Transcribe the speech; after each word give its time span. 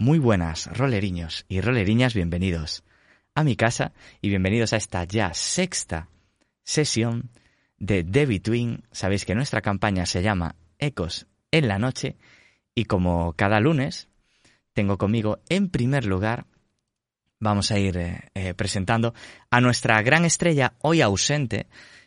Muy 0.00 0.18
buenas, 0.18 0.66
roleriños 0.66 1.44
y 1.46 1.60
roleriñas, 1.60 2.14
bienvenidos 2.14 2.84
a 3.34 3.44
mi 3.44 3.54
casa 3.54 3.92
y 4.22 4.30
bienvenidos 4.30 4.72
a 4.72 4.78
esta 4.78 5.04
ya 5.04 5.34
sexta 5.34 6.08
sesión 6.62 7.28
de 7.76 8.02
The 8.02 8.24
Between. 8.24 8.84
Sabéis 8.92 9.26
que 9.26 9.34
nuestra 9.34 9.60
campaña 9.60 10.06
se 10.06 10.22
llama 10.22 10.56
Ecos 10.78 11.26
en 11.50 11.68
la 11.68 11.78
Noche 11.78 12.16
y 12.74 12.86
como 12.86 13.34
cada 13.34 13.60
lunes 13.60 14.08
tengo 14.72 14.96
conmigo 14.96 15.40
en 15.50 15.68
primer 15.68 16.06
lugar, 16.06 16.46
vamos 17.38 17.70
a 17.70 17.78
ir 17.78 17.98
eh, 17.98 18.20
eh, 18.32 18.54
presentando 18.54 19.12
a 19.50 19.60
nuestra 19.60 20.00
gran 20.00 20.24
estrella 20.24 20.76
hoy 20.80 21.02
ausente, 21.02 21.66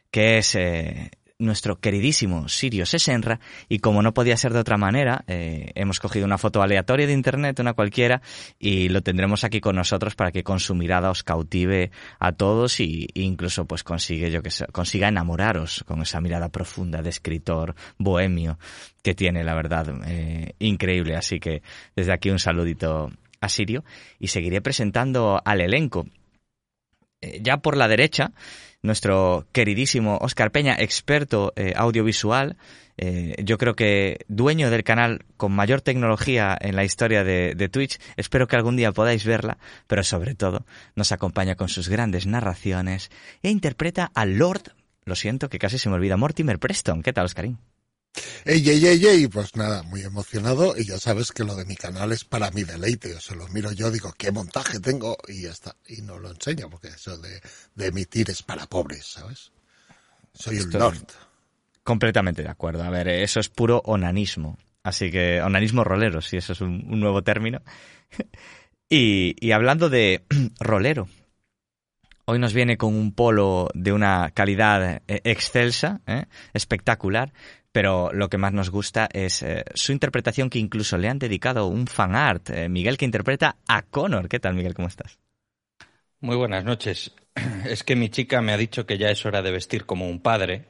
que 0.10 0.40
es 0.40 0.56
eh, 0.56 1.12
nuestro 1.44 1.80
queridísimo 1.80 2.48
Sirio 2.50 2.86
Sesenra 2.86 3.40
y 3.70 3.80
como 3.80 4.02
no 4.02 4.14
podía 4.14 4.38
ser 4.38 4.54
de 4.54 4.60
otra 4.60 4.78
manera, 4.78 5.24
eh, 5.28 5.72
hemos 5.76 6.00
cogido 6.00 6.26
una 6.26 6.38
foto 6.38 6.62
aleatoria 6.62 7.08
de 7.08 7.14
internet, 7.14 7.60
una 7.60 7.74
cualquiera, 7.74 8.22
y 8.60 8.90
lo 8.90 9.02
tendremos 9.02 9.44
aquí 9.44 9.60
con 9.60 9.76
nosotros 9.76 10.16
para 10.16 10.32
que 10.32 10.44
con 10.44 10.60
su 10.60 10.76
mirada 10.76 11.10
os 11.10 11.24
cautive 11.24 11.92
a 12.20 12.32
todos 12.32 12.80
y, 12.80 13.08
incluso 13.14 13.66
pues 13.66 13.84
consigue, 13.84 14.32
yo 14.32 14.42
que 14.42 14.50
consiga 14.72 15.08
enamoraros 15.08 15.84
con 15.86 16.02
esa 16.02 16.22
mirada 16.22 16.50
profunda 16.50 17.02
de 17.02 17.10
escritor 17.10 17.76
bohemio 17.98 18.58
que 19.02 19.14
tiene, 19.14 19.44
la 19.44 19.54
verdad, 19.54 19.88
eh, 20.08 20.54
increíble. 20.60 21.16
Así 21.16 21.40
que 21.40 21.62
desde 21.96 22.14
aquí 22.14 22.30
un 22.30 22.40
saludito 22.40 23.12
a 23.42 23.50
Sirio 23.50 23.84
y 24.20 24.28
seguiré 24.28 24.62
presentando 24.62 25.42
al 25.44 25.62
elenco. 25.62 26.06
Eh, 27.22 27.40
ya 27.42 27.58
por 27.58 27.78
la 27.78 27.88
derecha, 27.88 28.32
nuestro 28.84 29.48
queridísimo 29.52 30.18
Oscar 30.22 30.52
Peña, 30.52 30.76
experto 30.78 31.54
eh, 31.56 31.74
audiovisual, 31.76 32.58
eh, 32.98 33.36
yo 33.44 33.58
creo 33.58 33.76
que 33.76 34.20
dueño 34.28 34.70
del 34.70 34.84
canal 34.84 35.26
con 35.38 35.52
mayor 35.52 35.82
tecnología 35.82 36.56
en 36.60 36.76
la 36.76 36.84
historia 36.84 37.24
de, 37.24 37.56
de, 37.56 37.70
Twitch. 37.70 38.00
Espero 38.18 38.48
que 38.48 38.56
algún 38.56 38.76
día 38.76 38.92
podáis 38.92 39.26
verla, 39.26 39.58
pero 39.88 40.04
sobre 40.04 40.36
todo 40.36 40.66
nos 40.96 41.12
acompaña 41.12 41.56
con 41.56 41.70
sus 41.70 41.90
grandes 41.90 42.28
narraciones 42.28 43.10
e 43.42 43.50
interpreta 43.50 44.12
al 44.14 44.38
Lord, 44.38 44.74
lo 45.06 45.16
siento 45.16 45.50
que 45.50 45.60
casi 45.60 45.78
se 45.80 45.90
me 45.90 45.96
olvida, 45.96 46.18
Mortimer 46.18 46.60
Preston. 46.60 47.02
¿Qué 47.02 47.14
tal, 47.14 47.26
Oscarín? 47.26 47.58
Ey, 48.46 48.70
ey, 48.70 48.86
ey, 48.86 49.06
ey, 49.06 49.28
pues 49.28 49.56
nada, 49.56 49.84
muy 49.84 50.02
emocionado 50.02 50.76
y 50.78 50.86
ya 50.86 51.00
sabes 51.00 51.32
que 51.32 51.44
lo 51.44 51.56
de 51.56 51.66
mi 51.66 51.76
canal 51.76 52.12
es 52.12 52.24
para 52.24 52.52
mi 52.52 52.64
deleite, 52.64 53.16
o 53.16 53.20
se 53.20 53.36
lo 53.36 53.48
miro 53.48 53.72
yo, 53.72 53.90
digo, 53.90 54.14
qué 54.18 54.32
montaje 54.32 54.80
tengo 54.80 55.18
y 55.28 55.44
ya 55.44 55.52
está, 55.52 55.76
y 55.88 56.02
no 56.02 56.20
lo 56.20 56.30
enseño 56.30 56.70
porque 56.70 56.90
eso 56.90 57.18
de, 57.18 57.42
de 57.74 57.88
emitir 57.88 58.30
es 58.30 58.44
para 58.44 58.68
pobres, 58.68 59.06
¿sabes? 59.06 59.52
Soy 60.34 60.60
un 60.60 60.70
lord. 60.72 61.08
Completamente 61.84 62.44
de 62.44 62.50
acuerdo, 62.50 62.84
a 62.84 62.90
ver, 62.90 63.08
eso 63.08 63.40
es 63.40 63.50
puro 63.50 63.82
onanismo, 63.86 64.58
así 64.84 65.10
que 65.10 65.42
onanismo 65.42 65.84
rolero, 65.84 66.22
si 66.22 66.38
eso 66.38 66.54
es 66.54 66.62
un, 66.62 66.86
un 66.88 67.00
nuevo 67.00 67.24
término. 67.24 67.62
y, 68.90 69.36
y 69.40 69.52
hablando 69.54 69.90
de 69.90 70.24
rolero, 70.60 71.08
Hoy 72.26 72.40
nos 72.40 72.54
viene 72.54 72.78
con 72.78 72.96
un 72.96 73.12
polo 73.12 73.68
de 73.74 73.92
una 73.92 74.32
calidad 74.32 75.02
eh, 75.10 75.22
excelsa, 75.26 76.00
¿eh? 76.08 76.28
espectacular, 76.54 77.34
pero 77.74 78.14
lo 78.14 78.30
que 78.30 78.38
más 78.38 78.54
nos 78.54 78.70
gusta 78.70 79.10
es 79.12 79.42
eh, 79.42 79.66
su 79.74 79.92
interpretación 79.92 80.50
que 80.50 80.60
incluso 80.60 80.98
le 80.98 81.10
han 81.10 81.18
dedicado 81.18 81.66
un 81.66 81.88
fan 81.88 82.16
art. 82.16 82.52
Eh, 82.52 82.70
Miguel 82.70 82.98
que 82.98 83.06
interpreta 83.06 83.58
a 83.68 83.82
Connor. 83.82 84.30
¿Qué 84.30 84.40
tal, 84.40 84.54
Miguel? 84.54 84.76
¿Cómo 84.76 84.88
estás? 84.88 85.18
Muy 86.22 86.38
buenas 86.38 86.64
noches. 86.64 87.12
Es 87.66 87.84
que 87.84 87.96
mi 87.96 88.10
chica 88.10 88.42
me 88.42 88.54
ha 88.54 88.58
dicho 88.58 88.86
que 88.86 88.98
ya 89.00 89.10
es 89.10 89.26
hora 89.26 89.42
de 89.42 89.52
vestir 89.52 89.86
como 89.86 90.08
un 90.08 90.22
padre. 90.22 90.66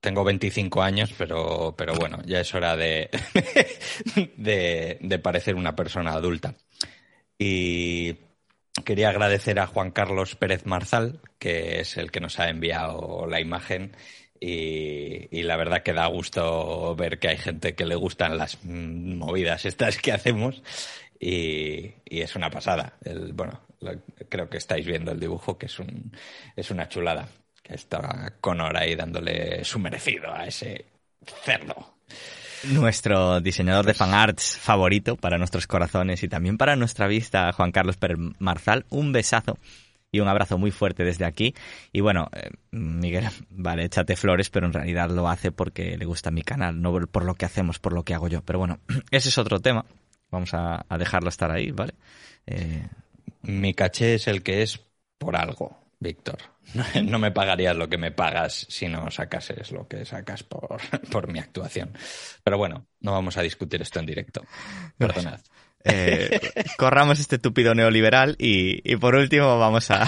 Tengo 0.00 0.24
25 0.24 0.82
años, 0.82 1.14
pero, 1.16 1.74
pero 1.76 1.94
bueno, 1.94 2.18
ya 2.26 2.40
es 2.40 2.54
hora 2.54 2.76
de, 2.76 3.08
de, 4.36 4.98
de 5.00 5.18
parecer 5.18 5.54
una 5.54 5.74
persona 5.74 6.12
adulta. 6.12 6.54
Y 7.38 8.16
quería 8.84 9.08
agradecer 9.08 9.58
a 9.58 9.66
Juan 9.66 9.90
Carlos 9.90 10.36
Pérez 10.36 10.66
Marzal, 10.66 11.20
que 11.38 11.80
es 11.80 11.96
el 11.96 12.10
que 12.10 12.20
nos 12.20 12.38
ha 12.38 12.50
enviado 12.50 13.26
la 13.26 13.40
imagen. 13.40 13.96
Y, 14.40 15.28
y, 15.30 15.42
la 15.42 15.56
verdad 15.56 15.82
que 15.82 15.92
da 15.92 16.06
gusto 16.06 16.94
ver 16.96 17.18
que 17.18 17.28
hay 17.28 17.38
gente 17.38 17.74
que 17.74 17.86
le 17.86 17.94
gustan 17.94 18.38
las 18.38 18.62
movidas 18.64 19.64
estas 19.64 19.98
que 19.98 20.12
hacemos. 20.12 20.62
Y, 21.18 21.94
y 22.04 22.20
es 22.20 22.36
una 22.36 22.50
pasada. 22.50 22.94
El, 23.04 23.32
bueno, 23.32 23.60
creo 24.28 24.48
que 24.48 24.58
estáis 24.58 24.86
viendo 24.86 25.12
el 25.12 25.20
dibujo, 25.20 25.58
que 25.58 25.66
es, 25.66 25.78
un, 25.78 26.12
es 26.54 26.70
una 26.70 26.88
chulada. 26.88 27.28
Que 27.62 27.74
está 27.74 28.34
Conor 28.40 28.76
ahí 28.76 28.94
dándole 28.94 29.64
su 29.64 29.78
merecido 29.78 30.32
a 30.32 30.46
ese 30.46 30.84
cerdo 31.42 31.96
nuestro 32.64 33.40
diseñador 33.40 33.86
de 33.86 33.94
fanarts 33.94 34.58
favorito 34.58 35.16
para 35.16 35.38
nuestros 35.38 35.66
corazones 35.66 36.22
y 36.22 36.28
también 36.28 36.58
para 36.58 36.76
nuestra 36.76 37.06
vista, 37.06 37.52
Juan 37.52 37.72
Carlos 37.72 37.96
Pérez 37.96 38.18
Marzal. 38.38 38.86
Un 38.88 39.12
besazo 39.12 39.58
y 40.12 40.20
un 40.20 40.28
abrazo 40.28 40.58
muy 40.58 40.70
fuerte 40.70 41.04
desde 41.04 41.24
aquí. 41.24 41.54
Y 41.92 42.00
bueno, 42.00 42.28
eh, 42.32 42.50
Miguel, 42.70 43.28
vale, 43.50 43.84
échate 43.84 44.16
flores, 44.16 44.50
pero 44.50 44.66
en 44.66 44.72
realidad 44.72 45.10
lo 45.10 45.28
hace 45.28 45.52
porque 45.52 45.96
le 45.96 46.04
gusta 46.04 46.30
mi 46.30 46.42
canal, 46.42 46.80
no 46.80 46.92
por 47.06 47.24
lo 47.24 47.34
que 47.34 47.44
hacemos, 47.44 47.78
por 47.78 47.92
lo 47.92 48.04
que 48.04 48.14
hago 48.14 48.28
yo. 48.28 48.42
Pero 48.42 48.58
bueno, 48.58 48.78
ese 49.10 49.28
es 49.28 49.38
otro 49.38 49.60
tema. 49.60 49.84
Vamos 50.30 50.54
a, 50.54 50.84
a 50.88 50.98
dejarlo 50.98 51.28
estar 51.28 51.50
ahí, 51.50 51.70
¿vale? 51.70 51.94
Eh... 52.46 52.86
Mi 53.42 53.74
caché 53.74 54.14
es 54.14 54.26
el 54.26 54.42
que 54.42 54.62
es 54.62 54.80
por 55.18 55.36
algo, 55.36 55.78
Víctor. 56.00 56.38
No 57.04 57.18
me 57.20 57.30
pagarías 57.30 57.76
lo 57.76 57.88
que 57.88 57.96
me 57.96 58.10
pagas 58.10 58.66
si 58.68 58.88
no 58.88 59.08
sacases 59.10 59.70
lo 59.70 59.86
que 59.86 60.04
sacas 60.04 60.42
por, 60.42 60.78
por 61.10 61.32
mi 61.32 61.38
actuación. 61.38 61.92
Pero 62.42 62.58
bueno, 62.58 62.86
no 63.00 63.12
vamos 63.12 63.36
a 63.36 63.42
discutir 63.42 63.80
esto 63.82 64.00
en 64.00 64.06
directo. 64.06 64.44
Perdonad. 64.98 65.40
Eh, 65.88 66.40
corramos 66.78 67.20
este 67.20 67.38
tupido 67.38 67.74
neoliberal 67.74 68.34
y, 68.38 68.80
y 68.90 68.96
por 68.96 69.14
último 69.14 69.58
vamos 69.58 69.90
a, 69.90 70.06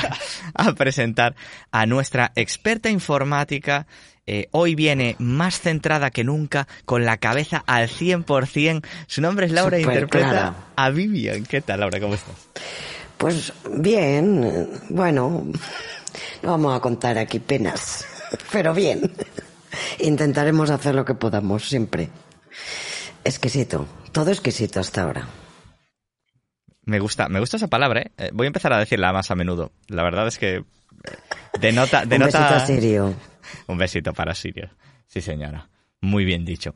a, 0.54 0.72
presentar 0.72 1.36
a 1.70 1.86
nuestra 1.86 2.32
experta 2.34 2.90
informática. 2.90 3.86
Eh, 4.26 4.48
hoy 4.50 4.74
viene 4.74 5.16
más 5.18 5.60
centrada 5.60 6.10
que 6.10 6.22
nunca, 6.22 6.68
con 6.84 7.04
la 7.04 7.16
cabeza 7.16 7.64
al 7.66 7.88
100%. 7.88 8.84
Su 9.06 9.22
nombre 9.22 9.46
es 9.46 9.52
Laura 9.52 9.78
e 9.78 9.82
interpreta 9.82 10.28
clara. 10.28 10.54
a 10.76 10.90
Vivian. 10.90 11.44
¿Qué 11.44 11.62
tal, 11.62 11.80
Laura? 11.80 11.98
¿Cómo 11.98 12.14
estás? 12.14 12.34
Pues 13.16 13.52
bien, 13.72 14.68
bueno, 14.90 15.46
no 16.42 16.50
vamos 16.50 16.76
a 16.76 16.80
contar 16.80 17.18
aquí 17.18 17.38
penas, 17.38 18.06
pero 18.52 18.74
bien. 18.74 19.12
Intentaremos 20.00 20.70
hacer 20.70 20.94
lo 20.94 21.04
que 21.04 21.14
podamos 21.14 21.68
siempre. 21.68 22.10
Exquisito, 23.24 23.86
todo 24.12 24.30
exquisito 24.30 24.80
hasta 24.80 25.02
ahora. 25.02 25.26
Me 26.88 27.00
gusta, 27.00 27.28
me 27.28 27.38
gusta 27.38 27.58
esa 27.58 27.68
palabra, 27.68 28.00
¿eh? 28.00 28.30
Voy 28.32 28.46
a 28.46 28.48
empezar 28.48 28.72
a 28.72 28.78
decirla 28.78 29.12
más 29.12 29.30
a 29.30 29.34
menudo. 29.34 29.72
La 29.88 30.02
verdad 30.02 30.26
es 30.26 30.38
que 30.38 30.64
denota, 31.60 32.06
denota. 32.06 32.38
Un 32.38 32.44
besito 32.44 32.54
a 32.54 32.66
Sirio. 32.66 33.14
Un 33.66 33.76
besito 33.76 34.12
para 34.14 34.34
Sirio. 34.34 34.70
Sí, 35.06 35.20
señora. 35.20 35.68
Muy 36.00 36.24
bien 36.24 36.46
dicho. 36.46 36.74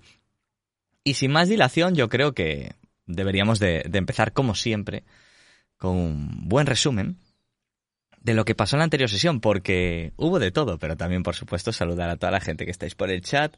Y 1.02 1.14
sin 1.14 1.32
más 1.32 1.48
dilación, 1.48 1.94
yo 1.94 2.10
creo 2.10 2.34
que 2.34 2.74
deberíamos 3.06 3.58
de, 3.58 3.84
de 3.88 3.98
empezar 3.98 4.34
como 4.34 4.54
siempre 4.54 5.04
con 5.78 5.96
un 5.96 6.46
buen 6.46 6.66
resumen 6.66 7.16
de 8.20 8.34
lo 8.34 8.44
que 8.44 8.54
pasó 8.54 8.76
en 8.76 8.80
la 8.80 8.84
anterior 8.84 9.08
sesión, 9.08 9.40
porque 9.40 10.12
hubo 10.18 10.38
de 10.38 10.52
todo, 10.52 10.78
pero 10.78 10.94
también, 10.94 11.22
por 11.22 11.36
supuesto, 11.36 11.72
saludar 11.72 12.10
a 12.10 12.16
toda 12.16 12.32
la 12.32 12.40
gente 12.40 12.66
que 12.66 12.70
estáis 12.70 12.94
por 12.94 13.10
el 13.10 13.22
chat, 13.22 13.56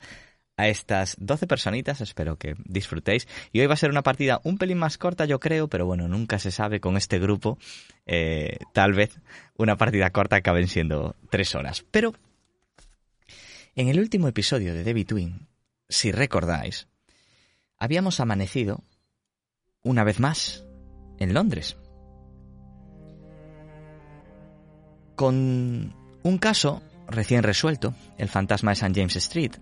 a 0.57 0.69
estas 0.69 1.17
12 1.19 1.47
personitas, 1.47 2.01
espero 2.01 2.37
que 2.37 2.55
disfrutéis. 2.65 3.27
Y 3.53 3.61
hoy 3.61 3.67
va 3.67 3.75
a 3.75 3.79
ser 3.79 3.91
una 3.91 4.03
partida 4.03 4.41
un 4.45 4.59
pelín 4.59 4.79
más 4.79 4.99
corta, 4.99 5.25
yo 5.25 5.41
creo, 5.41 5.69
pero 5.69 5.87
bueno, 5.87 6.09
nunca 6.09 6.39
se 6.39 6.51
sabe 6.51 6.81
con 6.81 6.97
este 6.97 7.19
grupo. 7.19 7.59
Eh, 8.07 8.59
tal 8.73 8.93
vez 8.93 9.19
una 9.57 9.77
partida 9.77 10.11
corta 10.11 10.37
acaben 10.37 10.69
siendo 10.69 11.17
tres 11.31 11.55
horas. 11.55 11.85
Pero 11.91 12.15
en 13.75 13.89
el 13.89 13.99
último 13.99 14.29
episodio 14.29 14.75
de 14.75 14.85
The 14.85 14.95
Between, 14.95 15.49
si 15.89 16.13
recordáis, 16.13 16.89
habíamos 17.79 18.21
amanecido 18.21 18.85
una 19.83 20.05
vez 20.05 20.21
más 20.21 20.65
en 21.19 21.35
Londres. 21.35 21.77
con 25.15 25.95
un 26.23 26.39
caso 26.39 26.83
recién 27.09 27.43
resuelto, 27.43 27.95
el 28.19 28.29
fantasma 28.29 28.71
de 28.71 28.75
St. 28.75 28.93
James 28.95 29.17
Street, 29.17 29.53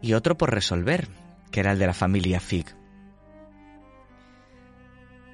y 0.00 0.12
otro 0.14 0.36
por 0.36 0.52
resolver, 0.52 1.08
que 1.50 1.60
era 1.60 1.72
el 1.72 1.78
de 1.78 1.86
la 1.86 1.94
familia 1.94 2.40
Fig. 2.40 2.66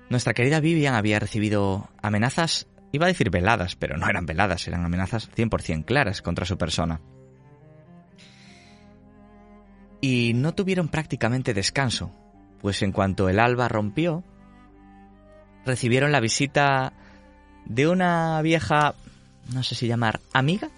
Nuestra 0.08 0.34
querida 0.34 0.60
Vivian 0.60 0.94
había 0.94 1.18
recibido 1.18 1.88
amenazas, 2.02 2.66
iba 2.92 3.06
a 3.06 3.08
decir 3.08 3.30
veladas, 3.30 3.76
pero 3.76 3.96
no 3.96 4.08
eran 4.08 4.26
veladas, 4.26 4.68
eran 4.68 4.84
amenazas 4.84 5.30
100% 5.34 5.84
claras 5.84 6.20
contra 6.20 6.44
su 6.44 6.58
persona. 6.58 7.00
Y 10.00 10.34
no 10.34 10.54
tuvieron 10.54 10.88
prácticamente 10.88 11.54
descanso, 11.54 12.12
pues 12.60 12.82
en 12.82 12.92
cuanto 12.92 13.28
el 13.28 13.38
alba 13.38 13.68
rompió, 13.68 14.22
recibieron 15.64 16.12
la 16.12 16.20
visita 16.20 16.92
de 17.64 17.88
una 17.88 18.42
vieja, 18.42 18.94
no 19.52 19.62
sé 19.62 19.74
si 19.74 19.86
llamar 19.86 20.20
amiga 20.32 20.68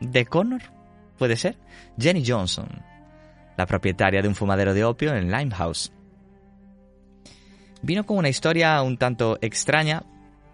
de 0.00 0.26
Connor, 0.26 0.62
puede 1.18 1.36
ser, 1.36 1.56
Jenny 1.98 2.24
Johnson, 2.26 2.68
la 3.56 3.66
propietaria 3.66 4.22
de 4.22 4.28
un 4.28 4.34
fumadero 4.34 4.74
de 4.74 4.84
opio 4.84 5.14
en 5.14 5.30
Limehouse. 5.30 5.92
vino 7.82 8.04
con 8.04 8.18
una 8.18 8.28
historia 8.28 8.82
un 8.82 8.98
tanto 8.98 9.38
extraña 9.40 10.02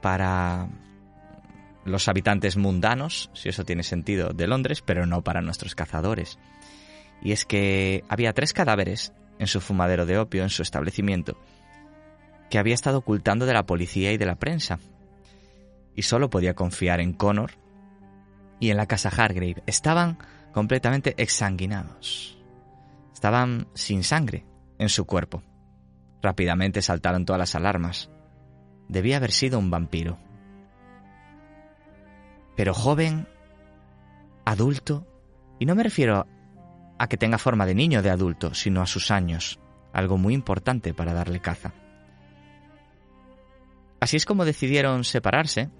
para 0.00 0.68
los 1.84 2.08
habitantes 2.08 2.56
mundanos, 2.56 3.30
si 3.32 3.48
eso 3.48 3.64
tiene 3.64 3.82
sentido, 3.82 4.32
de 4.32 4.46
Londres, 4.46 4.82
pero 4.82 5.06
no 5.06 5.22
para 5.22 5.40
nuestros 5.40 5.74
cazadores. 5.74 6.38
Y 7.22 7.32
es 7.32 7.44
que 7.44 8.04
había 8.08 8.32
tres 8.32 8.52
cadáveres 8.52 9.12
en 9.38 9.46
su 9.46 9.60
fumadero 9.60 10.06
de 10.06 10.18
opio, 10.18 10.42
en 10.42 10.50
su 10.50 10.62
establecimiento, 10.62 11.36
que 12.50 12.58
había 12.58 12.74
estado 12.74 12.98
ocultando 12.98 13.46
de 13.46 13.54
la 13.54 13.66
policía 13.66 14.12
y 14.12 14.18
de 14.18 14.26
la 14.26 14.36
prensa. 14.36 14.78
Y 15.94 16.02
solo 16.02 16.30
podía 16.30 16.54
confiar 16.54 17.00
en 17.00 17.12
Connor 17.12 17.52
y 18.60 18.70
en 18.70 18.76
la 18.76 18.86
casa 18.86 19.08
Hargrave. 19.08 19.62
Estaban 19.66 20.18
completamente 20.52 21.14
exsanguinados. 21.16 22.41
Estaban 23.22 23.68
sin 23.74 24.02
sangre 24.02 24.44
en 24.80 24.88
su 24.88 25.04
cuerpo. 25.04 25.44
Rápidamente 26.22 26.82
saltaron 26.82 27.24
todas 27.24 27.38
las 27.38 27.54
alarmas. 27.54 28.10
Debía 28.88 29.18
haber 29.18 29.30
sido 29.30 29.60
un 29.60 29.70
vampiro. 29.70 30.18
Pero 32.56 32.74
joven, 32.74 33.28
adulto, 34.44 35.06
y 35.60 35.66
no 35.66 35.76
me 35.76 35.84
refiero 35.84 36.26
a 36.98 37.06
que 37.06 37.16
tenga 37.16 37.38
forma 37.38 37.64
de 37.64 37.76
niño 37.76 38.00
o 38.00 38.02
de 38.02 38.10
adulto, 38.10 38.54
sino 38.54 38.82
a 38.82 38.86
sus 38.86 39.12
años, 39.12 39.60
algo 39.92 40.18
muy 40.18 40.34
importante 40.34 40.92
para 40.92 41.14
darle 41.14 41.38
caza. 41.38 41.72
Así 44.00 44.16
es 44.16 44.26
como 44.26 44.44
decidieron 44.44 45.04
separarse 45.04 45.70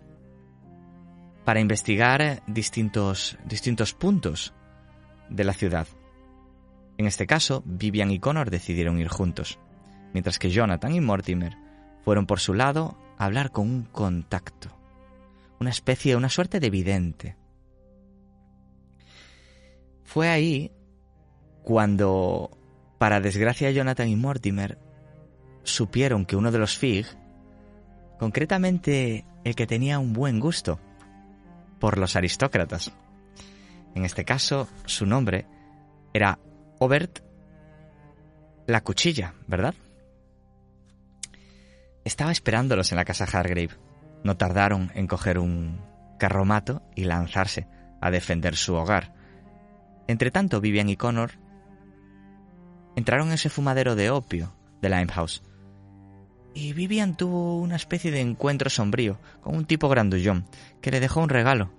para 1.44 1.58
investigar 1.58 2.44
distintos, 2.46 3.36
distintos 3.44 3.94
puntos 3.94 4.54
de 5.28 5.42
la 5.42 5.54
ciudad. 5.54 5.88
En 6.98 7.06
este 7.06 7.26
caso, 7.26 7.62
Vivian 7.64 8.10
y 8.10 8.18
Connor 8.18 8.50
decidieron 8.50 8.98
ir 8.98 9.08
juntos, 9.08 9.58
mientras 10.12 10.38
que 10.38 10.50
Jonathan 10.50 10.94
y 10.94 11.00
Mortimer 11.00 11.56
fueron 12.04 12.26
por 12.26 12.40
su 12.40 12.54
lado 12.54 12.96
a 13.18 13.24
hablar 13.24 13.50
con 13.50 13.68
un 13.68 13.82
contacto, 13.84 14.68
una 15.60 15.70
especie, 15.70 16.16
una 16.16 16.28
suerte 16.28 16.60
de 16.60 16.70
vidente. 16.70 17.36
Fue 20.04 20.28
ahí 20.28 20.72
cuando, 21.62 22.50
para 22.98 23.20
desgracia 23.20 23.68
de 23.68 23.74
Jonathan 23.74 24.08
y 24.08 24.16
Mortimer, 24.16 24.78
supieron 25.62 26.26
que 26.26 26.36
uno 26.36 26.50
de 26.50 26.58
los 26.58 26.76
Fig, 26.76 27.06
concretamente 28.18 29.24
el 29.44 29.54
que 29.54 29.66
tenía 29.66 29.98
un 29.98 30.12
buen 30.12 30.40
gusto 30.40 30.78
por 31.78 31.98
los 31.98 32.16
aristócratas, 32.16 32.92
en 33.94 34.04
este 34.04 34.24
caso 34.24 34.68
su 34.86 35.06
nombre 35.06 35.46
era 36.12 36.38
Obert 36.82 37.20
la 38.66 38.82
cuchilla, 38.82 39.34
¿verdad? 39.46 39.74
Estaba 42.04 42.32
esperándolos 42.32 42.90
en 42.90 42.96
la 42.96 43.04
casa 43.04 43.24
Hargrave. 43.24 43.70
No 44.24 44.36
tardaron 44.36 44.90
en 44.96 45.06
coger 45.06 45.38
un 45.38 45.80
carromato 46.18 46.82
y 46.96 47.04
lanzarse 47.04 47.68
a 48.00 48.10
defender 48.10 48.56
su 48.56 48.74
hogar. 48.74 49.14
Entre 50.08 50.32
tanto, 50.32 50.60
Vivian 50.60 50.88
y 50.88 50.96
Connor 50.96 51.30
entraron 52.96 53.28
en 53.28 53.34
ese 53.34 53.48
fumadero 53.48 53.94
de 53.94 54.10
opio 54.10 54.52
de 54.80 54.88
Limehouse. 54.88 55.44
Y 56.52 56.72
Vivian 56.72 57.16
tuvo 57.16 57.60
una 57.60 57.76
especie 57.76 58.10
de 58.10 58.22
encuentro 58.22 58.70
sombrío 58.70 59.20
con 59.40 59.54
un 59.54 59.66
tipo 59.66 59.88
grandullón 59.88 60.48
que 60.80 60.90
le 60.90 60.98
dejó 60.98 61.20
un 61.20 61.28
regalo. 61.28 61.70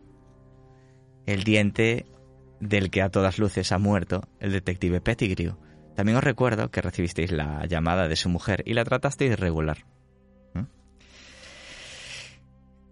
El 1.25 1.43
diente 1.43 2.05
del 2.63 2.89
que 2.89 3.01
a 3.01 3.09
todas 3.09 3.39
luces 3.39 3.71
ha 3.71 3.77
muerto 3.77 4.21
el 4.39 4.51
detective 4.51 5.01
Pettigrew. 5.01 5.57
También 5.95 6.17
os 6.17 6.23
recuerdo 6.23 6.71
que 6.71 6.81
recibisteis 6.81 7.31
la 7.31 7.65
llamada 7.67 8.07
de 8.07 8.15
su 8.15 8.29
mujer 8.29 8.63
y 8.65 8.73
la 8.73 8.83
tratasteis 8.83 9.39
regular. 9.39 9.85
¿Mm? 10.53 10.63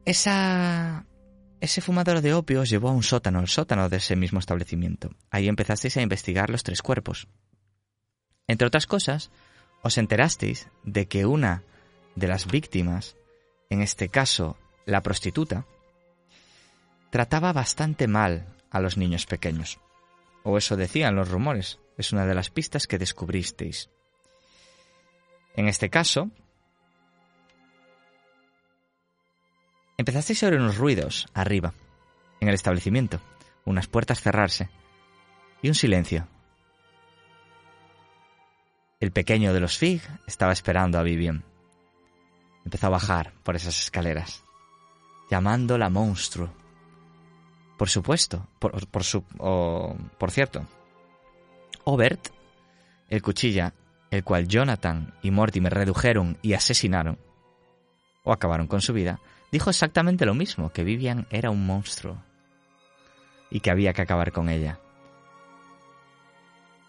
Esa, 0.06 1.06
ese 1.62 1.82
fumador 1.82 2.22
de 2.22 2.34
opio 2.34 2.62
os 2.62 2.70
llevó 2.70 2.90
a 2.90 2.94
un 2.94 3.04
sótano, 3.04 3.40
el 3.40 3.48
sótano 3.48 3.90
de 3.90 3.98
ese 3.98 4.16
mismo 4.16 4.40
establecimiento. 4.40 5.10
Ahí 5.32 5.48
empezasteis 5.48 5.98
a 5.98 6.02
investigar 6.02 6.50
los 6.50 6.64
tres 6.64 6.82
cuerpos. 6.82 7.28
Entre 8.48 8.68
otras 8.68 8.86
cosas, 8.86 9.32
os 9.82 9.98
enterasteis 9.98 10.68
de 10.84 11.08
que 11.08 11.26
una 11.26 11.64
de 12.16 12.28
las 12.28 12.46
víctimas, 12.46 13.16
en 13.70 13.82
este 13.82 14.10
caso 14.10 14.58
la 14.86 15.02
prostituta, 15.02 15.66
trataba 17.10 17.54
bastante 17.54 18.08
mal 18.08 18.46
a 18.72 18.80
los 18.80 18.98
niños 18.98 19.26
pequeños. 19.26 19.80
O 20.44 20.58
eso 20.58 20.76
decían 20.76 21.16
los 21.16 21.30
rumores. 21.30 21.80
Es 21.98 22.14
una 22.14 22.26
de 22.26 22.34
las 22.34 22.50
pistas 22.50 22.88
que 22.88 22.98
descubristeis. 22.98 23.90
En 25.56 25.68
este 25.68 25.90
caso, 25.90 26.32
empezasteis 29.98 30.42
a 30.42 30.48
oír 30.48 30.56
unos 30.56 30.78
ruidos 30.78 31.28
arriba, 31.34 31.74
en 32.40 32.48
el 32.48 32.56
establecimiento, 32.56 33.20
unas 33.66 33.88
puertas 33.88 34.22
cerrarse 34.22 34.70
y 35.62 35.68
un 35.68 35.76
silencio. 35.76 36.28
El 39.02 39.12
pequeño 39.12 39.54
de 39.54 39.60
los 39.60 39.78
Fig 39.78 40.02
estaba 40.26 40.54
esperando 40.54 40.98
a 40.98 41.04
Vivian. 41.04 41.44
Empezó 42.64 42.88
a 42.88 42.92
bajar 42.92 43.34
por 43.44 43.56
esas 43.56 43.80
escaleras, 43.80 44.44
llamándola 45.30 45.90
monstruo 45.90 46.61
por 47.82 47.90
supuesto, 47.90 48.46
por, 48.60 48.88
por, 48.90 49.04
su, 49.04 49.24
por 49.24 50.30
cierto, 50.30 50.68
Obert, 51.84 52.28
el 53.10 53.24
cuchilla, 53.24 53.74
el 54.12 54.24
cual 54.24 54.48
Jonathan 54.48 55.16
y 55.24 55.32
Mortimer 55.32 55.74
redujeron 55.74 56.38
y 56.44 56.54
asesinaron, 56.54 57.18
o 58.24 58.34
acabaron 58.34 58.68
con 58.68 58.82
su 58.82 58.94
vida, 58.94 59.20
dijo 59.52 59.72
exactamente 59.72 60.28
lo 60.28 60.36
mismo, 60.36 60.72
que 60.72 60.84
Vivian 60.84 61.26
era 61.32 61.50
un 61.50 61.66
monstruo 61.66 62.22
y 63.50 63.62
que 63.62 63.72
había 63.72 63.94
que 63.94 64.04
acabar 64.04 64.32
con 64.32 64.50
ella. 64.50 64.80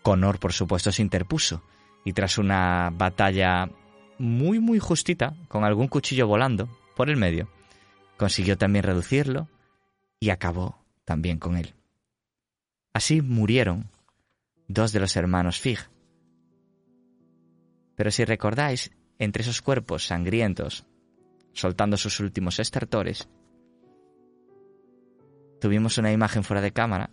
Connor, 0.03 0.39
por 0.39 0.53
supuesto, 0.53 0.93
se 0.93 1.01
interpuso 1.01 1.63
y 2.05 2.13
tras 2.13 2.37
una 2.37 2.91
batalla 2.93 3.71
muy 4.19 4.59
muy 4.59 4.79
justita, 4.79 5.33
con 5.49 5.65
algún 5.65 5.89
cuchillo 5.89 6.27
volando 6.27 6.69
por 6.95 7.09
el 7.09 7.17
medio, 7.17 7.49
consiguió 8.19 8.59
también 8.59 8.83
reducirlo 8.83 9.49
y 10.21 10.29
acabó 10.29 10.82
también 11.05 11.39
con 11.39 11.57
él. 11.57 11.75
Así 12.93 13.23
murieron 13.23 13.91
dos 14.69 14.93
de 14.93 15.01
los 15.01 15.17
hermanos 15.17 15.61
Fig. 15.61 15.79
Pero 17.97 18.11
si 18.11 18.25
recordáis, 18.25 18.91
entre 19.19 19.43
esos 19.43 19.63
cuerpos 19.63 20.07
sangrientos, 20.07 20.87
soltando 21.53 21.97
sus 21.97 22.21
últimos 22.21 22.59
estertores, 22.59 23.29
tuvimos 25.61 25.99
una 25.99 26.13
imagen 26.13 26.43
fuera 26.43 26.61
de 26.61 26.73
cámara 26.73 27.11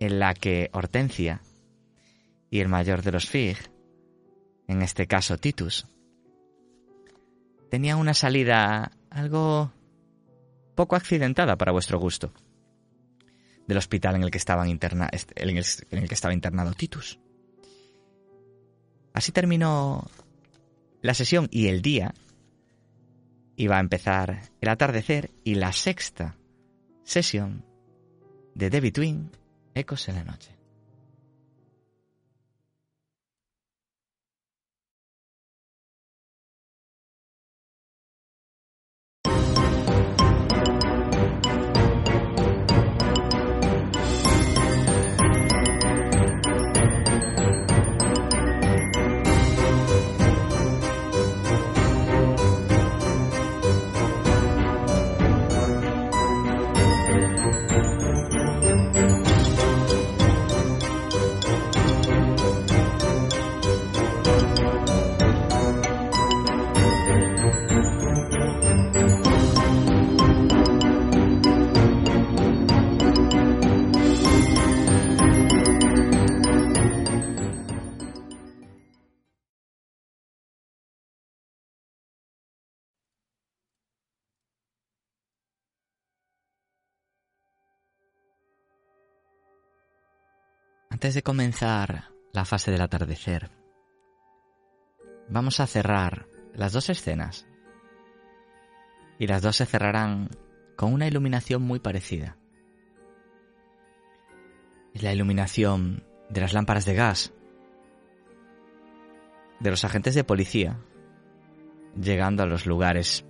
en 0.00 0.18
la 0.18 0.34
que 0.34 0.70
Hortensia 0.72 1.40
y 2.50 2.60
el 2.60 2.68
mayor 2.68 3.02
de 3.02 3.12
los 3.12 3.28
Fig, 3.28 3.58
en 4.68 4.82
este 4.82 5.06
caso 5.06 5.36
Titus, 5.38 5.86
tenían 7.70 7.98
una 7.98 8.14
salida 8.14 8.92
algo 9.10 9.72
poco 10.74 10.96
accidentada 10.96 11.56
para 11.56 11.72
vuestro 11.72 11.98
gusto 11.98 12.32
del 13.66 13.78
hospital 13.78 14.16
en 14.16 14.22
el 14.24 14.30
que, 14.30 14.38
estaban 14.38 14.68
interna 14.68 15.08
en, 15.12 15.56
el, 15.56 15.64
en 15.90 15.98
el 15.98 16.08
que 16.08 16.14
estaba 16.14 16.34
internado 16.34 16.72
Titus. 16.72 17.18
Así 19.12 19.32
terminó 19.32 20.10
la 21.02 21.14
sesión 21.14 21.48
y 21.50 21.68
el 21.68 21.82
día 21.82 22.14
iba 23.56 23.76
a 23.76 23.80
empezar 23.80 24.50
el 24.60 24.68
atardecer 24.68 25.30
y 25.44 25.54
la 25.54 25.72
sexta 25.72 26.36
sesión 27.04 27.64
de 28.54 28.70
The 28.70 28.80
Between, 28.80 29.30
Ecos 29.74 30.08
en 30.08 30.16
la 30.16 30.24
Noche. 30.24 30.53
Antes 91.04 91.16
de 91.16 91.22
comenzar 91.22 92.12
la 92.32 92.46
fase 92.46 92.70
del 92.70 92.80
atardecer, 92.80 93.50
vamos 95.28 95.60
a 95.60 95.66
cerrar 95.66 96.28
las 96.54 96.72
dos 96.72 96.88
escenas. 96.88 97.46
Y 99.18 99.26
las 99.26 99.42
dos 99.42 99.56
se 99.56 99.66
cerrarán 99.66 100.30
con 100.78 100.94
una 100.94 101.06
iluminación 101.06 101.60
muy 101.60 101.78
parecida. 101.78 102.38
La 104.94 105.12
iluminación 105.12 106.04
de 106.30 106.40
las 106.40 106.54
lámparas 106.54 106.86
de 106.86 106.94
gas, 106.94 107.34
de 109.60 109.68
los 109.68 109.84
agentes 109.84 110.14
de 110.14 110.24
policía, 110.24 110.78
llegando 112.00 112.42
a 112.42 112.46
los 112.46 112.64
lugares 112.64 113.26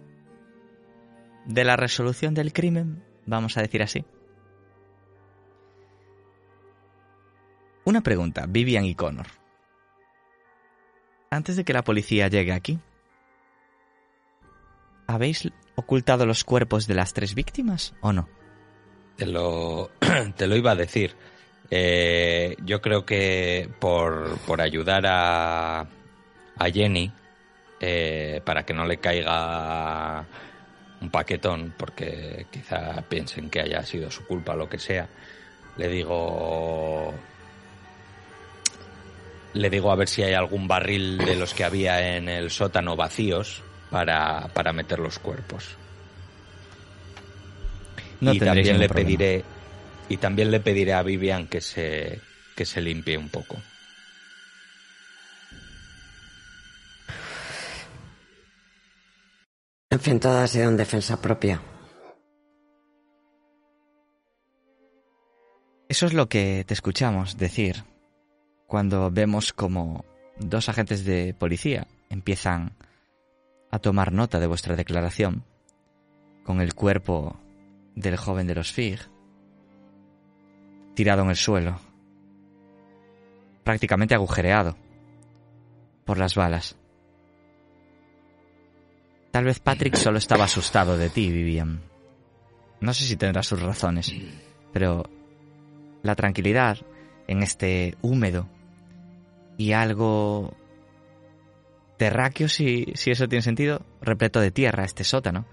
de 1.44 1.64
la 1.64 1.74
resolución 1.74 2.34
del 2.34 2.52
crimen, 2.52 3.02
vamos 3.26 3.56
a 3.56 3.62
decir 3.62 3.82
así. 3.82 4.04
Una 7.84 8.00
pregunta, 8.00 8.46
Vivian 8.48 8.84
y 8.84 8.94
Connor. 8.94 9.26
Antes 11.30 11.56
de 11.56 11.64
que 11.64 11.72
la 11.72 11.84
policía 11.84 12.28
llegue 12.28 12.52
aquí, 12.52 12.78
¿habéis 15.06 15.50
ocultado 15.74 16.24
los 16.26 16.44
cuerpos 16.44 16.86
de 16.86 16.94
las 16.94 17.12
tres 17.12 17.34
víctimas 17.34 17.94
o 18.00 18.12
no? 18.12 18.28
Te 19.16 19.26
lo, 19.26 19.90
iba 20.56 20.70
a 20.70 20.76
decir. 20.76 21.14
Eh, 21.70 22.56
yo 22.64 22.80
creo 22.80 23.04
que 23.04 23.68
por, 23.80 24.38
por 24.46 24.60
ayudar 24.60 25.04
a, 25.06 25.80
a 25.80 26.70
Jenny, 26.72 27.12
eh, 27.80 28.40
para 28.44 28.64
que 28.64 28.72
no 28.72 28.86
le 28.86 28.98
caiga 28.98 30.24
un 31.00 31.10
paquetón, 31.10 31.74
porque 31.76 32.46
quizá 32.50 33.02
piensen 33.08 33.50
que 33.50 33.60
haya 33.60 33.82
sido 33.82 34.10
su 34.10 34.24
culpa 34.24 34.54
o 34.54 34.56
lo 34.56 34.68
que 34.68 34.78
sea, 34.78 35.08
le 35.76 35.88
digo 35.88 37.12
le 39.54 39.70
digo 39.70 39.90
a 39.90 39.96
ver 39.96 40.08
si 40.08 40.22
hay 40.22 40.34
algún 40.34 40.68
barril 40.68 41.16
de 41.18 41.36
los 41.36 41.54
que 41.54 41.64
había 41.64 42.16
en 42.16 42.28
el 42.28 42.50
sótano 42.50 42.96
vacíos 42.96 43.62
para, 43.90 44.48
para 44.48 44.72
meter 44.72 44.98
los 44.98 45.18
cuerpos. 45.18 45.76
No 48.20 48.34
y 48.34 48.38
también 48.38 48.78
le 48.78 48.88
problema. 48.88 48.94
pediré 48.94 49.44
y 50.08 50.16
también 50.16 50.50
le 50.50 50.60
pediré 50.60 50.92
a 50.92 51.02
Vivian 51.02 51.46
que 51.46 51.60
se 51.60 52.20
que 52.56 52.64
se 52.64 52.80
limpie 52.80 53.16
un 53.16 53.28
poco. 53.28 53.56
En 59.90 60.00
fin, 60.00 60.18
todo 60.18 60.38
ha 60.38 60.46
sido 60.48 60.68
en 60.68 60.76
defensa 60.76 61.20
propia. 61.20 61.60
Eso 65.88 66.06
es 66.06 66.12
lo 66.12 66.28
que 66.28 66.64
te 66.66 66.74
escuchamos 66.74 67.36
decir 67.36 67.84
cuando 68.66 69.10
vemos 69.10 69.52
como 69.52 70.04
dos 70.38 70.68
agentes 70.68 71.04
de 71.04 71.34
policía 71.34 71.86
empiezan 72.08 72.72
a 73.70 73.78
tomar 73.78 74.12
nota 74.12 74.40
de 74.40 74.46
vuestra 74.46 74.76
declaración 74.76 75.44
con 76.44 76.60
el 76.60 76.74
cuerpo 76.74 77.36
del 77.94 78.16
joven 78.16 78.46
de 78.46 78.54
los 78.54 78.72
FIG 78.72 79.00
tirado 80.94 81.22
en 81.22 81.30
el 81.30 81.36
suelo, 81.36 81.80
prácticamente 83.64 84.14
agujereado 84.14 84.76
por 86.04 86.18
las 86.18 86.34
balas. 86.34 86.76
Tal 89.32 89.44
vez 89.44 89.58
Patrick 89.58 89.96
solo 89.96 90.18
estaba 90.18 90.44
asustado 90.44 90.96
de 90.96 91.10
ti, 91.10 91.32
Vivian. 91.32 91.80
No 92.80 92.94
sé 92.94 93.04
si 93.04 93.16
tendrá 93.16 93.42
sus 93.42 93.60
razones, 93.60 94.14
pero 94.72 95.10
la 96.02 96.14
tranquilidad 96.14 96.78
en 97.26 97.42
este 97.42 97.96
húmedo 98.02 98.48
y 99.56 99.72
algo 99.72 100.54
terráqueo, 101.96 102.48
si, 102.48 102.92
si 102.94 103.10
eso 103.10 103.28
tiene 103.28 103.42
sentido, 103.42 103.82
repleto 104.00 104.40
de 104.40 104.50
tierra, 104.50 104.84
este 104.84 105.04
sótano, 105.04 105.46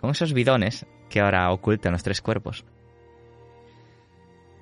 con 0.00 0.10
esos 0.10 0.32
bidones 0.32 0.86
que 1.08 1.20
ahora 1.20 1.50
ocultan 1.52 1.92
los 1.92 2.02
tres 2.02 2.20
cuerpos. 2.20 2.64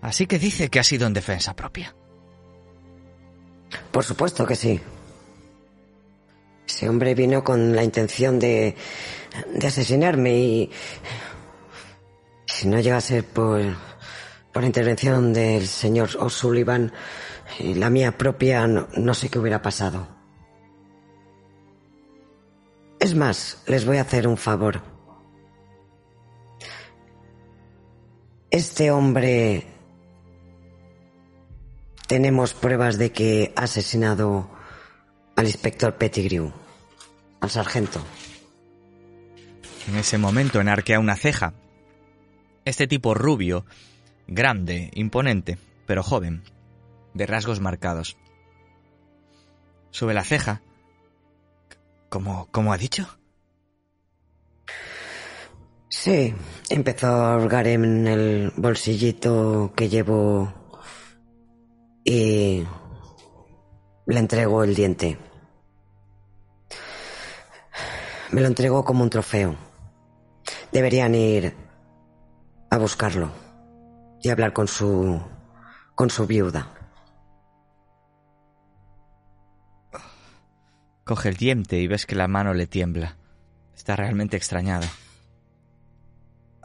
Así 0.03 0.27
que 0.27 0.39
dice 0.39 0.69
que 0.71 0.81
ha 0.81 0.85
sido 0.85 1.07
en 1.07 1.13
defensa 1.13 1.55
propia. 1.55 1.95
Por 3.91 4.05
supuesto 4.05 4.47
que 4.47 4.57
sí. 4.57 4.81
Ese 6.67 6.89
hombre 6.89 7.15
vino 7.15 7.45
con 7.45 7.75
la 7.75 7.83
intención 7.83 8.39
de, 8.39 8.77
de 9.53 9.67
asesinarme 9.67 10.39
y... 10.39 10.71
Si 12.47 12.67
no 12.67 12.81
llega 12.81 12.97
a 12.97 13.01
ser 13.01 13.25
por, 13.25 13.61
por 14.53 14.65
intervención 14.65 15.33
del 15.33 15.67
señor 15.67 16.11
O'Sullivan, 16.19 16.93
y 17.59 17.75
la 17.75 17.91
mía 17.91 18.17
propia, 18.17 18.67
no, 18.67 18.89
no 18.97 19.15
sé 19.15 19.29
qué 19.29 19.39
hubiera 19.39 19.63
pasado. 19.63 20.09
Es 22.99 23.15
más, 23.15 23.63
les 23.67 23.85
voy 23.87 23.97
a 23.97 24.03
hacer 24.03 24.29
un 24.29 24.37
favor. 24.37 24.83
Este 28.51 28.91
hombre... 28.91 29.67
Tenemos 32.07 32.55
pruebas 32.55 32.99
de 32.99 33.13
que 33.13 33.53
ha 33.55 33.63
asesinado 33.63 34.51
al 35.37 35.47
inspector 35.47 35.95
Pettigrew, 35.95 36.53
al 37.41 37.51
sargento. 37.51 38.05
En 39.89 39.97
ese 39.97 40.19
momento 40.19 40.61
enarquea 40.61 40.99
una 40.99 41.15
ceja. 41.15 41.55
Este 42.65 42.89
tipo 42.89 43.15
rubio, 43.15 43.65
grande, 44.31 44.91
imponente, 44.95 45.59
pero 45.87 46.03
joven, 46.03 46.43
de 47.13 47.27
rasgos 47.27 47.61
marcados. 47.61 48.17
Sube 49.91 50.15
la 50.15 50.25
ceja. 50.25 50.63
¿Cómo, 52.09 52.49
cómo 52.51 52.73
ha 52.73 52.79
dicho? 52.79 53.19
Sí, 55.89 56.33
empezó 56.71 57.09
a 57.09 57.37
hurgar 57.37 57.67
en 57.67 58.07
el 58.07 58.53
bolsillito 58.57 59.73
que 59.77 59.89
llevo 59.89 60.53
y 62.05 62.65
le 64.07 64.19
entregó 64.19 64.63
el 64.63 64.75
diente. 64.75 65.19
Me 68.31 68.41
lo 68.41 68.47
entregó 68.47 68.85
como 68.85 69.03
un 69.03 69.11
trofeo. 69.11 69.57
Deberían 70.71 71.17
ir 71.17 71.53
a 72.71 72.79
buscarlo 72.79 73.50
y 74.23 74.29
hablar 74.29 74.53
con 74.53 74.69
su 74.69 75.21
con 75.95 76.11
su 76.11 76.27
viuda. 76.27 76.75
Coge 81.05 81.29
el 81.29 81.37
diente 81.37 81.79
y 81.79 81.87
ves 81.89 82.07
que 82.07 82.15
la 82.15 82.29
mano 82.29 82.55
le 82.55 82.67
tiembla. 82.67 83.17
Está 83.75 83.97
realmente 83.97 84.37
extrañada. 84.37 84.89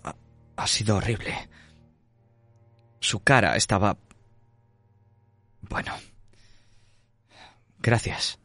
Ha, 0.04 0.16
ha 0.56 0.68
sido 0.68 0.98
horrible. 0.98 1.50
Su 3.00 3.22
cara 3.22 3.56
estaba... 3.56 3.98
Bueno. 5.62 5.94
Gracias. 7.80 8.40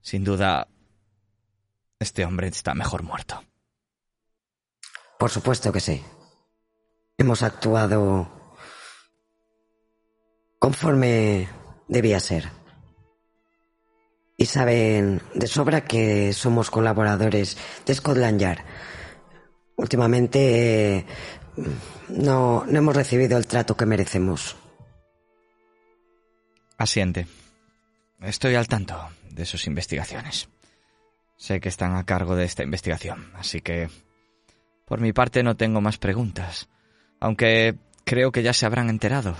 Sin 0.00 0.24
duda, 0.24 0.66
este 1.98 2.24
hombre 2.24 2.48
está 2.48 2.74
mejor 2.74 3.02
muerto. 3.04 3.42
Por 5.18 5.30
supuesto 5.30 5.70
que 5.72 5.80
sí. 5.80 6.02
Hemos 7.20 7.42
actuado 7.42 8.32
conforme 10.58 11.50
debía 11.86 12.18
ser. 12.18 12.48
Y 14.38 14.46
saben 14.46 15.20
de 15.34 15.46
sobra 15.46 15.84
que 15.84 16.32
somos 16.32 16.70
colaboradores 16.70 17.58
de 17.84 17.94
Scotland 17.94 18.40
Yard. 18.40 18.64
Últimamente 19.76 20.96
eh, 20.96 21.06
no, 22.08 22.64
no 22.64 22.78
hemos 22.78 22.96
recibido 22.96 23.36
el 23.36 23.46
trato 23.46 23.76
que 23.76 23.84
merecemos. 23.84 24.56
Asiente. 26.78 27.26
Estoy 28.22 28.54
al 28.54 28.66
tanto 28.66 28.98
de 29.28 29.44
sus 29.44 29.66
investigaciones. 29.66 30.48
Sé 31.36 31.60
que 31.60 31.68
están 31.68 31.96
a 31.96 32.06
cargo 32.06 32.34
de 32.34 32.46
esta 32.46 32.62
investigación, 32.62 33.30
así 33.34 33.60
que 33.60 33.90
por 34.86 35.02
mi 35.02 35.12
parte 35.12 35.42
no 35.42 35.58
tengo 35.58 35.82
más 35.82 35.98
preguntas, 35.98 36.70
aunque 37.20 37.76
creo 38.04 38.32
que 38.32 38.42
ya 38.42 38.52
se 38.52 38.66
habrán 38.66 38.88
enterado. 38.88 39.36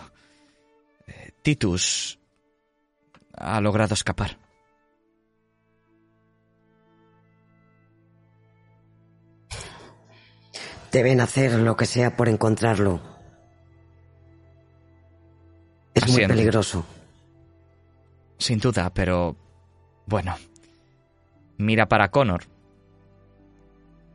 Eh, 1.07 1.33
Titus 1.43 2.21
ha 3.33 3.61
logrado 3.61 3.95
escapar. 3.95 4.39
Deben 10.93 11.21
hacer 11.21 11.53
lo 11.53 11.77
que 11.77 11.87
sea 11.87 12.17
por 12.17 12.29
encontrarlo. 12.29 13.01
Es 15.95 16.09
muy 16.09 16.27
peligroso. 16.27 16.85
Sin 18.39 18.59
duda, 18.59 18.91
pero 18.93 19.37
bueno. 20.07 20.37
Mira 21.59 21.87
para 21.87 22.11
Connor. 22.11 22.45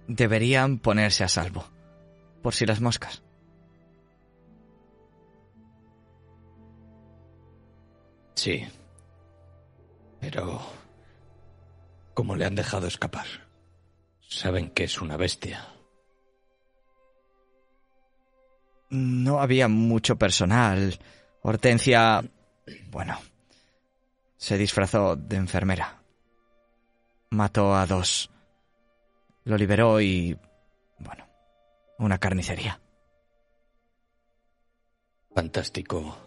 Deberían 0.07 0.79
ponerse 0.79 1.23
a 1.23 1.29
salvo. 1.29 1.65
Por 2.41 2.53
si 2.53 2.65
las 2.65 2.81
moscas. 2.81 3.24
Sí. 8.45 8.63
Pero... 10.19 10.61
¿Cómo 12.13 12.35
le 12.35 12.45
han 12.45 12.53
dejado 12.53 12.85
escapar? 12.85 13.25
Saben 14.21 14.69
que 14.69 14.83
es 14.83 15.01
una 15.01 15.17
bestia. 15.17 15.67
No 18.91 19.41
había 19.41 19.67
mucho 19.67 20.15
personal. 20.17 20.99
Hortensia... 21.41 22.23
Bueno. 22.91 23.17
Se 24.37 24.59
disfrazó 24.59 25.15
de 25.15 25.37
enfermera. 25.37 26.03
Mató 27.31 27.75
a 27.75 27.87
dos. 27.87 28.29
Lo 29.45 29.57
liberó 29.57 29.99
y... 29.99 30.37
Bueno. 30.99 31.25
Una 31.97 32.19
carnicería. 32.19 32.79
Fantástico. 35.33 36.24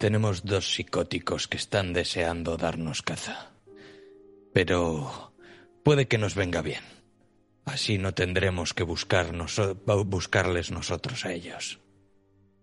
Tenemos 0.00 0.46
dos 0.46 0.72
psicóticos 0.72 1.46
que 1.46 1.58
están 1.58 1.92
deseando 1.92 2.56
darnos 2.56 3.02
caza. 3.02 3.50
Pero 4.54 5.34
puede 5.84 6.08
que 6.08 6.16
nos 6.16 6.34
venga 6.34 6.62
bien. 6.62 6.82
Así 7.66 7.98
no 7.98 8.14
tendremos 8.14 8.72
que 8.72 8.82
buscar 8.82 9.34
buscarles 10.06 10.70
nosotros 10.70 11.26
a 11.26 11.34
ellos. 11.34 11.80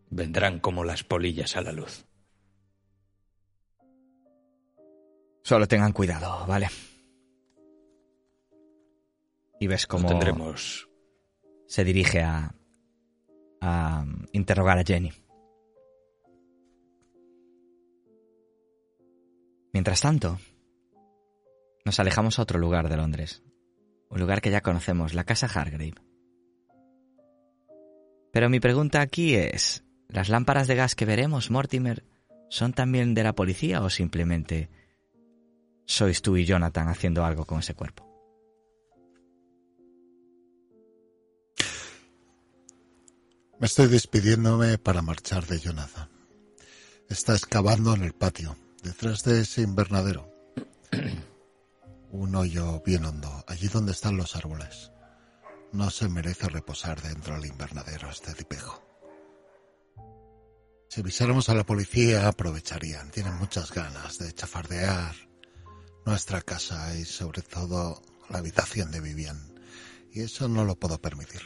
Vendrán 0.09 0.59
como 0.59 0.83
las 0.83 1.03
polillas 1.03 1.55
a 1.55 1.61
la 1.61 1.73
luz. 1.73 2.07
Solo 5.43 5.67
tengan 5.67 5.93
cuidado, 5.93 6.43
¿vale? 6.47 6.69
Y 9.59 9.67
ves 9.67 9.85
cómo 9.85 10.07
tendremos. 10.07 10.89
se 11.67 11.83
dirige 11.83 12.23
a, 12.23 12.55
a 13.61 14.05
interrogar 14.31 14.79
a 14.79 14.83
Jenny. 14.83 15.11
Mientras 19.77 20.01
tanto, 20.01 20.39
nos 21.85 21.99
alejamos 21.99 22.39
a 22.39 22.41
otro 22.41 22.57
lugar 22.57 22.89
de 22.89 22.97
Londres, 22.97 23.43
un 24.09 24.19
lugar 24.19 24.41
que 24.41 24.49
ya 24.49 24.61
conocemos, 24.61 25.13
la 25.13 25.23
casa 25.23 25.45
Hargrave. 25.45 25.93
Pero 28.33 28.49
mi 28.49 28.59
pregunta 28.59 29.01
aquí 29.01 29.35
es, 29.35 29.83
¿las 30.07 30.29
lámparas 30.29 30.65
de 30.65 30.73
gas 30.73 30.95
que 30.95 31.05
veremos, 31.05 31.51
Mortimer, 31.51 32.03
son 32.49 32.73
también 32.73 33.13
de 33.13 33.21
la 33.21 33.35
policía 33.35 33.83
o 33.83 33.91
simplemente 33.91 34.71
sois 35.85 36.23
tú 36.23 36.37
y 36.37 36.45
Jonathan 36.45 36.87
haciendo 36.87 37.23
algo 37.23 37.45
con 37.45 37.59
ese 37.59 37.75
cuerpo? 37.75 38.03
Me 43.59 43.67
estoy 43.67 43.89
despidiéndome 43.89 44.79
para 44.79 45.03
marchar 45.03 45.45
de 45.45 45.59
Jonathan. 45.59 46.09
Está 47.09 47.35
excavando 47.35 47.93
en 47.93 48.05
el 48.05 48.13
patio, 48.13 48.57
detrás 48.83 49.23
de 49.23 49.41
ese 49.41 49.61
invernadero. 49.61 50.31
Un 52.11 52.35
hoyo 52.35 52.81
bien 52.85 53.05
hondo, 53.05 53.43
allí 53.47 53.67
donde 53.67 53.91
están 53.91 54.17
los 54.17 54.35
árboles. 54.35 54.91
No 55.71 55.89
se 55.89 56.07
merece 56.07 56.47
reposar 56.47 57.01
dentro 57.01 57.35
del 57.35 57.45
invernadero 57.45 58.09
este 58.09 58.33
tipejo. 58.33 58.83
Si 60.89 61.01
avisáramos 61.01 61.49
a 61.49 61.53
la 61.53 61.65
policía, 61.65 62.27
aprovecharían. 62.27 63.11
Tienen 63.11 63.35
muchas 63.35 63.71
ganas 63.71 64.17
de 64.17 64.33
chafardear 64.33 65.13
nuestra 66.05 66.41
casa 66.41 66.95
y 66.95 67.03
sobre 67.03 67.41
todo 67.41 68.01
la 68.29 68.37
habitación 68.39 68.91
de 68.91 69.01
Vivian. 69.01 69.59
Y 70.11 70.21
eso 70.21 70.47
no 70.47 70.63
lo 70.63 70.79
puedo 70.79 70.99
permitir. 71.01 71.41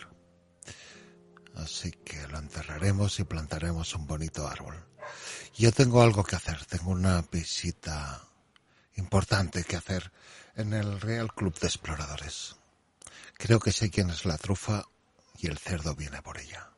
Así 1.55 1.91
que 1.91 2.27
lo 2.27 2.37
enterraremos 2.37 3.19
y 3.19 3.23
plantaremos 3.23 3.95
un 3.95 4.07
bonito 4.07 4.47
árbol. 4.47 4.90
Yo 5.55 5.71
tengo 5.71 6.01
algo 6.01 6.23
que 6.23 6.35
hacer. 6.35 6.65
Tengo 6.65 6.91
una 6.91 7.23
visita 7.31 8.21
importante 8.95 9.63
que 9.63 9.75
hacer 9.75 10.11
en 10.55 10.73
el 10.73 10.99
Real 10.99 11.33
Club 11.33 11.59
de 11.59 11.67
Exploradores. 11.67 12.55
Creo 13.37 13.59
que 13.59 13.71
sé 13.71 13.89
quién 13.89 14.09
es 14.09 14.25
la 14.25 14.37
trufa 14.37 14.85
y 15.39 15.47
el 15.47 15.57
cerdo 15.57 15.95
viene 15.95 16.21
por 16.21 16.37
ella. 16.37 16.69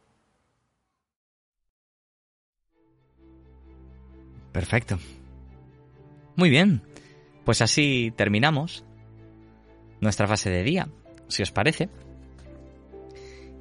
Perfecto. 4.51 4.99
Muy 6.36 6.49
bien. 6.49 6.81
Pues 7.43 7.62
así 7.62 8.13
terminamos 8.15 8.86
nuestra 9.99 10.27
fase 10.27 10.49
de 10.49 10.63
día, 10.63 10.88
si 11.27 11.43
os 11.43 11.51
parece. 11.51 11.89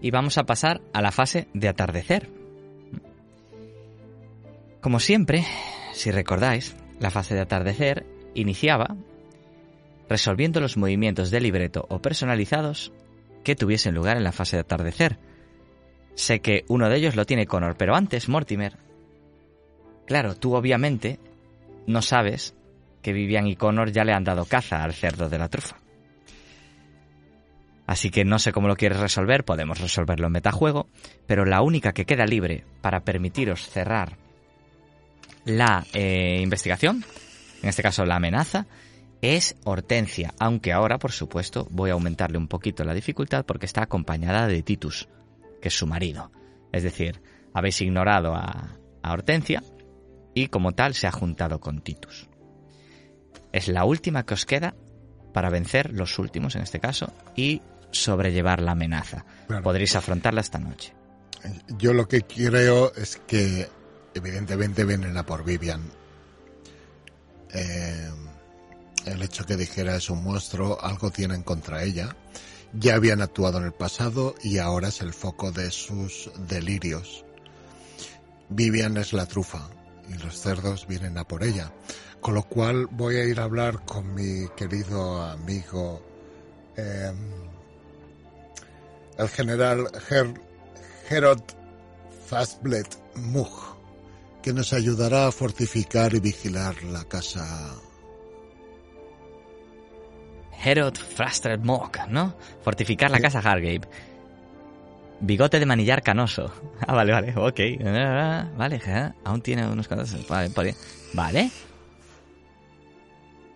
Y 0.00 0.10
vamos 0.10 0.38
a 0.38 0.44
pasar 0.44 0.80
a 0.92 1.00
la 1.00 1.10
fase 1.10 1.48
de 1.54 1.68
atardecer. 1.68 2.41
Como 4.82 4.98
siempre, 4.98 5.46
si 5.92 6.10
recordáis, 6.10 6.74
la 6.98 7.12
fase 7.12 7.36
de 7.36 7.40
atardecer 7.40 8.04
iniciaba 8.34 8.96
resolviendo 10.08 10.60
los 10.60 10.76
movimientos 10.76 11.30
de 11.30 11.40
libreto 11.40 11.86
o 11.88 12.02
personalizados 12.02 12.92
que 13.44 13.54
tuviesen 13.54 13.94
lugar 13.94 14.16
en 14.16 14.24
la 14.24 14.32
fase 14.32 14.56
de 14.56 14.62
atardecer. 14.62 15.20
Sé 16.16 16.40
que 16.40 16.64
uno 16.66 16.88
de 16.88 16.96
ellos 16.96 17.14
lo 17.14 17.24
tiene 17.26 17.46
Connor, 17.46 17.76
pero 17.76 17.94
antes, 17.94 18.28
Mortimer, 18.28 18.76
claro, 20.04 20.34
tú 20.34 20.56
obviamente 20.56 21.20
no 21.86 22.02
sabes 22.02 22.56
que 23.02 23.12
Vivian 23.12 23.46
y 23.46 23.54
Connor 23.54 23.92
ya 23.92 24.02
le 24.02 24.12
han 24.12 24.24
dado 24.24 24.46
caza 24.46 24.82
al 24.82 24.94
cerdo 24.94 25.28
de 25.28 25.38
la 25.38 25.48
trufa. 25.48 25.76
Así 27.86 28.10
que 28.10 28.24
no 28.24 28.40
sé 28.40 28.50
cómo 28.50 28.66
lo 28.66 28.74
quieres 28.74 28.98
resolver, 28.98 29.44
podemos 29.44 29.80
resolverlo 29.80 30.26
en 30.26 30.32
metajuego, 30.32 30.88
pero 31.28 31.44
la 31.44 31.62
única 31.62 31.92
que 31.92 32.04
queda 32.04 32.26
libre 32.26 32.64
para 32.80 33.04
permitiros 33.04 33.68
cerrar 33.68 34.21
la 35.44 35.84
eh, 35.92 36.40
investigación, 36.42 37.04
en 37.62 37.68
este 37.68 37.82
caso 37.82 38.04
la 38.04 38.16
amenaza, 38.16 38.66
es 39.20 39.56
Hortensia, 39.64 40.34
aunque 40.40 40.72
ahora, 40.72 40.98
por 40.98 41.12
supuesto, 41.12 41.68
voy 41.70 41.90
a 41.90 41.92
aumentarle 41.92 42.38
un 42.38 42.48
poquito 42.48 42.84
la 42.84 42.94
dificultad 42.94 43.44
porque 43.44 43.66
está 43.66 43.82
acompañada 43.82 44.48
de 44.48 44.62
Titus, 44.62 45.08
que 45.60 45.68
es 45.68 45.74
su 45.74 45.86
marido. 45.86 46.32
Es 46.72 46.82
decir, 46.82 47.22
habéis 47.54 47.80
ignorado 47.80 48.34
a, 48.34 48.78
a 49.02 49.12
Hortensia 49.12 49.62
y 50.34 50.48
como 50.48 50.72
tal 50.72 50.94
se 50.94 51.06
ha 51.06 51.12
juntado 51.12 51.60
con 51.60 51.82
Titus. 51.82 52.28
Es 53.52 53.68
la 53.68 53.84
última 53.84 54.24
que 54.24 54.34
os 54.34 54.46
queda 54.46 54.74
para 55.32 55.50
vencer 55.50 55.92
los 55.92 56.18
últimos 56.18 56.56
en 56.56 56.62
este 56.62 56.80
caso 56.80 57.12
y 57.36 57.62
sobrellevar 57.90 58.60
la 58.60 58.72
amenaza. 58.72 59.24
Claro. 59.46 59.62
Podréis 59.62 59.94
afrontarla 59.94 60.40
esta 60.40 60.58
noche. 60.58 60.94
Yo 61.78 61.92
lo 61.92 62.08
que 62.08 62.22
creo 62.22 62.92
es 62.94 63.20
que 63.26 63.68
evidentemente 64.14 64.84
vienen 64.84 65.16
a 65.16 65.26
por 65.26 65.44
Vivian. 65.44 65.82
Eh, 67.52 68.10
el 69.06 69.22
hecho 69.22 69.44
que 69.44 69.56
dijera 69.56 69.96
es 69.96 70.10
un 70.10 70.22
monstruo, 70.22 70.78
algo 70.80 71.10
tienen 71.10 71.42
contra 71.42 71.82
ella. 71.82 72.16
Ya 72.72 72.94
habían 72.94 73.20
actuado 73.20 73.58
en 73.58 73.64
el 73.64 73.72
pasado 73.72 74.34
y 74.42 74.58
ahora 74.58 74.88
es 74.88 75.00
el 75.00 75.12
foco 75.12 75.52
de 75.52 75.70
sus 75.70 76.30
delirios. 76.48 77.24
Vivian 78.48 78.96
es 78.96 79.12
la 79.12 79.26
trufa 79.26 79.68
y 80.08 80.14
los 80.14 80.40
cerdos 80.40 80.86
vienen 80.86 81.18
a 81.18 81.24
por 81.24 81.44
ella. 81.44 81.72
Con 82.20 82.34
lo 82.34 82.44
cual 82.44 82.86
voy 82.90 83.16
a 83.16 83.24
ir 83.24 83.40
a 83.40 83.44
hablar 83.44 83.84
con 83.84 84.14
mi 84.14 84.48
querido 84.56 85.22
amigo 85.22 86.02
eh, 86.76 87.12
el 89.18 89.28
general 89.28 89.88
Her 90.08 90.32
Herod 91.08 91.42
Fastbled 92.26 92.86
Mug, 93.16 93.50
que 94.42 94.52
nos 94.52 94.72
ayudará 94.72 95.28
a 95.28 95.32
fortificar 95.32 96.14
y 96.14 96.20
vigilar 96.20 96.82
la 96.82 97.04
casa 97.04 97.76
Herod 100.64 100.96
Frasted 100.96 101.60
Mock, 101.60 102.06
¿no? 102.08 102.34
Fortificar 102.62 103.10
la 103.10 103.20
casa 103.20 103.38
Hargate. 103.40 103.88
Bigote 105.20 105.58
de 105.58 105.66
manillar 105.66 106.02
canoso. 106.02 106.52
Ah, 106.86 106.94
vale, 106.94 107.12
vale, 107.12 107.32
ok. 107.36 107.60
Ah, 107.86 108.50
Vale, 108.56 108.80
aún 109.24 109.40
tiene 109.40 109.66
unos 109.66 109.86
cuantos. 109.86 110.26
Vale, 110.28 110.48
vale. 110.54 110.74
Vale. 111.14 111.50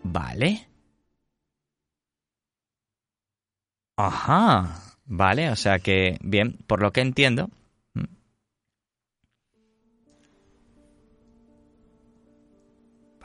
Vale. 0.05 0.69
Ajá. 3.97 4.83
Vale, 5.07 5.51
o 5.51 5.57
sea 5.57 5.79
que, 5.81 6.19
bien, 6.21 6.59
por 6.67 6.81
lo 6.83 6.93
que 6.93 7.01
entiendo. 7.01 7.51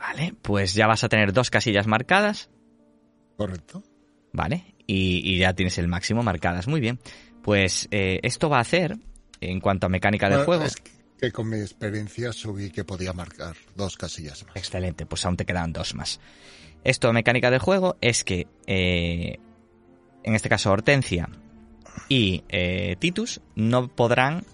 Vale, 0.02 0.34
pues 0.42 0.74
ya 0.74 0.88
vas 0.88 1.04
a 1.04 1.08
tener 1.08 1.32
dos 1.32 1.48
casillas 1.48 1.86
marcadas. 1.86 2.50
¿correcto? 3.36 3.82
Vale, 4.32 4.74
y, 4.86 5.20
y 5.24 5.38
ya 5.38 5.54
tienes 5.54 5.78
el 5.78 5.86
máximo 5.86 6.22
marcadas. 6.22 6.66
Muy 6.66 6.80
bien. 6.80 6.98
Pues 7.42 7.88
eh, 7.90 8.18
esto 8.22 8.48
va 8.48 8.58
a 8.58 8.62
hacer, 8.62 8.98
en 9.40 9.60
cuanto 9.60 9.86
a 9.86 9.88
mecánica 9.88 10.28
del 10.28 10.38
Bueno, 10.38 10.46
juego. 10.46 10.64
Es 10.64 10.76
que 11.20 11.30
con 11.30 11.48
mi 11.48 11.58
experiencia 11.58 12.32
subí 12.32 12.70
que 12.70 12.84
podía 12.84 13.12
marcar 13.12 13.56
dos 13.76 13.96
casillas 13.96 14.44
más. 14.44 14.56
Excelente, 14.56 15.06
pues 15.06 15.24
aún 15.24 15.36
te 15.36 15.44
quedan 15.44 15.72
dos 15.72 15.94
más. 15.94 16.20
Esto 16.84 17.12
mecánica 17.12 17.50
del 17.50 17.60
juego 17.60 17.96
es 18.00 18.24
que, 18.24 18.48
eh, 18.66 19.38
en 20.24 20.34
este 20.34 20.48
caso, 20.48 20.72
Hortensia 20.72 21.28
y 22.08 22.42
eh, 22.48 22.96
Titus 22.98 23.40
no 23.54 23.88
podrán 23.88 24.44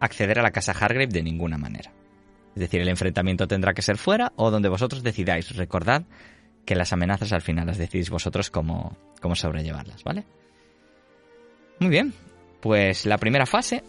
acceder 0.00 0.38
a 0.38 0.42
la 0.42 0.50
casa 0.50 0.72
Hargrave 0.72 1.08
de 1.08 1.22
ninguna 1.22 1.58
manera. 1.58 1.92
Es 2.54 2.60
decir, 2.60 2.80
el 2.80 2.88
enfrentamiento 2.88 3.48
tendrá 3.48 3.74
que 3.74 3.82
ser 3.82 3.98
fuera 3.98 4.32
o 4.36 4.50
donde 4.50 4.68
vosotros 4.68 5.02
decidáis. 5.02 5.54
Recordad 5.56 6.04
que 6.64 6.76
las 6.76 6.92
amenazas 6.92 7.32
al 7.32 7.42
final 7.42 7.66
las 7.66 7.78
decidís 7.78 8.10
vosotros 8.10 8.50
cómo, 8.50 8.96
cómo 9.20 9.34
sobrellevarlas, 9.34 10.04
¿vale? 10.04 10.24
Muy 11.80 11.90
bien, 11.90 12.14
pues 12.60 13.06
la 13.06 13.18
primera 13.18 13.46
fase 13.46 13.82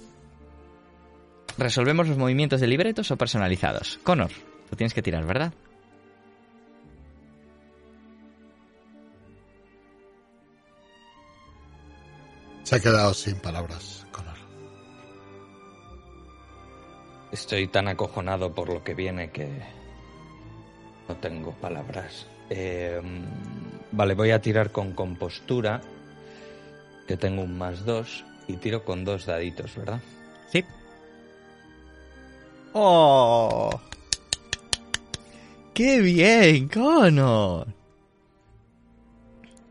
resolvemos 1.57 2.07
los 2.07 2.17
movimientos 2.17 2.59
de 2.59 2.67
libretos 2.67 3.11
o 3.11 3.17
personalizados. 3.17 3.99
Connor, 4.03 4.31
tú 4.69 4.75
tienes 4.75 4.93
que 4.93 5.01
tirar, 5.01 5.25
¿verdad? 5.25 5.53
Se 12.63 12.75
ha 12.75 12.79
quedado 12.79 13.13
sin 13.13 13.35
palabras, 13.35 13.94
Estoy 17.31 17.67
tan 17.67 17.87
acojonado 17.87 18.53
por 18.53 18.69
lo 18.69 18.83
que 18.83 18.93
viene 18.93 19.29
que 19.31 19.49
no 21.07 21.15
tengo 21.17 21.51
palabras. 21.53 22.27
Eh, 22.49 23.01
vale, 23.91 24.13
voy 24.13 24.31
a 24.31 24.41
tirar 24.41 24.71
con 24.71 24.93
compostura, 24.93 25.81
que 27.07 27.17
tengo 27.17 27.43
un 27.43 27.57
más 27.57 27.85
dos, 27.85 28.23
y 28.47 28.53
tiro 28.57 28.83
con 28.83 29.03
dos 29.03 29.25
daditos, 29.25 29.75
¿verdad? 29.75 29.99
Sí. 30.51 30.63
¡Oh! 32.73 33.69
¡Qué 35.73 35.99
bien, 35.99 36.69
Connor! 36.69 37.67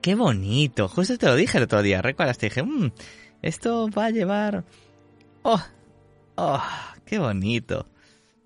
¡Qué 0.03 0.15
bonito! 0.15 0.89
Justo 0.89 1.17
te 1.17 1.27
lo 1.27 1.35
dije 1.35 1.57
el 1.57 1.65
otro 1.65 1.83
día, 1.83 2.03
¿recuerdas? 2.03 2.37
Te 2.37 2.47
dije, 2.47 2.63
"Mm, 2.63 2.93
esto 3.41 3.89
va 3.91 4.07
a 4.07 4.11
llevar... 4.11 4.65
¡Oh! 5.43 5.61
¡Oh! 6.37 6.63
¡Qué 7.05 7.19
bonito! 7.19 7.87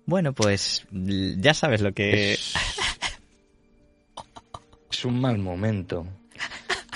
Bueno, 0.05 0.33
pues 0.33 0.85
ya 0.91 1.53
sabes 1.53 1.81
lo 1.81 1.93
que... 1.93 2.33
Es, 2.33 2.55
es 4.91 5.05
un 5.05 5.19
mal 5.21 5.37
momento. 5.37 6.07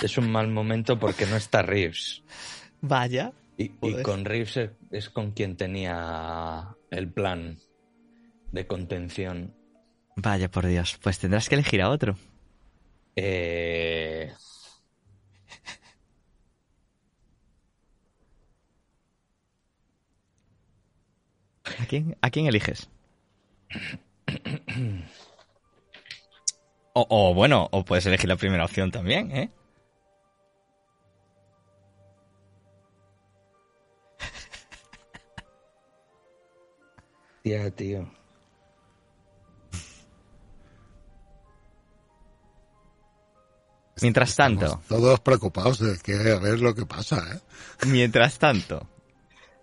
Es 0.02 0.18
un 0.18 0.30
mal 0.30 0.48
momento 0.48 0.98
porque 0.98 1.26
no 1.26 1.36
está 1.36 1.62
Reeves. 1.62 2.22
Vaya. 2.80 3.32
Y, 3.56 3.70
con 4.02 4.24
Reeves 4.24 4.56
es, 4.56 4.70
es 4.90 5.08
con 5.10 5.30
quien 5.30 5.56
tenía 5.56 6.76
el 6.90 7.10
plan 7.10 7.58
de 8.50 8.66
contención. 8.66 9.54
Vaya, 10.16 10.50
por 10.50 10.66
Dios. 10.66 10.98
Pues 11.02 11.18
tendrás 11.18 11.48
que 11.48 11.54
elegir 11.54 11.82
a 11.82 11.90
otro. 11.90 12.16
Eh, 13.16 14.32
¿A 21.64 21.86
quién, 21.86 22.16
a 22.20 22.30
quién 22.30 22.46
eliges? 22.46 22.88
O, 26.92 27.06
o, 27.08 27.34
bueno, 27.34 27.68
o 27.72 27.84
puedes 27.84 28.06
elegir 28.06 28.28
la 28.28 28.36
primera 28.36 28.64
opción 28.64 28.90
también, 28.90 29.32
¿eh? 29.32 29.50
tía, 37.44 37.70
tío. 37.70 38.10
Mientras 44.00 44.34
tanto, 44.34 44.64
Estamos 44.64 44.86
todos 44.86 45.20
preocupados 45.20 45.78
de 45.78 45.98
que 45.98 46.32
a 46.32 46.38
ver 46.38 46.60
lo 46.60 46.74
que 46.74 46.84
pasa, 46.84 47.22
¿eh? 47.32 47.86
mientras 47.86 48.38
tanto, 48.38 48.88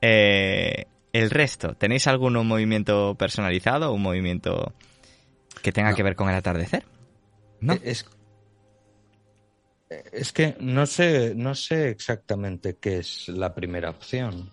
eh, 0.01 0.85
el 1.13 1.29
resto, 1.29 1.75
¿tenéis 1.75 2.07
algún 2.07 2.33
movimiento 2.47 3.15
personalizado 3.15 3.89
o 3.91 3.93
un 3.93 4.01
movimiento 4.01 4.73
que 5.61 5.71
tenga 5.71 5.91
No. 5.91 5.95
que 5.95 6.03
ver 6.03 6.15
con 6.15 6.29
el 6.29 6.35
atardecer? 6.35 6.83
¿No? 7.59 7.73
Eh, 7.73 7.81
Es, 7.83 8.05
es 10.13 10.31
que 10.31 10.55
no 10.59 10.85
sé, 10.85 11.33
no 11.35 11.53
sé 11.53 11.89
exactamente 11.89 12.77
qué 12.79 12.99
es 12.99 13.27
la 13.27 13.53
primera 13.53 13.89
opción. 13.89 14.51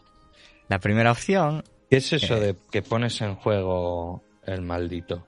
La 0.68 0.78
primera 0.80 1.12
opción, 1.12 1.62
¿Qué 1.90 1.96
es 1.98 2.12
eso 2.12 2.36
Eh. 2.36 2.40
de 2.40 2.56
que 2.70 2.82
pones 2.82 3.20
en 3.22 3.34
juego 3.36 4.22
el 4.44 4.62
maldito? 4.62 5.26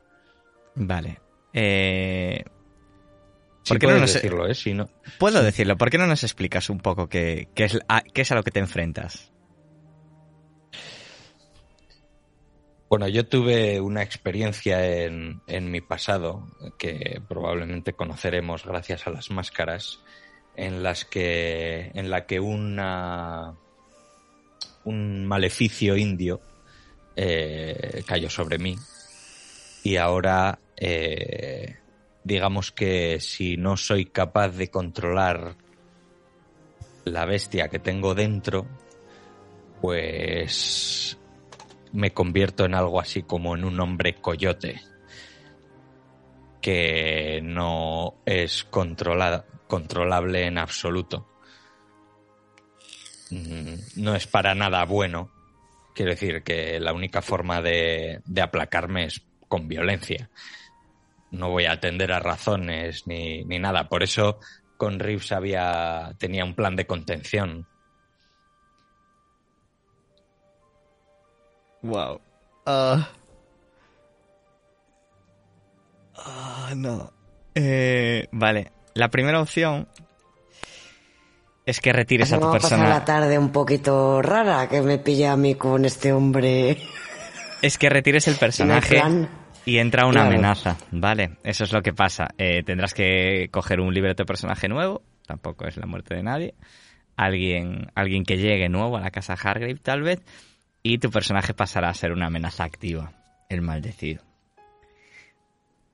vale. 0.75 1.21
Eh, 1.53 2.45
Sí 3.62 3.75
¿Por 3.75 3.79
qué 3.79 3.87
no 3.88 3.99
nos- 3.99 4.14
decirlo, 4.14 4.47
¿eh? 4.49 4.55
Si 4.55 4.73
no, 4.73 4.88
Puedo 5.19 5.43
decirlo, 5.43 5.77
¿por 5.77 5.90
qué 5.90 5.99
no 5.99 6.07
nos 6.07 6.23
explicas 6.25 6.71
un 6.71 6.79
poco 6.81 7.09
qué, 7.09 7.49
qué 7.55 7.64
es, 7.64 7.79
a, 7.88 8.01
qué 8.01 8.23
es 8.23 8.33
a 8.33 8.35
lo 8.35 8.43
que 8.43 8.51
te 8.51 8.59
enfrentas? 8.59 9.33
Bueno, 12.90 13.07
yo 13.07 13.24
tuve 13.24 13.81
una 13.81 14.03
experiencia 14.03 14.85
en, 15.05 15.42
en 15.46 15.70
mi 15.70 15.81
pasado 15.81 16.48
que 16.76 17.22
probablemente 17.29 17.92
conoceremos 17.92 18.66
gracias 18.66 19.07
a 19.07 19.11
las 19.11 19.31
máscaras, 19.31 20.00
en 20.57 20.83
las 20.83 21.05
que 21.05 21.92
en 21.94 22.11
la 22.11 22.26
que 22.26 22.40
una 22.40 23.55
un 24.83 25.24
maleficio 25.24 25.96
indio 25.96 26.40
eh, 27.14 28.03
cayó 28.09 28.29
sobre 28.29 28.59
mí. 28.59 28.74
Y 29.85 29.94
ahora 29.94 30.59
eh, 30.76 31.76
digamos 32.24 32.72
que 32.72 33.20
si 33.20 33.57
no 33.57 33.76
soy 33.76 34.07
capaz 34.07 34.48
de 34.48 34.68
controlar 34.68 35.55
la 37.05 37.24
bestia 37.24 37.68
que 37.68 37.79
tengo 37.79 38.16
dentro, 38.16 38.66
pues 39.81 41.19
me 41.92 42.12
convierto 42.12 42.64
en 42.64 42.74
algo 42.74 43.00
así 43.00 43.22
como 43.22 43.57
en 43.57 43.64
un 43.64 43.81
hombre 43.81 44.14
coyote 44.14 44.81
que 46.61 47.40
no 47.42 48.16
es 48.26 48.64
controlable 48.64 50.44
en 50.46 50.59
absoluto. 50.59 51.26
Mm, 53.31 53.74
No 53.96 54.14
es 54.14 54.26
para 54.26 54.55
nada 54.55 54.85
bueno. 54.85 55.31
Quiero 55.94 56.12
decir 56.12 56.42
que 56.42 56.79
la 56.81 56.92
única 56.92 57.22
forma 57.22 57.61
de, 57.62 58.20
de 58.24 58.42
aplacarme 58.42 59.05
es 59.05 59.22
con 59.48 59.68
violencia. 59.68 60.31
No 61.31 61.50
voy 61.50 61.64
a 61.64 61.72
atender 61.72 62.12
a 62.12 62.20
razones 62.20 63.07
ni, 63.07 63.44
ni 63.44 63.59
nada. 63.59 63.88
Por 63.88 64.03
eso 64.03 64.38
con 64.76 64.98
Reeves 64.98 65.33
había, 65.33 66.14
tenía 66.18 66.44
un 66.44 66.55
plan 66.55 66.76
de 66.76 66.87
contención. 66.87 67.66
Wow. 71.83 72.21
Ah. 72.66 73.09
Ah, 76.16 76.73
no. 76.77 77.12
Eh, 77.55 78.27
vale. 78.33 78.73
La 78.95 79.09
primera 79.09 79.40
opción 79.40 79.88
es 81.64 81.81
que 81.81 81.93
retires 81.93 82.33
a 82.33 82.37
tu 82.38 82.47
Vamos 82.47 82.57
a 82.57 82.61
pasar 82.61 82.79
la 82.79 82.85
persona. 82.87 83.05
tarde 83.05 83.38
un 83.38 83.51
poquito 83.53 84.21
rara 84.23 84.69
que 84.69 84.83
me 84.83 84.99
pilla 84.99 85.33
a 85.33 85.37
mí 85.37 85.55
con 85.55 85.85
este 85.85 86.12
hombre. 86.12 86.79
Es 87.62 87.79
que 87.79 87.88
retires 87.88 88.27
el 88.29 88.35
personaje 88.38 89.01
y 89.64 89.79
entra 89.79 90.05
una 90.07 90.23
Claro. 90.23 90.29
amenaza. 90.31 90.77
Vale, 90.90 91.37
eso 91.45 91.64
es 91.64 91.73
lo 91.73 91.83
que 91.83 91.93
pasa. 91.93 92.29
Eh, 92.38 92.62
tendrás 92.64 92.93
que 92.95 93.49
coger 93.51 93.81
un 93.81 93.95
libreto 93.95 94.23
de 94.25 94.27
personaje 94.27 94.69
nuevo. 94.69 95.03
Tampoco 95.27 95.66
es 95.66 95.77
la 95.77 95.87
muerte 95.87 96.14
de 96.16 96.23
nadie. 96.23 96.55
Alguien, 97.16 97.87
alguien 97.95 98.25
que 98.25 98.38
llegue 98.38 98.69
nuevo 98.69 98.97
a 98.97 99.01
la 99.01 99.11
casa 99.11 99.35
Hargrave, 99.35 99.77
tal 99.77 100.03
vez. 100.03 100.21
Y 100.83 100.99
tu 100.99 101.11
personaje 101.11 101.53
pasará 101.55 101.90
a 101.90 101.95
ser 101.95 102.12
una 102.12 102.27
amenaza 102.27 102.64
activa. 102.64 103.12
El 103.49 103.61
maldecido. 103.62 104.23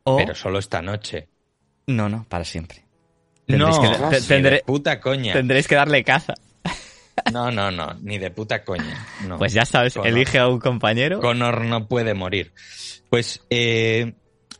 O, 0.05 0.16
Pero 0.16 0.35
solo 0.35 0.59
esta 0.59 0.83
noche. 0.83 1.29
No, 1.87 2.09
no, 2.09 2.25
para 2.29 2.44
siempre. 2.44 2.85
No, 3.49 3.70
Tendréis 3.70 4.29
que, 4.29 4.35
tendré- 4.35 4.62
puta 4.64 5.01
coña. 5.01 5.33
tendréis 5.33 5.66
que 5.68 5.75
darle 5.77 6.03
caza. 6.05 6.35
No, 7.33 7.51
no, 7.51 7.70
no, 7.70 7.94
ni 8.03 8.18
de 8.18 8.31
puta 8.31 8.62
coña. 8.64 9.07
No. 9.27 9.38
Pues 9.38 9.53
ya 9.53 9.64
sabes, 9.64 9.94
Connor. 9.94 10.09
elige 10.09 10.38
a 10.38 10.49
un 10.49 10.59
compañero. 10.61 11.20
Connor 11.20 11.62
no 11.64 11.88
puede 11.88 12.12
morir. 12.14 12.53
Pues 13.09 13.44
eh, 13.51 14.14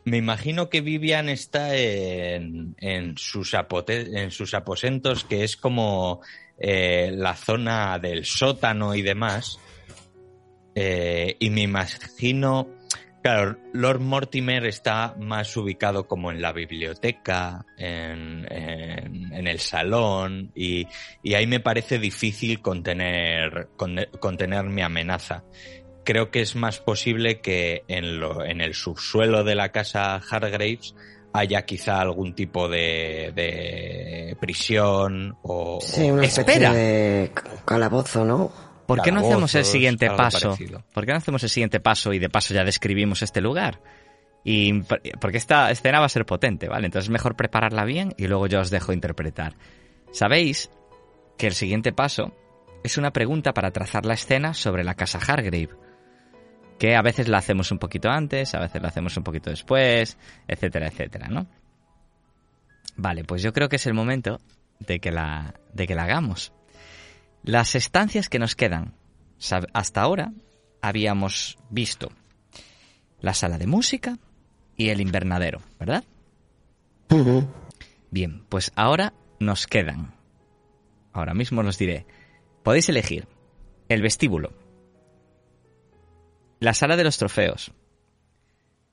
me 0.05 0.17
imagino 0.17 0.69
que 0.69 0.81
Vivian 0.81 1.29
está 1.29 1.75
en, 1.75 2.75
en, 2.79 3.17
sus, 3.17 3.53
apote- 3.53 4.17
en 4.17 4.31
sus 4.31 4.53
aposentos, 4.53 5.23
que 5.25 5.43
es 5.43 5.55
como 5.57 6.21
eh, 6.57 7.11
la 7.13 7.35
zona 7.35 7.99
del 7.99 8.25
sótano 8.25 8.95
y 8.95 9.01
demás. 9.01 9.59
Eh, 10.79 11.35
y 11.39 11.49
me 11.49 11.61
imagino, 11.61 12.67
claro, 13.23 13.57
Lord 13.73 13.99
Mortimer 13.99 14.63
está 14.67 15.15
más 15.19 15.57
ubicado 15.57 16.07
como 16.07 16.29
en 16.31 16.39
la 16.39 16.51
biblioteca, 16.53 17.65
en, 17.79 18.45
en- 18.51 19.33
en 19.33 19.47
el 19.47 19.59
salón, 19.59 20.51
y, 20.53 20.85
y 21.23 21.33
ahí 21.33 21.47
me 21.47 21.59
parece 21.59 21.97
difícil 21.97 22.61
contener, 22.61 23.69
conde- 23.75 24.09
contener 24.19 24.65
mi 24.65 24.83
amenaza. 24.83 25.43
Creo 26.03 26.29
que 26.29 26.41
es 26.41 26.55
más 26.55 26.79
posible 26.79 27.41
que 27.41 27.83
en, 27.87 28.19
lo, 28.19 28.45
en 28.45 28.61
el 28.61 28.75
subsuelo 28.75 29.43
de 29.43 29.55
la 29.55 29.71
casa 29.71 30.15
Hargraves 30.29 30.93
haya 31.33 31.65
quizá 31.65 32.01
algún 32.01 32.33
tipo 32.35 32.69
de, 32.69 33.31
de 33.35 34.37
prisión 34.39 35.37
o... 35.41 35.79
Sí, 35.81 36.09
una 36.11 36.23
especie 36.25 36.69
de 36.69 37.31
calabozo, 37.65 38.23
¿no? 38.25 38.66
¿Por 38.87 39.01
qué 39.01 39.11
no 39.11 39.19
hacemos 39.19 39.53
el 39.55 39.65
siguiente 39.65 40.09
paso? 40.09 40.49
parecido. 40.49 40.83
¿Por 40.93 41.05
qué 41.05 41.11
no 41.11 41.17
hacemos 41.17 41.43
el 41.43 41.49
siguiente 41.49 41.79
paso 41.79 42.13
y 42.13 42.19
de 42.19 42.29
paso 42.29 42.53
ya 42.53 42.63
describimos 42.63 43.21
este 43.21 43.41
lugar? 43.41 43.81
Y 44.43 44.81
porque 45.19 45.37
esta 45.37 45.69
escena 45.71 45.99
va 45.99 46.05
a 46.05 46.09
ser 46.09 46.25
potente, 46.25 46.69
¿vale? 46.69 46.85
Entonces 46.85 47.07
es 47.07 47.11
mejor 47.11 47.35
prepararla 47.35 47.83
bien 47.83 48.13
y 48.17 48.27
luego 48.27 48.47
yo 48.47 48.61
os 48.61 48.69
dejo 48.69 48.93
interpretar. 48.93 49.55
Sabéis 50.11 50.71
que 51.37 51.47
el 51.47 51.53
siguiente 51.53 51.91
paso 51.91 52.33
es 52.83 52.97
una 52.97 53.11
pregunta 53.11 53.53
para 53.53 53.71
trazar 53.71 54.05
la 54.05 54.13
escena 54.13 54.53
sobre 54.53 54.85
la 54.85 54.95
casa 54.95 55.19
Hargrave, 55.19 55.69
que 56.79 56.95
a 56.95 57.01
veces 57.01 57.27
la 57.27 57.39
hacemos 57.39 57.71
un 57.71 57.79
poquito 57.79 58.09
antes, 58.09 58.55
a 58.55 58.59
veces 58.59 58.81
la 58.81 58.87
hacemos 58.87 59.17
un 59.17 59.23
poquito 59.23 59.49
después, 59.49 60.17
etcétera, 60.47 60.87
etcétera, 60.87 61.27
¿no? 61.27 61.47
Vale, 62.95 63.25
pues 63.25 63.41
yo 63.41 63.51
creo 63.51 63.67
que 63.67 63.75
es 63.75 63.85
el 63.85 63.93
momento 63.93 64.39
de 64.79 64.99
que 64.99 65.11
la, 65.11 65.55
de 65.73 65.87
que 65.87 65.95
la 65.95 66.03
hagamos. 66.03 66.53
Las 67.43 67.75
estancias 67.75 68.29
que 68.29 68.39
nos 68.39 68.55
quedan. 68.55 68.93
Hasta 69.73 70.01
ahora 70.01 70.33
habíamos 70.81 71.57
visto 71.69 72.09
la 73.19 73.33
sala 73.33 73.57
de 73.57 73.67
música 73.67 74.17
y 74.75 74.89
el 74.89 75.01
invernadero, 75.01 75.61
¿verdad? 75.79 76.03
Bien, 78.11 78.43
pues 78.49 78.71
ahora 78.75 79.13
nos 79.39 79.67
quedan. 79.67 80.13
Ahora 81.13 81.33
mismo 81.33 81.61
os 81.61 81.77
diré. 81.77 82.05
Podéis 82.63 82.89
elegir 82.89 83.27
el 83.89 84.01
vestíbulo, 84.01 84.51
la 86.59 86.73
sala 86.73 86.97
de 86.97 87.03
los 87.03 87.17
trofeos, 87.17 87.71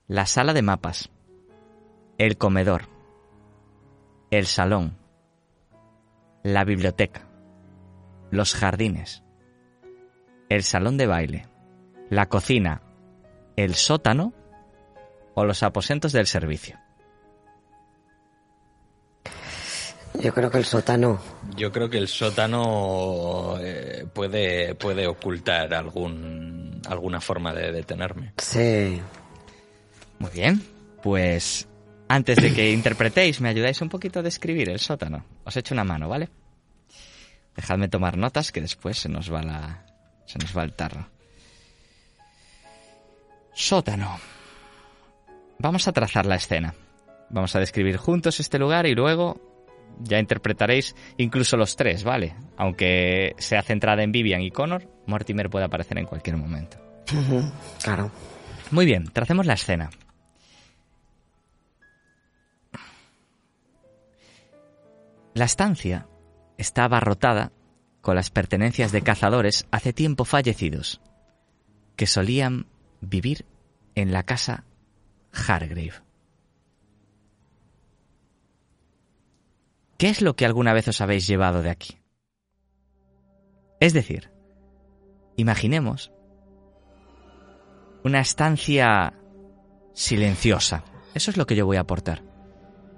la 0.07 0.25
sala 0.25 0.53
de 0.53 0.61
mapas, 0.61 1.09
el 2.17 2.37
comedor, 2.37 2.87
el 4.31 4.45
salón, 4.45 4.97
la 6.43 6.63
biblioteca, 6.63 7.27
los 8.35 8.53
jardines, 8.53 9.23
el 10.49 10.63
salón 10.63 10.97
de 10.97 11.07
baile, 11.07 11.47
la 12.09 12.27
cocina, 12.27 12.81
el 13.55 13.75
sótano 13.75 14.33
o 15.33 15.45
los 15.45 15.63
aposentos 15.63 16.11
del 16.11 16.27
servicio. 16.27 16.79
Yo 20.21 20.33
creo 20.33 20.49
que 20.49 20.57
el 20.57 20.65
sótano. 20.65 21.19
Yo 21.55 21.71
creo 21.71 21.89
que 21.89 21.97
el 21.97 22.07
sótano 22.07 23.57
eh, 23.59 24.05
puede, 24.13 24.75
puede 24.75 25.07
ocultar 25.07 25.73
algún, 25.73 26.81
alguna 26.87 27.19
forma 27.19 27.53
de 27.53 27.71
detenerme. 27.71 28.33
Sí. 28.37 29.01
Muy 30.19 30.31
bien, 30.31 30.61
pues 31.03 31.67
antes 32.07 32.37
de 32.37 32.53
que 32.53 32.71
interpretéis, 32.71 33.41
¿me 33.41 33.49
ayudáis 33.49 33.81
un 33.81 33.89
poquito 33.89 34.19
a 34.19 34.23
describir 34.23 34.69
el 34.69 34.79
sótano? 34.79 35.25
Os 35.43 35.57
echo 35.57 35.73
una 35.73 35.83
mano, 35.83 36.07
¿vale? 36.07 36.29
Dejadme 37.55 37.87
tomar 37.87 38.17
notas 38.17 38.51
que 38.51 38.61
después 38.61 38.97
se 38.97 39.09
nos 39.09 39.33
va 39.33 39.41
la. 39.41 39.85
se 40.25 40.39
nos 40.39 40.55
va 40.55 40.63
el 40.63 40.73
tarro. 40.73 41.07
Sótano. 43.53 44.19
Vamos 45.59 45.87
a 45.87 45.93
trazar 45.93 46.25
la 46.25 46.35
escena. 46.35 46.75
Vamos 47.29 47.55
a 47.55 47.59
describir 47.59 47.97
juntos 47.97 48.39
este 48.39 48.59
lugar 48.59 48.85
y 48.85 48.93
luego 48.93 49.39
ya 49.99 50.19
interpretaréis 50.19 50.95
incluso 51.17 51.55
los 51.55 51.75
tres, 51.75 52.03
¿vale? 52.03 52.35
Aunque 52.57 53.33
sea 53.37 53.61
centrada 53.61 54.03
en 54.03 54.11
Vivian 54.11 54.41
y 54.41 54.51
Connor, 54.51 54.89
Mortimer 55.05 55.49
puede 55.49 55.65
aparecer 55.65 55.97
en 55.97 56.05
cualquier 56.05 56.37
momento. 56.37 56.77
Claro. 57.81 58.11
Muy 58.71 58.85
bien, 58.85 59.05
tracemos 59.05 59.45
la 59.45 59.53
escena. 59.53 59.89
La 65.33 65.45
estancia 65.45 66.07
está 66.57 66.85
abarrotada 66.85 67.51
con 68.01 68.15
las 68.15 68.29
pertenencias 68.29 68.91
de 68.91 69.01
cazadores 69.01 69.65
hace 69.71 69.93
tiempo 69.93 70.25
fallecidos, 70.25 71.01
que 71.95 72.07
solían 72.07 72.67
vivir 73.01 73.45
en 73.95 74.11
la 74.11 74.23
casa 74.23 74.65
Hargrave. 75.31 75.93
¿Qué 79.97 80.09
es 80.09 80.21
lo 80.21 80.35
que 80.35 80.45
alguna 80.45 80.73
vez 80.73 80.87
os 80.87 81.01
habéis 81.01 81.25
llevado 81.25 81.61
de 81.61 81.69
aquí? 81.69 81.97
Es 83.79 83.93
decir, 83.93 84.31
imaginemos 85.35 86.11
una 88.03 88.19
estancia 88.19 89.13
silenciosa. 89.93 90.83
Eso 91.13 91.31
es 91.31 91.37
lo 91.37 91.45
que 91.47 91.55
yo 91.55 91.65
voy 91.65 91.77
a 91.77 91.81
aportar. 91.81 92.23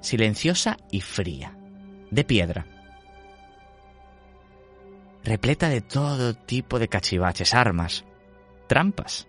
Silenciosa 0.01 0.77
y 0.91 1.01
fría. 1.01 1.57
De 2.11 2.23
piedra. 2.23 2.76
Repleta 5.27 5.67
de 5.67 5.81
todo 5.81 6.35
tipo 6.35 6.79
de 6.79 6.87
cachivaches, 6.87 7.53
armas, 7.53 8.05
trampas. 8.65 9.27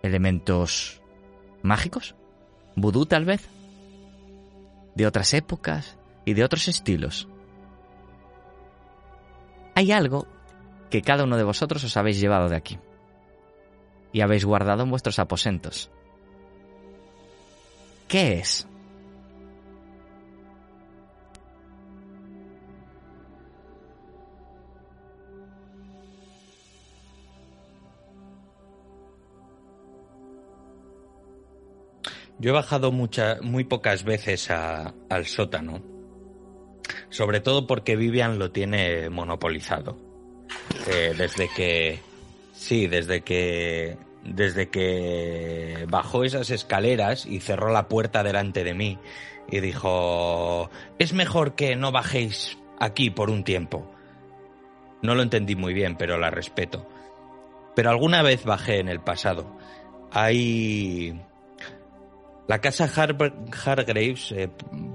Elementos 0.00 1.02
mágicos. 1.60 2.14
Vudú 2.76 3.04
tal 3.04 3.24
vez. 3.24 3.48
De 4.94 5.08
otras 5.08 5.34
épocas 5.34 5.98
y 6.24 6.34
de 6.34 6.44
otros 6.44 6.68
estilos. 6.68 7.28
Hay 9.74 9.90
algo 9.90 10.28
que 10.88 11.02
cada 11.02 11.24
uno 11.24 11.36
de 11.36 11.42
vosotros 11.42 11.82
os 11.82 11.96
habéis 11.96 12.20
llevado 12.20 12.48
de 12.48 12.54
aquí 12.54 12.78
y 14.12 14.20
habéis 14.20 14.44
guardado 14.44 14.84
en 14.84 14.90
vuestros 14.90 15.18
aposentos. 15.18 15.90
¿Qué 18.06 18.34
es? 18.38 18.68
Yo 32.38 32.50
he 32.50 32.52
bajado 32.52 32.90
mucha- 32.92 33.38
muy 33.42 33.64
pocas 33.64 34.04
veces 34.04 34.50
a- 34.50 34.94
al 35.08 35.26
sótano, 35.26 35.82
sobre 37.10 37.40
todo 37.40 37.66
porque 37.66 37.96
Vivian 37.96 38.38
lo 38.38 38.50
tiene 38.50 39.08
monopolizado. 39.10 39.96
Eh, 40.90 41.14
desde 41.16 41.48
que, 41.54 42.00
sí, 42.52 42.86
desde 42.86 43.22
que, 43.22 43.96
desde 44.24 44.68
que 44.68 45.86
bajó 45.88 46.24
esas 46.24 46.50
escaleras 46.50 47.24
y 47.26 47.40
cerró 47.40 47.72
la 47.72 47.88
puerta 47.88 48.22
delante 48.22 48.64
de 48.64 48.74
mí 48.74 48.98
y 49.50 49.60
dijo, 49.60 50.70
es 50.98 51.12
mejor 51.12 51.54
que 51.54 51.76
no 51.76 51.92
bajéis 51.92 52.58
aquí 52.78 53.10
por 53.10 53.30
un 53.30 53.44
tiempo. 53.44 53.90
No 55.02 55.14
lo 55.14 55.22
entendí 55.22 55.54
muy 55.54 55.74
bien, 55.74 55.96
pero 55.96 56.18
la 56.18 56.30
respeto. 56.30 56.88
Pero 57.76 57.90
alguna 57.90 58.22
vez 58.22 58.44
bajé 58.44 58.78
en 58.78 58.88
el 58.88 59.00
pasado. 59.00 59.56
Hay 60.12 61.20
la 62.46 62.60
casa 62.60 62.84
Har- 62.86 63.32
Hargraves, 63.64 64.32
eh, 64.32 64.48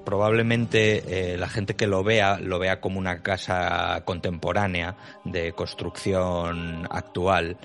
probablemente 0.06 1.34
eh, 1.34 1.38
la 1.38 1.50
gente 1.50 1.76
que 1.76 1.88
lo 1.88 2.04
vea 2.04 2.40
lo 2.40 2.60
vea 2.60 2.80
como 2.80 3.00
una 3.00 3.22
casa 3.24 4.02
contemporánea 4.06 4.96
de 5.26 5.54
construcción 5.54 6.88
actual, 6.92 7.58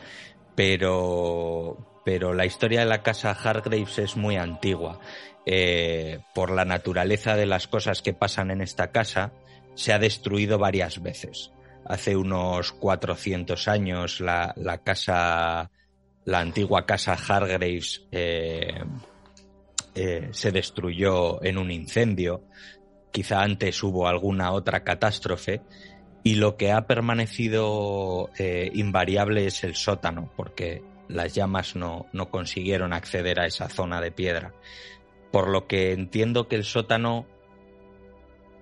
pero, 0.55 1.77
pero 2.05 2.33
la 2.35 2.47
historia 2.47 2.81
de 2.81 2.87
la 2.87 3.03
casa 3.03 3.31
Hargraves 3.31 3.99
es 3.99 4.16
muy 4.16 4.37
antigua. 4.37 5.01
Eh, 5.47 6.20
por 6.35 6.51
la 6.51 6.64
naturaleza 6.64 7.37
de 7.37 7.44
las 7.44 7.68
cosas 7.68 8.01
que 8.01 8.14
pasan 8.14 8.51
en 8.51 8.62
esta 8.62 8.90
casa, 8.92 9.33
se 9.75 9.92
ha 9.92 9.99
destruido 9.99 10.59
varias 10.59 11.03
veces. 11.03 11.51
Hace 11.85 12.16
unos 12.16 12.73
400 12.73 13.68
años 13.68 14.20
la, 14.20 14.55
la 14.57 14.79
casa, 14.79 15.70
la 16.25 16.38
antigua 16.40 16.87
casa 16.87 17.12
Hargraves, 17.12 18.07
eh, 19.95 20.29
se 20.33 20.51
destruyó 20.51 21.43
en 21.45 21.59
un 21.59 21.71
incendio, 21.71 22.45
quizá 23.13 23.43
antes 23.43 23.83
hubo 23.83 24.09
alguna 24.09 24.53
otra 24.53 24.83
catástrofe, 24.83 25.63
y 26.23 26.37
lo 26.37 26.57
que 26.57 26.73
ha 26.73 26.87
permanecido 26.87 28.31
eh, 28.39 28.71
invariable 28.75 29.47
es 29.47 29.63
el 29.63 29.75
sótano, 29.75 30.33
porque 30.37 30.83
las 31.07 31.35
llamas 31.35 31.77
no, 31.77 32.07
no 32.13 32.31
consiguieron 32.31 32.93
acceder 32.93 33.39
a 33.39 33.47
esa 33.47 33.69
zona 33.69 34.01
de 34.01 34.11
piedra. 34.11 34.55
Por 35.31 35.49
lo 35.49 35.67
que 35.67 35.93
entiendo 35.93 36.49
que 36.49 36.57
el 36.57 36.65
sótano 36.65 37.27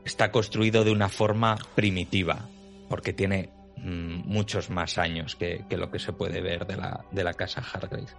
está 0.05 0.33
construido 0.33 0.85
de 0.85 0.91
una 0.91 1.09
forma 1.09 1.57
primitiva, 1.75 2.49
porque 2.89 3.13
tiene 3.13 3.51
mm, 3.77 4.27
muchos 4.27 4.71
más 4.71 4.99
años 4.99 5.37
que, 5.37 5.65
que 5.69 5.77
lo 5.77 5.91
que 5.91 5.99
se 5.99 6.13
puede 6.13 6.41
ver 6.41 6.67
de 6.67 6.77
la, 6.77 7.05
de 7.11 7.25
la 7.25 7.35
casa 7.35 7.63
Hargrave. 7.63 8.13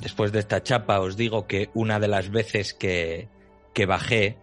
Después 0.00 0.32
de 0.32 0.38
esta 0.38 0.62
chapa 0.62 1.00
os 1.00 1.16
digo 1.16 1.46
que 1.46 1.70
una 1.74 2.00
de 2.00 2.08
las 2.08 2.30
veces 2.30 2.72
que, 2.72 3.28
que 3.74 3.86
bajé 3.86 4.38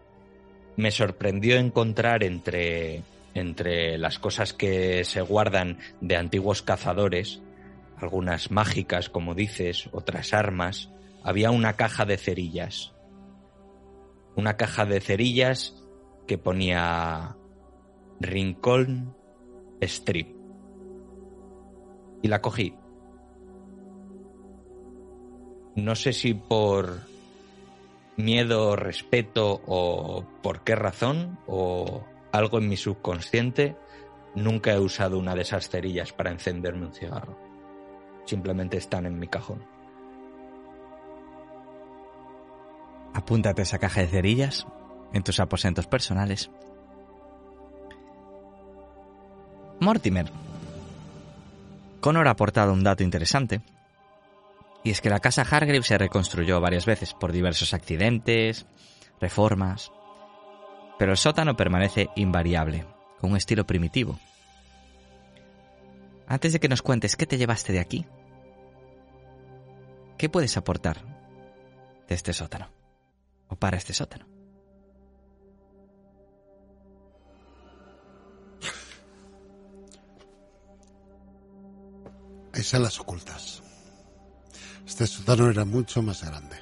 me 0.76 0.92
sorprendió 0.92 1.58
encontrar 1.58 2.24
entre, 2.24 3.04
entre 3.34 3.98
las 3.98 4.20
cosas 4.20 4.54
que 4.54 5.04
se 5.04 5.22
guardan 5.22 5.80
de 6.00 6.16
antiguos 6.16 6.62
cazadores, 6.62 7.42
algunas 7.98 8.52
mágicas 8.52 9.10
como 9.10 9.34
dices, 9.34 9.90
otras 9.92 10.34
armas, 10.34 10.92
había 11.24 11.50
una 11.50 11.74
caja 11.74 12.06
de 12.06 12.18
cerillas. 12.18 12.94
Una 14.36 14.56
caja 14.56 14.86
de 14.86 15.02
cerillas 15.02 15.84
que 16.28 16.38
ponía 16.38 17.36
rincón 18.20 19.16
strip. 19.82 20.36
Y 22.22 22.28
la 22.28 22.42
cogí. 22.42 22.76
No 25.78 25.94
sé 25.94 26.12
si 26.12 26.34
por 26.34 27.02
miedo, 28.16 28.76
respeto 28.76 29.62
o 29.68 30.26
por 30.42 30.64
qué 30.64 30.76
razón 30.76 31.38
o 31.46 32.04
algo 32.32 32.58
en 32.58 32.68
mi 32.68 32.78
subconsciente, 32.78 33.78
nunca 34.34 34.74
he 34.74 34.80
usado 34.80 35.20
una 35.20 35.36
de 35.36 35.44
esas 35.44 35.70
cerillas 35.70 36.14
para 36.14 36.32
encenderme 36.32 36.88
un 36.88 36.96
cigarro. 36.96 37.38
Simplemente 38.26 38.78
están 38.78 39.06
en 39.06 39.20
mi 39.20 39.28
cajón. 39.28 39.64
Apúntate 43.14 43.62
esa 43.62 43.78
caja 43.78 44.02
de 44.02 44.08
cerillas 44.08 44.66
en 45.14 45.22
tus 45.22 45.40
aposentos 45.40 45.86
personales. 45.86 46.50
Mortimer. 49.80 50.32
Connor 52.02 52.28
ha 52.28 52.32
aportado 52.32 52.74
un 52.74 52.84
dato 52.84 53.04
interesante. 53.04 53.62
Y 54.88 54.92
es 54.92 55.02
que 55.02 55.10
la 55.10 55.20
casa 55.20 55.42
Hargrave 55.42 55.84
se 55.84 55.98
reconstruyó 55.98 56.62
varias 56.62 56.86
veces 56.86 57.14
por 57.14 57.34
diversos 57.34 57.74
accidentes, 57.74 58.66
reformas. 59.20 59.92
Pero 60.98 61.12
el 61.12 61.18
sótano 61.18 61.58
permanece 61.58 62.08
invariable, 62.16 62.86
con 63.20 63.32
un 63.32 63.38
estilo 63.38 63.68
primitivo. 63.68 64.18
Antes 66.26 66.54
de 66.54 66.62
que 66.62 66.70
nos 66.70 66.82
cuentes 66.82 67.18
qué 67.18 67.26
te 67.26 67.38
llevaste 67.38 67.74
de 67.74 67.82
aquí, 67.82 68.06
¿qué 70.18 70.30
puedes 70.30 70.56
aportar 70.56 71.02
de 72.08 72.16
este 72.16 72.32
sótano? 72.32 72.70
¿O 73.50 73.58
para 73.58 73.76
este 73.76 73.94
sótano? 73.94 74.26
Hay 82.54 82.64
salas 82.64 82.98
ocultas. 83.02 83.67
Este 84.88 85.06
sótano 85.06 85.50
era 85.50 85.66
mucho 85.66 86.02
más 86.02 86.24
grande. 86.24 86.56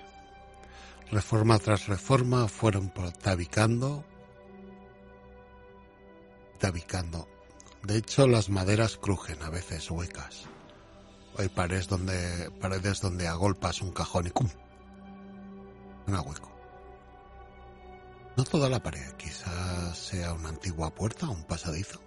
Reforma 1.11 1.59
tras 1.59 1.85
reforma 1.85 2.47
fueron 2.47 2.91
tabicando, 3.21 4.03
tabicando. 6.57 7.27
De 7.83 7.97
hecho, 7.97 8.27
las 8.27 8.49
maderas 8.49 8.97
crujen, 8.97 9.43
a 9.43 9.51
veces 9.51 9.91
huecas. 9.91 10.45
Hay 11.37 11.49
paredes 11.49 11.87
donde, 11.87 12.49
paredes 12.59 12.99
donde 12.99 13.27
agolpas 13.27 13.83
un 13.83 13.91
cajón 13.91 14.25
y 14.25 14.31
¡cum! 14.31 14.49
Un 16.07 16.15
hueco. 16.15 16.51
No 18.37 18.43
toda 18.43 18.69
la 18.69 18.81
pared, 18.81 19.13
quizás 19.17 19.95
sea 19.95 20.33
una 20.33 20.49
antigua 20.49 20.89
puerta 20.95 21.29
o 21.29 21.31
un 21.31 21.43
pasadizo. 21.43 22.01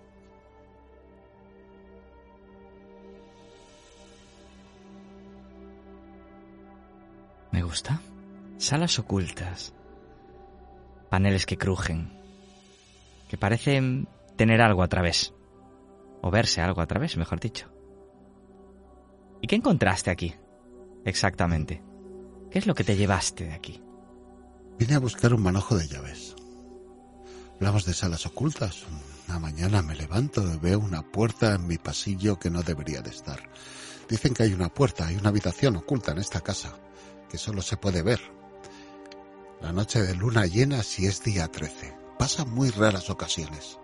Me 7.50 7.62
gusta. 7.62 8.00
Salas 8.58 8.98
ocultas. 8.98 9.72
Paneles 11.08 11.46
que 11.46 11.56
crujen. 11.56 12.12
Que 13.28 13.38
parecen 13.38 14.08
tener 14.36 14.60
algo 14.60 14.82
a 14.82 14.88
través. 14.88 15.34
O 16.22 16.30
verse 16.30 16.60
algo 16.60 16.80
a 16.80 16.86
través, 16.86 17.16
mejor 17.16 17.40
dicho. 17.40 17.70
¿Y 19.40 19.46
qué 19.46 19.56
encontraste 19.56 20.10
aquí? 20.10 20.34
Exactamente. 21.04 21.82
¿Qué 22.50 22.58
es 22.58 22.66
lo 22.66 22.74
que 22.74 22.84
te 22.84 22.96
llevaste 22.96 23.44
de 23.44 23.54
aquí? 23.54 23.82
Vine 24.78 24.94
a 24.94 25.00
buscar 25.00 25.32
un 25.32 25.42
manojo 25.42 25.76
de 25.76 25.86
llaves. 25.86 26.34
Hablamos 27.54 27.84
de 27.86 27.94
salas 27.94 28.26
ocultas. 28.26 28.84
Una 29.28 29.38
mañana 29.38 29.82
me 29.82 29.94
levanto 29.94 30.42
y 30.52 30.58
veo 30.58 30.78
una 30.78 31.02
puerta 31.02 31.54
en 31.54 31.66
mi 31.66 31.78
pasillo 31.78 32.38
que 32.38 32.50
no 32.50 32.62
debería 32.62 33.00
de 33.00 33.10
estar. 33.10 33.40
Dicen 34.08 34.34
que 34.34 34.42
hay 34.42 34.52
una 34.52 34.68
puerta, 34.68 35.06
hay 35.06 35.16
una 35.16 35.28
habitación 35.28 35.76
oculta 35.76 36.12
en 36.12 36.18
esta 36.18 36.40
casa 36.40 36.74
que 37.28 37.38
solo 37.38 37.62
se 37.62 37.76
puede 37.76 38.02
ver. 38.02 38.20
La 39.60 39.72
noche 39.72 40.02
de 40.02 40.14
luna 40.14 40.46
llena 40.46 40.82
si 40.82 41.06
es 41.06 41.22
día 41.22 41.48
13. 41.48 41.96
Pasa 42.18 42.44
muy 42.44 42.70
raras 42.70 43.10
ocasiones. 43.10 43.78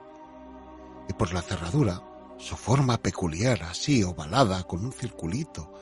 Y 1.09 1.13
por 1.13 1.33
la 1.33 1.43
cerradura, 1.43 2.03
su 2.39 2.57
forma 2.57 2.99
peculiar, 2.99 3.63
así 3.65 4.03
ovalada, 4.03 4.63
con 4.65 4.85
un 4.85 4.93
circulito 4.93 5.73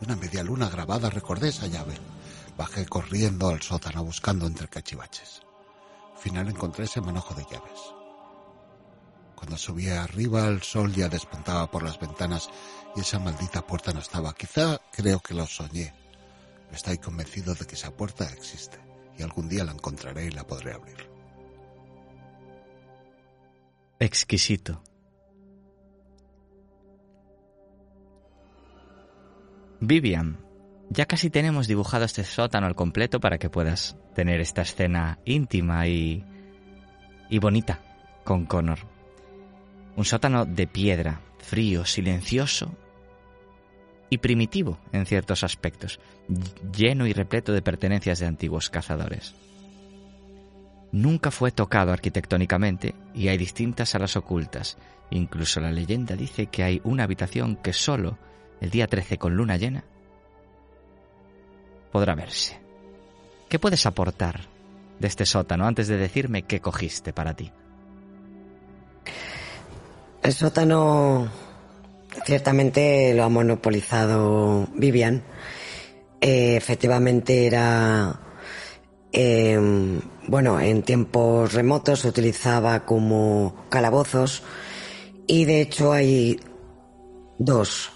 una 0.00 0.16
media 0.16 0.42
luna 0.42 0.68
grabada, 0.68 1.08
recordé 1.08 1.48
esa 1.48 1.66
llave. 1.66 1.94
Bajé 2.58 2.86
corriendo 2.86 3.48
al 3.48 3.62
sótano 3.62 4.04
buscando 4.04 4.46
entre 4.46 4.68
cachivaches. 4.68 5.40
Al 6.14 6.20
final 6.20 6.48
encontré 6.48 6.84
ese 6.84 7.00
manojo 7.00 7.34
de 7.34 7.44
llaves. 7.44 7.80
Cuando 9.34 9.56
subí 9.56 9.88
arriba, 9.88 10.46
el 10.46 10.62
sol 10.62 10.92
ya 10.92 11.08
despuntaba 11.08 11.70
por 11.70 11.82
las 11.82 11.98
ventanas 11.98 12.50
y 12.96 13.00
esa 13.00 13.18
maldita 13.18 13.66
puerta 13.66 13.92
no 13.92 14.00
estaba. 14.00 14.34
Quizá 14.34 14.80
creo 14.92 15.20
que 15.20 15.34
lo 15.34 15.46
soñé 15.46 15.94
Estoy 16.72 16.98
convencido 16.98 17.54
de 17.54 17.66
que 17.66 17.74
esa 17.74 17.96
puerta 17.96 18.24
existe 18.32 18.78
y 19.18 19.22
algún 19.22 19.48
día 19.48 19.64
la 19.64 19.72
encontraré 19.72 20.26
y 20.26 20.30
la 20.30 20.46
podré 20.46 20.72
abrir. 20.72 21.08
Exquisito. 24.00 24.82
Vivian, 29.80 30.38
ya 30.90 31.06
casi 31.06 31.30
tenemos 31.30 31.68
dibujado 31.68 32.04
este 32.04 32.24
sótano 32.24 32.66
al 32.66 32.74
completo 32.74 33.20
para 33.20 33.38
que 33.38 33.50
puedas 33.50 33.96
tener 34.14 34.40
esta 34.40 34.62
escena 34.62 35.18
íntima 35.24 35.86
y, 35.86 36.24
y 37.28 37.38
bonita 37.38 37.80
con 38.24 38.46
Connor. 38.46 38.78
Un 39.96 40.04
sótano 40.04 40.44
de 40.44 40.66
piedra, 40.66 41.20
frío, 41.38 41.84
silencioso 41.84 42.76
y 44.14 44.18
primitivo 44.18 44.78
en 44.92 45.06
ciertos 45.06 45.42
aspectos, 45.42 45.98
lleno 46.72 47.06
y 47.06 47.12
repleto 47.12 47.52
de 47.52 47.62
pertenencias 47.62 48.20
de 48.20 48.26
antiguos 48.26 48.70
cazadores. 48.70 49.34
Nunca 50.92 51.32
fue 51.32 51.50
tocado 51.50 51.92
arquitectónicamente 51.92 52.94
y 53.12 53.26
hay 53.26 53.36
distintas 53.36 53.90
salas 53.90 54.16
ocultas. 54.16 54.78
Incluso 55.10 55.60
la 55.60 55.72
leyenda 55.72 56.14
dice 56.14 56.46
que 56.46 56.62
hay 56.62 56.80
una 56.84 57.02
habitación 57.02 57.56
que 57.56 57.72
solo 57.72 58.16
el 58.60 58.70
día 58.70 58.86
13 58.86 59.18
con 59.18 59.36
luna 59.36 59.56
llena 59.56 59.84
podrá 61.90 62.14
verse. 62.14 62.60
¿Qué 63.48 63.58
puedes 63.58 63.84
aportar 63.86 64.42
de 65.00 65.08
este 65.08 65.26
sótano 65.26 65.66
antes 65.66 65.88
de 65.88 65.96
decirme 65.96 66.42
qué 66.42 66.60
cogiste 66.60 67.12
para 67.12 67.34
ti? 67.34 67.50
El 70.22 70.32
sótano 70.32 71.28
Ciertamente 72.24 73.12
lo 73.14 73.24
ha 73.24 73.28
monopolizado 73.28 74.68
Vivian. 74.74 75.22
Eh, 76.20 76.56
efectivamente 76.56 77.46
era, 77.46 78.18
em, 79.12 80.00
bueno, 80.26 80.58
en 80.60 80.82
tiempos 80.82 81.52
remotos 81.52 82.00
se 82.00 82.08
utilizaba 82.08 82.86
como 82.86 83.66
calabozos 83.68 84.42
y 85.26 85.44
de 85.44 85.60
hecho 85.60 85.92
hay 85.92 86.40
dos. 87.38 87.90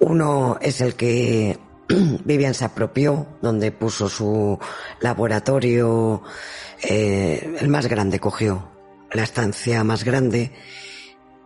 Uno 0.00 0.58
es 0.60 0.80
el 0.80 0.94
que 0.94 1.58
Vivian 2.24 2.54
se 2.54 2.66
apropió, 2.66 3.26
donde 3.40 3.72
puso 3.72 4.08
su 4.08 4.58
laboratorio, 5.00 6.22
eh, 6.82 7.56
el 7.60 7.68
más 7.68 7.86
grande 7.86 8.20
cogió, 8.20 8.68
la 9.10 9.22
estancia 9.22 9.82
más 9.84 10.04
grande 10.04 10.52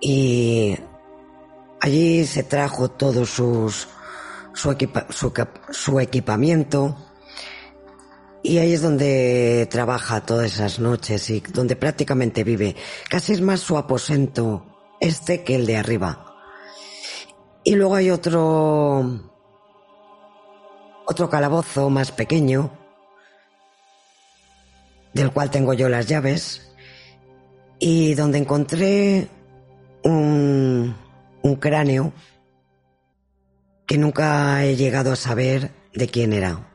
y 0.00 0.76
Allí 1.82 2.24
se 2.26 2.44
trajo 2.44 2.92
todo 2.92 3.26
sus, 3.26 3.88
su, 4.54 5.32
su, 5.70 5.98
equipamiento 5.98 6.96
y 8.40 8.58
ahí 8.58 8.72
es 8.72 8.82
donde 8.82 9.66
trabaja 9.68 10.24
todas 10.24 10.46
esas 10.46 10.78
noches 10.78 11.28
y 11.28 11.40
donde 11.40 11.74
prácticamente 11.74 12.44
vive. 12.44 12.76
Casi 13.10 13.32
es 13.32 13.40
más 13.40 13.58
su 13.58 13.76
aposento 13.76 14.64
este 15.00 15.42
que 15.42 15.56
el 15.56 15.66
de 15.66 15.76
arriba. 15.76 16.36
Y 17.64 17.74
luego 17.74 17.96
hay 17.96 18.12
otro, 18.12 19.20
otro 21.04 21.28
calabozo 21.28 21.90
más 21.90 22.12
pequeño, 22.12 22.70
del 25.14 25.32
cual 25.32 25.50
tengo 25.50 25.74
yo 25.74 25.88
las 25.88 26.06
llaves, 26.06 26.72
y 27.80 28.14
donde 28.14 28.38
encontré 28.38 29.26
un, 30.04 30.94
un 31.42 31.56
cráneo 31.56 32.12
que 33.86 33.98
nunca 33.98 34.64
he 34.64 34.76
llegado 34.76 35.12
a 35.12 35.16
saber 35.16 35.72
de 35.92 36.08
quién 36.08 36.32
era. 36.32 36.68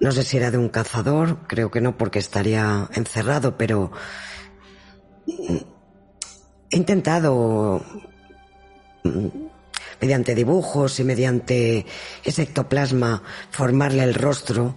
No 0.00 0.12
sé 0.12 0.22
si 0.22 0.38
era 0.38 0.50
de 0.50 0.58
un 0.58 0.68
cazador, 0.68 1.46
creo 1.46 1.70
que 1.70 1.80
no 1.80 1.98
porque 1.98 2.18
estaría 2.18 2.88
encerrado, 2.94 3.58
pero 3.58 3.92
he 5.26 6.76
intentado 6.76 7.84
mediante 10.00 10.34
dibujos 10.34 10.98
y 11.00 11.04
mediante 11.04 11.86
ese 12.24 12.42
ectoplasma 12.42 13.22
formarle 13.50 14.02
el 14.02 14.14
rostro 14.14 14.74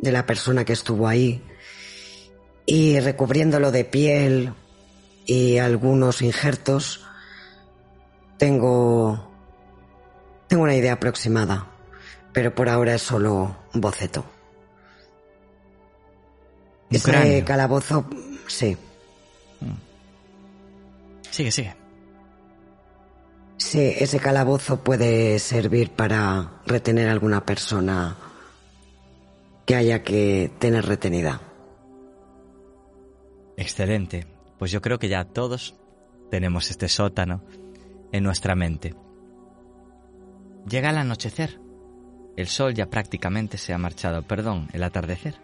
de 0.00 0.12
la 0.12 0.26
persona 0.26 0.64
que 0.64 0.72
estuvo 0.72 1.08
ahí 1.08 1.42
y 2.66 3.00
recubriéndolo 3.00 3.72
de 3.72 3.84
piel 3.84 4.54
y 5.26 5.58
algunos 5.58 6.22
injertos, 6.22 7.04
tengo 8.40 9.20
tengo 10.48 10.62
una 10.64 10.74
idea 10.74 10.94
aproximada, 10.94 11.66
pero 12.32 12.54
por 12.54 12.68
ahora 12.68 12.94
es 12.94 13.02
solo 13.02 13.54
un 13.72 13.80
boceto. 13.80 14.24
Un 16.90 16.96
Ese 16.96 17.44
calabozo, 17.44 18.06
sí, 18.48 18.76
Sigue, 21.30 21.52
sigue. 21.52 21.76
sí, 23.58 23.94
ese 23.96 24.18
calabozo 24.18 24.82
puede 24.82 25.38
servir 25.38 25.90
para 25.92 26.62
retener 26.66 27.08
a 27.08 27.12
alguna 27.12 27.44
persona 27.46 28.16
que 29.66 29.76
haya 29.76 30.02
que 30.02 30.50
tener 30.58 30.86
retenida. 30.86 31.40
Excelente. 33.56 34.26
Pues 34.58 34.72
yo 34.72 34.80
creo 34.80 34.98
que 34.98 35.08
ya 35.08 35.24
todos 35.26 35.76
tenemos 36.30 36.70
este 36.70 36.88
sótano 36.88 37.42
en 38.12 38.24
nuestra 38.24 38.54
mente. 38.54 38.94
Llega 40.68 40.90
el 40.90 40.98
anochecer. 40.98 41.60
El 42.36 42.46
sol 42.46 42.74
ya 42.74 42.86
prácticamente 42.86 43.58
se 43.58 43.72
ha 43.72 43.78
marchado, 43.78 44.22
perdón, 44.22 44.68
el 44.72 44.82
atardecer. 44.82 45.40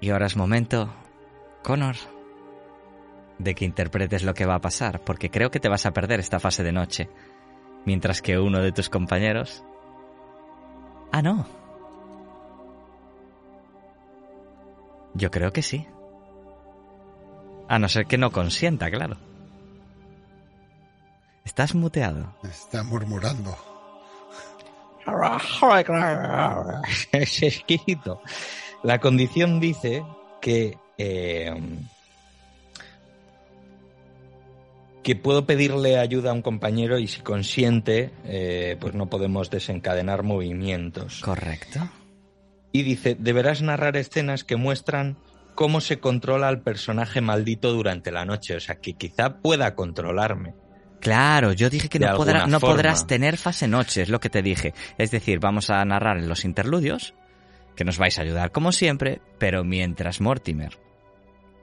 Y 0.00 0.10
ahora 0.10 0.26
es 0.26 0.36
momento, 0.36 0.94
Connor, 1.62 1.96
de 3.38 3.54
que 3.54 3.64
interpretes 3.64 4.22
lo 4.22 4.34
que 4.34 4.46
va 4.46 4.54
a 4.54 4.60
pasar, 4.60 5.00
porque 5.02 5.30
creo 5.30 5.50
que 5.50 5.60
te 5.60 5.68
vas 5.68 5.86
a 5.86 5.92
perder 5.92 6.20
esta 6.20 6.38
fase 6.38 6.62
de 6.62 6.72
noche, 6.72 7.10
mientras 7.84 8.22
que 8.22 8.38
uno 8.38 8.60
de 8.60 8.72
tus 8.72 8.88
compañeros... 8.88 9.64
Ah, 11.12 11.22
no. 11.22 11.46
Yo 15.14 15.30
creo 15.30 15.52
que 15.52 15.62
sí. 15.62 15.86
A 17.68 17.78
no 17.78 17.88
ser 17.88 18.06
que 18.06 18.18
no 18.18 18.30
consienta, 18.30 18.90
claro. 18.90 19.16
Estás 21.44 21.74
muteado. 21.74 22.34
Está 22.42 22.82
murmurando. 22.82 23.56
Es 27.12 27.42
exquisito. 27.42 28.20
La 28.82 28.98
condición 29.00 29.60
dice 29.60 30.04
que 30.40 30.76
eh, 30.98 31.54
que 35.06 35.14
puedo 35.14 35.46
pedirle 35.46 35.98
ayuda 35.98 36.30
a 36.30 36.32
un 36.32 36.42
compañero 36.42 36.98
y 36.98 37.06
si 37.06 37.20
consiente, 37.20 38.10
eh, 38.24 38.76
pues 38.80 38.94
no 38.94 39.06
podemos 39.06 39.50
desencadenar 39.50 40.24
movimientos. 40.24 41.20
Correcto. 41.20 41.88
Y 42.72 42.82
dice, 42.82 43.16
deberás 43.16 43.62
narrar 43.62 43.96
escenas 43.96 44.42
que 44.42 44.56
muestran 44.56 45.16
cómo 45.56 45.80
se 45.80 45.98
controla 45.98 46.46
al 46.46 46.60
personaje 46.60 47.20
maldito 47.20 47.72
durante 47.72 48.12
la 48.12 48.24
noche. 48.24 48.54
O 48.54 48.60
sea, 48.60 48.76
que 48.76 48.92
quizá 48.92 49.38
pueda 49.38 49.74
controlarme. 49.74 50.54
Claro, 51.00 51.52
yo 51.52 51.68
dije 51.68 51.88
que 51.88 51.98
no, 51.98 52.06
podrá- 52.16 52.46
podrás 52.60 53.06
tener 53.08 53.36
fase 53.36 53.66
noche, 53.66 54.02
es 54.02 54.08
lo 54.08 54.20
que 54.20 54.30
te 54.30 54.42
dije. 54.42 54.72
Es 54.98 55.10
decir, 55.10 55.40
vamos 55.40 55.68
a 55.70 55.84
narrar 55.84 56.16
en 56.18 56.28
los 56.28 56.44
interludios, 56.44 57.14
que 57.74 57.84
nos 57.84 57.98
vais 57.98 58.18
a 58.18 58.22
ayudar 58.22 58.52
como 58.52 58.70
siempre, 58.72 59.20
pero 59.38 59.64
mientras 59.64 60.20
Mortimer 60.20 60.78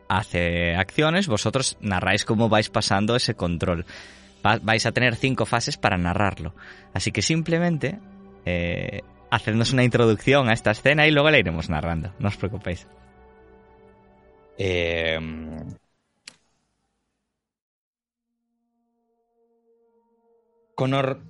hace 0.09 0.75
acciones, 0.75 1.27
vosotros 1.27 1.77
narráis 1.81 2.25
cómo 2.25 2.49
vais 2.49 2.69
pasando 2.69 3.15
ese 3.15 3.33
control. 3.35 3.85
Va- 4.45 4.59
vais 4.61 4.85
a 4.85 4.91
tener 4.91 5.15
cinco 5.15 5.45
fases 5.45 5.77
para 5.77 5.97
narrarlo. 5.97 6.53
Así 6.93 7.11
que 7.11 7.21
simplemente 7.21 7.99
eh, 8.45 9.01
hacednos 9.31 9.73
una 9.73 9.83
introducción 9.83 10.49
a 10.49 10.53
esta 10.53 10.71
escena 10.71 11.07
y 11.07 11.11
luego 11.11 11.31
la 11.31 11.39
iremos 11.39 11.69
narrando. 11.69 12.13
No 12.19 12.27
os 12.27 12.37
preocupéis. 12.37 12.87
Eh, 14.57 15.19
Connor 20.75 21.21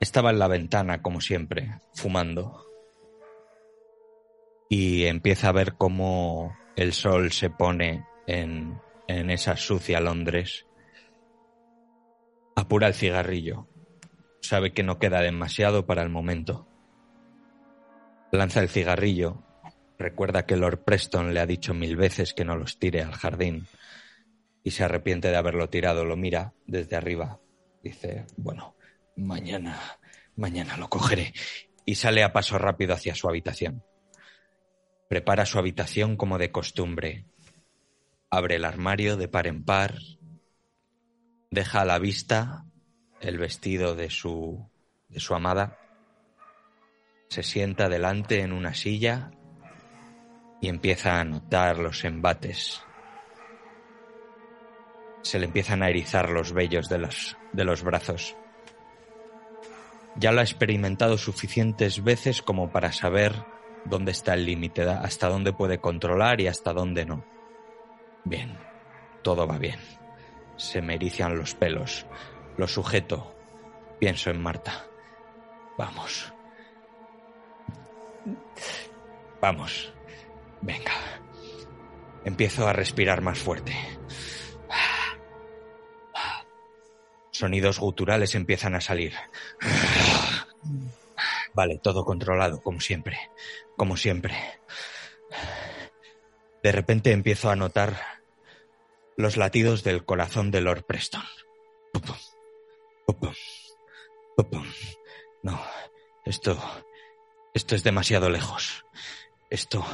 estaba 0.00 0.30
en 0.30 0.38
la 0.38 0.48
ventana, 0.48 1.02
como 1.02 1.20
siempre, 1.20 1.80
fumando. 1.94 2.66
Y 4.68 5.04
empieza 5.04 5.48
a 5.48 5.52
ver 5.52 5.74
cómo 5.74 6.56
el 6.76 6.92
sol 6.92 7.32
se 7.32 7.50
pone 7.50 8.04
en, 8.26 8.80
en 9.06 9.30
esa 9.30 9.56
sucia 9.56 10.00
Londres. 10.00 10.66
Apura 12.56 12.88
el 12.88 12.94
cigarrillo. 12.94 13.68
Sabe 14.40 14.72
que 14.72 14.82
no 14.82 14.98
queda 14.98 15.20
demasiado 15.20 15.86
para 15.86 16.02
el 16.02 16.10
momento. 16.10 16.66
Lanza 18.30 18.60
el 18.60 18.68
cigarrillo 18.68 19.42
Recuerda 19.98 20.44
que 20.44 20.56
Lord 20.56 20.84
Preston 20.84 21.32
le 21.32 21.40
ha 21.40 21.46
dicho 21.46 21.72
mil 21.72 21.96
veces 21.96 22.34
que 22.34 22.44
no 22.44 22.56
los 22.56 22.78
tire 22.78 23.02
al 23.02 23.12
jardín 23.12 23.66
y 24.62 24.72
se 24.72 24.82
arrepiente 24.82 25.28
de 25.28 25.36
haberlo 25.36 25.68
tirado. 25.68 26.04
Lo 26.04 26.16
mira 26.16 26.54
desde 26.66 26.96
arriba. 26.96 27.38
Dice, 27.82 28.26
bueno, 28.36 28.74
mañana, 29.16 29.78
mañana 30.36 30.76
lo 30.76 30.88
cogeré. 30.88 31.32
Y 31.84 31.96
sale 31.96 32.24
a 32.24 32.32
paso 32.32 32.58
rápido 32.58 32.94
hacia 32.94 33.14
su 33.14 33.28
habitación. 33.28 33.84
Prepara 35.08 35.46
su 35.46 35.58
habitación 35.58 36.16
como 36.16 36.38
de 36.38 36.50
costumbre. 36.50 37.26
Abre 38.30 38.56
el 38.56 38.64
armario 38.64 39.16
de 39.16 39.28
par 39.28 39.46
en 39.46 39.64
par. 39.64 39.98
Deja 41.50 41.82
a 41.82 41.84
la 41.84 41.98
vista 41.98 42.64
el 43.20 43.38
vestido 43.38 43.94
de 43.94 44.10
su, 44.10 44.68
de 45.08 45.20
su 45.20 45.34
amada. 45.34 45.78
Se 47.28 47.42
sienta 47.42 47.88
delante 47.88 48.40
en 48.40 48.52
una 48.52 48.74
silla 48.74 49.30
y 50.64 50.68
empieza 50.68 51.20
a 51.20 51.24
notar 51.24 51.76
los 51.76 52.06
embates. 52.06 52.82
Se 55.20 55.38
le 55.38 55.44
empiezan 55.44 55.82
a 55.82 55.90
erizar 55.90 56.30
los 56.30 56.54
vellos 56.54 56.88
de 56.88 56.96
los, 56.96 57.36
de 57.52 57.64
los 57.66 57.82
brazos. 57.82 58.34
Ya 60.16 60.32
lo 60.32 60.40
ha 60.40 60.42
experimentado 60.42 61.18
suficientes 61.18 62.02
veces 62.02 62.40
como 62.40 62.72
para 62.72 62.92
saber 62.92 63.44
dónde 63.84 64.12
está 64.12 64.32
el 64.32 64.46
límite, 64.46 64.84
hasta 64.88 65.28
dónde 65.28 65.52
puede 65.52 65.80
controlar 65.80 66.40
y 66.40 66.46
hasta 66.46 66.72
dónde 66.72 67.04
no. 67.04 67.26
Bien, 68.24 68.56
todo 69.20 69.46
va 69.46 69.58
bien. 69.58 69.80
Se 70.56 70.80
me 70.80 70.96
los 70.96 71.54
pelos. 71.56 72.06
Lo 72.56 72.66
sujeto. 72.66 73.36
Pienso 73.98 74.30
en 74.30 74.40
Marta. 74.40 74.86
Vamos. 75.76 76.32
Vamos. 79.42 79.93
Venga. 80.64 80.92
Empiezo 82.24 82.66
a 82.66 82.72
respirar 82.72 83.20
más 83.20 83.38
fuerte. 83.38 83.76
Sonidos 87.30 87.78
guturales 87.78 88.34
empiezan 88.34 88.74
a 88.74 88.80
salir. 88.80 89.12
Vale, 91.52 91.78
todo 91.82 92.04
controlado, 92.04 92.62
como 92.62 92.80
siempre. 92.80 93.30
Como 93.76 93.96
siempre. 93.96 94.34
De 96.62 96.72
repente 96.72 97.12
empiezo 97.12 97.50
a 97.50 97.56
notar 97.56 98.00
los 99.16 99.36
latidos 99.36 99.84
del 99.84 100.04
corazón 100.04 100.50
de 100.50 100.62
Lord 100.62 100.84
Preston. 100.84 101.24
No, 105.42 105.60
esto... 106.24 106.58
Esto 107.52 107.76
es 107.76 107.84
demasiado 107.84 108.30
lejos. 108.30 108.84
Esto... 109.50 109.86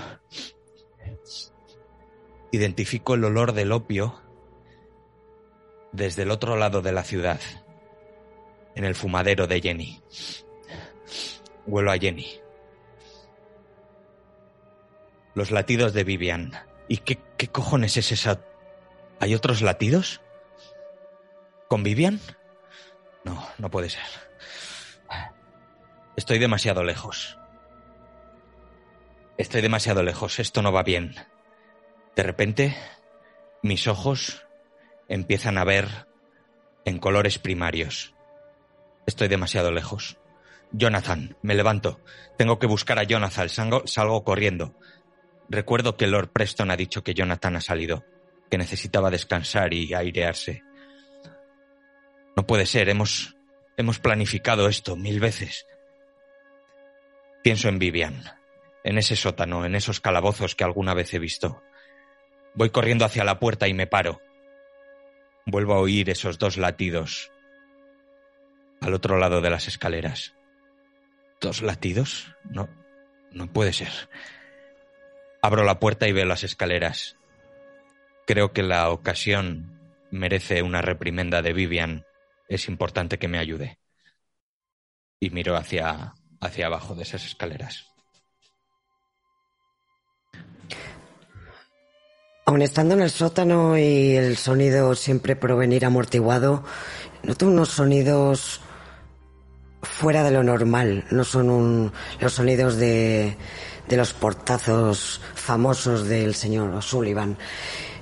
Identifico 2.52 3.14
el 3.14 3.24
olor 3.24 3.52
del 3.52 3.72
opio 3.72 4.20
desde 5.92 6.22
el 6.22 6.30
otro 6.30 6.56
lado 6.56 6.82
de 6.82 6.92
la 6.92 7.04
ciudad, 7.04 7.40
en 8.74 8.84
el 8.84 8.94
fumadero 8.94 9.46
de 9.46 9.60
Jenny. 9.60 10.02
Huelo 11.66 11.92
a 11.92 11.98
Jenny. 11.98 12.40
Los 15.34 15.50
latidos 15.50 15.92
de 15.92 16.04
Vivian. 16.04 16.52
¿Y 16.88 16.98
qué, 16.98 17.20
qué 17.36 17.48
cojones 17.48 17.96
es 17.96 18.12
esa? 18.12 18.40
¿Hay 19.20 19.34
otros 19.34 19.62
latidos? 19.62 20.20
¿Con 21.68 21.82
Vivian? 21.82 22.20
No, 23.24 23.46
no 23.58 23.70
puede 23.70 23.90
ser. 23.90 24.02
Estoy 26.16 26.38
demasiado 26.38 26.82
lejos. 26.82 27.38
Estoy 29.38 29.60
demasiado 29.60 30.02
lejos. 30.02 30.38
Esto 30.38 30.62
no 30.62 30.72
va 30.72 30.82
bien. 30.82 31.14
De 32.20 32.24
repente, 32.24 32.76
mis 33.62 33.88
ojos 33.88 34.44
empiezan 35.08 35.56
a 35.56 35.64
ver 35.64 36.06
en 36.84 36.98
colores 36.98 37.38
primarios. 37.38 38.14
Estoy 39.06 39.28
demasiado 39.28 39.72
lejos. 39.72 40.18
Jonathan, 40.70 41.38
me 41.40 41.54
levanto. 41.54 41.98
Tengo 42.36 42.58
que 42.58 42.66
buscar 42.66 42.98
a 42.98 43.04
Jonathan. 43.04 43.48
Salgo, 43.48 43.86
salgo 43.86 44.22
corriendo. 44.22 44.74
Recuerdo 45.48 45.96
que 45.96 46.08
Lord 46.08 46.28
Preston 46.28 46.70
ha 46.70 46.76
dicho 46.76 47.02
que 47.02 47.14
Jonathan 47.14 47.56
ha 47.56 47.62
salido, 47.62 48.04
que 48.50 48.58
necesitaba 48.58 49.10
descansar 49.10 49.72
y 49.72 49.94
airearse. 49.94 50.62
No 52.36 52.46
puede 52.46 52.66
ser, 52.66 52.90
hemos, 52.90 53.34
hemos 53.78 53.98
planificado 53.98 54.68
esto 54.68 54.94
mil 54.94 55.20
veces. 55.20 55.64
Pienso 57.42 57.70
en 57.70 57.78
Vivian. 57.78 58.24
en 58.84 58.98
ese 58.98 59.16
sótano, 59.16 59.64
en 59.64 59.74
esos 59.74 60.00
calabozos 60.00 60.54
que 60.54 60.64
alguna 60.64 60.92
vez 60.92 61.14
he 61.14 61.18
visto. 61.18 61.62
Voy 62.54 62.70
corriendo 62.70 63.04
hacia 63.04 63.24
la 63.24 63.38
puerta 63.38 63.68
y 63.68 63.74
me 63.74 63.86
paro. 63.86 64.20
Vuelvo 65.46 65.74
a 65.74 65.80
oír 65.80 66.10
esos 66.10 66.38
dos 66.38 66.56
latidos 66.56 67.32
al 68.80 68.94
otro 68.94 69.18
lado 69.18 69.40
de 69.40 69.50
las 69.50 69.68
escaleras. 69.68 70.34
¿Dos 71.40 71.62
latidos? 71.62 72.34
No, 72.44 72.68
no 73.30 73.52
puede 73.52 73.72
ser. 73.72 73.92
Abro 75.42 75.64
la 75.64 75.78
puerta 75.78 76.08
y 76.08 76.12
veo 76.12 76.26
las 76.26 76.44
escaleras. 76.44 77.16
Creo 78.26 78.52
que 78.52 78.62
la 78.62 78.90
ocasión 78.90 79.80
merece 80.10 80.62
una 80.62 80.82
reprimenda 80.82 81.42
de 81.42 81.52
Vivian. 81.52 82.04
Es 82.48 82.68
importante 82.68 83.18
que 83.18 83.28
me 83.28 83.38
ayude. 83.38 83.78
Y 85.18 85.30
miro 85.30 85.56
hacia, 85.56 86.14
hacia 86.40 86.66
abajo 86.66 86.94
de 86.94 87.02
esas 87.02 87.24
escaleras. 87.24 87.86
Aun 92.50 92.62
estando 92.62 92.94
en 92.94 93.02
el 93.02 93.10
sótano 93.10 93.78
y 93.78 94.16
el 94.16 94.36
sonido 94.36 94.96
siempre 94.96 95.36
provenir 95.36 95.84
amortiguado, 95.84 96.64
noto 97.22 97.46
unos 97.46 97.68
sonidos 97.68 98.60
fuera 99.82 100.24
de 100.24 100.32
lo 100.32 100.42
normal. 100.42 101.04
No 101.12 101.22
son 101.22 101.48
un- 101.48 101.92
los 102.18 102.32
sonidos 102.32 102.74
de, 102.74 103.36
los 103.90 104.12
portazos 104.14 105.20
famosos 105.36 106.08
del 106.08 106.34
señor 106.34 106.74
O'Sullivan, 106.74 107.38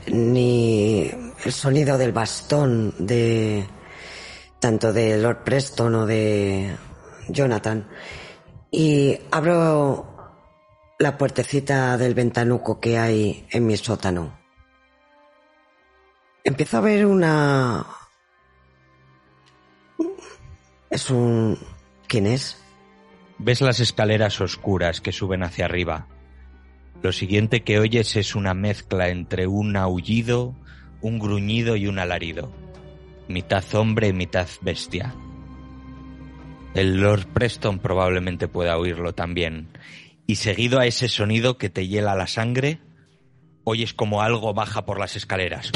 ni 0.07 1.11
el 1.45 1.53
sonido 1.53 1.99
del 1.99 2.13
bastón 2.13 2.95
de 2.99 3.67
tanto 4.61 4.95
de 4.95 5.19
Lord 5.19 5.45
Preston 5.45 5.95
o 5.95 6.07
de 6.07 6.75
Jonathan. 7.29 7.87
Y 8.71 9.15
abro 9.31 10.07
la 10.99 11.19
puertecita 11.19 11.99
del 11.99 12.15
ventanuco 12.15 12.81
que 12.81 12.97
hay 12.97 13.47
en 13.51 13.67
mi 13.67 13.77
sótano. 13.77 14.38
Empiezo 16.49 16.79
a 16.79 16.81
ver 16.81 17.05
una... 17.05 17.85
Es 20.89 21.11
un... 21.11 21.59
¿Quién 22.07 22.27
es? 22.27 22.59
Ves 23.37 23.61
las 23.61 23.81
escaleras 23.81 24.41
oscuras 24.41 25.03
que 25.03 25.13
suben 25.13 25.43
hacia 25.43 25.67
arriba. 25.67 26.07
Lo 27.03 27.13
siguiente 27.13 27.65
que 27.65 27.79
oyes 27.79 28.17
es 28.17 28.35
una 28.35 28.55
mezcla 28.55 29.11
entre 29.11 29.47
un 29.47 29.77
aullido, 29.77 30.55
un 31.03 31.19
gruñido 31.19 31.77
y 31.77 31.87
un 31.87 31.99
alarido. 31.99 32.51
Mitad 33.29 33.63
hombre 33.75 34.15
mitad 34.15 34.49
bestia. 34.63 35.15
El 36.73 37.03
Lord 37.03 37.27
Preston 37.27 37.79
probablemente 37.79 38.49
pueda 38.49 38.79
oírlo 38.79 39.15
también. 39.15 39.69
Y 40.27 40.37
seguido 40.37 40.81
a 40.81 40.87
ese 40.87 41.11
sonido 41.11 41.59
que 41.59 41.69
te 41.69 41.87
hiela 41.87 42.15
la 42.15 42.27
sangre, 42.27 42.81
oyes 43.65 43.93
como 43.93 44.23
algo 44.23 44.55
baja 44.55 44.87
por 44.87 44.99
las 44.99 45.15
escaleras. 45.15 45.73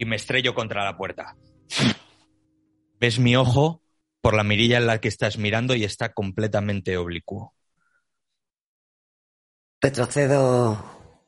Y 0.00 0.06
me 0.06 0.16
estrello 0.16 0.54
contra 0.54 0.82
la 0.82 0.96
puerta. 0.96 1.36
Ves 2.98 3.18
mi 3.18 3.36
ojo 3.36 3.82
por 4.22 4.32
la 4.32 4.42
mirilla 4.42 4.78
en 4.78 4.86
la 4.86 4.98
que 4.98 5.08
estás 5.08 5.36
mirando 5.36 5.74
y 5.74 5.84
está 5.84 6.14
completamente 6.14 6.96
oblicuo. 6.96 7.54
Retrocedo 9.82 11.18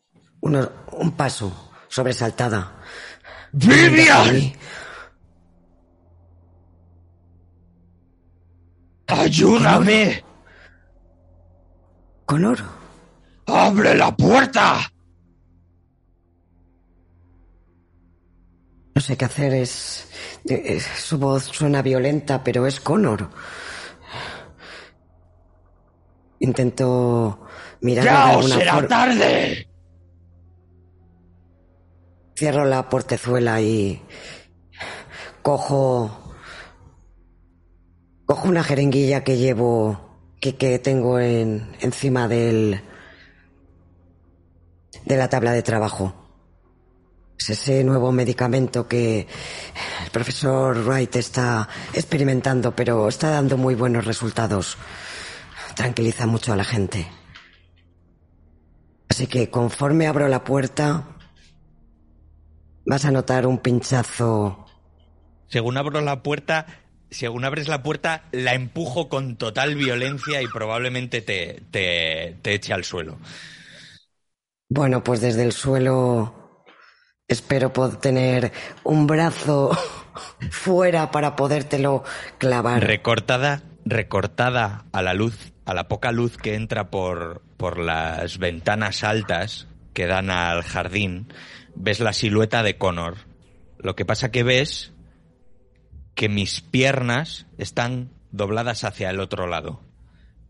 uno- 0.40 0.72
un 0.92 1.12
paso, 1.12 1.70
sobresaltada. 1.88 2.82
¡Vivian! 3.52 4.54
¡Ayúdame! 9.06 10.24
Connor, 12.24 12.58
¡Abre 13.46 13.94
la 13.94 14.16
puerta! 14.16 14.91
No 18.94 19.00
sé 19.00 19.16
qué 19.16 19.24
hacer, 19.24 19.54
es... 19.54 20.08
Su 20.98 21.18
voz 21.18 21.44
suena 21.44 21.82
violenta, 21.82 22.42
pero 22.42 22.66
es 22.66 22.80
Connor. 22.80 23.30
Intento 26.40 27.46
mirar 27.80 28.04
¡Ya 28.04 28.38
os 28.38 28.50
será 28.50 28.86
tarde! 28.88 29.68
Cierro 32.36 32.64
la 32.64 32.88
portezuela 32.88 33.60
y 33.60 34.02
cojo 35.42 36.10
cojo 38.26 38.48
una 38.48 38.64
jeringuilla 38.64 39.22
que 39.22 39.36
llevo 39.36 40.18
que, 40.40 40.56
que 40.56 40.78
tengo 40.80 41.20
en 41.20 41.76
encima 41.80 42.26
del 42.26 42.82
de 45.04 45.16
la 45.16 45.28
tabla 45.28 45.52
de 45.52 45.62
trabajo. 45.62 46.21
Es 47.42 47.50
ese 47.50 47.82
nuevo 47.82 48.12
medicamento 48.12 48.86
que 48.86 49.26
el 50.04 50.10
profesor 50.12 50.78
Wright 50.84 51.16
está 51.16 51.68
experimentando, 51.92 52.74
pero 52.76 53.08
está 53.08 53.30
dando 53.30 53.56
muy 53.56 53.74
buenos 53.74 54.04
resultados. 54.04 54.76
Tranquiliza 55.74 56.26
mucho 56.26 56.52
a 56.52 56.56
la 56.56 56.64
gente. 56.64 57.06
Así 59.08 59.26
que 59.26 59.50
conforme 59.50 60.06
abro 60.06 60.28
la 60.28 60.44
puerta, 60.44 61.12
Vas 62.84 63.04
a 63.04 63.12
notar 63.12 63.46
un 63.46 63.58
pinchazo. 63.58 64.66
Según 65.46 65.76
abro 65.76 66.00
la 66.00 66.22
puerta, 66.22 66.66
según 67.10 67.44
abres 67.44 67.68
la 67.68 67.82
puerta, 67.82 68.24
la 68.32 68.54
empujo 68.54 69.08
con 69.08 69.36
total 69.36 69.76
violencia 69.76 70.42
y 70.42 70.46
probablemente 70.48 71.20
te, 71.20 71.62
te, 71.70 72.38
te 72.42 72.54
eche 72.54 72.72
al 72.72 72.84
suelo. 72.84 73.18
Bueno, 74.68 75.04
pues 75.04 75.20
desde 75.20 75.44
el 75.44 75.52
suelo 75.52 76.41
espero 77.32 77.72
poder 77.72 77.96
tener 77.96 78.52
un 78.84 79.06
brazo 79.06 79.76
fuera 80.50 81.10
para 81.10 81.36
podértelo 81.36 82.04
clavar. 82.38 82.84
Recortada, 82.84 83.62
recortada 83.84 84.84
a 84.92 85.02
la 85.02 85.14
luz, 85.14 85.52
a 85.64 85.74
la 85.74 85.88
poca 85.88 86.12
luz 86.12 86.36
que 86.36 86.54
entra 86.54 86.90
por, 86.90 87.42
por 87.56 87.78
las 87.78 88.38
ventanas 88.38 89.04
altas 89.04 89.66
que 89.92 90.06
dan 90.06 90.30
al 90.30 90.62
jardín, 90.62 91.32
ves 91.74 92.00
la 92.00 92.12
silueta 92.12 92.62
de 92.62 92.78
Connor. 92.78 93.16
Lo 93.78 93.96
que 93.96 94.04
pasa 94.04 94.30
que 94.30 94.42
ves 94.42 94.92
que 96.14 96.28
mis 96.28 96.60
piernas 96.60 97.46
están 97.58 98.10
dobladas 98.30 98.84
hacia 98.84 99.10
el 99.10 99.20
otro 99.20 99.46
lado. 99.46 99.80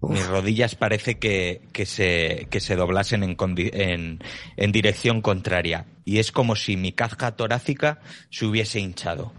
Mis 0.08 0.26
rodillas 0.26 0.74
parece 0.74 1.18
que, 1.18 1.68
que 1.72 1.86
se, 1.86 2.48
que 2.50 2.58
se 2.60 2.74
doblasen 2.74 3.22
en, 3.22 3.36
en, 3.56 4.18
en 4.56 4.72
dirección 4.72 5.22
contraria. 5.22 5.86
Y 6.04 6.18
es 6.18 6.32
como 6.32 6.56
si 6.56 6.76
mi 6.76 6.92
caja 6.92 7.36
torácica 7.36 8.00
se 8.28 8.46
hubiese 8.46 8.80
hinchado. 8.80 9.32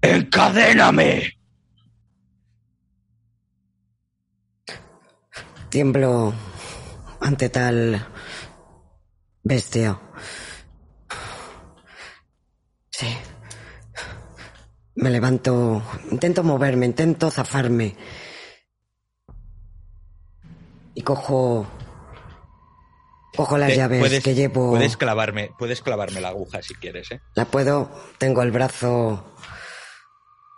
¡Encadéname! 0.00 1.32
Tiemblo 5.68 6.32
ante 7.20 7.48
tal 7.48 8.06
bestia. 9.42 10.00
Sí. 12.90 13.08
Me 14.94 15.10
levanto, 15.10 15.82
intento 16.12 16.44
moverme, 16.44 16.86
intento 16.86 17.30
zafarme. 17.30 17.96
Y 20.96 21.02
cojo 21.02 21.66
cojo 23.36 23.58
las 23.58 23.68
Te- 23.68 23.76
llaves 23.76 24.00
puedes, 24.00 24.24
que 24.24 24.34
llevo. 24.34 24.70
Puedes 24.70 24.96
clavarme, 24.96 25.50
puedes 25.58 25.82
clavarme 25.82 26.22
la 26.22 26.28
aguja 26.28 26.62
si 26.62 26.74
quieres, 26.74 27.10
¿eh? 27.12 27.20
La 27.34 27.44
puedo, 27.44 27.90
tengo 28.16 28.42
el 28.42 28.50
brazo. 28.50 29.34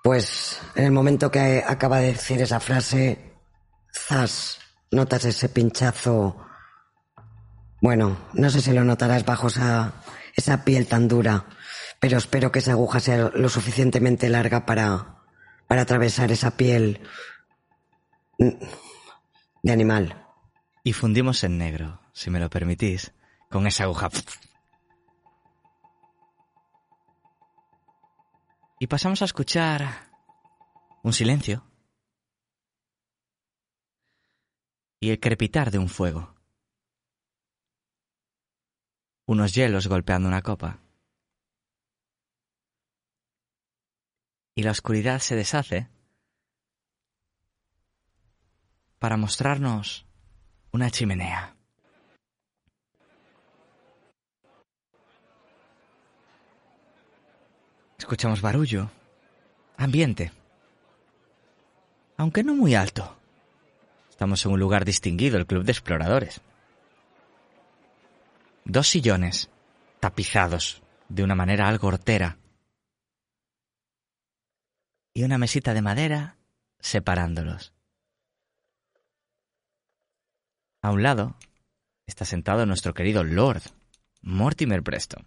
Pues 0.04 0.60
en 0.76 0.84
el 0.84 0.92
momento 0.92 1.28
que 1.30 1.62
acaba 1.66 1.98
de 1.98 2.12
decir 2.12 2.40
esa 2.40 2.60
frase, 2.60 3.34
zas, 3.92 4.60
notas 4.92 5.24
ese 5.24 5.48
pinchazo. 5.48 6.36
Bueno, 7.82 8.16
no 8.32 8.48
sé 8.48 8.60
si 8.60 8.72
lo 8.72 8.84
notarás 8.84 9.24
bajo 9.24 9.48
esa, 9.48 9.92
esa 10.36 10.64
piel 10.64 10.86
tan 10.86 11.08
dura, 11.08 11.46
pero 11.98 12.16
espero 12.16 12.52
que 12.52 12.60
esa 12.60 12.72
aguja 12.72 13.00
sea 13.00 13.30
lo 13.34 13.48
suficientemente 13.48 14.28
larga 14.28 14.64
para, 14.66 15.16
para 15.66 15.82
atravesar 15.82 16.30
esa 16.30 16.52
piel 16.56 17.00
mm, 18.38 18.50
de 19.64 19.72
animal. 19.72 20.24
Y 20.88 20.94
fundimos 20.94 21.44
en 21.44 21.58
negro, 21.58 22.00
si 22.14 22.30
me 22.30 22.40
lo 22.40 22.48
permitís, 22.48 23.12
con 23.50 23.66
esa 23.66 23.84
aguja. 23.84 24.08
Y 28.80 28.86
pasamos 28.86 29.20
a 29.20 29.26
escuchar 29.26 30.10
un 31.02 31.12
silencio 31.12 31.62
y 34.98 35.10
el 35.10 35.20
crepitar 35.20 35.70
de 35.70 35.76
un 35.76 35.90
fuego. 35.90 36.34
Unos 39.26 39.52
hielos 39.52 39.88
golpeando 39.88 40.26
una 40.26 40.40
copa. 40.40 40.80
Y 44.54 44.62
la 44.62 44.70
oscuridad 44.70 45.18
se 45.18 45.36
deshace 45.36 45.90
para 48.98 49.18
mostrarnos 49.18 50.07
una 50.78 50.92
chimenea. 50.92 51.56
Escuchamos 57.98 58.40
barullo, 58.40 58.88
ambiente, 59.76 60.30
aunque 62.16 62.44
no 62.44 62.54
muy 62.54 62.76
alto. 62.76 63.18
Estamos 64.08 64.44
en 64.46 64.52
un 64.52 64.60
lugar 64.60 64.84
distinguido, 64.84 65.36
el 65.36 65.46
Club 65.46 65.64
de 65.64 65.72
Exploradores. 65.72 66.40
Dos 68.64 68.86
sillones, 68.86 69.50
tapizados 69.98 70.80
de 71.08 71.24
una 71.24 71.34
manera 71.34 71.66
algo 71.66 71.88
hortera. 71.88 72.38
Y 75.12 75.24
una 75.24 75.38
mesita 75.38 75.74
de 75.74 75.82
madera 75.82 76.36
separándolos. 76.78 77.72
A 80.80 80.90
un 80.90 81.02
lado 81.02 81.36
está 82.06 82.24
sentado 82.24 82.66
nuestro 82.66 82.94
querido 82.94 83.24
Lord, 83.24 83.62
Mortimer 84.22 84.82
Preston. 84.82 85.26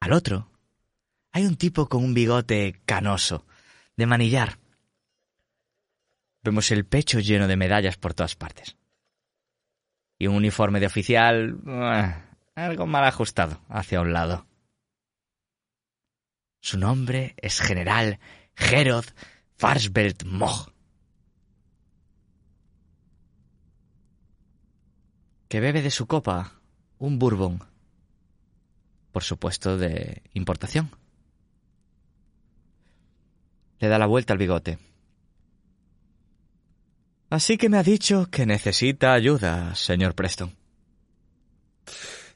Al 0.00 0.12
otro 0.12 0.48
hay 1.32 1.44
un 1.46 1.56
tipo 1.56 1.88
con 1.88 2.04
un 2.04 2.14
bigote 2.14 2.80
canoso, 2.84 3.46
de 3.96 4.06
manillar. 4.06 4.58
Vemos 6.42 6.70
el 6.70 6.86
pecho 6.86 7.20
lleno 7.20 7.46
de 7.46 7.56
medallas 7.56 7.96
por 7.96 8.14
todas 8.14 8.34
partes. 8.34 8.76
Y 10.18 10.26
un 10.26 10.36
uniforme 10.36 10.80
de 10.80 10.86
oficial 10.86 11.58
ah, 11.66 12.22
algo 12.54 12.86
mal 12.86 13.04
ajustado 13.04 13.60
hacia 13.68 14.00
un 14.00 14.12
lado. 14.12 14.46
Su 16.60 16.78
nombre 16.78 17.34
es 17.38 17.60
General 17.60 18.18
Gerod 18.54 19.04
Farsbelt 19.56 20.24
Moch. 20.24 20.70
Que 25.50 25.58
bebe 25.58 25.82
de 25.82 25.90
su 25.90 26.06
copa 26.06 26.60
un 27.00 27.18
bourbon. 27.18 27.58
Por 29.10 29.24
supuesto, 29.24 29.76
de 29.76 30.22
importación. 30.32 30.94
Le 33.80 33.88
da 33.88 33.98
la 33.98 34.06
vuelta 34.06 34.32
al 34.32 34.38
bigote. 34.38 34.78
Así 37.30 37.58
que 37.58 37.68
me 37.68 37.78
ha 37.78 37.82
dicho 37.82 38.28
que 38.30 38.46
necesita 38.46 39.12
ayuda, 39.12 39.74
señor 39.74 40.14
Preston. 40.14 40.54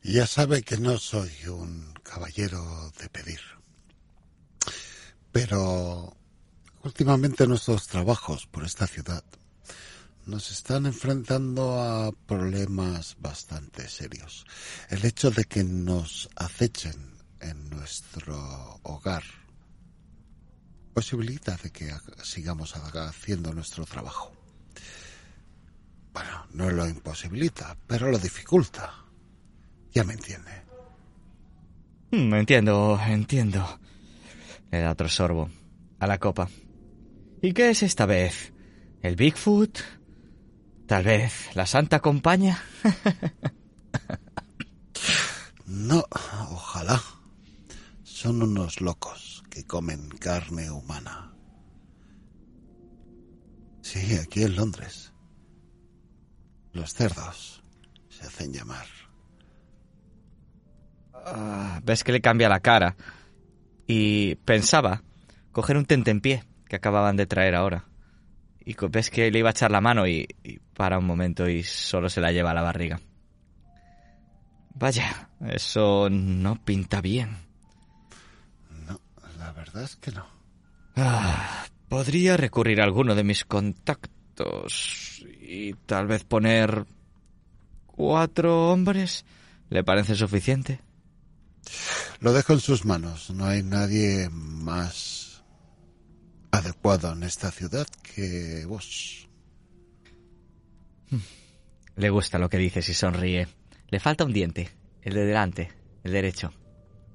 Ya 0.02 0.26
sabe 0.26 0.62
que 0.62 0.76
no 0.76 0.98
soy 0.98 1.30
un 1.46 1.94
caballero 2.02 2.90
de 2.98 3.08
pedir. 3.10 3.40
Pero 5.30 6.16
últimamente 6.82 7.46
nuestros 7.46 7.86
trabajos 7.86 8.48
por 8.48 8.64
esta 8.64 8.88
ciudad 8.88 9.22
nos 10.26 10.50
están 10.50 10.86
enfrentando 10.86 11.80
a 11.80 12.12
problemas 12.12 13.16
bastante 13.20 13.88
serios. 13.88 14.46
El 14.88 15.04
hecho 15.04 15.30
de 15.30 15.44
que 15.44 15.64
nos 15.64 16.28
acechen 16.36 17.14
en 17.40 17.68
nuestro 17.70 18.80
hogar 18.82 19.22
posibilita 20.94 21.56
de 21.62 21.70
que 21.70 21.92
sigamos 22.22 22.74
haciendo 22.76 23.52
nuestro 23.52 23.84
trabajo. 23.84 24.32
Bueno, 26.12 26.46
no 26.52 26.70
lo 26.70 26.88
imposibilita, 26.88 27.76
pero 27.86 28.10
lo 28.10 28.18
dificulta. 28.18 28.94
Ya 29.92 30.04
me 30.04 30.14
entiende. 30.14 30.62
Mm, 32.12 32.34
entiendo, 32.34 33.00
entiendo. 33.04 33.80
Le 34.70 34.80
da 34.80 34.92
otro 34.92 35.08
sorbo 35.08 35.50
a 35.98 36.06
la 36.06 36.18
copa. 36.18 36.48
¿Y 37.42 37.52
qué 37.52 37.70
es 37.70 37.82
esta 37.82 38.06
vez? 38.06 38.52
¿El 39.02 39.16
Bigfoot? 39.16 39.80
¿Tal 40.86 41.04
vez 41.04 41.54
la 41.54 41.66
Santa 41.66 42.00
Compaña? 42.00 42.62
no, 45.66 46.04
ojalá. 46.50 47.00
Son 48.02 48.42
unos 48.42 48.80
locos 48.80 49.42
que 49.50 49.64
comen 49.64 50.08
carne 50.08 50.70
humana. 50.70 51.32
Sí, 53.80 54.16
aquí 54.16 54.42
en 54.42 54.56
Londres. 54.56 55.12
Los 56.72 56.92
cerdos 56.92 57.62
se 58.08 58.26
hacen 58.26 58.52
llamar. 58.52 58.86
Ah, 61.12 61.80
ves 61.82 62.04
que 62.04 62.12
le 62.12 62.20
cambia 62.20 62.48
la 62.48 62.60
cara. 62.60 62.96
Y 63.86 64.36
pensaba 64.36 65.02
coger 65.52 65.76
un 65.76 65.86
tentempié 65.86 66.44
que 66.68 66.76
acababan 66.76 67.16
de 67.16 67.26
traer 67.26 67.54
ahora. 67.54 67.86
Y 68.64 68.74
ves 68.90 69.10
que 69.10 69.30
le 69.30 69.38
iba 69.38 69.50
a 69.50 69.52
echar 69.52 69.70
la 69.70 69.80
mano 69.80 70.06
y, 70.06 70.26
y 70.42 70.58
para 70.74 70.98
un 70.98 71.06
momento 71.06 71.48
y 71.48 71.62
solo 71.62 72.08
se 72.08 72.20
la 72.20 72.32
lleva 72.32 72.50
a 72.50 72.54
la 72.54 72.62
barriga. 72.62 73.00
Vaya, 74.74 75.30
eso 75.40 76.08
no 76.10 76.62
pinta 76.64 77.00
bien. 77.00 77.36
No, 78.86 79.00
la 79.38 79.52
verdad 79.52 79.84
es 79.84 79.96
que 79.96 80.10
no. 80.10 80.26
Ah, 80.96 81.66
podría 81.88 82.36
recurrir 82.36 82.80
a 82.80 82.84
alguno 82.84 83.14
de 83.14 83.24
mis 83.24 83.44
contactos 83.44 85.24
y 85.40 85.74
tal 85.86 86.06
vez 86.06 86.24
poner 86.24 86.86
cuatro 87.86 88.70
hombres. 88.70 89.24
¿Le 89.70 89.84
parece 89.84 90.14
suficiente? 90.14 90.80
Lo 92.20 92.32
dejo 92.32 92.52
en 92.52 92.60
sus 92.60 92.84
manos. 92.84 93.30
No 93.30 93.46
hay 93.46 93.62
nadie 93.62 94.28
más 94.30 95.42
adecuado 96.50 97.12
en 97.12 97.22
esta 97.22 97.50
ciudad 97.50 97.86
que 98.02 98.64
vos. 98.66 99.23
Le 101.96 102.10
gusta 102.10 102.38
lo 102.38 102.48
que 102.48 102.58
dices 102.58 102.88
y 102.88 102.94
sonríe. 102.94 103.48
Le 103.88 104.00
falta 104.00 104.24
un 104.24 104.32
diente, 104.32 104.70
el 105.02 105.14
de 105.14 105.24
delante, 105.24 105.70
el 106.02 106.12
derecho, 106.12 106.52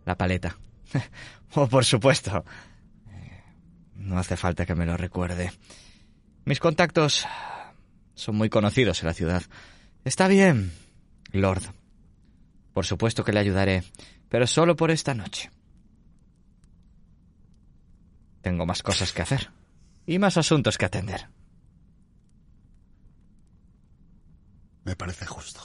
la 0.06 0.16
paleta. 0.16 0.58
oh, 1.56 1.68
por 1.68 1.86
supuesto. 1.86 2.46
No 3.96 4.18
hace 4.18 4.38
falta 4.38 4.66
que 4.66 4.76
me 4.76 4.86
lo 4.86 4.96
recuerde. 4.96 5.52
Mis 6.46 6.60
contactos 6.60 7.28
son 8.16 8.36
muy 8.36 8.50
conocidos 8.50 9.02
en 9.02 9.08
la 9.08 9.14
ciudad. 9.14 9.44
Está 10.06 10.28
bien, 10.28 10.72
Lord. 11.32 11.64
Por 12.74 12.86
supuesto 12.86 13.24
que 13.24 13.34
le 13.34 13.40
ayudaré, 13.40 13.84
pero 14.30 14.48
solo 14.48 14.76
por 14.76 14.92
esta 14.92 15.14
noche. 15.14 15.52
Tengo 18.42 18.66
más 18.66 18.82
cosas 18.82 19.12
que 19.12 19.22
hacer 19.22 19.52
y 20.06 20.18
más 20.18 20.38
asuntos 20.38 20.78
que 20.78 20.86
atender. 20.86 21.28
Me 24.84 24.96
parece 24.96 25.26
justo. 25.26 25.62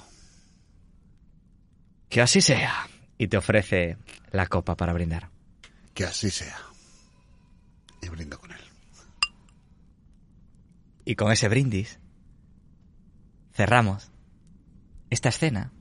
Que 2.08 2.20
así 2.20 2.40
sea. 2.40 2.88
Y 3.18 3.28
te 3.28 3.36
ofrece 3.36 3.96
la 4.30 4.46
copa 4.46 4.76
para 4.76 4.92
brindar. 4.92 5.30
Que 5.94 6.04
así 6.04 6.30
sea. 6.30 6.58
Y 8.02 8.08
brindo 8.08 8.38
con 8.38 8.52
él. 8.52 8.60
Y 11.04 11.16
con 11.16 11.30
ese 11.30 11.48
brindis 11.48 11.98
cerramos 13.52 14.10
esta 15.10 15.28
escena. 15.28 15.72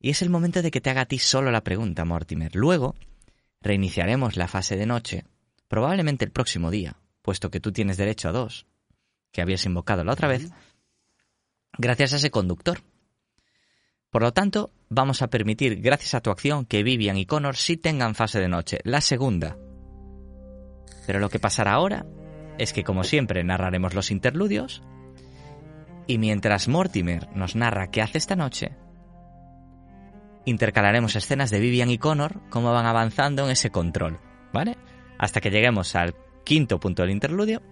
Y 0.00 0.10
es 0.10 0.22
el 0.22 0.30
momento 0.30 0.62
de 0.62 0.70
que 0.70 0.80
te 0.80 0.90
haga 0.90 1.02
a 1.02 1.06
ti 1.06 1.18
solo 1.18 1.50
la 1.50 1.64
pregunta, 1.64 2.04
Mortimer. 2.04 2.54
Luego 2.54 2.94
reiniciaremos 3.60 4.36
la 4.36 4.48
fase 4.48 4.76
de 4.76 4.86
noche, 4.86 5.24
probablemente 5.68 6.24
el 6.24 6.30
próximo 6.30 6.70
día, 6.70 6.96
puesto 7.22 7.50
que 7.50 7.60
tú 7.60 7.72
tienes 7.72 7.96
derecho 7.96 8.28
a 8.28 8.32
dos, 8.32 8.66
que 9.32 9.42
habías 9.42 9.66
invocado 9.66 10.04
la 10.04 10.12
otra 10.12 10.28
vez, 10.28 10.50
gracias 11.78 12.12
a 12.12 12.16
ese 12.16 12.30
conductor. 12.30 12.80
Por 14.10 14.22
lo 14.22 14.32
tanto, 14.32 14.70
vamos 14.88 15.22
a 15.22 15.28
permitir, 15.28 15.80
gracias 15.80 16.14
a 16.14 16.20
tu 16.20 16.30
acción, 16.30 16.64
que 16.64 16.82
Vivian 16.82 17.16
y 17.16 17.26
Connor 17.26 17.56
sí 17.56 17.76
tengan 17.76 18.14
fase 18.14 18.40
de 18.40 18.48
noche, 18.48 18.78
la 18.84 19.00
segunda. 19.00 19.56
Pero 21.06 21.20
lo 21.20 21.30
que 21.30 21.38
pasará 21.38 21.72
ahora 21.72 22.06
es 22.58 22.72
que, 22.72 22.84
como 22.84 23.04
siempre, 23.04 23.44
narraremos 23.44 23.94
los 23.94 24.10
interludios, 24.10 24.82
y 26.06 26.18
mientras 26.18 26.68
Mortimer 26.68 27.28
nos 27.36 27.54
narra 27.54 27.90
qué 27.90 28.00
hace 28.00 28.18
esta 28.18 28.34
noche, 28.34 28.72
intercalaremos 30.46 31.14
escenas 31.14 31.50
de 31.50 31.60
Vivian 31.60 31.90
y 31.90 31.98
Connor, 31.98 32.40
cómo 32.48 32.72
van 32.72 32.86
avanzando 32.86 33.44
en 33.44 33.50
ese 33.50 33.70
control, 33.70 34.18
¿vale? 34.52 34.78
Hasta 35.18 35.42
que 35.42 35.50
lleguemos 35.50 35.94
al 35.94 36.14
quinto 36.44 36.80
punto 36.80 37.02
del 37.02 37.10
interludio, 37.10 37.62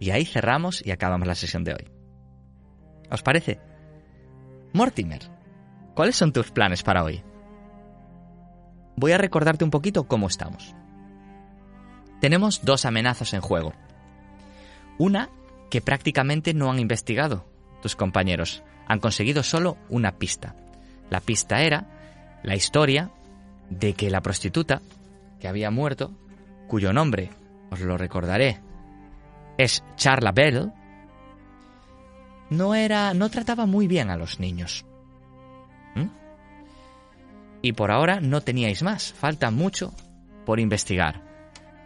y 0.00 0.10
ahí 0.10 0.24
cerramos 0.24 0.84
y 0.84 0.90
acabamos 0.90 1.28
la 1.28 1.36
sesión 1.36 1.62
de 1.62 1.74
hoy. 1.74 1.93
¿Os 3.10 3.22
parece? 3.22 3.60
Mortimer, 4.72 5.22
¿cuáles 5.94 6.16
son 6.16 6.32
tus 6.32 6.50
planes 6.50 6.82
para 6.82 7.04
hoy? 7.04 7.22
Voy 8.96 9.12
a 9.12 9.18
recordarte 9.18 9.64
un 9.64 9.70
poquito 9.70 10.04
cómo 10.04 10.26
estamos. 10.26 10.74
Tenemos 12.20 12.64
dos 12.64 12.84
amenazas 12.84 13.34
en 13.34 13.40
juego. 13.40 13.72
Una 14.98 15.30
que 15.70 15.80
prácticamente 15.80 16.54
no 16.54 16.70
han 16.70 16.78
investigado 16.78 17.44
tus 17.82 17.96
compañeros. 17.96 18.62
Han 18.86 19.00
conseguido 19.00 19.42
solo 19.42 19.76
una 19.88 20.12
pista. 20.12 20.54
La 21.10 21.20
pista 21.20 21.62
era 21.62 21.86
la 22.42 22.54
historia 22.54 23.10
de 23.70 23.94
que 23.94 24.10
la 24.10 24.20
prostituta 24.20 24.80
que 25.40 25.48
había 25.48 25.70
muerto, 25.70 26.12
cuyo 26.68 26.92
nombre 26.92 27.30
os 27.70 27.80
lo 27.80 27.98
recordaré, 27.98 28.60
es 29.58 29.84
Charla 29.96 30.32
Bell, 30.32 30.72
no 32.50 32.74
era, 32.74 33.14
no 33.14 33.28
trataba 33.30 33.66
muy 33.66 33.86
bien 33.86 34.10
a 34.10 34.16
los 34.16 34.40
niños. 34.40 34.84
¿Mm? 35.94 36.08
Y 37.62 37.72
por 37.72 37.90
ahora 37.90 38.20
no 38.20 38.40
teníais 38.40 38.82
más, 38.82 39.12
falta 39.12 39.50
mucho 39.50 39.92
por 40.44 40.60
investigar. 40.60 41.22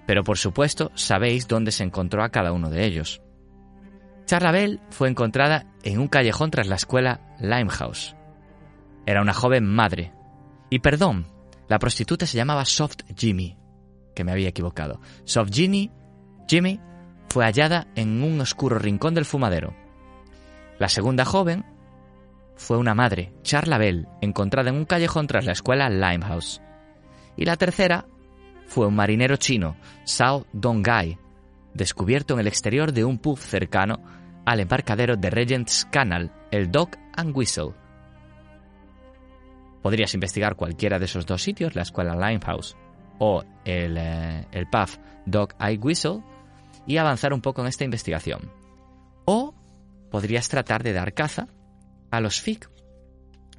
Pero 0.06 0.24
por 0.24 0.38
supuesto 0.38 0.90
sabéis 0.94 1.48
dónde 1.48 1.70
se 1.70 1.84
encontró 1.84 2.22
a 2.22 2.30
cada 2.30 2.52
uno 2.52 2.70
de 2.70 2.84
ellos. 2.84 3.20
Charlabel 4.24 4.80
fue 4.90 5.09
encontrada 5.09 5.66
en 5.82 5.98
un 5.98 6.09
callejón 6.09 6.50
tras 6.50 6.66
la 6.66 6.76
escuela 6.76 7.20
Limehouse. 7.40 8.14
Era 9.06 9.22
una 9.22 9.32
joven 9.32 9.64
madre. 9.64 10.12
Y 10.70 10.80
perdón, 10.80 11.26
la 11.66 11.78
prostituta 11.78 12.26
se 12.26 12.36
llamaba 12.36 12.64
Soft 12.64 12.98
Jimmy, 13.16 13.56
que 14.14 14.24
me 14.24 14.32
había 14.32 14.48
equivocado. 14.48 15.00
Soft 15.24 15.50
Jimmy, 15.52 15.90
Jimmy 16.46 16.80
fue 17.28 17.44
hallada 17.44 17.88
en 17.94 18.22
un 18.22 18.40
oscuro 18.40 18.78
rincón 18.78 19.14
del 19.14 19.24
fumadero. 19.24 19.74
La 20.78 20.88
segunda 20.88 21.24
joven 21.24 21.64
fue 22.56 22.76
una 22.76 22.94
madre, 22.94 23.32
Charla 23.42 23.78
Bell, 23.78 24.08
encontrada 24.20 24.70
en 24.70 24.76
un 24.76 24.84
callejón 24.84 25.26
tras 25.26 25.44
la 25.44 25.52
escuela 25.52 25.88
Limehouse. 25.88 26.60
Y 27.36 27.44
la 27.44 27.56
tercera 27.56 28.06
fue 28.66 28.86
un 28.86 28.94
marinero 28.94 29.36
chino, 29.36 29.76
Sao 30.04 30.46
Donggai, 30.52 31.18
descubierto 31.74 32.34
en 32.34 32.40
el 32.40 32.46
exterior 32.46 32.92
de 32.92 33.04
un 33.04 33.18
pub 33.18 33.38
cercano 33.38 34.02
al 34.44 34.60
embarcadero 34.60 35.16
de 35.16 35.30
Regent's 35.30 35.86
Canal, 35.90 36.32
el 36.50 36.70
Dog 36.70 36.90
and 37.14 37.36
Whistle. 37.36 37.74
Podrías 39.82 40.14
investigar 40.14 40.56
cualquiera 40.56 40.98
de 40.98 41.04
esos 41.04 41.26
dos 41.26 41.42
sitios, 41.42 41.74
la 41.74 41.82
escuela 41.82 42.14
Limehouse 42.14 42.76
o 43.18 43.42
el, 43.64 43.96
eh, 43.98 44.46
el 44.52 44.68
pub 44.68 44.88
Dog 45.26 45.54
Eye 45.60 45.78
Whistle, 45.78 46.22
y 46.86 46.96
avanzar 46.96 47.32
un 47.32 47.40
poco 47.40 47.62
en 47.62 47.68
esta 47.68 47.84
investigación. 47.84 48.50
O 49.24 49.54
podrías 50.11 50.48
tratar 50.48 50.82
de 50.82 50.92
dar 50.92 51.14
caza 51.14 51.48
a 52.11 52.20
los 52.20 52.40
FIC. 52.40 52.68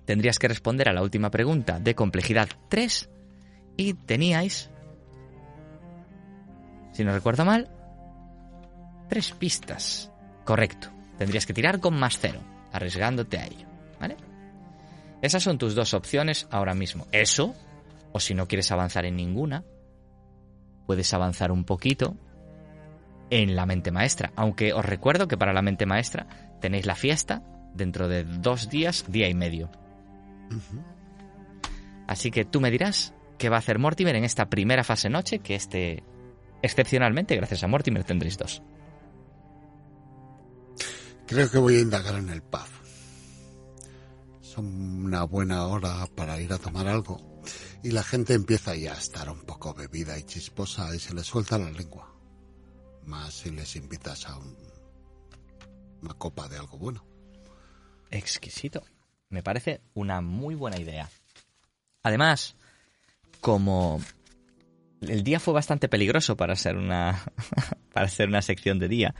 Tendrías 0.05 0.39
que 0.39 0.47
responder 0.47 0.89
a 0.89 0.93
la 0.93 1.03
última 1.03 1.29
pregunta 1.29 1.79
de 1.79 1.95
complejidad 1.95 2.49
3 2.69 3.09
y 3.77 3.93
teníais, 3.93 4.69
si 6.91 7.03
no 7.03 7.13
recuerdo 7.13 7.45
mal, 7.45 7.69
tres 9.07 9.31
pistas. 9.31 10.11
Correcto. 10.45 10.89
Tendrías 11.17 11.45
que 11.45 11.53
tirar 11.53 11.79
con 11.79 11.99
más 11.99 12.17
cero, 12.19 12.39
arriesgándote 12.71 13.37
a 13.37 13.45
ello. 13.45 13.67
¿Vale? 13.99 14.15
Esas 15.21 15.43
son 15.43 15.57
tus 15.57 15.75
dos 15.75 15.93
opciones 15.93 16.47
ahora 16.49 16.73
mismo. 16.73 17.07
Eso, 17.11 17.53
o 18.13 18.19
si 18.19 18.33
no 18.33 18.47
quieres 18.47 18.71
avanzar 18.71 19.05
en 19.05 19.17
ninguna, 19.17 19.65
puedes 20.85 21.13
avanzar 21.13 21.51
un 21.51 21.65
poquito 21.65 22.15
en 23.29 23.55
la 23.55 23.65
mente 23.65 23.91
maestra. 23.91 24.31
Aunque 24.35 24.73
os 24.73 24.85
recuerdo 24.85 25.27
que 25.27 25.37
para 25.37 25.53
la 25.53 25.61
mente 25.61 25.85
maestra 25.85 26.27
tenéis 26.61 26.85
la 26.85 26.95
fiesta 26.95 27.43
dentro 27.73 28.07
de 28.07 28.23
dos 28.23 28.69
días, 28.69 29.05
día 29.07 29.29
y 29.29 29.33
medio. 29.33 29.69
Así 32.07 32.31
que 32.31 32.45
tú 32.45 32.59
me 32.59 32.71
dirás 32.71 33.13
qué 33.37 33.49
va 33.49 33.57
a 33.57 33.59
hacer 33.59 33.79
Mortimer 33.79 34.15
en 34.15 34.23
esta 34.23 34.49
primera 34.49 34.83
fase 34.83 35.09
noche, 35.09 35.39
que 35.39 35.55
este, 35.55 36.03
excepcionalmente, 36.61 37.35
gracias 37.35 37.63
a 37.63 37.67
Mortimer, 37.67 38.03
tendréis 38.03 38.37
dos. 38.37 38.61
Creo 41.27 41.49
que 41.49 41.59
voy 41.59 41.75
a 41.75 41.81
indagar 41.81 42.15
en 42.15 42.29
el 42.29 42.41
pub. 42.41 42.67
Son 44.41 44.65
una 45.05 45.23
buena 45.23 45.67
hora 45.67 46.07
para 46.15 46.41
ir 46.41 46.51
a 46.51 46.57
tomar 46.57 46.87
algo. 46.87 47.21
Y 47.83 47.91
la 47.91 48.03
gente 48.03 48.33
empieza 48.33 48.75
ya 48.75 48.93
a 48.93 48.97
estar 48.97 49.29
un 49.29 49.41
poco 49.41 49.73
bebida 49.73 50.17
y 50.17 50.23
chisposa 50.23 50.93
y 50.95 50.99
se 50.99 51.13
le 51.13 51.23
suelta 51.23 51.57
la 51.57 51.69
lengua. 51.69 52.18
Más 53.09 53.33
si 53.33 53.49
les 53.49 53.75
invitas 53.75 54.27
a 54.27 54.37
una 56.01 56.13
copa 56.13 56.47
de 56.47 56.57
algo 56.57 56.77
bueno. 56.77 57.03
Exquisito. 58.11 58.83
Me 59.29 59.41
parece 59.41 59.81
una 59.95 60.21
muy 60.21 60.53
buena 60.53 60.77
idea. 60.77 61.09
Además, 62.03 62.55
como 63.41 63.99
el 65.01 65.23
día 65.23 65.39
fue 65.39 65.55
bastante 65.55 65.89
peligroso 65.89 66.37
para 66.37 66.55
ser 66.55 66.77
una, 66.77 67.23
para 67.93 68.07
ser 68.07 68.27
una 68.27 68.43
sección 68.43 68.77
de 68.77 68.87
día, 68.87 69.15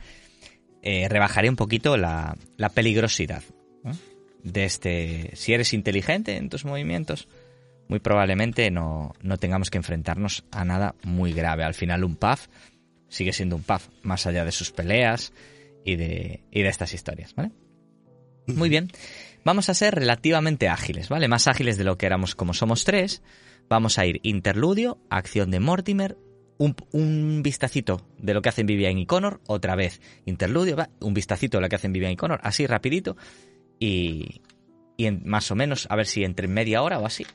eh, 0.82 1.08
rebajaré 1.08 1.48
un 1.50 1.56
poquito 1.56 1.96
la, 1.96 2.36
peligrosidad 2.72 3.42
de 4.44 4.64
este. 4.66 5.30
Si 5.34 5.52
eres 5.52 5.74
inteligente 5.74 6.36
en 6.36 6.48
tus 6.48 6.64
movimientos, 6.64 7.26
muy 7.88 7.98
probablemente 7.98 8.70
no, 8.70 9.14
no, 9.20 9.36
tengamos 9.36 9.68
que 9.68 9.78
enfrentarnos 9.78 10.44
a 10.52 10.64
nada 10.64 10.94
muy 11.02 11.32
grave. 11.32 11.64
Al 11.64 11.74
final, 11.74 12.04
un 12.04 12.14
puff 12.14 12.46
sigue 13.10 13.34
siendo 13.34 13.56
un 13.56 13.62
puff, 13.62 13.88
más 14.02 14.26
allá 14.26 14.46
de 14.46 14.52
sus 14.52 14.70
peleas 14.70 15.34
y 15.84 15.96
de, 15.96 16.40
y 16.50 16.62
de 16.62 16.68
estas 16.68 16.94
historias, 16.94 17.34
¿vale? 17.34 17.50
Muy 18.46 18.70
bien. 18.70 18.90
Vamos 19.44 19.68
a 19.68 19.74
ser 19.74 19.94
relativamente 19.94 20.68
ágiles, 20.68 21.08
¿vale? 21.08 21.28
Más 21.28 21.46
ágiles 21.46 21.76
de 21.76 21.84
lo 21.84 21.98
que 21.98 22.06
éramos 22.06 22.34
como 22.34 22.54
somos 22.54 22.84
tres. 22.84 23.22
Vamos 23.68 23.98
a 23.98 24.06
ir 24.06 24.20
interludio, 24.22 24.98
acción 25.10 25.50
de 25.50 25.60
Mortimer, 25.60 26.16
un, 26.58 27.42
vistacito 27.42 28.06
de 28.18 28.34
lo 28.34 28.42
que 28.42 28.50
hacen 28.50 28.66
Vivian 28.66 28.98
y 28.98 29.06
Connor, 29.06 29.40
otra 29.46 29.76
vez 29.76 30.00
interludio, 30.26 30.76
un 31.00 31.14
vistacito 31.14 31.58
de 31.58 31.62
lo 31.62 31.68
que 31.68 31.76
hacen 31.76 31.92
Vivian 31.92 32.12
y 32.12 32.16
Connor, 32.16 32.40
así 32.42 32.66
rapidito, 32.66 33.16
y, 33.78 34.42
y 34.96 35.06
en, 35.06 35.22
más 35.24 35.50
o 35.50 35.54
menos, 35.54 35.86
a 35.88 35.96
ver 35.96 36.06
si 36.06 36.24
entre 36.24 36.48
media 36.48 36.82
hora 36.82 36.98
o 36.98 37.06
así, 37.06 37.26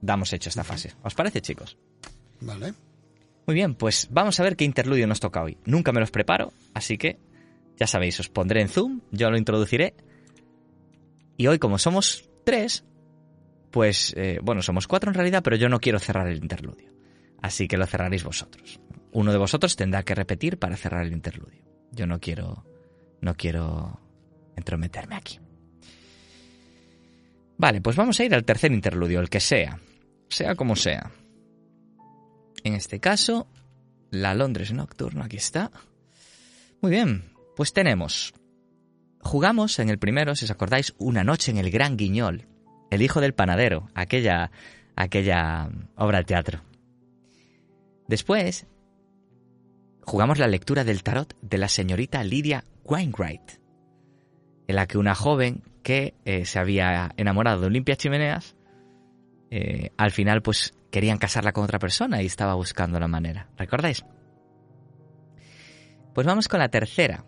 damos 0.00 0.32
hecho 0.32 0.48
esta 0.48 0.64
fase. 0.64 0.94
¿Os 1.02 1.14
parece, 1.14 1.42
chicos? 1.42 1.76
Vale. 2.40 2.72
Muy 3.46 3.54
bien, 3.54 3.74
pues 3.74 4.08
vamos 4.10 4.40
a 4.40 4.42
ver 4.42 4.56
qué 4.56 4.64
interludio 4.64 5.06
nos 5.06 5.20
toca 5.20 5.42
hoy. 5.42 5.56
Nunca 5.64 5.92
me 5.92 6.00
los 6.00 6.10
preparo, 6.10 6.52
así 6.74 6.98
que 6.98 7.18
ya 7.76 7.86
sabéis, 7.86 8.18
os 8.18 8.28
pondré 8.28 8.60
en 8.60 8.68
Zoom, 8.68 9.02
yo 9.12 9.30
lo 9.30 9.38
introduciré. 9.38 9.94
Y 11.36 11.46
hoy, 11.46 11.58
como 11.58 11.78
somos 11.78 12.28
tres, 12.44 12.84
pues, 13.70 14.14
eh, 14.16 14.40
bueno, 14.42 14.62
somos 14.62 14.88
cuatro 14.88 15.10
en 15.10 15.14
realidad, 15.14 15.42
pero 15.44 15.56
yo 15.56 15.68
no 15.68 15.78
quiero 15.78 15.98
cerrar 15.98 16.26
el 16.26 16.38
interludio. 16.38 16.90
Así 17.40 17.68
que 17.68 17.76
lo 17.76 17.86
cerraréis 17.86 18.24
vosotros. 18.24 18.80
Uno 19.12 19.30
de 19.32 19.38
vosotros 19.38 19.76
tendrá 19.76 20.02
que 20.02 20.14
repetir 20.14 20.58
para 20.58 20.76
cerrar 20.76 21.04
el 21.04 21.12
interludio. 21.12 21.62
Yo 21.92 22.06
no 22.06 22.18
quiero, 22.18 22.64
no 23.20 23.34
quiero 23.34 24.00
entrometerme 24.56 25.14
aquí. 25.14 25.38
Vale, 27.58 27.80
pues 27.80 27.96
vamos 27.96 28.18
a 28.18 28.24
ir 28.24 28.34
al 28.34 28.44
tercer 28.44 28.72
interludio, 28.72 29.20
el 29.20 29.30
que 29.30 29.40
sea, 29.40 29.78
sea 30.28 30.54
como 30.54 30.74
sea. 30.74 31.12
En 32.66 32.74
este 32.74 32.98
caso, 32.98 33.46
la 34.10 34.34
Londres 34.34 34.72
Nocturno, 34.72 35.22
aquí 35.22 35.36
está. 35.36 35.70
Muy 36.82 36.90
bien, 36.90 37.30
pues 37.54 37.72
tenemos. 37.72 38.34
Jugamos 39.20 39.78
en 39.78 39.88
el 39.88 40.00
primero, 40.00 40.34
si 40.34 40.46
os 40.46 40.50
acordáis, 40.50 40.92
una 40.98 41.22
noche 41.22 41.52
en 41.52 41.58
el 41.58 41.70
Gran 41.70 41.96
Guiñol, 41.96 42.48
El 42.90 43.02
hijo 43.02 43.20
del 43.20 43.34
panadero, 43.34 43.88
aquella, 43.94 44.50
aquella 44.96 45.70
obra 45.94 46.18
de 46.18 46.24
teatro. 46.24 46.60
Después, 48.08 48.66
jugamos 50.00 50.40
la 50.40 50.48
lectura 50.48 50.82
del 50.82 51.04
tarot 51.04 51.36
de 51.40 51.58
la 51.58 51.68
señorita 51.68 52.24
Lydia 52.24 52.64
Wainwright, 52.82 53.60
en 54.66 54.74
la 54.74 54.88
que 54.88 54.98
una 54.98 55.14
joven 55.14 55.62
que 55.84 56.14
eh, 56.24 56.44
se 56.44 56.58
había 56.58 57.12
enamorado 57.16 57.60
de 57.60 57.66
Olimpia 57.68 57.94
Chimeneas, 57.94 58.56
eh, 59.52 59.90
al 59.96 60.10
final 60.10 60.42
pues 60.42 60.75
querían 60.90 61.18
casarla 61.18 61.52
con 61.52 61.64
otra 61.64 61.78
persona 61.78 62.22
y 62.22 62.26
estaba 62.26 62.54
buscando 62.54 62.98
la 63.00 63.08
manera. 63.08 63.48
¿Recordáis? 63.56 64.04
Pues 66.14 66.26
vamos 66.26 66.48
con 66.48 66.60
la 66.60 66.68
tercera. 66.68 67.24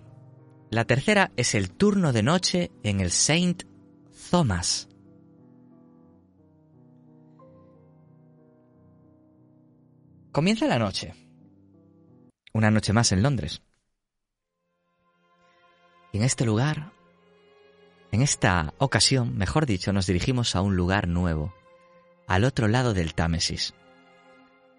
La 0.71 0.85
tercera 0.85 1.31
es 1.37 1.55
el 1.55 1.71
turno 1.71 2.13
de 2.13 2.23
noche 2.23 2.71
en 2.83 3.01
el 3.01 3.11
Saint 3.11 3.65
Thomas. 4.31 4.89
Comienza 10.33 10.67
la 10.67 10.79
noche. 10.79 11.15
Una 12.53 12.71
noche 12.71 12.93
más 12.93 13.13
en 13.13 13.23
Londres. 13.23 13.63
Y 16.13 16.19
en 16.19 16.25
este 16.25 16.45
lugar, 16.45 16.93
en 18.13 18.23
esta 18.23 18.73
ocasión, 18.79 19.37
mejor 19.37 19.67
dicho, 19.67 19.93
nos 19.93 20.07
dirigimos 20.07 20.57
a 20.57 20.63
un 20.63 20.77
lugar 20.77 21.09
nuevo, 21.09 21.55
al 22.29 22.45
otro 22.45 22.69
lado 22.69 22.95
del 22.95 23.15
Támesis, 23.15 23.75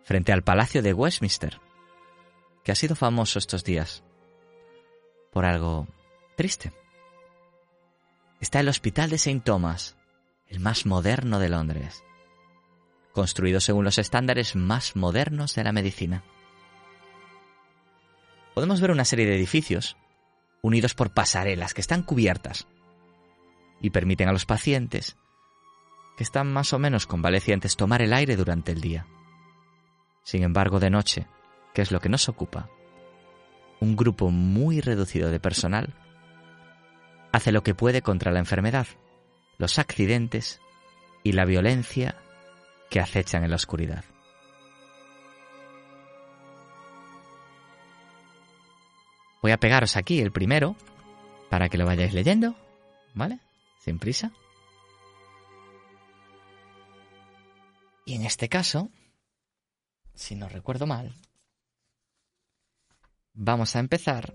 frente 0.03 0.31
al 0.31 0.43
Palacio 0.43 0.81
de 0.81 0.93
Westminster, 0.93 1.59
que 2.63 2.71
ha 2.71 2.75
sido 2.75 2.95
famoso 2.95 3.39
estos 3.39 3.65
días 3.65 4.03
por 5.31 5.43
algo 5.43 5.87
triste. 6.37 6.71
Está 8.39 8.61
el 8.61 8.69
Hospital 8.69 9.09
de 9.09 9.17
St. 9.17 9.41
Thomas, 9.43 9.97
el 10.47 10.61
más 10.61 10.85
moderno 10.85 11.39
de 11.39 11.49
Londres 11.49 12.03
construido 13.19 13.59
según 13.59 13.83
los 13.83 13.97
estándares 13.97 14.55
más 14.55 14.95
modernos 14.95 15.53
de 15.55 15.63
la 15.65 15.73
medicina. 15.73 16.23
Podemos 18.53 18.81
ver 18.81 18.91
una 18.91 19.03
serie 19.03 19.25
de 19.25 19.35
edificios 19.35 19.97
unidos 20.61 20.93
por 20.93 21.13
pasarelas 21.13 21.73
que 21.73 21.81
están 21.81 22.03
cubiertas 22.03 22.67
y 23.81 23.89
permiten 23.89 24.29
a 24.29 24.31
los 24.31 24.45
pacientes 24.45 25.17
que 26.19 26.23
están 26.25 26.51
más 26.51 26.73
o 26.73 26.79
menos 26.79 27.07
convalecientes 27.07 27.77
tomar 27.77 28.01
el 28.01 28.11
aire 28.11 28.35
durante 28.35 28.73
el 28.73 28.81
día. 28.81 29.07
Sin 30.21 30.43
embargo, 30.43 30.81
de 30.81 30.89
noche, 30.89 31.27
que 31.73 31.81
es 31.81 31.93
lo 31.93 32.01
que 32.01 32.09
nos 32.09 32.27
ocupa, 32.27 32.69
un 33.79 33.95
grupo 33.95 34.29
muy 34.29 34.81
reducido 34.81 35.31
de 35.31 35.39
personal 35.39 35.95
hace 37.31 37.53
lo 37.53 37.63
que 37.63 37.73
puede 37.73 38.01
contra 38.01 38.33
la 38.33 38.39
enfermedad, 38.39 38.85
los 39.57 39.79
accidentes 39.79 40.59
y 41.23 41.31
la 41.31 41.45
violencia 41.45 42.17
que 42.89 42.99
acechan 42.99 43.45
en 43.45 43.51
la 43.51 43.55
oscuridad. 43.55 44.03
Voy 49.41 49.53
a 49.53 49.57
pegaros 49.57 49.95
aquí 49.95 50.19
el 50.19 50.33
primero 50.33 50.75
para 51.49 51.69
que 51.69 51.77
lo 51.77 51.85
vayáis 51.85 52.13
leyendo, 52.13 52.57
¿vale? 53.13 53.39
Sin 53.79 53.99
prisa. 53.99 54.33
Y 58.09 58.15
en 58.15 58.25
este 58.25 58.49
caso, 58.49 58.89
si 60.15 60.33
no 60.33 60.49
recuerdo 60.49 60.87
mal, 60.87 61.13
vamos 63.35 63.75
a 63.75 63.79
empezar 63.79 64.33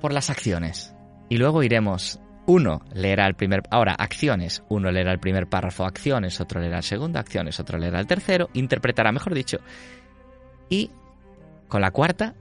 por 0.00 0.14
las 0.14 0.30
acciones. 0.30 0.94
Y 1.28 1.36
luego 1.36 1.62
iremos, 1.62 2.18
uno 2.46 2.80
leerá 2.94 3.26
el 3.26 3.34
primer, 3.34 3.60
ahora 3.70 3.92
acciones, 3.92 4.62
uno 4.70 4.90
leerá 4.90 5.12
el 5.12 5.20
primer 5.20 5.46
párrafo, 5.46 5.84
acciones, 5.84 6.40
otro 6.40 6.62
leerá 6.62 6.78
el 6.78 6.82
segundo, 6.82 7.18
acciones, 7.18 7.60
otro 7.60 7.76
leerá 7.76 8.00
el 8.00 8.06
tercero, 8.06 8.48
interpretará, 8.54 9.12
mejor 9.12 9.34
dicho, 9.34 9.58
y 10.70 10.90
con 11.68 11.82
la 11.82 11.90
cuarta 11.90 12.34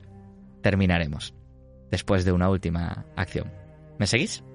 terminaremos, 0.62 1.34
después 1.92 2.24
de 2.24 2.32
una 2.32 2.50
última 2.50 3.06
acción. 3.18 3.52
¿Me 3.98 4.08
seguís? 4.08 4.46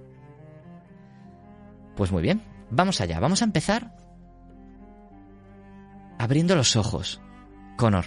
Pues 1.96 2.12
muy 2.12 2.22
bien, 2.22 2.42
vamos 2.70 3.00
allá, 3.00 3.20
vamos 3.20 3.42
a 3.42 3.44
empezar 3.44 3.96
abriendo 6.18 6.56
los 6.56 6.76
ojos. 6.76 7.20
Connor, 7.76 8.04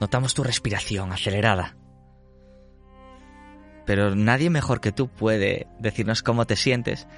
notamos 0.00 0.34
tu 0.34 0.42
respiración 0.44 1.12
acelerada 1.12 1.76
pero 3.90 4.14
nadie 4.14 4.50
mejor 4.50 4.80
que 4.80 4.92
tú 4.92 5.08
puede 5.08 5.66
decirnos 5.80 6.22
cómo 6.22 6.46
te 6.46 6.54
sientes. 6.54 7.08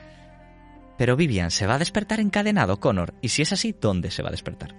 Pero 0.97 1.17
Vivian, 1.17 1.51
¿se 1.51 1.67
va 1.67 1.75
a 1.75 1.79
despertar 1.79 2.19
encadenado, 2.19 2.81
Connor? 2.81 3.13
Y 3.21 3.29
si 3.29 3.43
es 3.43 3.53
así, 3.53 3.77
¿dónde 3.79 4.11
se 4.11 4.23
va 4.23 4.31
a 4.31 4.33
despertar? 4.33 4.75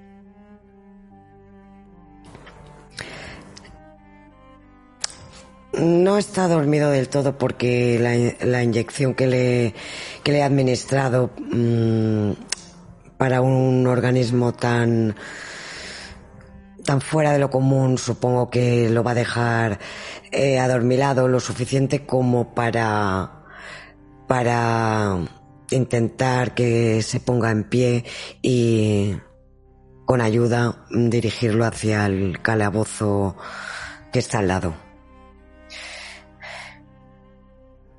No 5.80 6.17
está 6.17 6.47
dormido 6.47 6.91
del 6.91 7.09
todo 7.09 7.38
porque 7.38 7.97
la, 8.39 8.63
inyección 8.63 9.15
que 9.15 9.28
le, 9.28 9.74
que 10.24 10.32
le 10.32 10.39
he 10.39 10.43
administrado 10.43 11.32
mm, 11.38 12.32
para 13.17 13.41
un 13.41 13.88
organismo 13.88 14.53
tan 14.53 15.15
tan 16.84 17.01
fuera 17.01 17.32
de 17.32 17.39
lo 17.39 17.49
común, 17.49 17.97
supongo 17.97 18.49
que 18.49 18.89
lo 18.89 19.03
va 19.03 19.11
a 19.11 19.15
dejar 19.15 19.80
eh, 20.32 20.59
adormilado 20.59 21.28
lo 21.28 21.39
suficiente 21.39 22.05
como 22.05 22.53
para, 22.53 23.45
para 24.28 25.17
intentar 25.71 26.53
que 26.53 27.01
se 27.01 27.19
ponga 27.19 27.51
en 27.51 27.63
pie 27.63 28.05
y 28.41 29.15
con 30.05 30.21
ayuda 30.21 30.86
dirigirlo 30.91 31.65
hacia 31.65 32.05
el 32.05 32.41
calabozo 32.41 33.38
que 34.11 34.19
está 34.19 34.39
al 34.39 34.47
lado. 34.49 34.93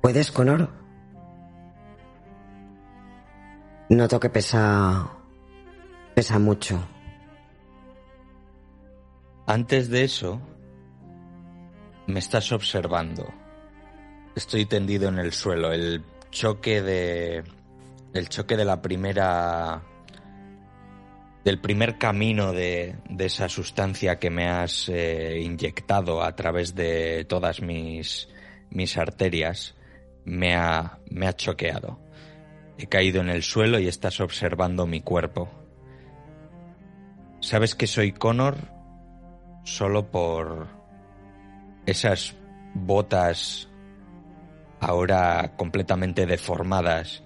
¿Puedes, 0.05 0.31
Conor? 0.31 0.69
Noto 3.89 4.19
que 4.19 4.29
pesa. 4.29 5.09
pesa 6.13 6.37
mucho. 6.37 6.79
Antes 9.47 9.89
de 9.89 10.03
eso, 10.03 10.39
me 12.05 12.19
estás 12.19 12.51
observando. 12.51 13.33
Estoy 14.35 14.67
tendido 14.67 15.09
en 15.09 15.17
el 15.17 15.31
suelo. 15.31 15.73
El 15.73 16.03
choque 16.29 16.83
de. 16.83 17.43
El 18.13 18.29
choque 18.29 18.57
de 18.57 18.65
la 18.65 18.83
primera. 18.83 19.81
Del 21.43 21.59
primer 21.59 21.97
camino 21.97 22.53
de, 22.53 22.97
de 23.09 23.25
esa 23.25 23.49
sustancia 23.49 24.19
que 24.19 24.29
me 24.29 24.49
has 24.49 24.87
eh, 24.87 25.41
inyectado 25.41 26.21
a 26.21 26.35
través 26.35 26.75
de 26.75 27.25
todas 27.25 27.59
mis, 27.59 28.29
mis 28.69 28.97
arterias 28.97 29.73
me 30.25 30.55
ha, 30.55 30.99
me 31.09 31.27
ha 31.27 31.33
choqueado. 31.33 31.99
He 32.77 32.87
caído 32.87 33.21
en 33.21 33.29
el 33.29 33.43
suelo 33.43 33.79
y 33.79 33.87
estás 33.87 34.19
observando 34.19 34.85
mi 34.85 35.01
cuerpo. 35.01 35.49
Sabes 37.39 37.75
que 37.75 37.87
soy 37.87 38.11
Connor 38.11 38.57
solo 39.63 40.11
por 40.11 40.67
esas 41.85 42.35
botas 42.73 43.69
ahora 44.79 45.53
completamente 45.55 46.25
deformadas, 46.25 47.23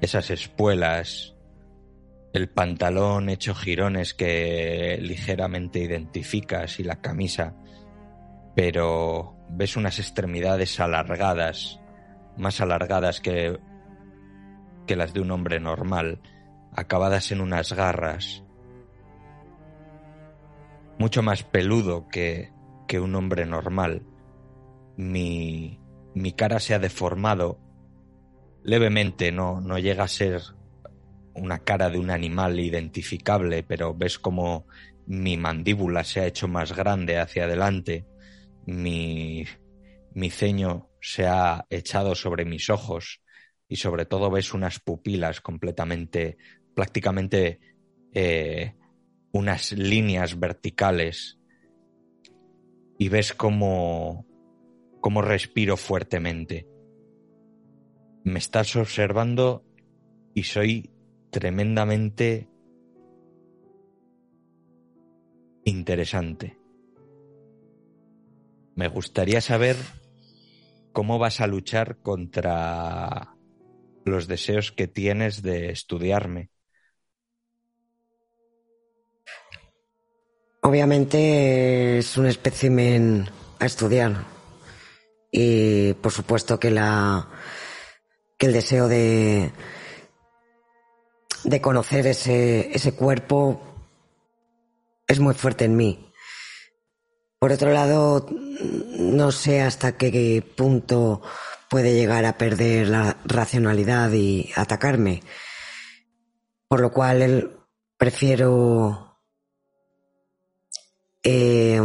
esas 0.00 0.30
espuelas, 0.30 1.34
el 2.32 2.48
pantalón 2.48 3.28
hecho 3.28 3.54
jirones 3.54 4.14
que 4.14 4.98
ligeramente 5.00 5.80
identificas 5.80 6.80
y 6.80 6.84
la 6.84 7.00
camisa, 7.00 7.54
pero 8.54 9.36
ves 9.48 9.76
unas 9.76 9.98
extremidades 9.98 10.80
alargadas, 10.80 11.80
más 12.36 12.60
alargadas 12.60 13.20
que, 13.20 13.58
que 14.86 14.96
las 14.96 15.12
de 15.12 15.20
un 15.20 15.30
hombre 15.30 15.60
normal, 15.60 16.20
acabadas 16.72 17.32
en 17.32 17.40
unas 17.40 17.72
garras, 17.72 18.44
mucho 20.98 21.22
más 21.22 21.42
peludo 21.42 22.08
que, 22.08 22.52
que 22.86 23.00
un 23.00 23.14
hombre 23.14 23.46
normal. 23.46 24.02
Mi, 24.96 25.80
mi 26.14 26.32
cara 26.32 26.60
se 26.60 26.74
ha 26.74 26.78
deformado 26.78 27.58
levemente, 28.62 29.30
no, 29.32 29.60
no 29.60 29.78
llega 29.78 30.04
a 30.04 30.08
ser 30.08 30.42
una 31.34 31.58
cara 31.58 31.90
de 31.90 31.98
un 31.98 32.10
animal 32.10 32.58
identificable, 32.58 33.62
pero 33.62 33.94
ves 33.94 34.18
como 34.18 34.66
mi 35.06 35.36
mandíbula 35.36 36.02
se 36.02 36.20
ha 36.20 36.26
hecho 36.26 36.48
más 36.48 36.74
grande 36.74 37.18
hacia 37.18 37.44
adelante, 37.44 38.06
mi, 38.64 39.44
mi 40.14 40.30
ceño 40.30 40.85
se 41.00 41.26
ha 41.26 41.66
echado 41.70 42.14
sobre 42.14 42.44
mis 42.44 42.70
ojos 42.70 43.22
y 43.68 43.76
sobre 43.76 44.06
todo 44.06 44.30
ves 44.30 44.54
unas 44.54 44.80
pupilas 44.80 45.40
completamente, 45.40 46.38
prácticamente 46.74 47.60
eh, 48.12 48.74
unas 49.32 49.72
líneas 49.72 50.38
verticales 50.38 51.38
y 52.98 53.08
ves 53.08 53.34
cómo, 53.34 54.26
cómo 55.00 55.22
respiro 55.22 55.76
fuertemente. 55.76 56.66
Me 58.24 58.38
estás 58.38 58.74
observando 58.76 59.64
y 60.34 60.44
soy 60.44 60.90
tremendamente 61.30 62.48
interesante. 65.64 66.58
Me 68.74 68.88
gustaría 68.88 69.40
saber 69.40 69.76
cómo 70.96 71.18
vas 71.18 71.42
a 71.42 71.46
luchar 71.46 71.98
contra 71.98 73.36
los 74.06 74.26
deseos 74.28 74.72
que 74.72 74.88
tienes 74.88 75.42
de 75.42 75.68
estudiarme. 75.68 76.48
Obviamente 80.62 81.98
es 81.98 82.16
un 82.16 82.24
espécimen 82.24 83.28
a 83.58 83.66
estudiar 83.66 84.24
y 85.30 85.92
por 85.92 86.12
supuesto 86.12 86.58
que 86.58 86.70
la 86.70 87.28
que 88.38 88.46
el 88.46 88.54
deseo 88.54 88.88
de 88.88 89.52
de 91.44 91.60
conocer 91.60 92.06
ese, 92.06 92.74
ese 92.74 92.94
cuerpo 92.94 93.60
es 95.06 95.20
muy 95.20 95.34
fuerte 95.34 95.66
en 95.66 95.76
mí. 95.76 96.05
Por 97.38 97.52
otro 97.52 97.72
lado, 97.72 98.26
no 98.98 99.30
sé 99.30 99.60
hasta 99.60 99.96
qué 99.96 100.42
punto 100.56 101.22
puede 101.68 101.94
llegar 101.94 102.24
a 102.24 102.38
perder 102.38 102.88
la 102.88 103.18
racionalidad 103.24 104.10
y 104.12 104.50
atacarme. 104.56 105.22
Por 106.68 106.80
lo 106.80 106.92
cual 106.92 107.58
prefiero 107.98 109.20
eh, 111.22 111.80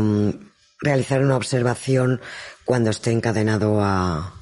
realizar 0.80 1.22
una 1.22 1.38
observación 1.38 2.22
cuando 2.64 2.90
esté 2.90 3.12
encadenado 3.12 3.82
a 3.82 4.36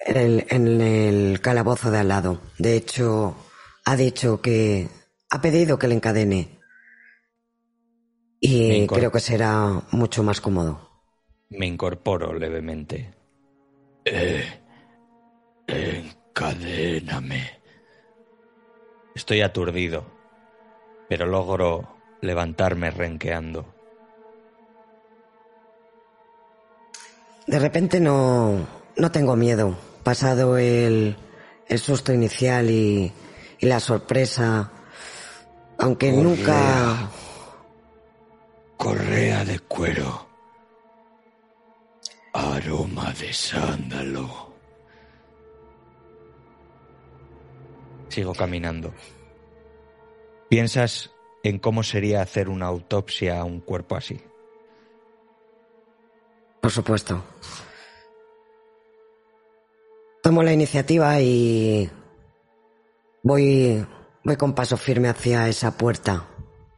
en 0.00 0.16
el, 0.16 0.46
en 0.48 0.80
el 0.80 1.40
calabozo 1.40 1.90
de 1.90 1.98
al 1.98 2.08
lado. 2.08 2.40
De 2.58 2.74
hecho, 2.74 3.36
ha 3.84 3.96
dicho 3.96 4.40
que 4.40 4.88
ha 5.30 5.40
pedido 5.40 5.78
que 5.78 5.88
le 5.88 5.94
encadene. 5.94 6.61
Y 8.44 8.88
creo 8.88 9.12
que 9.12 9.20
será 9.20 9.82
mucho 9.92 10.24
más 10.24 10.40
cómodo. 10.40 10.90
Me 11.50 11.64
incorporo 11.64 12.34
levemente. 12.34 13.14
Eh, 14.04 14.44
encadéname. 15.68 17.60
Estoy 19.14 19.42
aturdido, 19.42 20.04
pero 21.08 21.24
logro 21.26 21.96
levantarme 22.20 22.90
renqueando. 22.90 23.64
De 27.46 27.60
repente 27.60 28.00
no, 28.00 28.66
no 28.96 29.12
tengo 29.12 29.36
miedo. 29.36 29.76
Pasado 30.02 30.58
el, 30.58 31.14
el 31.68 31.78
susto 31.78 32.12
inicial 32.12 32.68
y, 32.70 33.12
y 33.60 33.66
la 33.66 33.78
sorpresa, 33.78 34.72
aunque 35.78 36.10
Correa. 36.10 36.24
nunca... 36.24 37.10
Correa 38.82 39.44
de 39.44 39.60
cuero. 39.60 40.26
Aroma 42.32 43.12
de 43.12 43.32
sándalo. 43.32 44.56
Sigo 48.08 48.34
caminando. 48.34 48.92
¿Piensas 50.48 51.12
en 51.44 51.60
cómo 51.60 51.84
sería 51.84 52.22
hacer 52.22 52.48
una 52.48 52.66
autopsia 52.66 53.38
a 53.38 53.44
un 53.44 53.60
cuerpo 53.60 53.94
así? 53.94 54.20
Por 56.60 56.72
supuesto. 56.72 57.22
Tomo 60.24 60.42
la 60.42 60.52
iniciativa 60.52 61.20
y 61.20 61.88
voy, 63.22 63.86
voy 64.24 64.36
con 64.36 64.56
paso 64.56 64.76
firme 64.76 65.08
hacia 65.08 65.46
esa 65.46 65.78
puerta, 65.78 66.31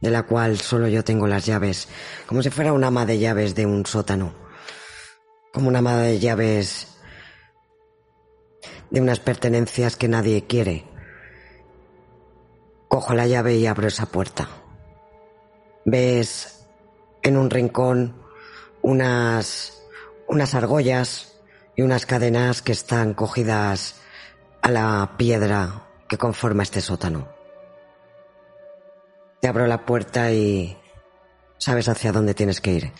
de 0.05 0.11
la 0.11 0.21
cual 0.21 0.59
solo 0.59 0.87
yo 0.87 1.03
tengo 1.03 1.25
las 1.25 1.47
llaves, 1.47 1.87
como 2.27 2.43
si 2.43 2.51
fuera 2.51 2.73
un 2.73 2.83
ama 2.83 3.07
de 3.07 3.17
llaves 3.17 3.55
de 3.55 3.65
un 3.65 3.87
sótano, 3.87 4.35
como 5.51 5.67
una 5.67 5.79
ama 5.79 5.97
de 5.97 6.19
llaves 6.19 6.99
de 8.91 9.01
unas 9.01 9.19
pertenencias 9.19 9.95
que 9.95 10.07
nadie 10.07 10.45
quiere. 10.45 10.85
Cojo 12.87 13.15
la 13.15 13.25
llave 13.25 13.55
y 13.55 13.65
abro 13.65 13.87
esa 13.87 14.05
puerta. 14.05 14.47
Ves 15.85 16.67
en 17.23 17.35
un 17.35 17.49
rincón 17.49 18.15
unas 18.83 19.81
unas 20.27 20.53
argollas 20.53 21.33
y 21.75 21.81
unas 21.81 22.05
cadenas 22.05 22.61
que 22.61 22.73
están 22.73 23.15
cogidas 23.15 23.95
a 24.61 24.69
la 24.69 25.15
piedra 25.17 25.87
que 26.07 26.19
conforma 26.19 26.61
este 26.61 26.81
sótano. 26.81 27.34
Te 29.45 29.49
abro 29.49 29.67
la 29.67 29.85
puerta 29.85 30.31
y 30.31 30.75
sabes 31.59 31.87
hacia 31.87 32.11
dónde 32.11 32.33
tienes 32.33 32.61
que 32.61 32.71
ir. 32.71 32.91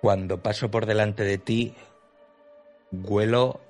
Cuando 0.00 0.42
paso 0.42 0.70
por 0.70 0.86
delante 0.86 1.24
de 1.24 1.36
ti, 1.36 1.74
huelo 2.90 3.60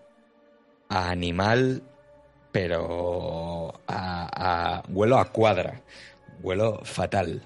a 0.88 1.10
animal, 1.10 1.82
pero 2.52 3.74
a, 3.88 4.78
a- 4.78 4.82
huelo 4.88 5.18
a 5.18 5.32
cuadra, 5.32 5.82
huelo 6.40 6.84
fatal. 6.84 7.42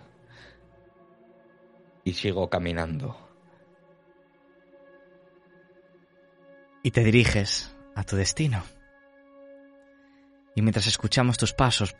Y 2.04 2.12
sigo 2.12 2.50
caminando. 2.50 3.16
y 6.82 6.90
te 6.90 7.04
diriges 7.04 7.74
a 8.00 8.04
tu 8.04 8.16
destino. 8.16 8.64
Y 10.54 10.62
mientras 10.62 10.86
escuchamos 10.86 11.36
tus 11.36 11.52
pasos 11.52 11.94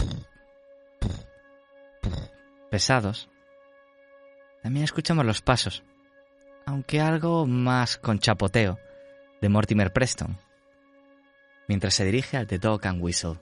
pesados, 2.70 3.28
también 4.62 4.84
escuchamos 4.84 5.26
los 5.26 5.42
pasos, 5.42 5.84
aunque 6.66 7.00
algo 7.00 7.46
más 7.46 7.98
con 7.98 8.18
chapoteo, 8.18 8.78
de 9.42 9.48
Mortimer 9.48 9.92
Preston, 9.92 10.38
mientras 11.68 11.94
se 11.94 12.04
dirige 12.04 12.36
al 12.36 12.46
The 12.46 12.58
Dog 12.58 12.86
and 12.86 13.02
Whistle. 13.02 13.38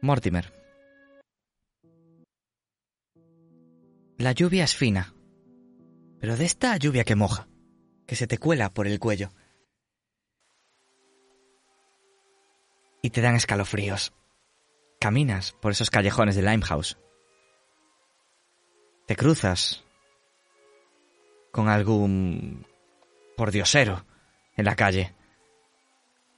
Mortimer. 0.00 0.52
La 4.16 4.32
lluvia 4.32 4.64
es 4.64 4.74
fina, 4.74 5.14
pero 6.20 6.36
de 6.36 6.44
esta 6.44 6.76
lluvia 6.76 7.04
que 7.04 7.14
moja, 7.14 7.48
que 8.08 8.16
se 8.16 8.26
te 8.26 8.38
cuela 8.38 8.72
por 8.72 8.86
el 8.86 8.98
cuello. 8.98 9.30
Y 13.02 13.10
te 13.10 13.20
dan 13.20 13.36
escalofríos. 13.36 14.14
Caminas 14.98 15.52
por 15.52 15.72
esos 15.72 15.90
callejones 15.90 16.34
de 16.34 16.42
Limehouse. 16.42 16.98
Te 19.06 19.14
cruzas 19.14 19.84
con 21.52 21.68
algún 21.68 22.66
pordiosero 23.36 24.04
en 24.56 24.64
la 24.64 24.74
calle, 24.74 25.14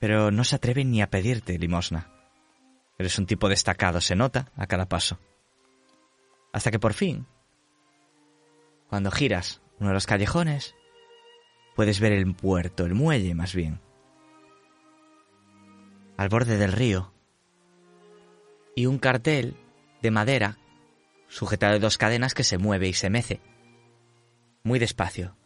pero 0.01 0.31
no 0.31 0.45
se 0.45 0.57
atreve 0.57 0.85
ni 0.85 1.01
a 1.03 1.09
pedirte 1.09 1.57
limosna. 1.57 2.13
Eres 2.99 3.17
un 3.19 3.27
tipo 3.27 3.49
destacado, 3.49 4.01
se 4.01 4.17
nota 4.17 4.51
a 4.57 4.67
cada 4.67 4.87
paso. 4.87 5.19
Hasta 6.53 6.71
que 6.71 6.81
por 6.81 6.95
fin 6.95 7.27
cuando 8.89 9.13
giras 9.13 9.63
uno 9.79 9.91
de 9.91 9.95
los 9.95 10.07
callejones, 10.07 10.75
puedes 11.75 12.01
ver 12.01 12.13
el 12.13 12.35
puerto, 12.35 12.85
el 12.85 12.95
muelle 12.95 13.35
más 13.35 13.55
bien, 13.55 13.81
al 16.17 16.29
borde 16.29 16.57
del 16.57 16.73
río, 16.73 17.13
y 18.75 18.87
un 18.87 18.99
cartel 18.99 19.57
de 20.03 20.11
madera 20.11 20.59
sujetado 21.29 21.75
de 21.75 21.79
dos 21.79 21.99
cadenas 21.99 22.35
que 22.35 22.45
se 22.45 22.59
mueve 22.59 22.89
y 22.89 22.93
se 22.93 23.11
mece, 23.11 23.41
muy 24.63 24.79
despacio. 24.79 25.37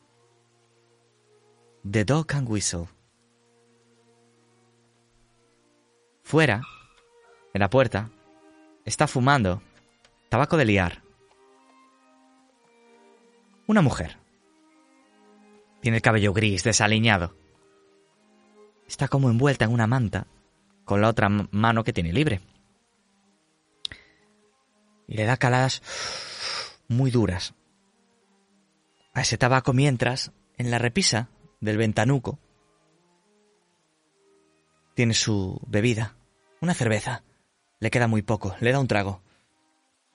The 1.89 2.05
Dog 2.05 2.33
and 2.35 2.49
Whistle. 2.49 2.89
Fuera, 6.23 6.63
en 7.53 7.61
la 7.61 7.69
puerta, 7.69 8.11
está 8.85 9.07
fumando 9.07 9.63
tabaco 10.31 10.57
de 10.57 10.65
liar. 10.65 11.03
Una 13.67 13.83
mujer. 13.83 14.24
Tiene 15.85 15.99
el 15.99 16.03
cabello 16.03 16.33
gris, 16.33 16.65
desaliñado. 16.65 17.37
Está 18.89 19.07
como 19.07 19.29
envuelta 19.29 19.67
en 19.67 19.71
una 19.71 19.87
manta, 19.87 20.27
con 20.87 21.03
la 21.03 21.11
otra 21.11 21.29
mano 21.29 21.85
que 21.85 21.93
tiene 21.93 22.11
libre. 22.11 22.41
Y 25.07 25.15
le 25.15 25.25
da 25.25 25.37
caladas 25.37 25.83
muy 26.89 27.11
duras 27.11 27.53
a 29.13 29.21
ese 29.21 29.37
tabaco 29.37 29.75
mientras, 29.75 30.33
en 30.57 30.71
la 30.71 30.79
repisa 30.79 31.29
del 31.61 31.77
ventanuco, 31.77 32.39
tiene 34.95 35.13
su 35.13 35.61
bebida, 35.67 36.17
una 36.63 36.73
cerveza. 36.73 37.25
Le 37.79 37.91
queda 37.91 38.07
muy 38.07 38.23
poco, 38.23 38.57
le 38.61 38.73
da 38.73 38.81
un 38.81 38.89
trago. 38.89 39.21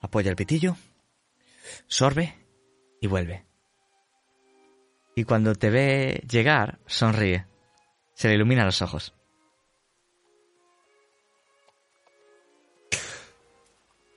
Apoya 0.00 0.30
el 0.30 0.36
pitillo, 0.36 0.76
sorbe 1.86 2.34
y 3.00 3.06
vuelve. 3.06 3.49
Y 5.20 5.24
cuando 5.24 5.54
te 5.54 5.68
ve 5.68 6.24
llegar, 6.26 6.78
sonríe. 6.86 7.46
Se 8.14 8.28
le 8.28 8.36
iluminan 8.36 8.64
los 8.64 8.80
ojos. 8.80 9.12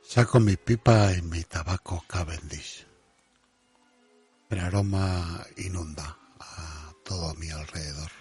Saco 0.01 0.39
mi 0.39 0.55
pipa 0.55 1.11
y 1.11 1.21
mi 1.21 1.43
tabaco 1.43 2.05
Cavendish. 2.07 2.87
El 4.49 4.59
aroma 4.59 5.45
inunda 5.57 6.17
a 6.39 6.93
todo 7.03 7.33
mi 7.35 7.49
alrededor. 7.49 8.11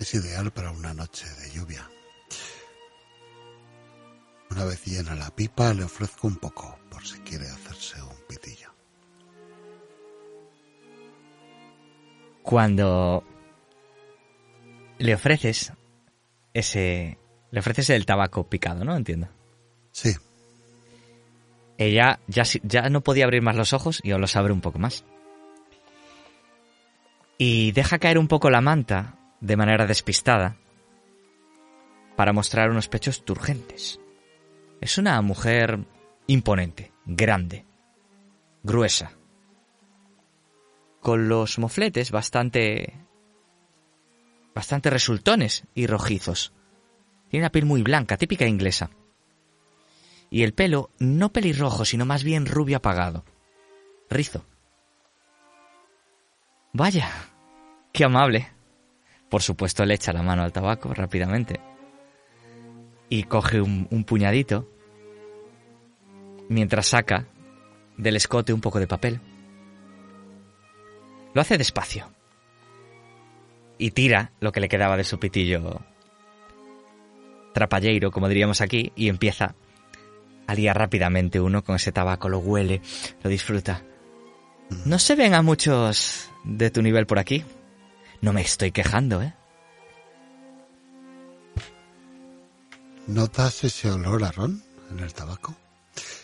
Es 0.00 0.14
ideal 0.14 0.50
para 0.50 0.70
una 0.70 0.94
noche 0.94 1.28
de 1.28 1.50
lluvia. 1.50 1.86
Una 4.48 4.64
vez 4.64 4.82
llena 4.86 5.14
la 5.14 5.28
pipa, 5.28 5.74
le 5.74 5.84
ofrezco 5.84 6.26
un 6.26 6.36
poco 6.36 6.78
por 6.88 7.06
si 7.06 7.18
quiere 7.18 7.50
hacerse 7.50 7.67
Cuando 12.48 13.24
le 14.96 15.14
ofreces 15.14 15.74
ese... 16.54 17.18
Le 17.50 17.60
ofreces 17.60 17.90
el 17.90 18.06
tabaco 18.06 18.48
picado, 18.48 18.86
¿no? 18.86 18.96
Entiendo. 18.96 19.28
Sí, 19.92 20.14
Ella 21.76 22.20
ya, 22.26 22.44
ya 22.62 22.88
no 22.88 23.02
podía 23.02 23.24
abrir 23.24 23.42
más 23.42 23.54
los 23.54 23.74
ojos 23.74 24.00
y 24.02 24.12
os 24.12 24.20
los 24.20 24.34
abre 24.34 24.54
un 24.54 24.62
poco 24.62 24.78
más. 24.78 25.04
Y 27.36 27.72
deja 27.72 27.98
caer 27.98 28.16
un 28.16 28.28
poco 28.28 28.48
la 28.48 28.62
manta 28.62 29.18
de 29.42 29.56
manera 29.58 29.86
despistada 29.86 30.56
para 32.16 32.32
mostrar 32.32 32.70
unos 32.70 32.88
pechos 32.88 33.26
turgentes. 33.26 34.00
Es 34.80 34.96
una 34.96 35.20
mujer 35.20 35.80
imponente, 36.26 36.92
grande, 37.04 37.66
gruesa, 38.62 39.17
con 41.08 41.26
los 41.26 41.58
mofletes 41.58 42.10
bastante 42.10 42.92
bastante 44.54 44.90
resultones 44.90 45.64
y 45.74 45.86
rojizos. 45.86 46.52
Tiene 47.30 47.44
la 47.44 47.50
piel 47.50 47.64
muy 47.64 47.80
blanca, 47.80 48.18
típica 48.18 48.46
inglesa 48.46 48.90
y 50.28 50.42
el 50.42 50.52
pelo 50.52 50.90
no 50.98 51.32
pelirrojo, 51.32 51.86
sino 51.86 52.04
más 52.04 52.24
bien 52.24 52.44
rubio 52.44 52.76
apagado. 52.76 53.24
Rizo. 54.10 54.44
Vaya, 56.74 57.10
qué 57.90 58.04
amable. 58.04 58.50
Por 59.30 59.40
supuesto 59.40 59.86
le 59.86 59.94
echa 59.94 60.12
la 60.12 60.22
mano 60.22 60.42
al 60.42 60.52
tabaco 60.52 60.92
rápidamente. 60.92 61.58
Y 63.08 63.22
coge 63.22 63.62
un, 63.62 63.88
un 63.90 64.04
puñadito 64.04 64.70
mientras 66.50 66.88
saca 66.88 67.24
del 67.96 68.16
escote 68.16 68.52
un 68.52 68.60
poco 68.60 68.78
de 68.78 68.86
papel. 68.86 69.22
Lo 71.38 71.42
hace 71.42 71.56
despacio. 71.56 72.10
Y 73.78 73.92
tira 73.92 74.32
lo 74.40 74.50
que 74.50 74.58
le 74.58 74.68
quedaba 74.68 74.96
de 74.96 75.04
su 75.04 75.20
pitillo 75.20 75.82
trapalleiro, 77.54 78.10
como 78.10 78.26
diríamos 78.26 78.60
aquí, 78.60 78.90
y 78.96 79.08
empieza 79.08 79.54
a 80.48 80.54
liar 80.56 80.76
rápidamente 80.76 81.40
uno 81.40 81.62
con 81.62 81.76
ese 81.76 81.92
tabaco, 81.92 82.28
lo 82.28 82.40
huele, 82.40 82.82
lo 83.22 83.30
disfruta. 83.30 83.84
No 84.84 84.98
se 84.98 85.14
ven 85.14 85.32
a 85.32 85.42
muchos 85.42 86.28
de 86.42 86.72
tu 86.72 86.82
nivel 86.82 87.06
por 87.06 87.20
aquí. 87.20 87.44
No 88.20 88.32
me 88.32 88.40
estoy 88.40 88.72
quejando, 88.72 89.22
¿eh? 89.22 89.32
¿Notas 93.06 93.62
ese 93.62 93.92
olor 93.92 94.24
a 94.24 94.32
ron 94.32 94.60
en 94.90 94.98
el 94.98 95.14
tabaco? 95.14 95.54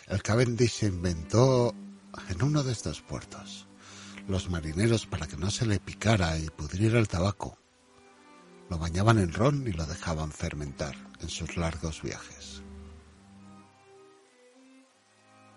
El 0.09 0.21
Cavendish 0.21 0.71
se 0.71 0.87
inventó 0.87 1.73
en 2.27 2.43
uno 2.43 2.63
de 2.63 2.73
estos 2.73 2.99
puertos. 3.01 3.64
Los 4.27 4.49
marineros, 4.49 5.05
para 5.05 5.27
que 5.27 5.37
no 5.37 5.51
se 5.51 5.65
le 5.65 5.79
picara 5.79 6.37
y 6.37 6.49
pudriera 6.49 6.99
el 6.99 7.07
tabaco, 7.07 7.57
lo 8.69 8.77
bañaban 8.77 9.19
en 9.19 9.31
ron 9.31 9.67
y 9.67 9.71
lo 9.71 9.85
dejaban 9.85 10.31
fermentar 10.31 10.95
en 11.21 11.29
sus 11.29 11.57
largos 11.57 12.01
viajes. 12.01 12.63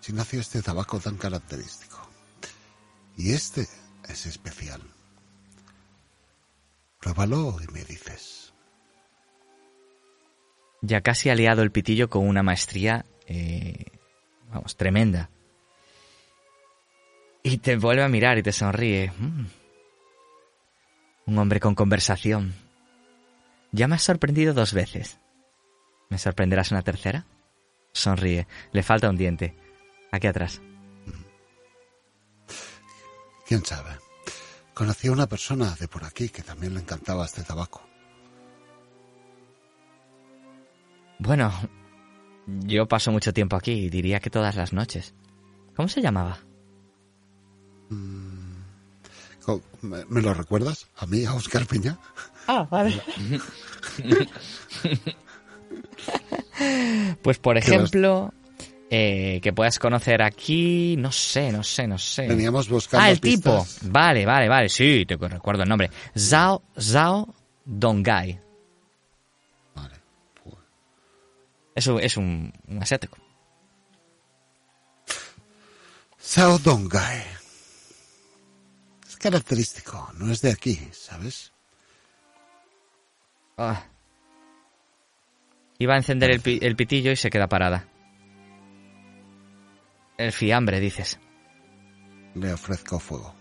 Si 0.00 0.12
nació 0.12 0.40
este 0.40 0.62
tabaco 0.62 1.00
tan 1.00 1.16
característico. 1.16 1.98
Y 3.16 3.32
este 3.32 3.66
es 4.08 4.26
especial. 4.26 4.80
Pruébalo 7.00 7.56
y 7.62 7.72
me 7.72 7.84
dices. 7.84 8.52
Ya 10.80 11.00
casi 11.00 11.30
ha 11.30 11.34
liado 11.34 11.62
el 11.62 11.72
pitillo 11.72 12.08
con 12.08 12.26
una 12.26 12.42
maestría, 12.42 13.04
eh, 13.26 13.84
vamos, 14.50 14.76
tremenda. 14.76 15.30
Y 17.50 17.56
te 17.56 17.76
vuelve 17.76 18.02
a 18.02 18.08
mirar 18.08 18.36
y 18.36 18.42
te 18.42 18.52
sonríe. 18.52 19.10
Mm. 19.18 19.46
Un 21.24 21.38
hombre 21.38 21.60
con 21.60 21.74
conversación. 21.74 22.52
Ya 23.72 23.88
me 23.88 23.94
has 23.94 24.02
sorprendido 24.02 24.52
dos 24.52 24.74
veces. 24.74 25.18
¿Me 26.10 26.18
sorprenderás 26.18 26.72
una 26.72 26.82
tercera? 26.82 27.24
Sonríe. 27.92 28.46
Le 28.72 28.82
falta 28.82 29.08
un 29.08 29.16
diente. 29.16 29.56
Aquí 30.12 30.26
atrás. 30.26 30.60
¿Quién 33.46 33.64
sabe? 33.64 33.92
Conocí 34.74 35.08
a 35.08 35.12
una 35.12 35.26
persona 35.26 35.74
de 35.80 35.88
por 35.88 36.04
aquí 36.04 36.28
que 36.28 36.42
también 36.42 36.74
le 36.74 36.80
encantaba 36.80 37.24
este 37.24 37.44
tabaco. 37.44 37.82
Bueno, 41.18 41.50
yo 42.46 42.86
paso 42.86 43.10
mucho 43.10 43.32
tiempo 43.32 43.56
aquí 43.56 43.72
y 43.72 43.88
diría 43.88 44.20
que 44.20 44.28
todas 44.28 44.54
las 44.54 44.74
noches. 44.74 45.14
¿Cómo 45.74 45.88
se 45.88 46.02
llamaba? 46.02 46.40
Co- 49.44 49.62
¿Me, 49.82 50.04
lo 50.20 50.34
recuerdas? 50.34 50.86
¿A 50.98 51.06
mí, 51.06 51.24
a 51.24 51.34
Oscar 51.34 51.66
Piña? 51.66 51.96
Ah, 52.46 52.66
vale. 52.70 53.00
pues 57.22 57.38
por 57.38 57.56
ejemplo, 57.56 58.32
eh, 58.90 59.40
que 59.42 59.52
puedas 59.52 59.78
conocer 59.78 60.22
aquí, 60.22 60.96
no 60.98 61.12
sé, 61.12 61.52
no 61.52 61.62
sé, 61.62 61.86
no 61.86 61.98
sé. 61.98 62.26
Veníamos 62.26 62.68
buscando 62.68 63.06
Ah, 63.06 63.10
el 63.10 63.20
tipo. 63.20 63.66
Vale, 63.82 64.26
vale, 64.26 64.48
vale, 64.48 64.68
sí, 64.68 65.04
te 65.06 65.16
recuerdo 65.16 65.62
el 65.62 65.68
nombre. 65.68 65.90
Zhao, 66.16 66.62
Zhao 66.78 67.34
Dongai. 67.64 68.40
Vale. 69.74 69.94
pues, 70.42 70.56
Es 71.74 71.86
un, 71.86 72.00
es 72.00 72.16
un, 72.16 72.52
un 72.68 72.82
asiático. 72.82 73.18
Sao 76.18 76.58
Dongai. 76.58 77.37
Característico, 79.20 80.10
no 80.16 80.30
es 80.32 80.40
de 80.42 80.52
aquí, 80.52 80.76
¿sabes? 80.92 81.52
Ah. 83.56 83.84
Iba 85.78 85.94
a 85.94 85.96
encender 85.98 86.30
el, 86.30 86.40
pi- 86.40 86.58
el 86.62 86.76
pitillo 86.76 87.10
y 87.10 87.16
se 87.16 87.30
queda 87.30 87.48
parada. 87.48 87.86
El 90.16 90.32
fiambre, 90.32 90.80
dices. 90.80 91.18
Le 92.34 92.52
ofrezco 92.52 92.98
fuego. 92.98 93.34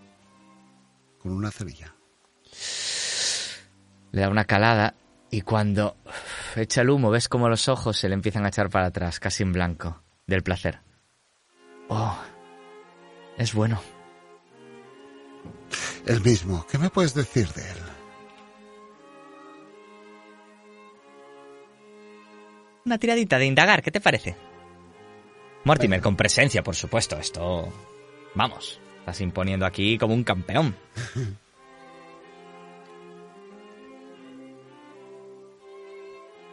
Con 1.19 1.32
una 1.34 1.51
cerilla. 1.51 1.93
Le 4.11 4.21
da 4.21 4.30
una 4.30 4.45
calada 4.45 4.95
y 5.30 5.41
cuando 5.41 5.97
echa 6.55 6.82
el 6.82 6.89
humo 6.89 7.11
ves 7.11 7.28
como 7.30 7.49
los 7.49 7.67
ojos 7.67 7.97
se 7.97 8.07
le 8.07 8.15
empiezan 8.15 8.45
a 8.45 8.49
echar 8.49 8.69
para 8.69 8.88
atrás, 8.88 9.19
casi 9.19 9.43
en 9.43 9.51
blanco, 9.53 10.01
del 10.25 10.41
placer. 10.43 10.80
Oh, 11.89 12.17
es 13.38 13.53
bueno. 13.53 13.82
El 16.08 16.22
mismo, 16.22 16.66
¿qué 16.72 16.78
me 16.78 16.89
puedes 16.89 17.14
decir 17.14 17.47
de 17.49 17.62
él? 17.70 17.78
Una 22.86 22.97
tiradita 22.97 23.38
de 23.38 23.45
indagar, 23.45 23.84
¿qué 23.84 23.91
te 23.91 23.99
parece? 23.99 24.36
Mortimer, 25.66 25.99
con 26.01 26.16
presencia, 26.16 26.64
por 26.64 26.76
supuesto. 26.76 27.18
Esto... 27.18 27.68
Vamos, 28.36 28.80
estás 28.99 29.20
imponiendo 29.20 29.66
aquí 29.66 29.97
como 29.97 30.14
un 30.14 30.24
campeón. 30.24 30.74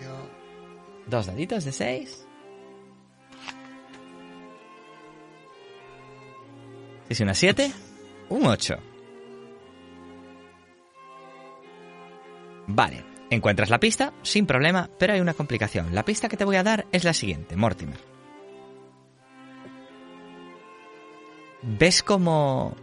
Yo- 0.00 0.28
Dos 1.06 1.26
daditos 1.26 1.64
de 1.64 1.72
seis. 1.72 2.26
Es 7.08 7.20
una 7.20 7.34
siete, 7.34 7.70
un 8.30 8.46
ocho. 8.46 8.76
Vale, 12.74 13.04
encuentras 13.30 13.70
la 13.70 13.78
pista 13.78 14.12
sin 14.22 14.46
problema, 14.46 14.90
pero 14.98 15.12
hay 15.12 15.20
una 15.20 15.34
complicación. 15.34 15.94
La 15.94 16.04
pista 16.04 16.28
que 16.28 16.36
te 16.36 16.44
voy 16.44 16.56
a 16.56 16.64
dar 16.64 16.86
es 16.90 17.04
la 17.04 17.12
siguiente, 17.12 17.54
Mortimer. 17.54 18.00
¿Ves 21.62 22.02
cómo 22.02 22.74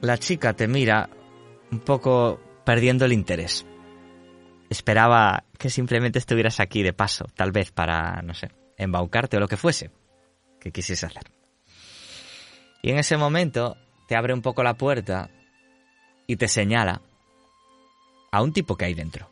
la 0.00 0.18
chica 0.18 0.54
te 0.54 0.66
mira 0.66 1.08
un 1.70 1.78
poco 1.78 2.40
perdiendo 2.64 3.04
el 3.04 3.12
interés? 3.12 3.64
Esperaba 4.68 5.44
que 5.56 5.70
simplemente 5.70 6.18
estuvieras 6.18 6.58
aquí 6.58 6.82
de 6.82 6.92
paso, 6.92 7.26
tal 7.36 7.52
vez 7.52 7.70
para, 7.70 8.20
no 8.22 8.34
sé, 8.34 8.50
embaucarte 8.76 9.36
o 9.36 9.40
lo 9.40 9.46
que 9.46 9.56
fuese 9.56 9.92
que 10.60 10.72
quisiese 10.72 11.06
hacer. 11.06 11.30
Y 12.82 12.90
en 12.90 12.98
ese 12.98 13.16
momento 13.16 13.76
te 14.08 14.16
abre 14.16 14.34
un 14.34 14.42
poco 14.42 14.64
la 14.64 14.74
puerta 14.74 15.30
y 16.26 16.34
te 16.34 16.48
señala 16.48 17.00
a 18.36 18.42
un 18.42 18.52
tipo 18.52 18.76
que 18.76 18.84
hay 18.84 18.94
dentro. 18.94 19.30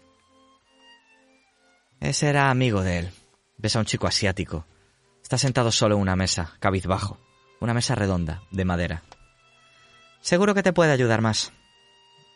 Ese 2.01 2.28
era 2.28 2.51
amigo 2.51 2.82
de 2.82 3.01
él. 3.01 3.10
Ves 3.59 3.76
a 3.76 3.78
un 3.81 3.85
chico 3.85 4.06
asiático. 4.06 4.66
Está 5.22 5.39
sentado 5.39 5.70
solo 5.70 5.97
en 5.97 6.01
una 6.01 6.16
mesa, 6.16 6.56
cabizbajo. 6.59 7.18
Una 7.60 7.74
mesa 7.74 7.94
redonda, 7.94 8.43
de 8.51 8.64
madera. 8.64 9.02
Seguro 10.20 10.55
que 10.55 10.62
te 10.62 10.72
puede 10.72 10.93
ayudar 10.93 11.20
más. 11.20 11.52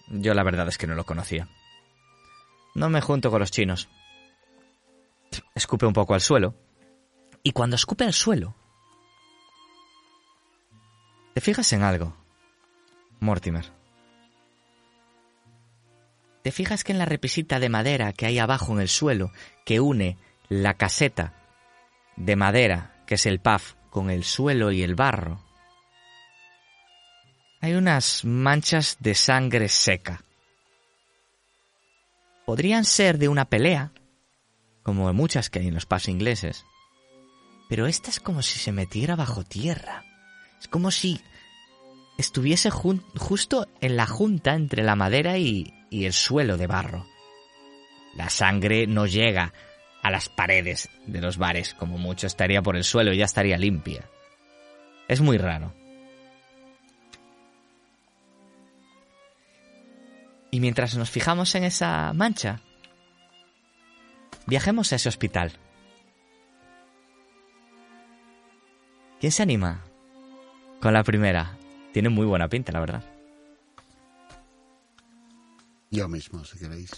Yo 0.08 0.34
la 0.34 0.42
verdad 0.42 0.68
es 0.68 0.78
que 0.78 0.86
no 0.86 0.94
lo 0.94 1.04
conocía. 1.04 1.48
No 2.74 2.90
me 2.90 3.00
junto 3.00 3.30
con 3.30 3.40
los 3.40 3.50
chinos. 3.50 3.88
Escupe 5.54 5.86
un 5.86 5.92
poco 5.92 6.14
al 6.14 6.20
suelo. 6.20 6.54
Y 7.42 7.52
cuando 7.52 7.76
escupe 7.76 8.04
al 8.04 8.12
suelo, 8.12 8.54
¿te 11.34 11.40
fijas 11.40 11.72
en 11.72 11.82
algo, 11.82 12.14
Mortimer? 13.20 13.77
¿Te 16.48 16.52
fijas 16.52 16.82
que 16.82 16.92
en 16.92 16.98
la 16.98 17.04
repisita 17.04 17.60
de 17.60 17.68
madera 17.68 18.14
que 18.14 18.24
hay 18.24 18.38
abajo 18.38 18.72
en 18.72 18.80
el 18.80 18.88
suelo, 18.88 19.32
que 19.66 19.80
une 19.80 20.16
la 20.48 20.78
caseta 20.78 21.34
de 22.16 22.36
madera, 22.36 23.04
que 23.06 23.16
es 23.16 23.26
el 23.26 23.38
paf, 23.38 23.74
con 23.90 24.08
el 24.08 24.24
suelo 24.24 24.72
y 24.72 24.82
el 24.82 24.94
barro, 24.94 25.44
hay 27.60 27.74
unas 27.74 28.24
manchas 28.24 28.96
de 28.98 29.14
sangre 29.14 29.68
seca? 29.68 30.24
podrían 32.46 32.86
ser 32.86 33.18
de 33.18 33.28
una 33.28 33.44
pelea, 33.44 33.92
como 34.82 35.12
muchas 35.12 35.50
que 35.50 35.58
hay 35.58 35.68
en 35.68 35.74
los 35.74 35.84
pasos 35.84 36.08
ingleses, 36.08 36.64
pero 37.68 37.86
esta 37.86 38.08
es 38.08 38.20
como 38.20 38.40
si 38.40 38.58
se 38.58 38.72
metiera 38.72 39.16
bajo 39.16 39.44
tierra. 39.44 40.02
Es 40.58 40.66
como 40.66 40.92
si 40.92 41.20
estuviese 42.16 42.70
justo 42.70 43.68
en 43.82 43.98
la 43.98 44.06
junta 44.06 44.54
entre 44.54 44.82
la 44.82 44.96
madera 44.96 45.36
y, 45.36 45.74
y 45.90 46.04
el 46.04 46.12
suelo 46.12 46.56
de 46.56 46.66
barro. 46.66 47.06
La 48.14 48.30
sangre 48.30 48.86
no 48.86 49.06
llega 49.06 49.52
a 50.02 50.10
las 50.10 50.28
paredes 50.28 50.88
de 51.06 51.20
los 51.20 51.38
bares, 51.38 51.74
como 51.74 51.98
mucho 51.98 52.26
estaría 52.26 52.62
por 52.62 52.76
el 52.76 52.84
suelo 52.84 53.12
y 53.12 53.18
ya 53.18 53.24
estaría 53.24 53.58
limpia. 53.58 54.08
Es 55.06 55.20
muy 55.20 55.38
raro. 55.38 55.72
Y 60.50 60.60
mientras 60.60 60.96
nos 60.96 61.10
fijamos 61.10 61.54
en 61.54 61.64
esa 61.64 62.12
mancha, 62.14 62.60
viajemos 64.46 64.92
a 64.92 64.96
ese 64.96 65.08
hospital. 65.08 65.52
¿Quién 69.20 69.32
se 69.32 69.42
anima? 69.42 69.84
Con 70.80 70.94
la 70.94 71.02
primera. 71.02 71.56
Tiene 71.92 72.08
muy 72.08 72.24
buena 72.24 72.48
pinta, 72.48 72.72
la 72.72 72.80
verdad. 72.80 73.17
Yo 75.90 76.08
mismo, 76.08 76.44
si 76.44 76.58
queréis. 76.58 76.90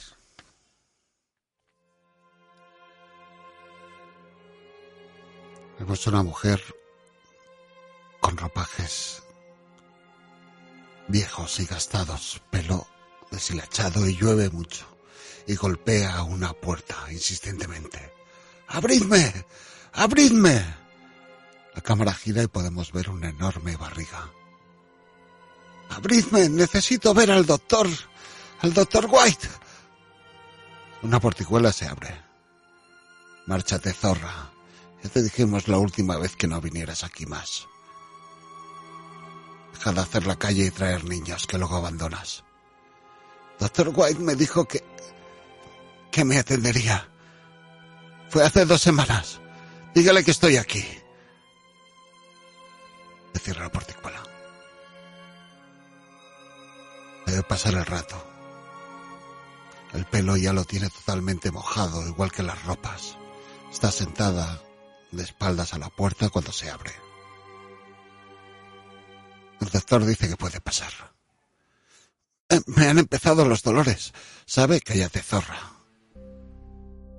Vemos 5.78 6.06
una 6.06 6.22
mujer 6.22 6.60
con 8.20 8.36
ropajes 8.36 9.22
viejos 11.08 11.58
y 11.60 11.66
gastados, 11.66 12.42
pelo 12.50 12.86
deshilachado 13.30 14.06
y 14.08 14.16
llueve 14.16 14.50
mucho, 14.50 14.86
y 15.46 15.54
golpea 15.54 16.22
una 16.22 16.52
puerta 16.52 16.96
insistentemente. 17.10 18.12
¡Abridme! 18.68 19.46
¡Abridme! 19.92 20.64
La 21.74 21.80
cámara 21.80 22.12
gira 22.12 22.42
y 22.42 22.48
podemos 22.48 22.92
ver 22.92 23.08
una 23.10 23.30
enorme 23.30 23.76
barriga. 23.76 24.30
¡Abridme! 25.90 26.48
Necesito 26.48 27.14
ver 27.14 27.30
al 27.30 27.46
doctor. 27.46 27.88
Al 28.62 28.74
doctor 28.74 29.09
White. 29.11 29.49
Una 31.03 31.19
porticuela 31.19 31.73
se 31.73 31.87
abre. 31.87 32.23
Márchate, 33.47 33.93
zorra. 33.93 34.51
Ya 35.03 35.09
te 35.09 35.23
dijimos 35.23 35.66
la 35.66 35.78
última 35.78 36.19
vez 36.19 36.37
que 36.37 36.47
no 36.47 36.61
vinieras 36.61 37.05
aquí 37.05 37.24
más. 37.24 37.66
Deja 39.73 39.93
de 39.93 40.01
hacer 40.01 40.27
la 40.27 40.37
calle 40.37 40.66
y 40.66 40.70
traer 40.70 41.05
niños 41.05 41.47
que 41.47 41.57
luego 41.57 41.77
abandonas. 41.77 42.45
Doctor 43.59 43.93
White 43.95 44.20
me 44.20 44.35
dijo 44.35 44.66
que... 44.66 44.85
que 46.11 46.24
me 46.24 46.39
atendería. 46.39 47.09
Fue 48.28 48.45
hace 48.45 48.66
dos 48.66 48.82
semanas. 48.82 49.41
Dígale 49.95 50.23
que 50.23 50.31
estoy 50.32 50.59
aquí. 50.59 50.85
Le 53.32 53.41
cierra 53.41 53.65
la 53.65 53.73
porticuela. 53.73 54.23
Debe 57.27 57.43
pasar 57.43 57.74
el 57.74 57.87
rato. 57.87 58.30
El 59.92 60.04
pelo 60.04 60.36
ya 60.36 60.52
lo 60.52 60.64
tiene 60.64 60.88
totalmente 60.88 61.50
mojado, 61.50 62.06
igual 62.06 62.30
que 62.30 62.42
las 62.42 62.62
ropas. 62.64 63.16
Está 63.72 63.90
sentada 63.90 64.62
de 65.10 65.22
espaldas 65.22 65.74
a 65.74 65.78
la 65.78 65.90
puerta 65.90 66.28
cuando 66.28 66.52
se 66.52 66.70
abre. 66.70 66.92
El 69.60 69.68
doctor 69.68 70.04
dice 70.04 70.28
que 70.28 70.36
puede 70.36 70.60
pasar. 70.60 70.92
Eh, 72.48 72.60
me 72.66 72.86
han 72.86 72.98
empezado 72.98 73.44
los 73.46 73.62
dolores. 73.62 74.12
¿Sabe? 74.46 74.80
Cállate, 74.80 75.20
zorra. 75.20 75.58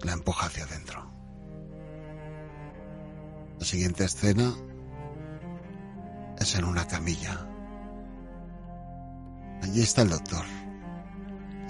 La 0.01 0.13
empuja 0.13 0.47
hacia 0.47 0.63
adentro. 0.63 1.11
La 3.59 3.65
siguiente 3.65 4.05
escena 4.05 4.55
es 6.39 6.55
en 6.55 6.65
una 6.65 6.87
camilla. 6.87 7.47
Allí 9.61 9.81
está 9.81 10.01
el 10.01 10.09
doctor 10.09 10.43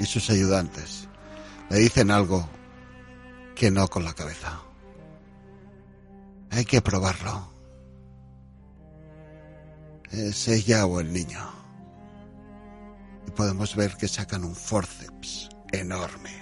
y 0.02 0.06
sus 0.06 0.32
ayudantes. 0.32 1.08
Le 1.70 1.78
dicen 1.78 2.10
algo 2.10 2.50
que 3.56 3.70
no 3.70 3.88
con 3.88 4.04
la 4.04 4.14
cabeza. 4.14 4.60
Hay 6.50 6.66
que 6.66 6.82
probarlo. 6.82 7.50
¿Es 10.10 10.48
ella 10.48 10.88
o 10.88 11.00
el 11.00 11.14
niño? 11.14 11.40
Y 13.28 13.32
podemos 13.32 13.76
ver 13.76 13.96
que 13.96 14.08
sacan 14.08 14.44
un 14.44 14.56
forceps 14.56 15.50
enorme. 15.72 16.42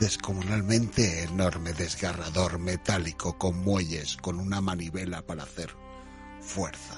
Descomunalmente 0.00 1.24
enorme, 1.24 1.74
desgarrador, 1.74 2.58
metálico, 2.58 3.36
con 3.36 3.62
muelles, 3.62 4.16
con 4.16 4.40
una 4.40 4.62
manivela 4.62 5.20
para 5.20 5.42
hacer 5.42 5.74
fuerza. 6.40 6.96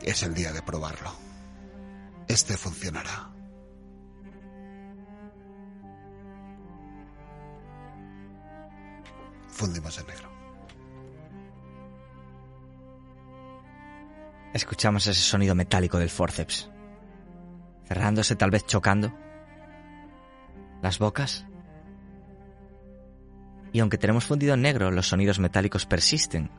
Es 0.00 0.22
el 0.22 0.34
día 0.34 0.52
de 0.52 0.62
probarlo. 0.62 1.27
Este 2.28 2.56
funcionará. 2.58 3.32
Fundimos 9.48 9.98
en 9.98 10.06
negro. 10.06 10.28
Escuchamos 14.52 15.06
ese 15.06 15.20
sonido 15.20 15.54
metálico 15.54 15.98
del 15.98 16.10
forceps. 16.10 16.70
Cerrándose, 17.86 18.36
tal 18.36 18.50
vez 18.50 18.66
chocando. 18.66 19.12
Las 20.82 20.98
bocas. 20.98 21.46
Y 23.72 23.80
aunque 23.80 23.98
tenemos 23.98 24.26
fundido 24.26 24.54
en 24.54 24.62
negro, 24.62 24.90
los 24.90 25.08
sonidos 25.08 25.38
metálicos 25.38 25.86
persisten. 25.86 26.50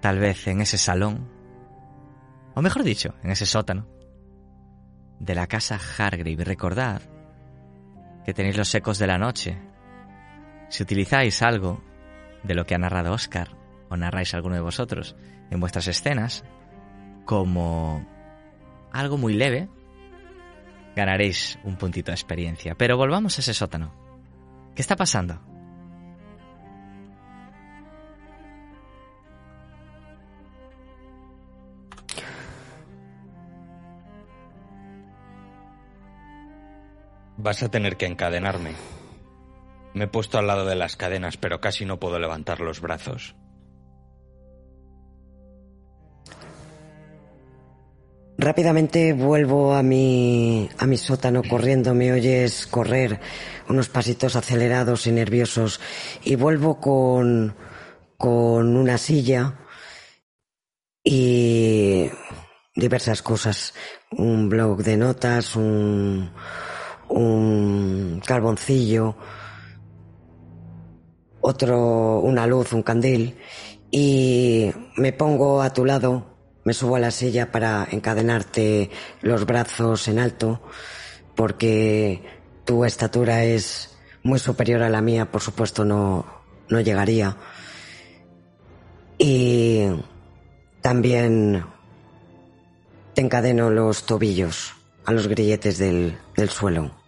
Tal 0.00 0.18
vez 0.18 0.46
en 0.46 0.60
ese 0.60 0.76
salón, 0.76 1.28
o 2.54 2.62
mejor 2.62 2.82
dicho, 2.82 3.14
en 3.22 3.30
ese 3.30 3.46
sótano, 3.46 3.93
de 5.18 5.34
la 5.34 5.46
casa 5.46 5.78
Hargrave. 5.98 6.44
Recordad 6.44 7.02
que 8.24 8.34
tenéis 8.34 8.56
los 8.56 8.74
ecos 8.74 8.98
de 8.98 9.06
la 9.06 9.18
noche. 9.18 9.58
Si 10.68 10.82
utilizáis 10.82 11.42
algo 11.42 11.82
de 12.42 12.54
lo 12.54 12.64
que 12.64 12.74
ha 12.74 12.78
narrado 12.78 13.12
Oscar, 13.12 13.56
o 13.88 13.96
narráis 13.96 14.34
alguno 14.34 14.54
de 14.54 14.60
vosotros 14.60 15.16
en 15.50 15.60
vuestras 15.60 15.86
escenas, 15.88 16.44
como 17.24 18.06
algo 18.92 19.18
muy 19.18 19.34
leve, 19.34 19.68
ganaréis 20.96 21.58
un 21.64 21.76
puntito 21.76 22.10
de 22.10 22.16
experiencia. 22.16 22.74
Pero 22.74 22.96
volvamos 22.96 23.36
a 23.38 23.40
ese 23.40 23.54
sótano. 23.54 23.92
¿Qué 24.74 24.82
está 24.82 24.96
pasando? 24.96 25.40
Vas 37.44 37.62
a 37.62 37.68
tener 37.68 37.98
que 37.98 38.06
encadenarme. 38.06 38.72
Me 39.92 40.04
he 40.04 40.08
puesto 40.08 40.38
al 40.38 40.46
lado 40.46 40.64
de 40.64 40.76
las 40.76 40.96
cadenas, 40.96 41.36
pero 41.36 41.60
casi 41.60 41.84
no 41.84 42.00
puedo 42.00 42.18
levantar 42.18 42.60
los 42.60 42.80
brazos. 42.80 43.36
Rápidamente 48.38 49.12
vuelvo 49.12 49.74
a 49.74 49.82
mi, 49.82 50.70
a 50.78 50.86
mi 50.86 50.96
sótano 50.96 51.42
corriendo, 51.46 51.92
me 51.92 52.12
oyes 52.14 52.66
correr 52.66 53.20
unos 53.68 53.90
pasitos 53.90 54.36
acelerados 54.36 55.06
y 55.06 55.12
nerviosos 55.12 55.82
y 56.24 56.36
vuelvo 56.36 56.80
con, 56.80 57.54
con 58.16 58.74
una 58.74 58.96
silla 58.96 59.60
y 61.04 62.08
diversas 62.74 63.20
cosas, 63.20 63.74
un 64.12 64.48
blog 64.48 64.82
de 64.82 64.96
notas, 64.96 65.56
un, 65.56 66.32
un 67.14 68.20
carboncillo, 68.24 69.16
otro, 71.40 72.20
una 72.20 72.46
luz, 72.46 72.72
un 72.72 72.82
candil 72.82 73.36
y 73.90 74.70
me 74.96 75.12
pongo 75.12 75.62
a 75.62 75.72
tu 75.72 75.84
lado 75.84 76.34
me 76.64 76.72
subo 76.72 76.96
a 76.96 76.98
la 76.98 77.10
silla 77.10 77.52
para 77.52 77.86
encadenarte 77.90 78.90
los 79.20 79.44
brazos 79.44 80.08
en 80.08 80.18
alto, 80.18 80.62
porque 81.34 82.22
tu 82.64 82.84
estatura 82.84 83.44
es 83.44 83.96
muy 84.22 84.38
superior 84.38 84.82
a 84.82 84.88
la 84.88 85.02
mía, 85.02 85.30
por 85.30 85.42
supuesto 85.42 85.84
no, 85.84 86.24
no 86.70 86.80
llegaría. 86.80 87.36
Y 89.18 89.84
también 90.80 91.64
te 93.12 93.20
encadeno 93.20 93.70
los 93.70 94.06
tobillos 94.06 94.72
a 95.04 95.12
los 95.12 95.28
grilletes 95.28 95.76
del, 95.78 96.18
del 96.34 96.48
suelo. 96.48 97.03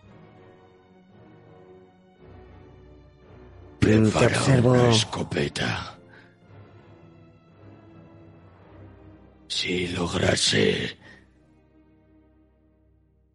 Prepara 3.87 4.29
te 4.29 4.37
observo. 4.37 4.73
una 4.73 4.91
escopeta. 4.91 5.99
Si 9.47 9.89
lograse 9.89 10.99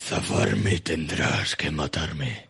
zafarme, 0.04 0.80
tendrás 0.80 1.56
que 1.56 1.72
matarme. 1.72 2.50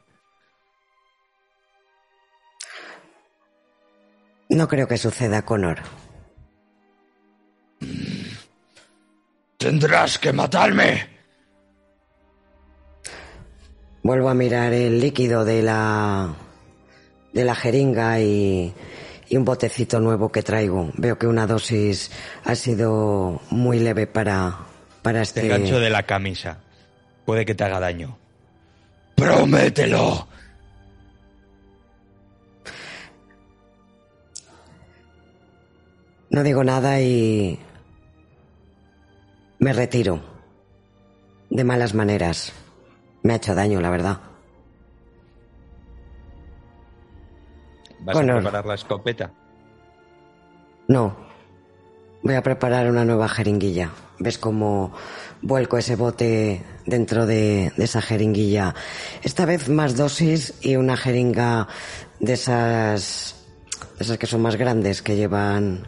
No 4.50 4.68
creo 4.68 4.88
que 4.88 4.98
suceda, 4.98 5.46
Connor. 5.46 5.80
Tendrás 9.58 10.18
que 10.18 10.34
matarme. 10.34 11.08
Vuelvo 14.02 14.30
a 14.30 14.34
mirar 14.34 14.74
el 14.74 15.00
líquido 15.00 15.46
de 15.46 15.62
la 15.62 16.36
de 17.34 17.46
la 17.46 17.56
jeringa 17.56 18.20
y, 18.20 18.74
y 19.30 19.38
un 19.38 19.46
botecito 19.46 20.00
nuevo 20.00 20.32
que 20.32 20.44
traigo. 20.44 20.92
Veo 20.96 21.18
que 21.18 21.28
una 21.28 21.48
dosis 21.48 22.12
ha 22.44 22.56
sido 22.56 23.42
muy 23.50 23.80
leve 23.80 24.08
para 24.08 24.72
para 25.02 25.22
este... 25.22 25.42
Te 25.42 25.48
engancho 25.48 25.80
de 25.80 25.90
la 25.90 26.04
camisa. 26.04 26.60
Puede 27.26 27.46
que 27.46 27.56
te 27.56 27.64
haga 27.64 27.80
daño. 27.80 28.18
¡Promételo! 29.16 30.28
No 36.30 36.44
digo 36.44 36.64
nada 36.64 37.02
y 37.02 37.60
me 39.60 39.74
retiro. 39.74 40.22
De 41.50 41.64
malas 41.64 41.94
maneras. 41.94 42.54
Me 43.24 43.34
ha 43.34 43.36
hecho 43.36 43.54
daño, 43.54 43.82
la 43.82 43.90
verdad. 43.90 44.20
¿Vas 48.02 48.16
Bueno. 48.16 48.34
a 48.34 48.36
preparar 48.38 48.66
la 48.66 48.76
escopeta? 48.76 49.32
No. 50.88 51.16
Voy 52.24 52.36
a 52.36 52.44
preparar 52.44 52.90
una 52.90 53.06
nueva 53.06 53.28
jeringuilla. 53.30 53.90
¿Ves 54.20 54.38
cómo 54.38 54.94
vuelco 55.42 55.78
ese 55.78 55.96
bote 55.96 56.64
dentro 56.86 57.26
de, 57.26 57.72
de 57.76 57.84
esa 57.86 58.02
jeringuilla? 58.02 58.76
Esta 59.24 59.46
vez 59.46 59.70
más 59.70 59.98
dosis 59.98 60.54
y 60.62 60.76
una 60.76 60.98
jeringa 60.98 61.68
de 62.20 62.34
esas... 62.34 63.36
de 63.98 64.04
esas 64.04 64.18
que 64.18 64.28
son 64.28 64.42
más 64.42 64.56
grandes, 64.56 65.02
que 65.02 65.16
llevan... 65.16 65.88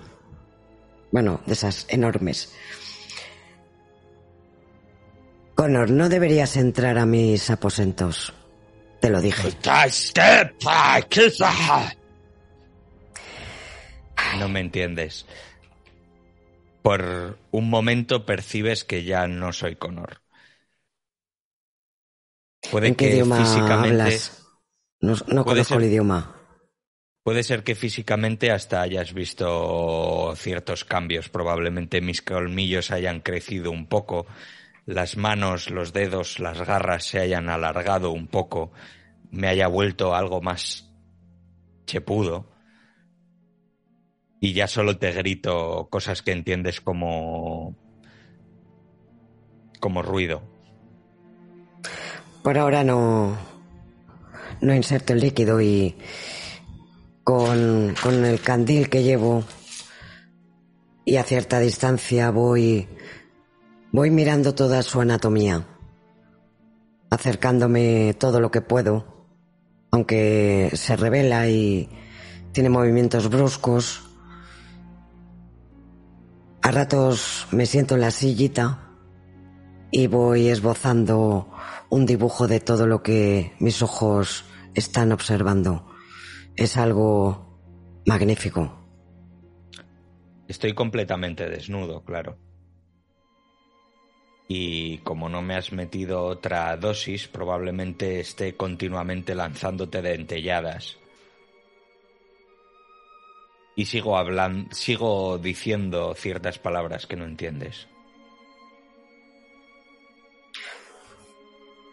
Bueno, 1.11 1.41
de 1.45 1.53
esas 1.53 1.85
enormes. 1.89 2.51
Connor, 5.55 5.91
no 5.91 6.09
deberías 6.09 6.57
entrar 6.57 6.97
a 6.97 7.05
mis 7.05 7.51
aposentos. 7.51 8.33
Te 8.99 9.09
lo 9.11 9.21
dije. 9.21 9.49
No 14.39 14.49
me 14.49 14.59
entiendes. 14.59 15.25
Por 16.81 17.37
un 17.51 17.69
momento 17.69 18.25
percibes 18.25 18.83
que 18.83 19.03
ya 19.03 19.27
no 19.27 19.53
soy 19.53 19.75
Connor. 19.75 20.21
Puede 22.71 22.89
¿En 22.89 22.95
qué 22.95 23.05
que 23.05 23.13
idioma 23.13 23.35
físicamente. 23.37 23.99
hablas? 24.05 24.47
No, 25.01 25.45
conozco 25.45 25.75
ser- 25.75 25.83
el 25.83 25.89
idioma. 25.89 26.35
Puede 27.23 27.43
ser 27.43 27.63
que 27.63 27.75
físicamente 27.75 28.51
hasta 28.51 28.81
hayas 28.81 29.13
visto 29.13 30.33
ciertos 30.35 30.83
cambios. 30.83 31.29
Probablemente 31.29 32.01
mis 32.01 32.21
colmillos 32.21 32.91
hayan 32.91 33.21
crecido 33.21 33.71
un 33.71 33.87
poco, 33.87 34.25
las 34.85 35.15
manos, 35.15 35.69
los 35.69 35.93
dedos, 35.93 36.39
las 36.39 36.59
garras 36.67 37.05
se 37.05 37.19
hayan 37.19 37.49
alargado 37.49 38.11
un 38.11 38.27
poco, 38.27 38.73
me 39.31 39.47
haya 39.47 39.67
vuelto 39.67 40.15
algo 40.15 40.41
más 40.41 40.89
chepudo. 41.85 42.52
Y 44.43 44.51
ya 44.51 44.67
solo 44.67 44.97
te 44.97 45.13
grito 45.13 45.87
cosas 45.89 46.21
que 46.21 46.33
entiendes 46.33 46.81
como 46.81 47.77
como 49.79 50.01
ruido. 50.01 50.41
Por 52.43 52.57
ahora 52.57 52.83
no, 52.83 53.37
no 54.59 54.75
inserto 54.75 55.13
el 55.13 55.21
líquido 55.21 55.61
y 55.61 55.95
con, 57.23 57.95
con 58.03 58.25
el 58.25 58.41
candil 58.41 58.89
que 58.89 59.03
llevo 59.03 59.45
y 61.05 61.15
a 61.15 61.23
cierta 61.23 61.59
distancia 61.59 62.29
voy, 62.29 62.89
voy 63.93 64.09
mirando 64.09 64.53
toda 64.53 64.83
su 64.83 64.99
anatomía, 64.99 65.65
acercándome 67.09 68.13
todo 68.19 68.41
lo 68.41 68.51
que 68.51 68.59
puedo, 68.59 69.25
aunque 69.89 70.69
se 70.73 70.97
revela 70.97 71.47
y 71.47 71.87
tiene 72.51 72.67
movimientos 72.67 73.29
bruscos. 73.29 74.02
A 76.63 76.71
ratos 76.71 77.45
me 77.51 77.65
siento 77.65 77.95
en 77.95 78.01
la 78.01 78.09
sillita 78.09 78.87
y 79.91 80.07
voy 80.07 80.47
esbozando 80.47 81.51
un 81.89 82.05
dibujo 82.05 82.47
de 82.47 82.61
todo 82.61 82.87
lo 82.87 83.03
que 83.03 83.51
mis 83.59 83.81
ojos 83.81 84.45
están 84.73 85.11
observando. 85.11 85.85
Es 86.55 86.77
algo 86.77 87.59
magnífico. 88.05 88.79
Estoy 90.47 90.73
completamente 90.73 91.49
desnudo, 91.49 92.05
claro. 92.05 92.37
Y 94.47 94.99
como 94.99 95.27
no 95.27 95.41
me 95.41 95.55
has 95.55 95.73
metido 95.73 96.23
otra 96.23 96.77
dosis, 96.77 97.27
probablemente 97.27 98.21
esté 98.21 98.55
continuamente 98.55 99.35
lanzándote 99.35 100.01
dentelladas. 100.01 100.97
Y 103.75 103.85
sigo 103.85 104.17
hablando, 104.17 104.73
sigo 104.75 105.37
diciendo 105.37 106.13
ciertas 106.15 106.59
palabras 106.59 107.07
que 107.07 107.15
no 107.15 107.25
entiendes. 107.25 107.87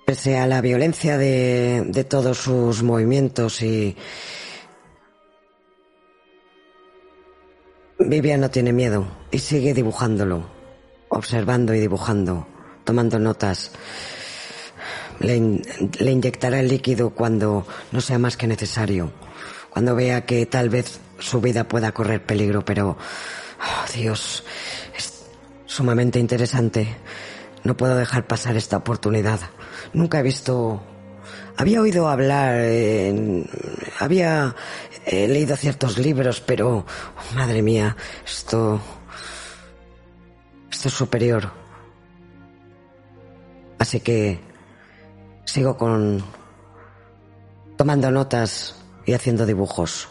Pese 0.05 0.39
a 0.39 0.47
la 0.47 0.61
violencia 0.61 1.17
de, 1.17 1.85
de 1.87 2.05
todos 2.05 2.39
sus 2.39 2.83
movimientos 2.83 3.63
y... 3.63 3.97
Vivian 7.99 8.41
no 8.41 8.51
tiene 8.51 8.73
miedo 8.73 9.07
y 9.31 9.39
sigue 9.39 9.73
dibujándolo, 9.73 10.47
observando 11.11 11.75
y 11.75 11.81
dibujando, 11.81 12.47
tomando 12.85 13.19
notas. 13.19 13.73
Le, 15.21 15.63
le 15.99 16.11
inyectará 16.11 16.61
el 16.61 16.69
líquido 16.69 17.11
cuando 17.11 17.67
no 17.93 18.01
sea 18.01 18.19
más 18.19 18.37
que 18.37 18.47
necesario, 18.47 19.13
cuando 19.69 19.95
vea 19.95 20.25
que 20.25 20.45
tal 20.47 20.71
vez 20.71 20.99
su 21.21 21.41
vida 21.41 21.65
pueda 21.65 21.93
correr 21.93 22.25
peligro, 22.25 22.65
pero... 22.65 22.97
oh, 23.61 23.93
Dios, 23.95 24.45
es 24.97 25.25
sumamente 25.67 26.19
interesante. 26.19 26.97
No 27.63 27.77
puedo 27.77 27.97
dejar 27.97 28.27
pasar 28.27 28.57
esta 28.57 28.79
oportunidad. 28.79 29.41
Nunca 29.93 30.21
he 30.21 30.23
visto... 30.23 30.83
Había 31.57 31.83
oído 31.83 32.09
hablar, 32.09 32.57
había 33.99 34.57
leído 35.11 35.57
ciertos 35.57 35.99
libros, 35.99 36.41
pero... 36.41 36.79
oh, 36.79 37.35
madre 37.35 37.63
mía, 37.63 37.97
esto... 38.25 38.81
Esto 40.71 40.89
es 40.89 40.95
superior. 40.95 41.51
Así 43.79 44.01
que... 44.01 44.41
Sigo 45.45 45.77
con... 45.77 46.25
Tomando 47.77 48.11
notas 48.11 48.77
y 49.07 49.15
haciendo 49.15 49.47
dibujos. 49.47 50.10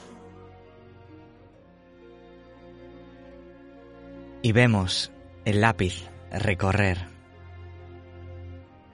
Y 4.41 4.51
vemos 4.53 5.11
el 5.45 5.61
lápiz 5.61 6.09
recorrer 6.31 7.07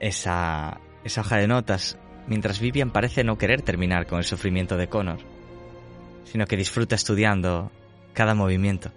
esa, 0.00 0.80
esa 1.04 1.20
hoja 1.20 1.36
de 1.36 1.46
notas 1.46 1.98
mientras 2.26 2.60
Vivian 2.60 2.90
parece 2.90 3.24
no 3.24 3.38
querer 3.38 3.62
terminar 3.62 4.06
con 4.06 4.18
el 4.18 4.24
sufrimiento 4.24 4.76
de 4.76 4.88
Connor, 4.88 5.18
sino 6.24 6.46
que 6.46 6.56
disfruta 6.56 6.94
estudiando 6.94 7.70
cada 8.12 8.34
movimiento 8.34 8.90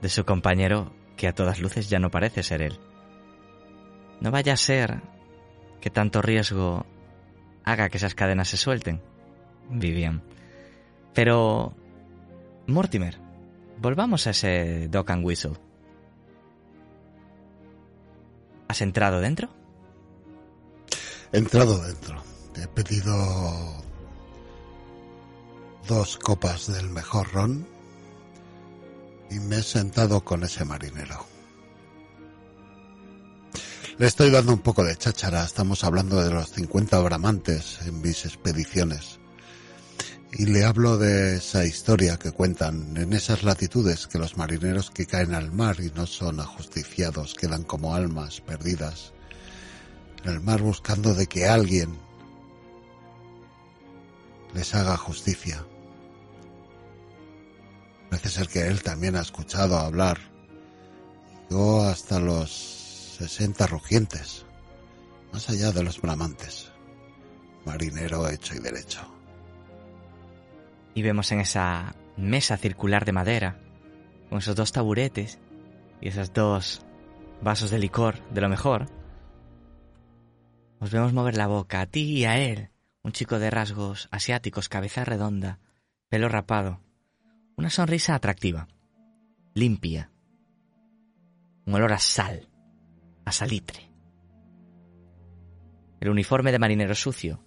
de 0.00 0.08
su 0.08 0.24
compañero 0.24 0.92
que 1.16 1.28
a 1.28 1.34
todas 1.34 1.60
luces 1.60 1.90
ya 1.90 1.98
no 1.98 2.10
parece 2.10 2.42
ser 2.42 2.62
él. 2.62 2.78
No 4.20 4.30
vaya 4.30 4.54
a 4.54 4.56
ser 4.56 5.02
que 5.80 5.90
tanto 5.90 6.22
riesgo 6.22 6.86
haga 7.64 7.88
que 7.88 7.98
esas 7.98 8.14
cadenas 8.14 8.48
se 8.48 8.56
suelten, 8.56 9.02
Vivian. 9.70 10.22
Pero, 11.12 11.74
Mortimer, 12.66 13.18
volvamos 13.78 14.26
a 14.26 14.30
ese 14.30 14.88
Dock 14.88 15.10
and 15.10 15.24
Whistle. 15.24 15.54
¿Has 18.68 18.80
entrado 18.80 19.20
dentro? 19.20 19.48
He 21.32 21.38
entrado 21.38 21.78
dentro. 21.82 22.22
He 22.56 22.66
pedido 22.68 23.14
dos 25.86 26.16
copas 26.18 26.72
del 26.72 26.88
mejor 26.90 27.32
ron 27.32 27.66
y 29.30 29.40
me 29.40 29.56
he 29.56 29.62
sentado 29.62 30.24
con 30.24 30.44
ese 30.44 30.64
marinero. 30.64 31.26
Le 33.98 34.06
estoy 34.06 34.30
dando 34.30 34.52
un 34.52 34.60
poco 34.60 34.82
de 34.82 34.96
cháchara. 34.96 35.44
Estamos 35.44 35.84
hablando 35.84 36.22
de 36.22 36.30
los 36.30 36.50
50 36.50 36.98
bramantes 37.00 37.80
en 37.86 38.00
mis 38.00 38.24
expediciones. 38.24 39.20
Y 40.36 40.46
le 40.46 40.64
hablo 40.64 40.98
de 40.98 41.36
esa 41.36 41.64
historia 41.64 42.18
que 42.18 42.32
cuentan 42.32 42.96
en 42.96 43.12
esas 43.12 43.44
latitudes 43.44 44.08
que 44.08 44.18
los 44.18 44.36
marineros 44.36 44.90
que 44.90 45.06
caen 45.06 45.32
al 45.32 45.52
mar 45.52 45.76
y 45.78 45.92
no 45.92 46.06
son 46.06 46.40
ajusticiados 46.40 47.34
quedan 47.34 47.62
como 47.62 47.94
almas 47.94 48.40
perdidas 48.40 49.12
en 50.24 50.32
el 50.32 50.40
mar 50.40 50.60
buscando 50.60 51.14
de 51.14 51.28
que 51.28 51.46
alguien 51.46 51.96
les 54.54 54.74
haga 54.74 54.96
justicia. 54.96 55.64
Parece 58.10 58.28
ser 58.30 58.48
que 58.48 58.66
él 58.66 58.82
también 58.82 59.14
ha 59.14 59.20
escuchado 59.20 59.78
hablar. 59.78 60.18
Yo 61.48 61.82
hasta 61.82 62.18
los 62.18 62.50
60 63.18 63.68
rugientes, 63.68 64.46
más 65.32 65.48
allá 65.48 65.70
de 65.70 65.84
los 65.84 66.00
bramantes. 66.00 66.72
Marinero 67.64 68.28
hecho 68.28 68.56
y 68.56 68.58
derecho. 68.58 69.13
Y 70.94 71.02
vemos 71.02 71.30
en 71.32 71.40
esa 71.40 71.94
mesa 72.16 72.56
circular 72.56 73.04
de 73.04 73.12
madera, 73.12 73.58
con 74.28 74.38
esos 74.38 74.56
dos 74.56 74.72
taburetes 74.72 75.38
y 76.00 76.08
esas 76.08 76.32
dos 76.32 76.84
vasos 77.42 77.70
de 77.70 77.78
licor, 77.78 78.22
de 78.30 78.40
lo 78.40 78.48
mejor. 78.48 78.88
Os 80.80 80.90
vemos 80.90 81.12
mover 81.12 81.36
la 81.36 81.46
boca, 81.46 81.80
a 81.80 81.86
ti 81.86 82.18
y 82.18 82.24
a 82.24 82.38
él, 82.38 82.70
un 83.02 83.12
chico 83.12 83.38
de 83.38 83.50
rasgos 83.50 84.08
asiáticos, 84.10 84.68
cabeza 84.68 85.04
redonda, 85.04 85.58
pelo 86.08 86.28
rapado, 86.28 86.80
una 87.56 87.70
sonrisa 87.70 88.14
atractiva, 88.14 88.68
limpia, 89.54 90.10
un 91.66 91.74
olor 91.74 91.92
a 91.92 91.98
sal, 91.98 92.48
a 93.24 93.32
salitre. 93.32 93.90
El 96.00 96.10
uniforme 96.10 96.52
de 96.52 96.58
marinero 96.58 96.94
sucio, 96.94 97.43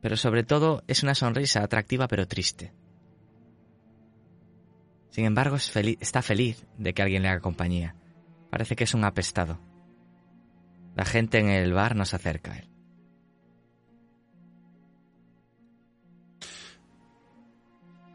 pero 0.00 0.16
sobre 0.16 0.44
todo 0.44 0.82
es 0.86 1.02
una 1.02 1.14
sonrisa 1.14 1.62
atractiva 1.62 2.08
pero 2.08 2.26
triste. 2.28 2.72
Sin 5.10 5.24
embargo, 5.24 5.56
es 5.56 5.70
feliz- 5.70 5.98
está 6.00 6.22
feliz 6.22 6.64
de 6.76 6.94
que 6.94 7.02
alguien 7.02 7.22
le 7.22 7.28
haga 7.28 7.40
compañía. 7.40 7.96
Parece 8.50 8.76
que 8.76 8.84
es 8.84 8.94
un 8.94 9.04
apestado. 9.04 9.58
La 10.94 11.04
gente 11.04 11.38
en 11.38 11.48
el 11.48 11.72
bar 11.72 11.96
nos 11.96 12.14
acerca 12.14 12.52
a 12.52 12.58
él. 12.58 12.68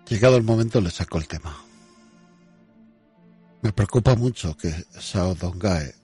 Llegado 0.07 0.38
el 0.38 0.43
momento 0.43 0.81
le 0.81 0.91
saco 0.91 1.18
el 1.18 1.27
tema. 1.27 1.55
Me 3.61 3.72
preocupa 3.72 4.15
mucho 4.15 4.55
que 4.57 4.72
Sao 4.99 5.34
Dongae 5.35 5.95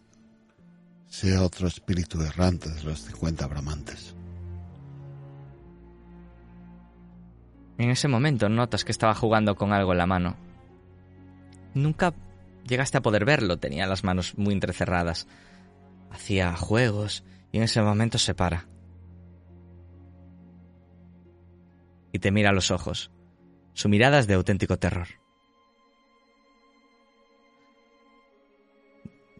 sea 1.09 1.43
otro 1.43 1.67
espíritu 1.67 2.21
errante 2.21 2.69
de 2.69 2.83
los 2.83 3.01
50 3.01 3.45
bramantes. 3.47 4.15
En 7.79 7.89
ese 7.89 8.09
momento 8.09 8.49
notas 8.49 8.83
que 8.83 8.91
estaba 8.91 9.15
jugando 9.15 9.55
con 9.55 9.71
algo 9.71 9.93
en 9.93 9.97
la 9.97 10.05
mano. 10.05 10.35
Nunca 11.73 12.13
llegaste 12.67 12.97
a 12.97 13.01
poder 13.01 13.23
verlo, 13.23 13.57
tenía 13.57 13.87
las 13.87 14.03
manos 14.03 14.37
muy 14.37 14.53
entrecerradas. 14.53 15.27
Hacía 16.11 16.53
juegos 16.57 17.23
y 17.53 17.57
en 17.57 17.63
ese 17.63 17.81
momento 17.81 18.17
se 18.17 18.35
para. 18.35 18.67
Y 22.11 22.19
te 22.19 22.31
mira 22.31 22.49
a 22.49 22.53
los 22.53 22.69
ojos. 22.69 23.11
Su 23.71 23.87
mirada 23.87 24.19
es 24.19 24.27
de 24.27 24.33
auténtico 24.33 24.77
terror. 24.77 25.07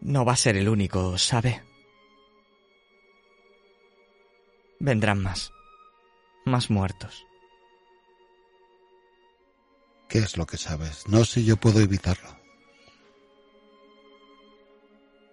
No 0.00 0.24
va 0.24 0.32
a 0.32 0.36
ser 0.36 0.56
el 0.56 0.70
único, 0.70 1.18
¿sabe? 1.18 1.62
Vendrán 4.78 5.22
más. 5.22 5.52
Más 6.46 6.70
muertos. 6.70 7.26
¿Qué 10.10 10.18
es 10.18 10.36
lo 10.36 10.44
que 10.44 10.56
sabes? 10.56 11.06
No 11.06 11.24
sé 11.24 11.34
si 11.34 11.44
yo 11.44 11.56
puedo 11.56 11.78
evitarlo. 11.78 12.28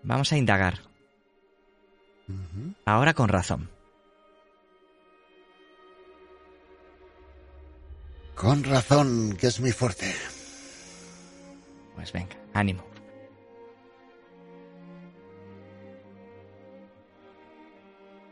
Vamos 0.03 0.31
a 0.31 0.37
indagar. 0.37 0.79
Ujú. 2.29 2.75
Ahora 2.85 3.15
con 3.15 3.27
razón. 3.27 3.71
Con 8.35 8.63
razón, 8.63 9.35
que 9.35 9.47
es 9.47 9.59
mi 9.59 9.71
fuerte. 9.71 10.13
Pues 11.95 12.13
venga, 12.13 12.35
ánimo. 12.53 12.85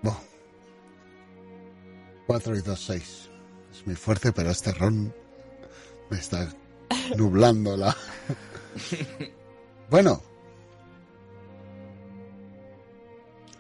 Bueno. 0.04 0.20
4 2.28 2.56
y 2.56 2.62
2, 2.62 2.86
6. 2.86 3.30
Es 3.72 3.88
muy 3.88 3.96
fuerte, 3.96 4.32
pero 4.32 4.52
este 4.52 4.72
ron 4.74 5.25
me 6.10 6.18
está 6.18 6.48
nublando 7.18 7.76
la... 7.78 7.96
bueno. 9.90 10.22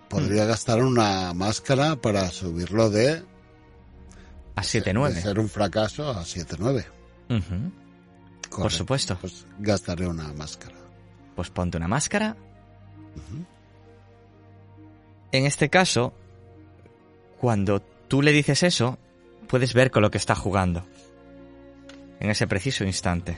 Podría 0.10 0.46
gastar 0.46 0.82
una 0.84 1.34
máscara 1.34 1.96
para 1.96 2.30
subirlo 2.30 2.90
de, 2.90 3.24
A 4.56 4.62
de 4.62 4.68
7-9. 4.68 5.14
ser 5.22 5.40
un 5.40 5.50
fracaso 5.50 6.10
a 6.10 6.22
7-9. 6.24 6.86
Ujú. 7.30 7.72
Correcto. 8.50 8.70
supuesto. 8.70 9.18
Pues 9.20 9.46
gastaré 9.60 10.08
una 10.08 10.32
máscara. 10.34 10.76
Pues 11.36 11.50
ponte 11.50 11.78
una 11.78 11.88
máscara. 11.88 12.38
En 15.32 15.46
este 15.46 15.70
caso, 15.70 16.14
cuando 17.42 17.82
tú 17.82 18.22
le 18.22 18.32
dices 18.32 18.64
eso, 18.64 18.98
puedes 19.48 19.74
ver 19.74 19.92
con 19.92 20.02
lo 20.02 20.12
que 20.12 20.18
está 20.18 20.36
jugando. 20.36 20.86
En 22.26 22.32
ese 22.32 22.48
preciso 22.48 22.84
instante. 22.84 23.38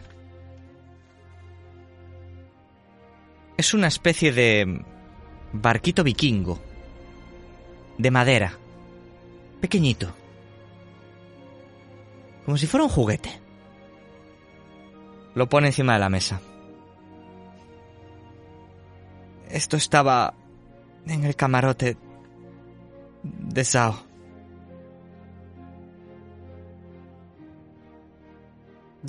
Es 3.57 3.73
una 3.73 3.87
especie 3.87 4.31
de 4.31 4.81
barquito 5.51 6.05
vikingo. 6.05 6.57
De 7.97 8.09
madera. 8.11 8.57
Pequeñito. 9.59 10.15
Como 12.45 12.55
si 12.55 12.65
fuera 12.65 12.85
un 12.85 12.89
juguete. 12.89 13.29
Lo 15.35 15.49
pone 15.49 15.67
encima 15.67 15.91
de 15.95 15.99
la 15.99 16.09
mesa. 16.09 16.39
Esto 19.49 19.75
estaba 19.75 20.33
en 21.07 21.25
el 21.25 21.35
camarote 21.35 21.97
de 23.21 23.65
Sao. 23.65 24.06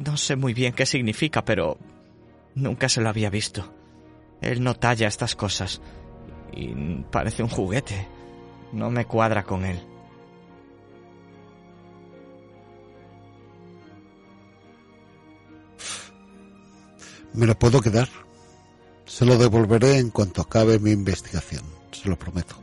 No 0.04 0.16
sé 0.16 0.36
muy 0.36 0.54
bien 0.54 0.72
qué 0.72 0.86
significa, 0.86 1.44
pero 1.44 1.78
nunca 2.54 2.88
se 2.88 3.00
lo 3.00 3.08
había 3.08 3.30
visto. 3.30 3.72
Él 4.40 4.62
no 4.62 4.74
talla 4.74 5.08
estas 5.08 5.34
cosas 5.34 5.80
y 6.52 6.68
parece 7.10 7.42
un 7.42 7.48
juguete. 7.48 8.06
No 8.72 8.90
me 8.90 9.06
cuadra 9.06 9.42
con 9.42 9.64
él. 9.64 9.80
Me 17.32 17.46
lo 17.46 17.58
puedo 17.58 17.80
quedar. 17.80 18.08
Se 19.04 19.24
lo 19.24 19.38
devolveré 19.38 19.98
en 19.98 20.10
cuanto 20.10 20.42
acabe 20.42 20.78
mi 20.78 20.90
investigación. 20.90 21.64
Se 21.92 22.08
lo 22.08 22.18
prometo. 22.18 22.56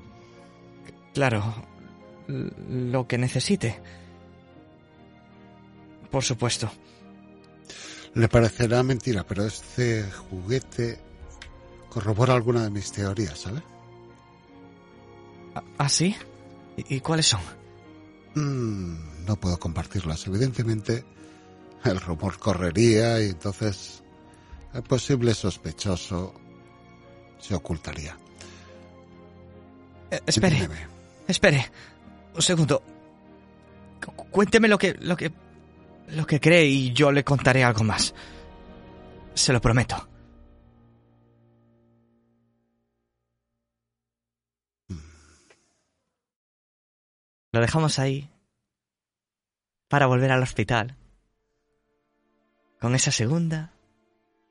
Claro, 1.13 1.53
lo 2.27 3.07
que 3.07 3.17
necesite. 3.17 3.79
Por 6.11 6.23
supuesto. 6.23 6.69
Le 8.15 8.27
parecerá 8.29 8.81
mentira, 8.83 9.25
pero 9.25 9.45
este 9.45 10.03
juguete 10.29 10.99
corrobora 11.89 12.33
alguna 12.33 12.63
de 12.63 12.69
mis 12.69 12.91
teorías, 12.91 13.37
¿sabe? 13.39 13.61
¿Ah, 15.77 15.89
sí? 15.89 16.15
¿Y, 16.77 16.99
cuáles 16.99 17.27
son? 17.27 17.41
Mm, 18.35 19.25
no 19.25 19.35
puedo 19.37 19.57
compartirlas. 19.57 20.27
Evidentemente, 20.27 21.05
el 21.83 21.99
rumor 22.01 22.37
correría 22.39 23.21
y 23.21 23.29
entonces 23.29 24.03
el 24.73 24.83
posible 24.83 25.33
sospechoso 25.33 26.33
se 27.39 27.55
ocultaría. 27.55 28.17
Eh, 30.11 30.19
espere, 30.25 30.67
espere. 31.27 31.71
Un 32.35 32.41
segundo. 32.41 32.81
Cu- 34.05 34.25
Cuénteme 34.29 34.67
lo 34.67 34.77
que, 34.77 34.93
lo 34.99 35.15
que, 35.15 35.31
lo 36.09 36.25
que 36.25 36.39
cree 36.39 36.65
y 36.65 36.93
yo 36.93 37.11
le 37.11 37.23
contaré 37.23 37.63
algo 37.63 37.83
más. 37.83 38.13
Se 39.33 39.53
lo 39.53 39.61
prometo. 39.61 40.09
Lo 47.51 47.61
dejamos 47.61 47.99
ahí 47.99 48.29
para 49.87 50.07
volver 50.07 50.31
al 50.31 50.43
hospital 50.43 50.97
con 52.81 52.95
esa 52.95 53.11
segunda 53.11 53.71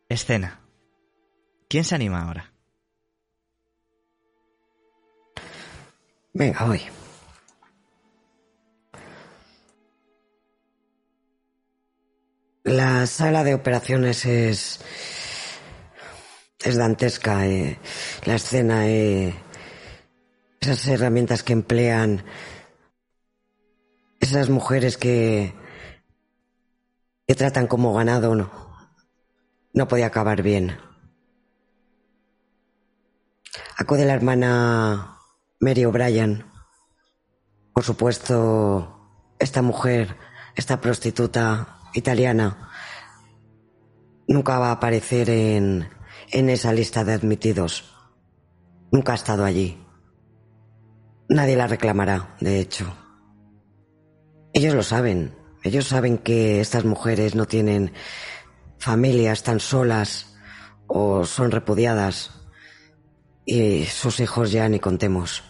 escena. 0.08 0.60
¿Quién 1.68 1.84
se 1.84 1.94
anima 1.94 2.22
ahora? 2.22 2.50
Venga, 6.32 6.64
voy. 6.64 6.80
La 12.64 13.06
sala 13.06 13.44
de 13.44 13.52
operaciones 13.52 14.24
es. 14.24 14.80
es 16.64 16.76
dantesca. 16.78 17.46
eh. 17.46 17.78
La 18.24 18.36
escena, 18.36 18.88
eh. 18.88 19.34
esas 20.60 20.86
herramientas 20.88 21.42
que 21.42 21.52
emplean. 21.52 22.24
esas 24.18 24.48
mujeres 24.48 24.96
que. 24.96 25.52
que 27.26 27.34
tratan 27.34 27.66
como 27.66 27.92
ganado, 27.92 28.34
no. 28.34 28.50
no 29.74 29.86
podía 29.86 30.06
acabar 30.06 30.40
bien. 30.40 30.78
Acude 33.76 34.06
la 34.06 34.14
hermana 34.14 35.18
Mary 35.60 35.84
O'Brien. 35.84 36.46
Por 37.74 37.84
supuesto, 37.84 39.34
esta 39.38 39.60
mujer, 39.60 40.16
esta 40.56 40.80
prostituta 40.80 41.83
italiana, 41.94 42.70
nunca 44.26 44.58
va 44.58 44.68
a 44.68 44.72
aparecer 44.72 45.30
en, 45.30 45.88
en 46.30 46.50
esa 46.50 46.72
lista 46.72 47.04
de 47.04 47.14
admitidos. 47.14 47.94
Nunca 48.90 49.12
ha 49.12 49.16
estado 49.16 49.44
allí. 49.44 49.78
Nadie 51.28 51.56
la 51.56 51.66
reclamará, 51.66 52.36
de 52.40 52.60
hecho. 52.60 52.94
Ellos 54.52 54.74
lo 54.74 54.82
saben. 54.82 55.34
Ellos 55.62 55.88
saben 55.88 56.18
que 56.18 56.60
estas 56.60 56.84
mujeres 56.84 57.34
no 57.34 57.46
tienen 57.46 57.92
familias 58.78 59.42
tan 59.42 59.60
solas 59.60 60.36
o 60.86 61.24
son 61.24 61.50
repudiadas 61.50 62.30
y 63.46 63.84
sus 63.84 64.20
hijos 64.20 64.52
ya 64.52 64.68
ni 64.68 64.78
contemos. 64.78 65.42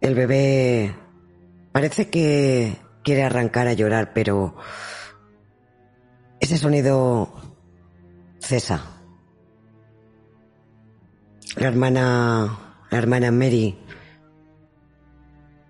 El 0.00 0.14
bebé 0.14 0.94
parece 1.72 2.08
que 2.08 2.76
quiere 3.02 3.22
arrancar 3.22 3.66
a 3.66 3.72
llorar, 3.72 4.12
pero 4.12 4.54
ese 6.40 6.58
sonido 6.58 7.32
cesa. 8.38 8.82
La 11.56 11.68
hermana, 11.68 12.58
la 12.90 12.98
hermana 12.98 13.30
Mary 13.30 13.78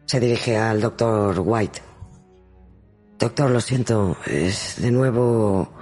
se 0.05 0.21
dirige 0.21 0.57
al 0.57 0.81
doctor 0.81 1.41
White. 1.45 1.81
Doctor, 3.19 3.51
lo 3.51 3.61
siento, 3.61 4.17
es 4.27 4.81
de 4.83 4.91
nuevo 4.91 5.73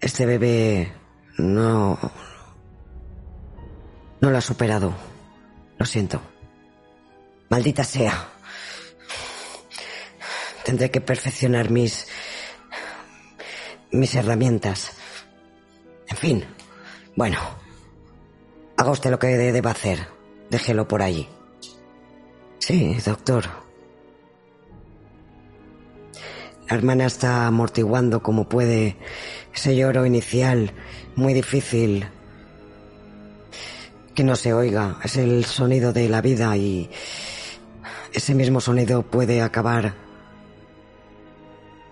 este 0.00 0.26
bebé 0.26 0.92
no 1.38 1.98
no 4.20 4.30
lo 4.30 4.38
ha 4.38 4.40
superado. 4.40 4.94
Lo 5.78 5.84
siento. 5.84 6.20
Maldita 7.50 7.84
sea. 7.84 8.33
Tendré 10.64 10.90
que 10.90 11.00
perfeccionar 11.00 11.70
mis 11.70 12.06
mis 13.90 14.14
herramientas. 14.14 14.92
En 16.08 16.16
fin. 16.16 16.44
Bueno. 17.16 17.38
Haga 18.76 18.90
usted 18.90 19.10
lo 19.10 19.18
que 19.18 19.28
deba 19.28 19.70
hacer. 19.70 20.06
Déjelo 20.50 20.88
por 20.88 21.00
allí. 21.00 21.28
Sí, 22.58 22.96
doctor. 23.04 23.44
La 26.68 26.76
hermana 26.76 27.06
está 27.06 27.46
amortiguando 27.46 28.22
como 28.22 28.48
puede 28.48 28.96
ese 29.54 29.76
lloro 29.76 30.06
inicial, 30.06 30.72
muy 31.14 31.34
difícil 31.34 32.06
que 34.14 34.24
no 34.24 34.34
se 34.34 34.54
oiga. 34.54 34.98
Es 35.04 35.16
el 35.16 35.44
sonido 35.44 35.92
de 35.92 36.08
la 36.08 36.22
vida 36.22 36.56
y 36.56 36.90
ese 38.12 38.34
mismo 38.34 38.60
sonido 38.60 39.02
puede 39.02 39.42
acabar 39.42 39.94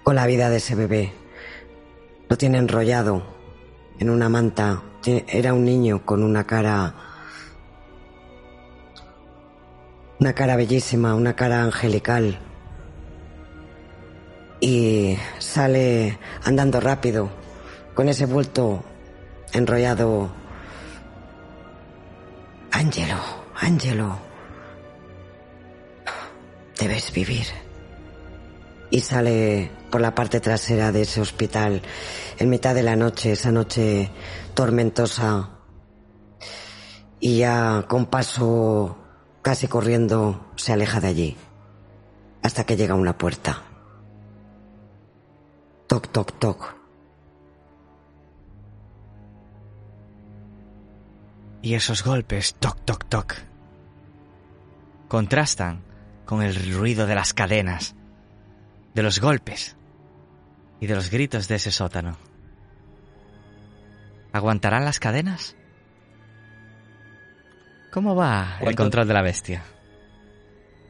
con 0.02 0.16
la 0.16 0.26
vida 0.26 0.50
de 0.50 0.56
ese 0.56 0.74
bebé. 0.74 1.12
Lo 2.28 2.36
tiene 2.36 2.58
enrollado 2.58 3.22
en 3.98 4.10
una 4.10 4.28
manta. 4.28 4.82
Era 5.04 5.54
un 5.54 5.64
niño 5.64 6.04
con 6.04 6.22
una 6.22 6.46
cara... 6.46 6.94
Una 10.18 10.32
cara 10.34 10.54
bellísima, 10.56 11.14
una 11.14 11.34
cara 11.34 11.62
angelical. 11.62 12.38
Y 14.60 15.16
sale 15.38 16.18
andando 16.44 16.78
rápido, 16.80 17.28
con 17.94 18.08
ese 18.08 18.26
bulto 18.26 18.84
enrollado. 19.52 20.30
Ángelo, 22.70 23.18
Ángelo, 23.56 24.18
debes 26.78 27.12
vivir. 27.12 27.46
Y 28.92 29.00
sale 29.00 29.72
por 29.90 30.00
la 30.00 30.14
parte 30.14 30.38
trasera 30.38 30.92
de 30.92 31.02
ese 31.02 31.20
hospital 31.20 31.82
en 32.38 32.50
mitad 32.50 32.74
de 32.74 32.82
la 32.82 32.94
noche, 32.94 33.32
esa 33.32 33.50
noche 33.50 34.10
tormentosa. 34.54 35.48
Y 37.18 37.38
ya 37.38 37.86
con 37.88 38.06
paso 38.06 38.98
casi 39.40 39.66
corriendo 39.66 40.52
se 40.56 40.74
aleja 40.74 41.00
de 41.00 41.08
allí 41.08 41.36
hasta 42.42 42.64
que 42.64 42.76
llega 42.76 42.92
a 42.92 42.98
una 42.98 43.16
puerta. 43.16 43.62
Toc, 45.86 46.08
toc, 46.12 46.38
toc. 46.38 46.76
Y 51.62 51.74
esos 51.74 52.04
golpes, 52.04 52.56
toc, 52.56 52.76
toc, 52.84 53.04
toc, 53.06 53.36
contrastan 55.08 55.82
con 56.26 56.42
el 56.42 56.74
ruido 56.74 57.06
de 57.06 57.14
las 57.14 57.32
cadenas, 57.32 57.94
de 58.94 59.02
los 59.02 59.20
golpes 59.20 59.76
y 60.80 60.86
de 60.86 60.94
los 60.94 61.10
gritos 61.10 61.48
de 61.48 61.54
ese 61.56 61.70
sótano. 61.70 62.16
¿Aguantarán 64.32 64.84
las 64.84 64.98
cadenas? 64.98 65.56
¿Cómo 67.92 68.14
va 68.16 68.54
el 68.58 68.64
¿Cuánto- 68.64 68.82
control 68.84 69.08
de 69.08 69.14
la 69.14 69.22
bestia? 69.22 69.62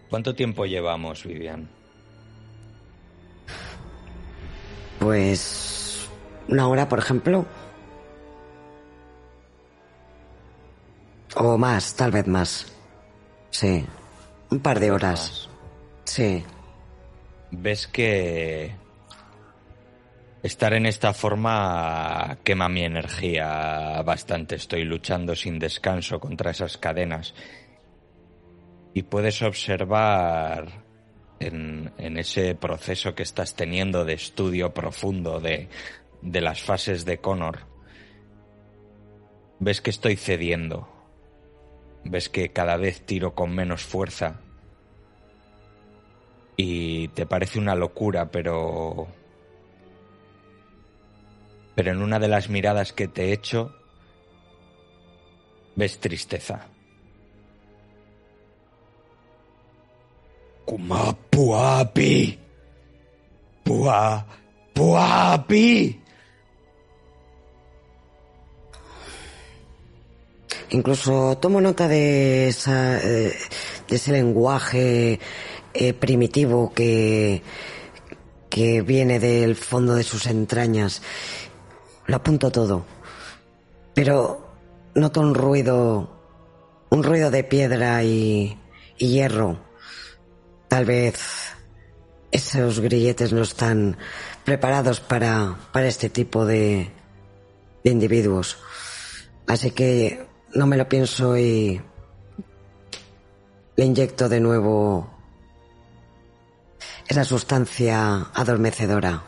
¿Cuánto 0.09 0.35
tiempo 0.35 0.67
llevamos, 0.67 1.25
Vivian? 1.25 1.69
Pues 5.01 6.09
una 6.49 6.69
hora, 6.69 6.89
por 6.89 6.99
ejemplo. 6.99 7.47
O 11.35 11.57
más, 11.59 11.95
tal 11.97 12.11
vez 12.13 12.27
más. 12.27 12.67
Sí. 13.51 13.85
Un 14.51 14.61
par 14.61 14.79
de 14.81 14.91
horas. 14.91 15.49
Sí. 16.05 16.45
Ves 17.53 17.87
que 17.87 18.75
estar 20.43 20.73
en 20.73 20.87
esta 20.87 21.13
forma 21.13 22.39
quema 22.43 22.69
mi 22.69 22.83
energía 22.83 24.03
bastante. 24.03 24.57
Estoy 24.57 24.85
luchando 24.85 25.37
sin 25.37 25.59
descanso 25.59 26.19
contra 26.19 26.51
esas 26.51 26.79
cadenas. 26.79 27.35
Y 28.95 29.05
puedes 29.05 29.41
observar 29.43 30.85
en, 31.39 31.93
ese 31.99 32.55
proceso 32.55 33.15
que 33.15 33.23
estás 33.23 33.55
teniendo 33.55 34.05
de 34.05 34.15
estudio 34.15 34.75
profundo 34.75 35.41
de, 35.41 35.69
de 36.21 36.41
las 36.41 36.61
fases 36.63 37.05
de 37.05 37.19
Connor, 37.19 37.61
ves 39.59 39.81
que 39.81 39.91
estoy 39.91 40.17
cediendo. 40.17 40.89
Ves 42.05 42.29
que 42.29 42.51
cada 42.51 42.77
vez 42.77 43.03
tiro 43.07 43.35
con 43.35 43.55
menos 43.55 43.85
fuerza 43.85 44.41
y 46.63 47.09
te 47.09 47.27
parece 47.27 47.59
una 47.59 47.75
locura, 47.75 48.31
pero... 48.31 49.09
Pero 51.75 51.91
en 51.91 52.03
una 52.03 52.19
de 52.21 52.29
las 52.29 52.49
miradas 52.49 52.93
que 52.93 53.09
te 53.09 53.25
he 53.25 53.33
hecho, 53.33 53.75
ves 55.75 55.99
tristeza. 55.99 56.69
Kuma 60.65 61.17
puapi. 61.31 62.39
Pua. 63.65 64.27
Puapi. 64.75 66.01
Incluso 70.71 71.37
tomo 71.39 71.61
nota 71.61 71.89
de, 71.89 72.49
esa, 72.49 72.99
eh, 72.99 73.33
de 73.89 73.97
ese 73.97 74.13
lenguaje 74.13 75.19
eh, 75.75 75.93
primitivo 75.95 76.73
que, 76.75 77.43
que 78.49 78.83
viene 78.83 79.19
del 79.19 79.57
fondo 79.57 79.95
de 79.95 80.03
sus 80.03 80.27
entrañas. 80.27 81.03
Lo 82.07 82.17
apunto 82.17 82.51
todo. 82.51 82.85
Pero 83.95 84.47
noto 84.95 85.21
un 85.21 85.35
ruido, 85.35 86.11
un 86.91 87.03
ruido 87.03 87.31
de 87.31 87.45
piedra 87.45 88.03
y, 88.05 88.59
y 88.99 89.09
hierro. 89.09 89.59
Tal 90.69 90.85
vez 90.85 91.53
esos 92.31 92.81
grilletes 92.81 93.33
no 93.33 93.43
están 93.43 93.97
preparados 94.45 95.01
para, 95.01 95.59
para 95.73 95.87
este 95.87 96.09
tipo 96.09 96.47
de, 96.47 96.91
de 97.85 97.91
individuos. 97.91 98.59
Así 99.47 99.71
que 99.71 100.27
no 100.55 100.67
me 100.67 100.77
lo 100.77 100.89
pienso 100.89 101.37
y 101.37 101.81
le 103.77 103.85
inyecto 103.85 104.29
de 104.29 104.41
nuevo 104.41 105.12
esa 107.13 107.25
sustancia 107.25 108.29
adormecedora. 108.33 109.23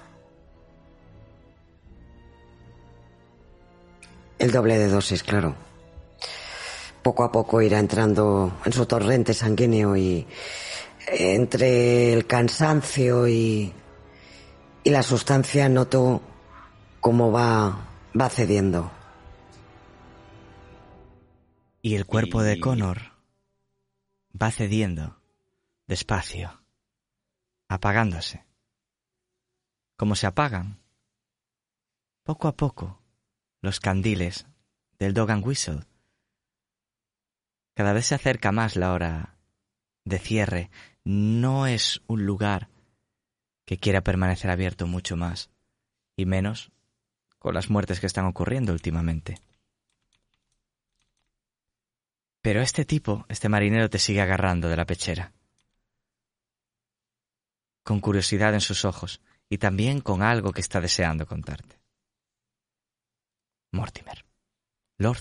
El 4.38 4.50
doble 4.50 4.78
de 4.78 4.88
dosis, 4.88 5.22
claro. 5.22 5.54
Poco 7.02 7.24
a 7.24 7.30
poco 7.30 7.60
irá 7.60 7.78
entrando 7.78 8.58
en 8.64 8.72
su 8.72 8.86
torrente 8.86 9.34
sanguíneo 9.34 9.94
y 9.96 10.26
entre 11.08 12.14
el 12.14 12.26
cansancio 12.26 13.28
y, 13.28 13.70
y 14.82 14.90
la 14.90 15.02
sustancia 15.02 15.68
noto 15.68 16.22
cómo 17.00 17.30
va, 17.30 17.86
va 18.18 18.30
cediendo. 18.30 18.90
Y 21.82 21.96
el 21.96 22.06
cuerpo 22.06 22.42
de 22.42 22.58
Connor 22.60 23.12
va 24.40 24.50
cediendo 24.50 25.20
despacio, 25.86 26.63
apagándose. 27.68 28.44
Como 29.96 30.16
se 30.16 30.26
apagan 30.26 30.78
poco 32.22 32.48
a 32.48 32.56
poco, 32.56 33.00
los 33.60 33.80
candiles 33.80 34.46
del 34.98 35.14
Dog 35.14 35.30
and 35.30 35.46
Whistle. 35.46 35.80
Cada 37.74 37.92
vez 37.92 38.06
se 38.06 38.14
acerca 38.14 38.52
más 38.52 38.76
la 38.76 38.92
hora 38.92 39.36
de 40.04 40.18
cierre. 40.18 40.70
No 41.04 41.66
es 41.66 42.02
un 42.06 42.24
lugar 42.24 42.68
que 43.64 43.78
quiera 43.78 44.02
permanecer 44.02 44.50
abierto 44.50 44.86
mucho 44.86 45.16
más, 45.16 45.50
y 46.16 46.26
menos 46.26 46.70
con 47.38 47.54
las 47.54 47.68
muertes 47.68 48.00
que 48.00 48.06
están 48.06 48.26
ocurriendo 48.26 48.72
últimamente. 48.72 49.38
Pero 52.40 52.60
este 52.60 52.84
tipo, 52.84 53.24
este 53.28 53.48
marinero, 53.48 53.88
te 53.88 53.98
sigue 53.98 54.20
agarrando 54.20 54.68
de 54.68 54.76
la 54.76 54.86
pechera, 54.86 55.32
con 57.84 58.00
curiosidad 58.00 58.54
en 58.54 58.60
sus 58.60 58.84
ojos 58.84 59.20
y 59.48 59.58
también 59.58 60.00
con 60.00 60.22
algo 60.22 60.52
que 60.52 60.62
está 60.62 60.80
deseando 60.80 61.26
contarte. 61.26 61.80
Mortimer. 63.72 64.24
Lord. 64.98 65.20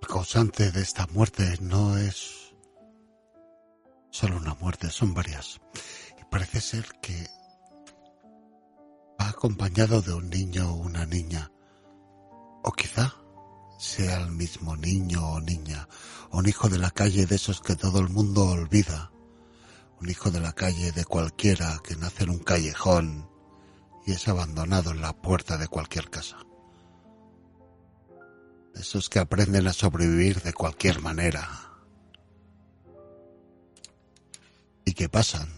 El 0.00 0.08
causante 0.08 0.72
de 0.72 0.80
esta 0.80 1.06
muerte 1.08 1.56
no 1.60 1.98
es 1.98 2.54
solo 4.10 4.38
una 4.38 4.54
muerte, 4.54 4.90
son 4.90 5.12
varias. 5.12 5.60
Y 6.18 6.24
parece 6.30 6.60
ser 6.60 6.86
que 7.02 7.26
va 9.20 9.28
acompañado 9.28 10.00
de 10.00 10.14
un 10.14 10.30
niño 10.30 10.72
o 10.72 10.76
una 10.76 11.04
niña. 11.04 11.50
O 12.62 12.72
quizá 12.72 13.14
sea 13.78 14.20
el 14.20 14.32
mismo 14.32 14.76
niño 14.76 15.24
o 15.24 15.40
niña, 15.40 15.88
un 16.32 16.48
hijo 16.48 16.68
de 16.68 16.78
la 16.78 16.90
calle 16.90 17.26
de 17.26 17.36
esos 17.36 17.60
que 17.60 17.76
todo 17.76 18.00
el 18.00 18.08
mundo 18.08 18.44
olvida, 18.44 19.12
un 20.00 20.10
hijo 20.10 20.30
de 20.30 20.40
la 20.40 20.52
calle 20.52 20.92
de 20.92 21.04
cualquiera 21.04 21.80
que 21.82 21.96
nace 21.96 22.24
en 22.24 22.30
un 22.30 22.38
callejón 22.40 23.28
y 24.04 24.12
es 24.12 24.26
abandonado 24.26 24.90
en 24.90 25.00
la 25.00 25.12
puerta 25.12 25.56
de 25.56 25.68
cualquier 25.68 26.10
casa. 26.10 26.38
De 28.74 28.80
esos 28.80 29.08
que 29.08 29.20
aprenden 29.20 29.66
a 29.68 29.72
sobrevivir 29.72 30.42
de 30.42 30.52
cualquier 30.52 31.00
manera. 31.00 31.48
Y 34.84 34.94
que 34.94 35.08
pasan 35.08 35.48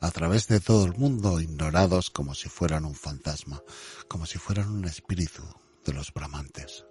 a 0.00 0.10
través 0.10 0.48
de 0.48 0.60
todo 0.60 0.86
el 0.86 0.94
mundo 0.96 1.40
ignorados 1.40 2.10
como 2.10 2.34
si 2.34 2.48
fueran 2.48 2.84
un 2.84 2.94
fantasma, 2.94 3.62
como 4.08 4.24
si 4.26 4.38
fueran 4.38 4.70
un 4.70 4.84
espíritu 4.84 5.42
de 5.84 5.92
los 5.92 6.12
bramantes. 6.12 6.84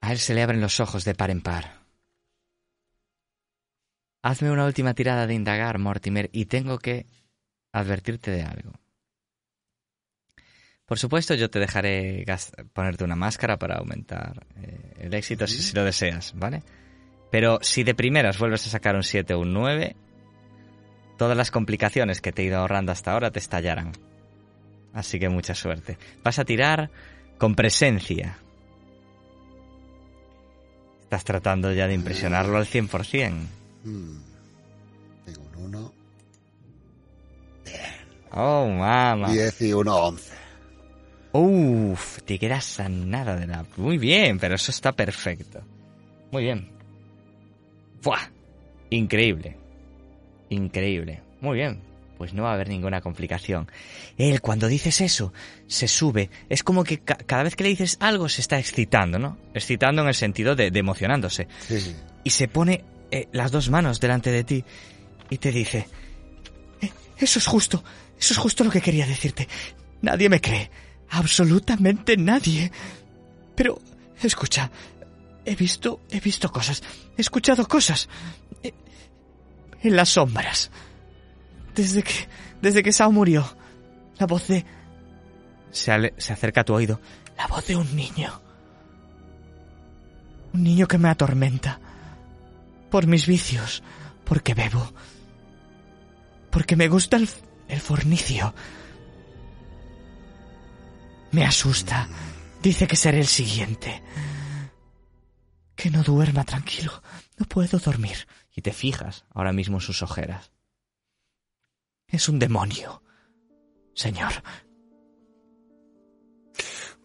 A 0.00 0.12
él 0.12 0.18
se 0.18 0.34
le 0.34 0.42
abren 0.42 0.60
los 0.60 0.80
ojos 0.80 1.04
de 1.04 1.14
par 1.14 1.30
en 1.30 1.40
par. 1.40 1.84
Hazme 4.22 4.50
una 4.50 4.66
última 4.66 4.94
tirada 4.94 5.26
de 5.26 5.34
indagar, 5.34 5.78
Mortimer, 5.78 6.28
y 6.32 6.46
tengo 6.46 6.78
que 6.78 7.06
advertirte 7.72 8.30
de 8.30 8.42
algo. 8.42 8.72
Por 10.86 10.98
supuesto, 10.98 11.34
yo 11.34 11.48
te 11.48 11.58
dejaré 11.58 12.24
ponerte 12.72 13.04
una 13.04 13.16
máscara 13.16 13.58
para 13.58 13.76
aumentar 13.76 14.46
eh, 14.56 14.94
el 14.98 15.14
éxito 15.14 15.46
si, 15.46 15.62
si, 15.62 15.74
lo 15.74 15.84
deseas, 15.84 16.34
¿vale? 16.36 16.62
Pero 17.30 17.58
si 17.62 17.82
de 17.82 17.94
primeras 17.94 18.38
vuelves 18.38 18.66
a 18.66 18.70
sacar 18.70 18.94
un 18.96 19.02
7 19.02 19.34
o 19.34 19.40
un 19.40 19.54
9, 19.54 19.96
todas 21.16 21.36
las 21.36 21.50
complicaciones 21.50 22.20
que 22.20 22.32
te 22.32 22.42
he 22.42 22.46
ido 22.46 22.58
ahorrando 22.58 22.92
hasta 22.92 23.12
ahora 23.12 23.30
te 23.30 23.38
estallarán. 23.38 23.92
Así 24.92 25.18
que 25.18 25.28
mucha 25.28 25.54
suerte. 25.54 25.98
Vas 26.22 26.38
a 26.38 26.44
tirar 26.44 26.90
con 27.38 27.54
presencia. 27.54 28.38
Estás 31.02 31.24
tratando 31.24 31.72
ya 31.72 31.86
de 31.86 31.94
impresionarlo 31.94 32.56
al 32.56 32.66
100%. 32.66 33.32
Hmm. 33.84 34.18
Tengo 35.24 35.42
un 35.56 35.64
1. 35.66 35.92
Oh, 38.32 38.68
mamá. 38.68 39.30
10 39.30 39.62
y 39.62 39.72
1, 39.72 39.96
11. 39.96 40.34
Uf, 41.32 42.22
te 42.22 42.38
quedas 42.38 42.78
a 42.78 42.88
nada 42.88 43.36
de 43.36 43.46
la... 43.46 43.64
Muy 43.76 43.98
bien, 43.98 44.38
pero 44.38 44.54
eso 44.54 44.70
está 44.70 44.92
perfecto. 44.92 45.60
Muy 46.30 46.44
bien. 46.44 46.70
¡Buah! 48.02 48.28
Increíble. 48.90 49.56
Increíble. 50.50 51.22
Muy 51.40 51.56
bien. 51.58 51.80
Pues 52.18 52.32
no 52.32 52.44
va 52.44 52.50
a 52.52 52.54
haber 52.54 52.68
ninguna 52.68 53.00
complicación. 53.00 53.68
Él, 54.16 54.40
cuando 54.40 54.68
dices 54.68 55.00
eso, 55.00 55.32
se 55.66 55.88
sube. 55.88 56.30
Es 56.48 56.62
como 56.62 56.84
que 56.84 56.98
ca 57.00 57.16
cada 57.16 57.42
vez 57.42 57.56
que 57.56 57.64
le 57.64 57.70
dices 57.70 57.96
algo 58.00 58.28
se 58.28 58.40
está 58.40 58.58
excitando, 58.58 59.18
¿no? 59.18 59.36
Excitando 59.52 60.02
en 60.02 60.08
el 60.08 60.14
sentido 60.14 60.54
de, 60.54 60.70
de 60.70 60.78
emocionándose. 60.78 61.48
Sí. 61.66 61.94
Y 62.22 62.30
se 62.30 62.46
pone 62.46 62.84
eh, 63.10 63.26
las 63.32 63.50
dos 63.50 63.68
manos 63.68 63.98
delante 64.00 64.30
de 64.30 64.44
ti 64.44 64.64
y 65.28 65.38
te 65.38 65.50
dice... 65.50 65.88
"Eh, 66.80 66.90
Eso 67.18 67.40
es 67.40 67.46
justo. 67.46 67.82
Eso 68.18 68.32
es 68.32 68.38
justo 68.38 68.62
lo 68.62 68.70
que 68.70 68.80
quería 68.80 69.06
decirte. 69.06 69.48
Nadie 70.00 70.28
me 70.28 70.40
cree. 70.40 70.70
Absolutamente 71.10 72.16
nadie. 72.16 72.70
Pero, 73.56 73.80
escucha. 74.22 74.70
He 75.44 75.56
visto, 75.56 76.00
he 76.10 76.20
visto 76.20 76.50
cosas. 76.50 76.82
He 77.18 77.20
escuchado 77.20 77.66
cosas. 77.66 78.08
Eh, 78.62 78.72
En 79.84 79.96
las 79.96 80.08
sombras. 80.08 80.70
Desde 81.74 82.02
que, 82.02 82.26
desde 82.62 82.82
que 82.82 82.92
Sao 82.92 83.12
murió. 83.12 83.44
La 84.18 84.26
voz 84.26 84.48
de... 84.48 84.64
Se, 85.70 86.14
se 86.16 86.32
acerca 86.32 86.62
a 86.62 86.64
tu 86.64 86.74
oído. 86.74 87.00
La 87.36 87.46
voz 87.46 87.66
de 87.66 87.76
un 87.76 87.94
niño. 87.94 88.40
Un 90.54 90.62
niño 90.62 90.88
que 90.88 90.96
me 90.96 91.10
atormenta. 91.10 91.78
Por 92.90 93.06
mis 93.06 93.26
vicios. 93.26 93.82
Porque 94.24 94.54
bebo. 94.54 94.90
Porque 96.50 96.76
me 96.76 96.88
gusta 96.88 97.18
el, 97.18 97.28
el 97.68 97.80
fornicio. 97.80 98.54
Me 101.30 101.44
asusta. 101.44 102.08
Dice 102.62 102.86
que 102.86 102.96
seré 102.96 103.18
el 103.18 103.26
siguiente. 103.26 104.02
Que 105.76 105.90
no 105.90 106.02
duerma 106.02 106.44
tranquilo. 106.44 107.02
No 107.36 107.44
puedo 107.46 107.78
dormir. 107.78 108.26
Y 108.54 108.62
te 108.62 108.72
fijas 108.72 109.24
ahora 109.30 109.52
mismo 109.52 109.78
en 109.78 109.80
sus 109.80 110.02
ojeras. 110.02 110.52
Es 112.06 112.28
un 112.28 112.38
demonio. 112.38 113.02
Señor, 113.94 114.32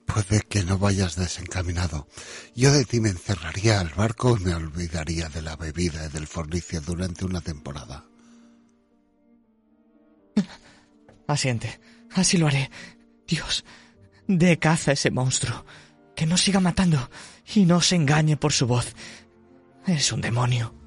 Puede 0.10 0.42
que 0.42 0.64
no 0.64 0.80
vayas 0.80 1.16
desencaminado. 1.16 2.08
Yo 2.56 2.74
de 2.74 2.84
ti 2.84 3.00
me 3.00 3.10
encerraría 3.10 3.80
al 3.80 3.90
barco 3.90 4.36
y 4.38 4.44
me 4.44 4.56
olvidaría 4.56 5.30
de 5.30 5.44
la 5.44 5.56
bebida 5.56 6.08
y 6.08 6.10
del 6.10 6.26
fornicio 6.26 6.82
durante 6.82 7.26
una 7.26 7.42
temporada. 7.42 8.06
asiente. 11.28 11.80
Así 12.16 12.38
lo 12.38 12.48
haré. 12.48 12.72
Dios, 13.28 13.64
dé 14.28 14.58
caza 14.58 14.92
a 14.92 14.94
ese 14.96 15.12
monstruo. 15.12 15.64
Que 16.16 16.26
no 16.26 16.38
siga 16.38 16.60
matando 16.60 17.10
y 17.54 17.66
no 17.66 17.80
se 17.80 17.96
engañe 17.96 18.36
por 18.36 18.52
su 18.52 18.66
voz. 18.66 18.96
Es 19.86 20.12
un 20.12 20.22
demonio. 20.22 20.79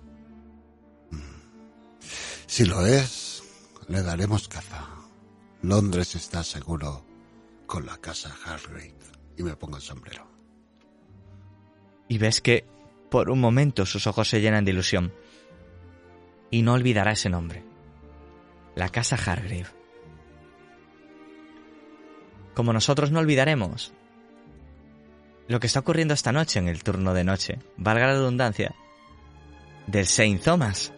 Si 2.53 2.67
lo 2.67 2.85
es, 2.85 3.43
le 3.89 4.03
daremos 4.03 4.47
caza. 4.47 4.87
Londres 5.63 6.15
está 6.15 6.45
seguro 6.45 7.03
con 7.65 7.87
la 7.87 7.97
casa 7.97 8.37
Hargrave. 8.45 8.93
Y 9.39 9.43
me 9.43 9.57
pongo 9.57 9.79
el 9.79 9.83
sombrero. 9.83 10.29
Y 12.09 12.19
ves 12.19 12.43
que 12.43 12.67
por 13.11 13.31
un 13.31 13.41
momento 13.41 13.87
sus 13.87 14.07
ojos 14.07 14.29
se 14.29 14.43
llenan 14.43 14.67
de 14.67 14.73
ilusión. 14.73 15.15
Y 16.51 16.61
no 16.61 16.75
olvidará 16.75 17.13
ese 17.13 17.31
nombre. 17.31 17.65
La 18.75 18.91
casa 18.91 19.17
Hargrave. 19.17 19.69
Como 22.53 22.75
nosotros 22.75 23.11
no 23.13 23.21
olvidaremos 23.21 23.95
lo 25.49 25.59
que 25.59 25.69
está 25.69 25.81
ocurriendo 25.81 26.13
esta 26.13 26.33
noche 26.33 26.59
en 26.59 26.69
el 26.69 26.83
turno 26.83 27.15
de 27.15 27.25
noche, 27.25 27.61
valga 27.79 28.09
la 28.09 28.13
redundancia, 28.13 28.75
del 29.87 30.07
Saint 30.07 30.43
Thomas. 30.43 30.93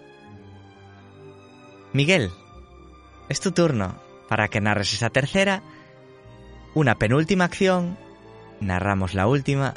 Miguel, 1.94 2.32
es 3.28 3.38
tu 3.38 3.52
turno 3.52 4.02
para 4.28 4.48
que 4.48 4.60
narres 4.60 4.92
esa 4.94 5.10
tercera, 5.10 5.62
una 6.74 6.98
penúltima 6.98 7.44
acción, 7.44 7.96
narramos 8.58 9.14
la 9.14 9.28
última 9.28 9.74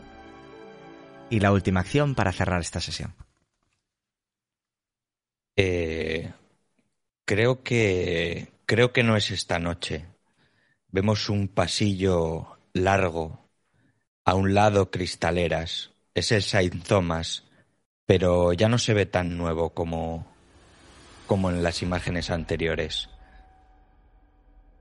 y 1.30 1.42
la 1.42 1.52
última 1.52 1.82
acción 1.82 2.16
para 2.16 2.32
cerrar 2.32 2.60
esta 2.62 2.82
sesión. 2.82 3.14
Eh, 5.58 6.34
creo 7.24 7.62
que 7.62 8.52
creo 8.66 8.92
que 8.92 9.04
no 9.04 9.16
es 9.16 9.30
esta 9.30 9.60
noche. 9.60 10.08
Vemos 10.88 11.30
un 11.30 11.48
pasillo 11.48 12.58
largo, 12.74 13.48
a 14.26 14.34
un 14.34 14.56
lado 14.56 14.90
cristaleras. 14.90 15.92
Es 16.16 16.32
el 16.32 16.42
Saint 16.42 16.84
Thomas, 16.84 17.44
pero 18.08 18.54
ya 18.54 18.70
no 18.70 18.80
se 18.80 18.96
ve 18.96 19.06
tan 19.06 19.38
nuevo 19.38 19.76
como 19.76 20.36
como 21.28 21.52
en 21.52 21.62
las 21.62 21.84
imágenes 21.84 22.32
anteriores. 22.32 23.10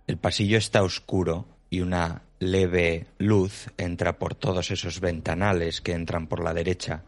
El 0.07 0.17
pasillo 0.17 0.57
está 0.57 0.83
oscuro 0.83 1.47
y 1.69 1.81
una 1.81 2.23
leve 2.39 3.07
luz 3.19 3.69
entra 3.77 4.19
por 4.19 4.35
todos 4.35 4.71
esos 4.71 5.01
ventanales 5.01 5.81
que 5.81 5.93
entran 5.93 6.29
por 6.29 6.43
la 6.43 6.55
derecha 6.55 7.03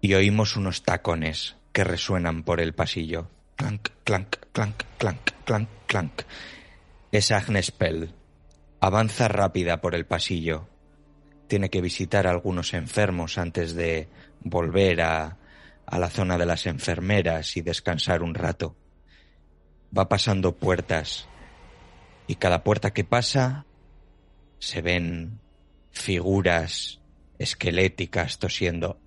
y 0.00 0.12
oímos 0.14 0.56
unos 0.56 0.82
tacones 0.82 1.56
que 1.72 1.82
resuenan 1.82 2.42
por 2.42 2.60
el 2.60 2.74
pasillo. 2.74 3.30
Clank, 3.56 3.88
clank, 4.04 4.36
clank, 4.52 4.82
clank, 4.98 5.30
clank, 5.44 5.68
clank. 5.86 6.22
Es 7.10 7.30
Agnes 7.32 7.70
Pell. 7.70 8.10
Avanza 8.80 9.28
rápida 9.28 9.80
por 9.80 9.94
el 9.94 10.04
pasillo. 10.04 10.68
Tiene 11.46 11.70
que 11.70 11.80
visitar 11.80 12.26
a 12.26 12.30
algunos 12.30 12.74
enfermos 12.74 13.38
antes 13.38 13.74
de 13.74 14.08
volver 14.42 15.00
a, 15.00 15.38
a 15.86 15.98
la 15.98 16.10
zona 16.10 16.38
de 16.38 16.46
las 16.46 16.66
enfermeras 16.66 17.56
y 17.56 17.62
descansar 17.62 18.22
un 18.22 18.34
rato. 18.34 18.76
Va 19.96 20.08
pasando 20.08 20.56
puertas 20.56 21.28
y 22.26 22.36
cada 22.36 22.64
puerta 22.64 22.92
que 22.92 23.04
pasa 23.04 23.66
se 24.58 24.82
ven 24.82 25.40
figuras 25.92 27.00
esqueléticas 27.38 28.38
tosiendo. 28.38 28.98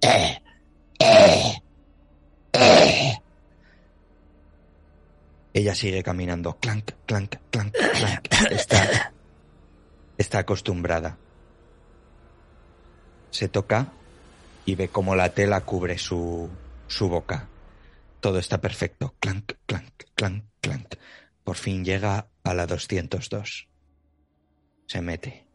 Ella 5.54 5.74
sigue 5.74 6.04
caminando. 6.04 6.58
Clank, 6.60 6.91
clank, 7.06 7.36
clank, 7.49 7.74
clank. 7.74 8.28
Está 10.18 10.40
acostumbrada. 10.40 11.18
Se 13.32 13.48
toca 13.48 13.88
y 14.66 14.76
ve 14.76 14.90
cómo 14.90 15.16
la 15.16 15.30
tela 15.30 15.62
cubre 15.62 15.98
su, 15.98 16.49
su 16.88 17.09
boca. 17.09 17.49
Todo 18.19 18.39
está 18.39 18.59
perfecto. 18.59 19.15
Clank, 19.19 19.53
clank, 19.65 20.03
clank, 20.15 20.45
clank. 20.61 20.95
Por 21.43 21.55
fin 21.55 21.85
llega 21.85 22.27
a 22.43 22.53
la 22.53 22.65
202. 22.65 23.68
Se 24.85 25.01
mete. 25.01 25.47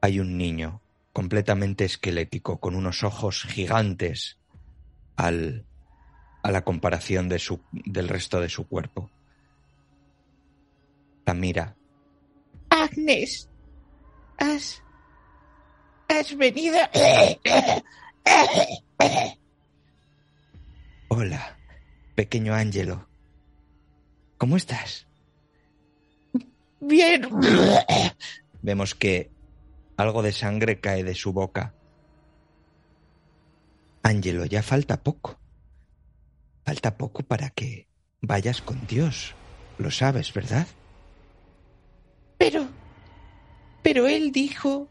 Hay 0.00 0.20
un 0.20 0.36
niño 0.36 0.82
completamente 1.12 1.84
esquelético, 1.84 2.58
con 2.58 2.74
unos 2.74 3.04
ojos 3.04 3.44
gigantes 3.44 4.38
al, 5.16 5.64
a 6.42 6.50
la 6.50 6.64
comparación 6.64 7.28
del 7.28 8.08
resto 8.08 8.40
de 8.40 8.48
su 8.48 8.66
cuerpo. 8.66 9.10
La 11.24 11.34
mira. 11.34 11.76
Agnes, 12.68 13.48
has. 14.38 14.82
has 16.08 16.36
venido. 16.36 16.76
Hola, 21.16 21.56
pequeño 22.16 22.54
Ángelo. 22.54 23.06
¿Cómo 24.36 24.56
estás? 24.56 25.06
Bien. 26.80 27.28
Vemos 28.62 28.96
que 28.96 29.30
algo 29.96 30.22
de 30.22 30.32
sangre 30.32 30.80
cae 30.80 31.04
de 31.04 31.14
su 31.14 31.32
boca. 31.32 31.72
Ángelo, 34.02 34.44
ya 34.46 34.60
falta 34.64 35.04
poco. 35.04 35.38
Falta 36.64 36.96
poco 36.96 37.22
para 37.22 37.50
que 37.50 37.86
vayas 38.20 38.60
con 38.60 38.84
Dios. 38.88 39.36
Lo 39.78 39.92
sabes, 39.92 40.34
¿verdad? 40.34 40.66
Pero. 42.38 42.66
Pero 43.84 44.08
él 44.08 44.32
dijo. 44.32 44.88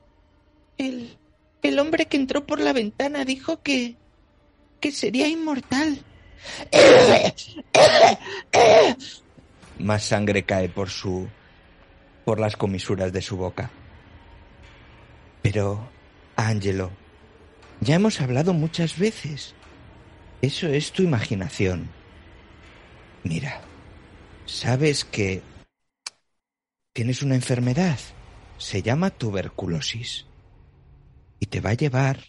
El. 0.77 1.17
El 1.61 1.79
hombre 1.79 2.05
que 2.05 2.15
entró 2.15 2.45
por 2.45 2.61
la 2.61 2.71
ventana 2.71 3.25
dijo 3.25 3.61
que. 3.61 3.97
que 4.79 4.93
sería 4.93 5.27
inmortal. 5.27 6.05
Más 9.79 10.03
sangre 10.03 10.43
cae 10.43 10.69
por 10.69 10.89
su. 10.89 11.27
por 12.25 12.39
las 12.39 12.55
comisuras 12.55 13.11
de 13.11 13.21
su 13.21 13.37
boca. 13.37 13.69
Pero, 15.41 15.89
Ángelo, 16.35 16.91
ya 17.81 17.95
hemos 17.95 18.21
hablado 18.21 18.53
muchas 18.53 18.97
veces. 18.97 19.55
Eso 20.41 20.67
es 20.67 20.91
tu 20.91 21.03
imaginación. 21.03 21.89
Mira, 23.23 23.61
sabes 24.45 25.05
que 25.05 25.41
tienes 26.93 27.21
una 27.23 27.35
enfermedad. 27.35 27.99
Se 28.57 28.81
llama 28.81 29.09
tuberculosis. 29.09 30.25
Y 31.39 31.47
te 31.47 31.59
va 31.59 31.71
a 31.71 31.75
llevar 31.75 32.19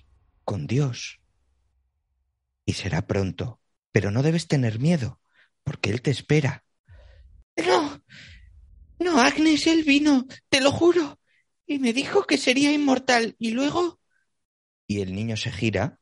con 0.45 0.67
Dios. 0.67 1.21
Y 2.67 2.73
será 2.73 3.03
pronto. 3.07 3.61
Pero 3.95 4.11
no 4.11 4.25
debes 4.25 4.49
tener 4.49 4.81
miedo, 4.81 5.21
porque 5.63 5.91
Él 5.91 6.03
te 6.03 6.11
espera. 6.11 6.65
No. 7.65 8.03
No, 8.99 9.21
Agnes, 9.21 9.69
él 9.69 9.85
vino, 9.85 10.27
te 10.49 10.61
lo 10.61 10.73
juro. 10.73 11.21
Y 11.65 11.79
me 11.79 11.93
dijo 11.93 12.25
que 12.25 12.37
sería 12.37 12.73
inmortal. 12.73 13.37
Y 13.39 13.53
luego. 13.53 14.01
Y 14.89 15.01
el 15.01 15.15
niño 15.15 15.37
se 15.37 15.53
gira 15.53 16.01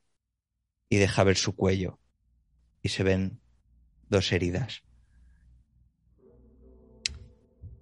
y 0.88 0.96
deja 0.96 1.22
ver 1.22 1.36
su 1.36 1.54
cuello. 1.54 2.00
Y 2.80 2.88
se 2.88 3.02
ven 3.02 3.42
dos 4.08 4.32
heridas. 4.32 4.84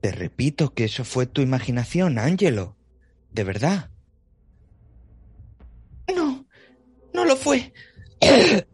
Te 0.00 0.10
repito 0.10 0.74
que 0.74 0.86
eso 0.86 1.04
fue 1.04 1.26
tu 1.26 1.40
imaginación, 1.40 2.18
Ángelo. 2.18 2.76
De 3.30 3.44
verdad. 3.44 3.92
No, 6.12 6.48
no 7.14 7.24
lo 7.24 7.36
fue. 7.36 7.72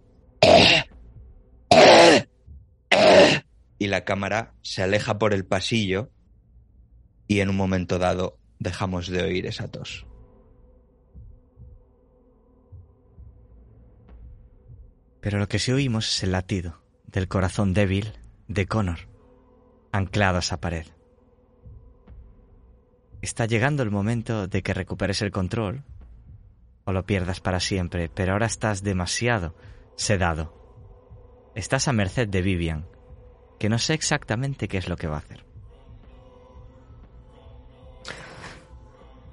Y 3.78 3.88
la 3.88 4.04
cámara 4.04 4.54
se 4.62 4.82
aleja 4.82 5.18
por 5.18 5.34
el 5.34 5.44
pasillo 5.44 6.10
y 7.28 7.40
en 7.40 7.50
un 7.50 7.56
momento 7.56 7.98
dado 7.98 8.38
dejamos 8.58 9.08
de 9.08 9.22
oír 9.22 9.46
esa 9.46 9.68
tos. 9.68 10.06
Pero 15.20 15.38
lo 15.38 15.48
que 15.48 15.58
sí 15.58 15.72
oímos 15.72 16.08
es 16.08 16.22
el 16.22 16.32
latido 16.32 16.82
del 17.06 17.28
corazón 17.28 17.74
débil 17.74 18.12
de 18.48 18.66
Connor, 18.66 19.08
anclado 19.90 20.36
a 20.36 20.40
esa 20.40 20.60
pared. 20.60 20.86
Está 23.22 23.46
llegando 23.46 23.82
el 23.82 23.90
momento 23.90 24.46
de 24.46 24.62
que 24.62 24.74
recuperes 24.74 25.22
el 25.22 25.32
control 25.32 25.84
o 26.84 26.92
lo 26.92 27.04
pierdas 27.06 27.40
para 27.40 27.58
siempre, 27.58 28.08
pero 28.08 28.32
ahora 28.32 28.46
estás 28.46 28.84
demasiado 28.84 29.56
sedado. 29.96 30.54
Estás 31.56 31.88
a 31.88 31.92
merced 31.92 32.28
de 32.28 32.42
Vivian, 32.42 32.86
que 33.58 33.68
no 33.68 33.78
sé 33.78 33.94
exactamente 33.94 34.68
qué 34.68 34.78
es 34.78 34.88
lo 34.88 34.96
que 34.96 35.06
va 35.06 35.16
a 35.16 35.18
hacer. 35.18 35.44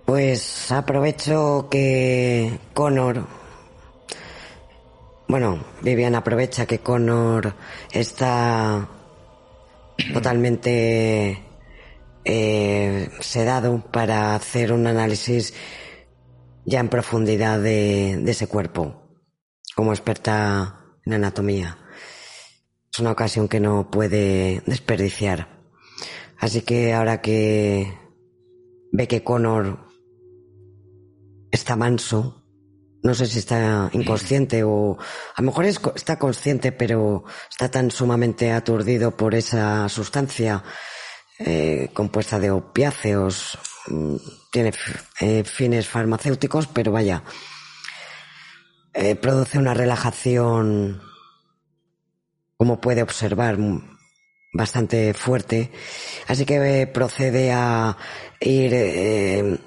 Pues 0.06 0.72
aprovecho 0.72 1.68
que 1.72 2.60
Connor. 2.74 3.26
Bueno, 5.28 5.64
Vivian 5.82 6.16
aprovecha 6.16 6.66
que 6.66 6.80
Connor 6.80 7.56
está 7.92 8.88
totalmente 10.14 11.42
eh, 12.26 13.10
sedado 13.22 13.82
para 13.92 14.36
hacer 14.36 14.74
un 14.74 14.88
análisis 14.88 15.54
ya 16.66 16.80
en 16.80 16.90
profundidad 16.90 17.60
de, 17.60 18.20
de 18.22 18.32
ese 18.32 18.48
cuerpo, 18.48 19.18
como 19.76 19.94
experta 19.94 20.80
en 21.06 21.14
anatomía. 21.14 21.78
Es 22.94 23.00
una 23.00 23.12
ocasión 23.12 23.48
que 23.48 23.60
no 23.60 23.90
puede 23.90 24.62
desperdiciar. 24.68 25.48
Así 26.38 26.62
que 26.62 26.94
ahora 26.94 27.22
que 27.22 27.92
ve 28.92 29.08
que 29.08 29.24
Connor 29.24 29.80
está 31.52 31.76
manso, 31.76 32.44
no 33.02 33.14
sé 33.16 33.26
si 33.26 33.40
está 33.40 33.90
inconsciente 33.94 34.64
o 34.64 34.98
a 35.36 35.42
lo 35.42 35.46
mejor 35.48 35.66
es- 35.66 35.80
está 35.96 36.20
consciente, 36.20 36.72
pero 36.72 37.24
está 37.50 37.70
tan 37.72 37.90
sumamente 37.92 38.52
aturdido 38.52 39.18
por 39.18 39.34
esa 39.36 39.90
sustancia 39.90 40.64
eh, 41.40 41.90
compuesta 41.94 42.38
de 42.40 42.52
opiáceos, 42.52 43.58
mm, 43.88 44.16
tiene 44.52 44.72
eh, 45.20 45.44
fines 45.44 45.88
farmacéuticos, 45.88 46.68
pero 46.68 46.92
vaya, 46.92 47.24
eh, 48.94 49.16
produce 49.16 49.58
una 49.58 49.74
relajación, 49.74 51.02
como 52.64 52.80
puede 52.80 53.04
observar, 53.04 53.58
mm, 53.58 53.98
bastante 54.54 55.14
fuerte, 55.14 55.70
así 56.28 56.46
que 56.46 56.82
eh, 56.84 56.88
procede 56.88 57.52
a 57.52 57.98
ir 58.40 58.72
eh, 58.74 59.60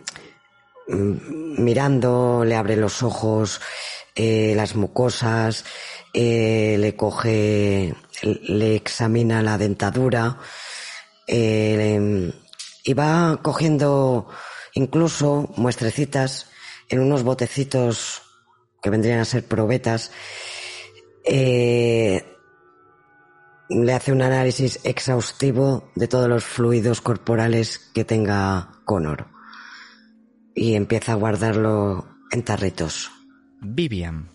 mm, 0.89 1.62
mirando, 1.62 2.43
le 2.43 2.56
abre 2.56 2.74
los 2.74 3.02
ojos, 3.02 3.60
eh, 4.14 4.55
las 4.56 4.77
mucosas, 4.77 5.66
le 6.14 6.94
coge, 6.97 7.94
le 8.23 8.77
examina 8.77 9.43
la 9.43 9.59
dentadura, 9.59 10.39
y 11.28 12.94
va 12.94 13.39
cogiendo 13.43 14.27
incluso 14.73 15.52
muestrecitas 15.56 16.47
en 16.89 17.01
unos 17.01 17.24
botecitos 17.24 18.23
que 18.81 18.89
vendrían 18.89 19.18
a 19.18 19.27
ser 19.27 19.44
probetas, 19.44 20.12
le 23.68 23.93
hace 23.93 24.12
un 24.12 24.22
análisis 24.22 24.80
exhaustivo 24.84 25.90
de 25.94 26.09
todos 26.09 26.28
los 26.28 26.44
fluidos 26.44 27.01
corporales 27.01 27.78
que 27.78 28.05
tenga 28.05 28.70
Connor. 28.84 29.28
Y 30.55 30.74
empieza 30.74 31.12
a 31.12 31.16
guardarlo 31.16 32.09
en 32.30 32.43
tarritos. 32.43 33.10
Vivian. 33.60 34.30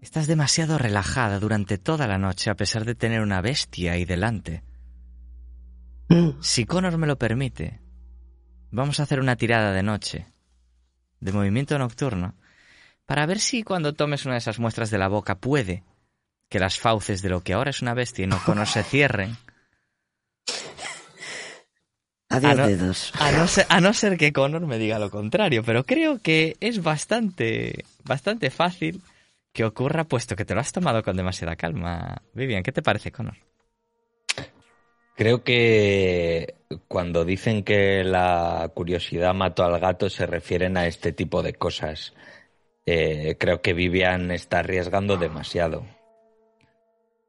Estás 0.00 0.26
demasiado 0.26 0.78
relajada 0.78 1.38
durante 1.38 1.78
toda 1.78 2.06
la 2.06 2.18
noche 2.18 2.50
a 2.50 2.54
pesar 2.54 2.84
de 2.84 2.94
tener 2.94 3.20
una 3.20 3.40
bestia 3.40 3.92
ahí 3.92 4.04
delante. 4.04 4.64
Mm, 6.08 6.40
Si 6.40 6.64
Connor 6.64 6.96
me 6.96 7.06
lo 7.06 7.18
permite, 7.18 7.80
vamos 8.70 9.00
a 9.00 9.02
hacer 9.02 9.20
una 9.20 9.36
tirada 9.36 9.72
de 9.72 9.82
noche, 9.82 10.26
de 11.20 11.32
movimiento 11.32 11.78
nocturno, 11.78 12.36
para 13.04 13.26
ver 13.26 13.40
si 13.40 13.62
cuando 13.62 13.94
tomes 13.94 14.24
una 14.24 14.34
de 14.34 14.38
esas 14.38 14.58
muestras 14.58 14.90
de 14.90 14.98
la 14.98 15.08
boca 15.08 15.38
puede 15.38 15.84
que 16.48 16.58
las 16.58 16.78
fauces 16.78 17.22
de 17.22 17.28
lo 17.28 17.42
que 17.42 17.52
ahora 17.52 17.70
es 17.70 17.82
una 17.82 17.94
bestia 17.94 18.24
y 18.24 18.28
no 18.28 18.66
se 18.66 18.82
cierren. 18.82 19.36
A 22.28 22.40
no. 22.40 22.66
dedos. 22.66 23.12
A 23.18 23.30
no, 23.32 23.46
ser, 23.46 23.66
a 23.68 23.80
no 23.80 23.92
ser 23.94 24.18
que 24.18 24.32
Connor 24.32 24.66
me 24.66 24.78
diga 24.78 24.98
lo 24.98 25.10
contrario, 25.10 25.62
pero 25.64 25.84
creo 25.84 26.20
que 26.20 26.56
es 26.60 26.82
bastante, 26.82 27.84
bastante 28.04 28.50
fácil 28.50 29.00
que 29.52 29.64
ocurra 29.64 30.04
puesto 30.04 30.36
que 30.36 30.44
te 30.44 30.54
lo 30.54 30.60
has 30.60 30.72
tomado 30.72 31.02
con 31.02 31.16
demasiada 31.16 31.56
calma. 31.56 32.22
Vivian, 32.34 32.62
¿qué 32.62 32.72
te 32.72 32.82
parece, 32.82 33.12
Connor? 33.12 33.36
Creo 35.16 35.42
que 35.44 36.56
cuando 36.88 37.24
dicen 37.24 37.62
que 37.62 38.04
la 38.04 38.70
curiosidad 38.74 39.32
mató 39.32 39.64
al 39.64 39.80
gato 39.80 40.10
se 40.10 40.26
refieren 40.26 40.76
a 40.76 40.86
este 40.86 41.12
tipo 41.12 41.42
de 41.42 41.54
cosas. 41.54 42.12
Eh, 42.84 43.36
creo 43.38 43.62
que 43.62 43.72
Vivian 43.72 44.30
está 44.30 44.58
arriesgando 44.58 45.16
demasiado. 45.16 45.86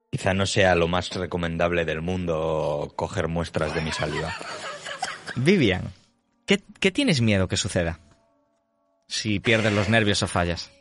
Quizá 0.10 0.34
no 0.34 0.46
sea 0.46 0.76
lo 0.76 0.88
más 0.88 1.10
recomendable 1.12 1.86
del 1.86 2.02
mundo 2.02 2.94
coger 2.96 3.28
muestras 3.28 3.76
de 3.76 3.82
mi 3.82 3.92
saliva. 3.92 4.34
Vivian, 5.36 5.94
¿qué, 6.46 6.62
qué 6.80 6.92
tienes 6.92 7.22
miedo 7.22 7.48
que 7.48 7.58
suceda? 7.58 8.00
Si 9.08 9.40
pierdes 9.40 9.74
los 9.74 9.90
nervios 9.90 10.24
o 10.24 10.28
fallas. 10.28 10.72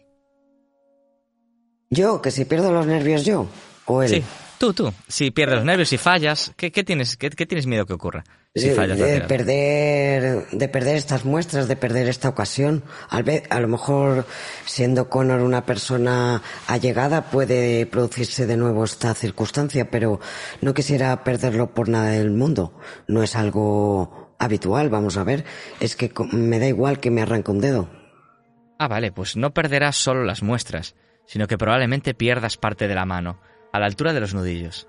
Yo, 1.90 2.20
que 2.22 2.30
si 2.30 2.44
pierdo 2.44 2.72
los 2.72 2.86
nervios 2.86 3.24
yo. 3.24 3.46
O 3.84 4.02
él. 4.02 4.08
Sí, 4.08 4.24
tú, 4.58 4.72
tú. 4.72 4.92
Si 5.08 5.30
pierdes 5.30 5.56
los 5.56 5.64
nervios 5.64 5.92
y 5.92 5.98
fallas, 5.98 6.52
¿qué, 6.56 6.70
qué 6.72 6.84
tienes, 6.84 7.16
qué, 7.16 7.30
qué 7.30 7.46
tienes 7.46 7.66
miedo 7.66 7.86
que 7.86 7.92
ocurra? 7.92 8.24
Si 8.54 8.68
de, 8.68 8.74
fallas 8.74 8.98
la 8.98 9.04
de 9.06 9.12
tirada? 9.12 9.28
perder 9.28 10.46
de 10.50 10.68
perder 10.68 10.96
estas 10.96 11.26
muestras 11.26 11.68
de 11.68 11.76
perder 11.76 12.08
esta 12.08 12.30
ocasión 12.30 12.84
Al 13.10 13.22
ve- 13.22 13.42
a 13.50 13.60
lo 13.60 13.68
mejor 13.68 14.24
siendo 14.64 15.10
Connor 15.10 15.42
una 15.42 15.66
persona 15.66 16.40
allegada 16.66 17.30
puede 17.30 17.84
producirse 17.84 18.46
de 18.46 18.56
nuevo 18.56 18.84
esta 18.84 19.12
circunstancia 19.14 19.90
pero 19.90 20.20
no 20.62 20.72
quisiera 20.72 21.22
perderlo 21.22 21.74
por 21.74 21.90
nada 21.90 22.12
del 22.12 22.30
mundo 22.30 22.72
no 23.08 23.22
es 23.22 23.36
algo 23.36 24.34
habitual 24.38 24.88
vamos 24.88 25.18
a 25.18 25.24
ver 25.24 25.44
es 25.80 25.94
que 25.94 26.10
me 26.32 26.58
da 26.58 26.66
igual 26.66 26.98
que 26.98 27.10
me 27.10 27.20
arranque 27.20 27.50
un 27.50 27.60
dedo 27.60 27.90
Ah, 28.78 28.88
vale, 28.88 29.12
pues 29.12 29.36
no 29.36 29.52
perderás 29.52 29.96
solo 29.96 30.24
las 30.24 30.42
muestras, 30.42 30.94
sino 31.26 31.46
que 31.46 31.58
probablemente 31.58 32.14
pierdas 32.14 32.56
parte 32.56 32.88
de 32.88 32.94
la 32.94 33.04
mano, 33.04 33.38
a 33.76 33.80
la 33.80 33.86
altura 33.86 34.12
de 34.12 34.20
los 34.20 34.34
nudillos. 34.34 34.88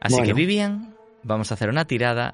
Así 0.00 0.14
Bueno. 0.14 0.26
que 0.26 0.34
Vivian, 0.34 0.96
vamos 1.22 1.50
a 1.50 1.54
hacer 1.54 1.68
una 1.68 1.84
tirada. 1.84 2.32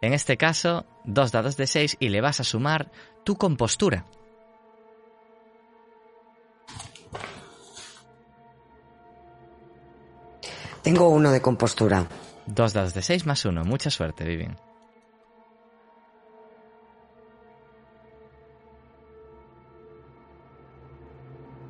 En 0.00 0.14
este 0.14 0.36
caso, 0.36 0.86
dos 1.04 1.32
dados 1.32 1.56
de 1.56 1.66
seis 1.66 1.96
y 1.98 2.08
le 2.08 2.20
vas 2.20 2.38
a 2.40 2.44
sumar 2.44 2.90
tu 3.24 3.36
compostura. 3.36 4.04
tengo 10.82 11.10
uno 11.10 11.32
de 11.32 11.42
compostura 11.42 12.06
Dos 12.46 12.72
dados 12.72 12.94
de 12.94 13.02
seis 13.02 13.26
más 13.26 13.44
uno. 13.44 13.62
Mucha 13.62 13.90
suerte, 13.90 14.24
Vivian. 14.24 14.56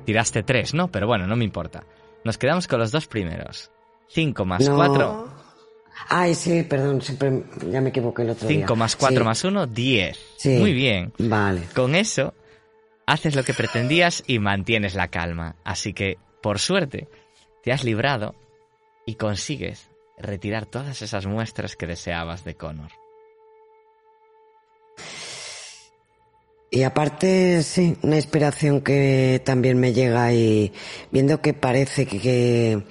Tiraste 0.09 0.41
tres, 0.41 0.73
¿no? 0.73 0.87
Pero 0.89 1.05
bueno, 1.05 1.27
no 1.27 1.35
me 1.35 1.43
importa. 1.45 1.83
Nos 2.23 2.39
quedamos 2.39 2.65
con 2.67 2.79
los 2.79 2.91
dos 2.91 3.05
primeros. 3.05 3.69
Cinco 4.07 4.43
más 4.43 4.67
no 4.67 4.75
cuatro. 4.75 5.29
ay 6.07 6.33
sí 6.33 6.63
perdón 6.63 6.99
siempre 6.99 7.43
ya 7.69 7.79
me 7.79 7.89
equivoqué 7.89 8.23
el 8.23 8.31
otro 8.31 8.47
día 8.47 8.61
5 8.61 8.75
más 8.75 8.95
4 8.95 9.17
Sí, 9.19 9.23
más 9.23 9.43
1, 9.43 9.67
10. 9.67 10.19
sí. 10.35 10.49
Muy 10.57 10.73
bien. 10.73 11.13
vale 11.19 11.61
Con 11.75 11.93
eso, 11.93 12.33
haces 13.05 13.35
lo 13.35 13.43
que 13.43 13.53
pretendías 13.53 14.23
y 14.25 14.39
mantienes 14.39 14.95
la 14.95 15.09
calma. 15.09 15.57
Así 15.63 15.93
que, 15.93 16.17
por 16.41 16.57
suerte, 16.57 17.07
te 17.61 17.71
has 17.71 17.83
librado 17.83 18.33
y 19.05 19.13
consigues 19.13 19.91
retirar 20.17 20.65
todas 20.65 21.03
esas 21.03 21.27
muestras 21.27 21.75
que 21.75 21.85
deseabas 21.85 22.43
de 22.43 22.55
Connor. 22.55 22.89
Y 26.71 26.83
aparte, 26.83 27.63
sí, 27.63 27.97
una 28.03 28.17
inspiración 28.17 28.81
que 28.81 29.41
también 29.43 29.79
me 29.79 29.91
llega 29.91 30.31
y 30.33 30.71
viendo 31.11 31.41
que 31.41 31.53
parece 31.53 32.05
que, 32.05 32.83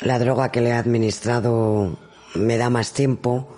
la 0.00 0.18
droga 0.18 0.50
que 0.50 0.60
le 0.60 0.70
he 0.70 0.72
administrado 0.72 1.98
me 2.34 2.58
da 2.58 2.68
más 2.70 2.92
tiempo, 2.92 3.56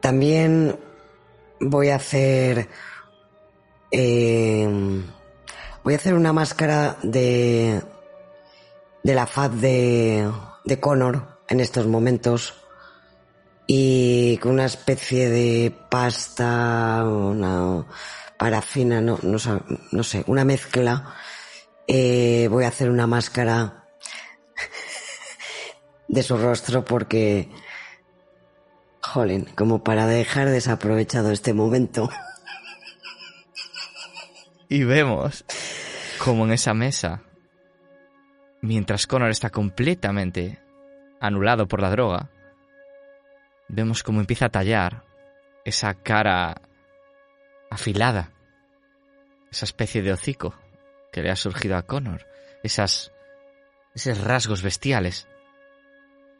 también 0.00 0.78
voy 1.60 1.90
a 1.90 1.96
hacer... 1.96 2.68
eh, 3.90 4.68
voy 5.84 5.94
a 5.94 5.96
hacer 5.96 6.14
una 6.14 6.32
máscara 6.32 6.96
de... 7.02 7.82
de 9.02 9.14
la 9.14 9.26
faz 9.26 9.60
de, 9.60 10.30
de 10.64 10.80
Connor 10.80 11.38
en 11.48 11.60
estos 11.60 11.86
momentos 11.86 12.54
y 13.66 14.38
con 14.38 14.52
una 14.52 14.64
especie 14.64 15.28
de 15.28 15.74
pasta, 15.90 17.04
una 17.04 17.84
parafina, 18.38 19.00
no, 19.00 19.18
no, 19.22 20.02
sé, 20.02 20.24
una 20.26 20.44
mezcla. 20.44 21.14
Eh, 21.86 22.48
voy 22.50 22.64
a 22.64 22.68
hacer 22.68 22.90
una 22.90 23.06
máscara 23.06 23.88
de 26.08 26.22
su 26.22 26.36
rostro 26.36 26.84
porque, 26.84 27.50
jolín, 29.02 29.46
como 29.56 29.82
para 29.82 30.06
dejar 30.06 30.48
desaprovechado 30.48 31.30
este 31.32 31.52
momento. 31.52 32.08
Y 34.70 34.84
vemos 34.84 35.46
como 36.22 36.44
en 36.44 36.52
esa 36.52 36.74
mesa, 36.74 37.22
mientras 38.60 39.06
Connor 39.06 39.30
está 39.30 39.48
completamente 39.48 40.60
anulado 41.20 41.66
por 41.66 41.80
la 41.80 41.88
droga, 41.88 42.28
vemos 43.68 44.02
como 44.02 44.20
empieza 44.20 44.44
a 44.44 44.50
tallar 44.50 45.04
esa 45.64 45.94
cara 45.94 46.67
afilada, 47.70 48.32
esa 49.50 49.64
especie 49.64 50.02
de 50.02 50.12
hocico 50.12 50.54
que 51.12 51.22
le 51.22 51.30
ha 51.30 51.36
surgido 51.36 51.76
a 51.76 51.82
Connor, 51.82 52.26
esas, 52.62 53.12
esos 53.94 54.20
rasgos 54.20 54.62
bestiales. 54.62 55.28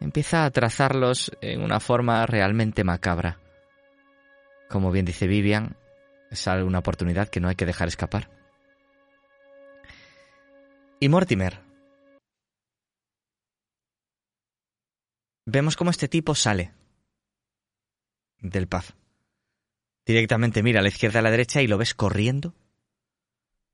Empieza 0.00 0.44
a 0.44 0.50
trazarlos 0.50 1.32
en 1.40 1.62
una 1.62 1.80
forma 1.80 2.24
realmente 2.26 2.84
macabra. 2.84 3.38
Como 4.68 4.90
bien 4.92 5.04
dice 5.04 5.26
Vivian, 5.26 5.76
es 6.30 6.46
una 6.46 6.78
oportunidad 6.78 7.28
que 7.28 7.40
no 7.40 7.48
hay 7.48 7.56
que 7.56 7.66
dejar 7.66 7.88
escapar. 7.88 8.30
Y 11.00 11.08
Mortimer. 11.08 11.60
Vemos 15.46 15.76
cómo 15.76 15.90
este 15.90 16.08
tipo 16.08 16.34
sale 16.34 16.74
del 18.40 18.68
pub. 18.68 18.82
Directamente 20.08 20.62
mira 20.62 20.80
a 20.80 20.82
la 20.82 20.88
izquierda 20.88 21.18
a 21.18 21.22
la 21.22 21.30
derecha 21.30 21.60
y 21.60 21.66
lo 21.66 21.76
ves 21.76 21.92
corriendo, 21.92 22.54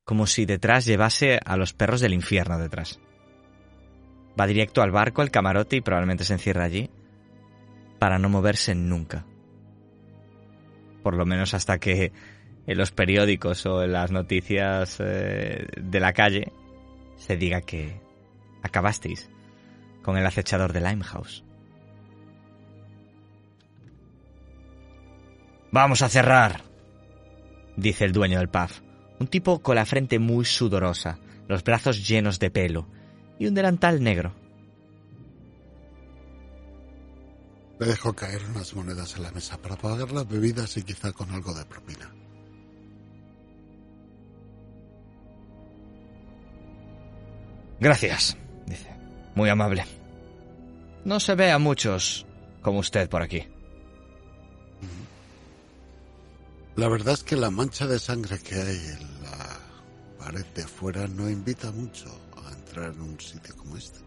como 0.02 0.26
si 0.26 0.46
detrás 0.46 0.84
llevase 0.84 1.38
a 1.44 1.56
los 1.56 1.74
perros 1.74 2.00
del 2.00 2.12
infierno 2.12 2.58
detrás. 2.58 2.98
Va 4.38 4.48
directo 4.48 4.82
al 4.82 4.90
barco, 4.90 5.22
al 5.22 5.30
camarote 5.30 5.76
y 5.76 5.80
probablemente 5.80 6.24
se 6.24 6.32
encierra 6.32 6.64
allí 6.64 6.90
para 8.00 8.18
no 8.18 8.28
moverse 8.28 8.74
nunca. 8.74 9.24
Por 11.04 11.14
lo 11.14 11.24
menos 11.24 11.54
hasta 11.54 11.78
que 11.78 12.10
en 12.66 12.78
los 12.78 12.90
periódicos 12.90 13.64
o 13.66 13.84
en 13.84 13.92
las 13.92 14.10
noticias 14.10 14.98
eh, 14.98 15.68
de 15.76 16.00
la 16.00 16.12
calle 16.14 16.52
se 17.16 17.36
diga 17.36 17.60
que 17.60 18.00
acabasteis 18.60 19.30
con 20.02 20.16
el 20.16 20.26
acechador 20.26 20.72
de 20.72 20.80
Limehouse. 20.80 21.44
Vamos 25.74 26.02
a 26.02 26.08
cerrar, 26.08 26.62
dice 27.76 28.04
el 28.04 28.12
dueño 28.12 28.38
del 28.38 28.48
pub. 28.48 28.70
Un 29.18 29.26
tipo 29.26 29.60
con 29.60 29.74
la 29.74 29.84
frente 29.84 30.20
muy 30.20 30.44
sudorosa, 30.44 31.18
los 31.48 31.64
brazos 31.64 32.06
llenos 32.06 32.38
de 32.38 32.48
pelo 32.48 32.86
y 33.40 33.48
un 33.48 33.54
delantal 33.54 34.00
negro. 34.00 34.32
Le 37.80 37.86
dejo 37.88 38.14
caer 38.14 38.44
unas 38.44 38.72
monedas 38.76 39.16
en 39.16 39.24
la 39.24 39.32
mesa 39.32 39.60
para 39.60 39.74
pagar 39.74 40.12
las 40.12 40.28
bebidas 40.28 40.76
y 40.76 40.84
quizá 40.84 41.10
con 41.10 41.28
algo 41.32 41.52
de 41.52 41.64
propina. 41.64 42.08
Gracias, 47.80 48.36
dice. 48.64 48.94
Muy 49.34 49.48
amable. 49.48 49.84
No 51.04 51.18
se 51.18 51.34
ve 51.34 51.50
a 51.50 51.58
muchos 51.58 52.26
como 52.62 52.78
usted 52.78 53.08
por 53.08 53.22
aquí. 53.22 53.48
La 56.76 56.88
verdad 56.88 57.14
es 57.14 57.22
que 57.22 57.36
la 57.36 57.50
mancha 57.50 57.86
de 57.86 58.00
sangre 58.00 58.40
que 58.40 58.56
hay 58.56 58.76
en 58.76 59.22
la 59.22 59.60
pared 60.18 60.44
de 60.54 60.66
fuera 60.66 61.06
no 61.06 61.30
invita 61.30 61.70
mucho 61.70 62.06
a 62.36 62.52
entrar 62.52 62.92
en 62.92 63.00
un 63.00 63.20
sitio 63.20 63.56
como 63.56 63.76
este. 63.76 64.00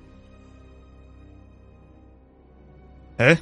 ¿Eh? 3.20 3.40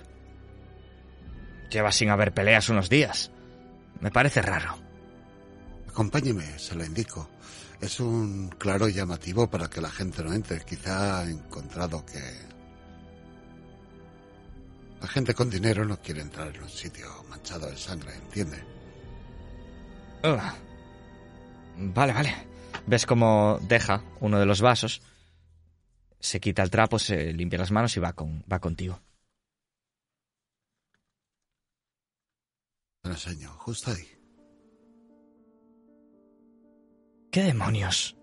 Lleva 1.72 1.92
sin 1.92 2.10
haber 2.10 2.34
peleas 2.34 2.70
unos 2.70 2.88
días. 2.88 3.32
Me 4.00 4.12
parece 4.12 4.44
raro. 4.44 4.78
Acompáñeme, 5.90 6.60
se 6.60 6.76
lo 6.76 6.86
indico. 6.86 7.28
Es 7.82 8.00
un 8.00 8.50
claro 8.60 8.88
llamativo 8.88 9.50
para 9.50 9.70
que 9.70 9.82
la 9.82 9.90
gente 9.90 10.24
no 10.24 10.34
entre. 10.34 10.64
Quizá 10.64 11.20
ha 11.20 11.30
encontrado 11.30 12.06
que 12.06 12.22
la 15.02 15.08
gente 15.08 15.34
con 15.34 15.50
dinero 15.50 15.84
no 15.84 16.00
quiere 16.00 16.22
entrar 16.22 16.56
en 16.56 16.62
un 16.62 16.70
sitio 16.70 17.08
manchado 17.28 17.68
de 17.68 17.78
sangre, 17.78 18.14
¿entiende? 18.16 18.75
Ugh. 20.24 20.42
Vale, 21.78 22.14
vale. 22.14 22.34
¿Ves 22.88 23.06
cómo 23.06 23.60
deja 23.62 24.04
uno 24.20 24.40
de 24.40 24.46
los 24.46 24.62
vasos? 24.62 25.02
Se 26.20 26.40
quita 26.40 26.64
el 26.64 26.70
trapo, 26.70 27.00
se 27.00 27.34
limpia 27.34 27.60
las 27.60 27.72
manos 27.72 27.96
y 27.98 28.00
va, 28.00 28.14
con, 28.14 28.44
va 28.52 28.60
contigo. 28.60 29.00
Enseño, 33.04 33.50
justo 33.58 33.92
ahí. 33.92 34.08
¿Qué 37.32 37.44
demonios? 37.44 38.16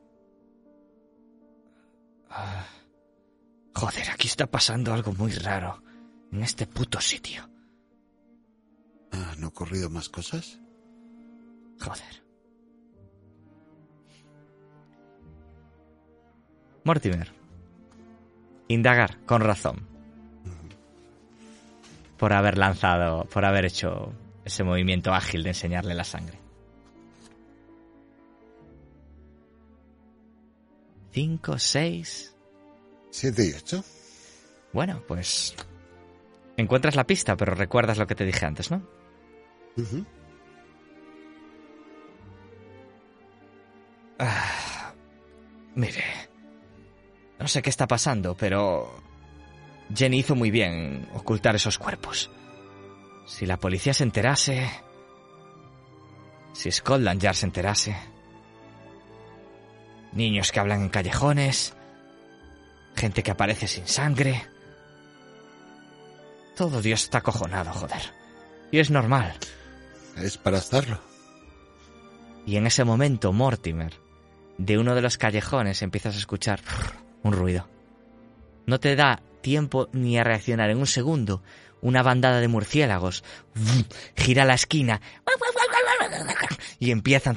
Ah. 2.30 2.66
Joder, 3.74 4.10
aquí 4.10 4.26
está 4.26 4.46
pasando 4.46 4.92
algo 4.92 5.12
muy 5.12 5.32
raro. 5.32 5.82
En 6.30 6.42
este 6.42 6.66
puto 6.66 7.00
sitio. 7.00 7.48
¿Han 9.10 9.44
ocurrido 9.44 9.90
más 9.90 10.08
cosas? 10.08 10.60
Joder. 11.82 12.22
Mortimer. 16.84 17.32
Indagar, 18.68 19.18
con 19.24 19.42
razón. 19.42 19.86
Por 22.16 22.32
haber 22.32 22.56
lanzado, 22.56 23.24
por 23.24 23.44
haber 23.44 23.64
hecho 23.64 24.12
ese 24.44 24.62
movimiento 24.62 25.12
ágil 25.12 25.42
de 25.42 25.50
enseñarle 25.50 25.94
la 25.94 26.04
sangre. 26.04 26.38
Cinco, 31.10 31.58
seis. 31.58 32.34
¿Siete 33.10 33.46
y 33.46 33.52
ocho? 33.52 33.84
Bueno, 34.72 35.02
pues. 35.06 35.54
Encuentras 36.56 36.96
la 36.96 37.06
pista, 37.06 37.36
pero 37.36 37.54
recuerdas 37.54 37.98
lo 37.98 38.06
que 38.06 38.14
te 38.14 38.24
dije 38.24 38.46
antes, 38.46 38.70
¿no? 38.70 38.86
Ujú. 39.76 40.06
Ah, 44.24 44.94
mire. 45.74 46.04
No 47.40 47.48
sé 47.48 47.60
qué 47.60 47.70
está 47.70 47.88
pasando, 47.88 48.36
pero. 48.36 49.02
Jenny 49.92 50.20
hizo 50.20 50.36
muy 50.36 50.50
bien 50.52 50.72
en 50.72 51.08
ocultar 51.12 51.56
esos 51.56 51.76
cuerpos. 51.76 52.30
Si 53.26 53.46
la 53.46 53.56
policía 53.56 53.92
se 53.92 54.04
enterase. 54.04 54.70
Si 56.52 56.70
Scotland 56.70 57.20
Yard 57.20 57.34
se 57.34 57.46
enterase. 57.46 57.96
Niños 60.12 60.52
que 60.52 60.60
hablan 60.60 60.82
en 60.82 60.88
callejones. 60.88 61.74
Gente 62.94 63.24
que 63.24 63.32
aparece 63.32 63.66
sin 63.66 63.88
sangre. 63.88 64.46
Todo 66.56 66.80
Dios 66.80 67.02
está 67.02 67.18
acojonado, 67.18 67.72
joder. 67.72 68.14
Y 68.70 68.78
es 68.78 68.90
normal. 68.90 69.34
Es 70.16 70.38
para 70.38 70.58
estarlo. 70.58 71.00
Y 72.46 72.56
en 72.56 72.66
ese 72.66 72.84
momento, 72.84 73.32
Mortimer, 73.32 74.01
de 74.64 74.78
uno 74.78 74.94
de 74.94 75.02
los 75.02 75.18
callejones 75.18 75.82
empiezas 75.82 76.14
a 76.14 76.18
escuchar 76.18 76.60
un 77.24 77.32
ruido. 77.32 77.68
No 78.66 78.78
te 78.78 78.94
da 78.94 79.20
tiempo 79.40 79.88
ni 79.92 80.18
a 80.18 80.24
reaccionar. 80.24 80.70
En 80.70 80.78
un 80.78 80.86
segundo, 80.86 81.42
una 81.80 82.02
bandada 82.02 82.40
de 82.40 82.46
murciélagos 82.48 83.24
gira 84.16 84.44
la 84.44 84.54
esquina 84.54 85.00
y 86.78 86.92
empiezan 86.92 87.36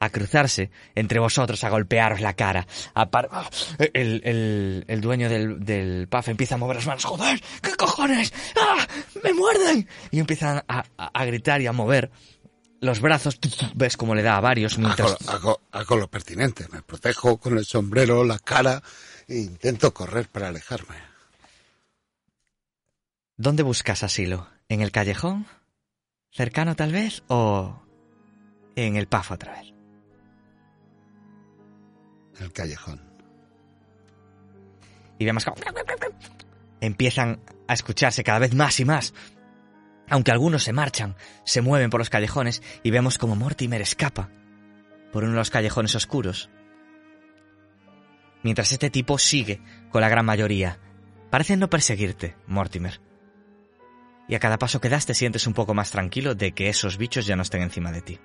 a 0.00 0.08
cruzarse 0.10 0.70
entre 0.94 1.18
vosotros, 1.20 1.62
a 1.62 1.68
golpearos 1.68 2.20
la 2.22 2.32
cara. 2.34 2.66
El, 3.92 5.00
dueño 5.02 5.28
del, 5.28 5.62
del 5.64 6.08
puff 6.08 6.28
empieza 6.28 6.54
a 6.54 6.58
mover 6.58 6.76
las 6.76 6.86
manos. 6.86 7.04
¡Joder! 7.04 7.40
¿Qué 7.60 7.74
cojones? 7.74 8.32
¡Ah! 8.58 8.86
¡Me 9.22 9.32
muerden! 9.34 9.86
Y 10.10 10.20
empiezan 10.20 10.64
a- 10.68 10.84
a 10.96 11.24
gritar 11.26 11.60
y 11.60 11.66
a 11.66 11.72
mover 11.72 12.10
los 12.82 13.00
brazos. 13.00 13.38
Ves 13.74 13.96
cómo 13.96 14.14
le 14.14 14.22
da 14.22 14.36
a 14.36 14.40
varios 14.40 14.76
mientras... 14.76 15.12
Hago, 15.28 15.30
hago- 15.52 15.60
hago 15.70 15.96
lo 15.96 16.08
pertinente. 16.10 16.66
Me 16.70 16.82
protejo 16.82 17.38
con 17.38 17.56
el 17.56 17.64
sombrero, 17.64 18.24
la 18.24 18.38
cara 18.38 18.82
e 19.28 19.38
intento 19.38 19.94
correr 19.94 20.28
para 20.28 20.48
alejarme. 20.48 20.96
¿Dónde 23.36 23.62
buscas 23.62 24.02
asilo? 24.02 24.48
¿En 24.68 24.82
el 24.82 24.90
callejón? 24.90 25.46
¿Cercano 26.32 26.74
tal 26.76 26.92
vez? 26.92 27.22
¿O 27.28 27.80
en 28.76 28.96
el 28.96 29.06
pafo 29.06 29.34
otra 29.34 29.52
vez? 29.52 29.72
El 32.40 32.52
callejón. 32.52 33.00
Y 35.18 35.24
vemos 35.24 35.44
cómo 35.44 35.56
empiezan 36.80 37.40
a 37.68 37.74
escucharse 37.74 38.24
cada 38.24 38.40
vez 38.40 38.54
más 38.54 38.80
y 38.80 38.84
más. 38.84 39.14
Aunque 40.12 40.30
algunos 40.30 40.62
se 40.62 40.74
marchan, 40.74 41.16
se 41.42 41.62
mueven 41.62 41.88
por 41.88 41.98
los 41.98 42.10
callejones 42.10 42.62
y 42.82 42.90
vemos 42.90 43.16
como 43.16 43.34
Mortimer 43.34 43.80
escapa 43.80 44.28
por 45.10 45.24
uno 45.24 45.32
de 45.32 45.38
los 45.38 45.48
callejones 45.48 45.94
oscuros. 45.94 46.50
Mientras 48.42 48.72
este 48.72 48.90
tipo 48.90 49.16
sigue 49.16 49.62
con 49.88 50.02
la 50.02 50.10
gran 50.10 50.26
mayoría. 50.26 50.78
Parece 51.30 51.56
no 51.56 51.70
perseguirte, 51.70 52.36
Mortimer. 52.46 53.00
Y 54.28 54.34
a 54.34 54.38
cada 54.38 54.58
paso 54.58 54.82
que 54.82 54.90
das 54.90 55.06
te 55.06 55.14
sientes 55.14 55.46
un 55.46 55.54
poco 55.54 55.72
más 55.72 55.90
tranquilo 55.90 56.34
de 56.34 56.52
que 56.52 56.68
esos 56.68 56.98
bichos 56.98 57.24
ya 57.24 57.34
no 57.34 57.42
estén 57.42 57.62
encima 57.62 57.90
de 57.90 58.02
ti. 58.02 58.20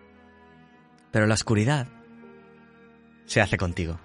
Pero 1.11 1.25
la 1.25 1.35
oscuridad 1.35 1.87
se 3.27 3.39
hace 3.39 3.55
contigo. 3.55 3.97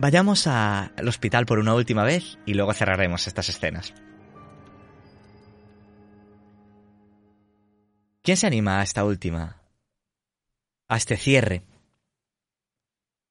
Vayamos 0.00 0.46
al 0.46 1.06
hospital 1.06 1.44
por 1.44 1.58
una 1.58 1.74
última 1.74 2.04
vez 2.04 2.38
y 2.46 2.54
luego 2.54 2.72
cerraremos 2.72 3.26
estas 3.26 3.50
escenas. 3.50 3.92
¿Quién 8.22 8.38
se 8.38 8.46
anima 8.46 8.80
a 8.80 8.82
esta 8.82 9.04
última? 9.04 9.60
A 10.88 10.96
este 10.96 11.18
cierre 11.18 11.64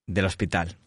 del 0.05 0.25
hospital. 0.25 0.77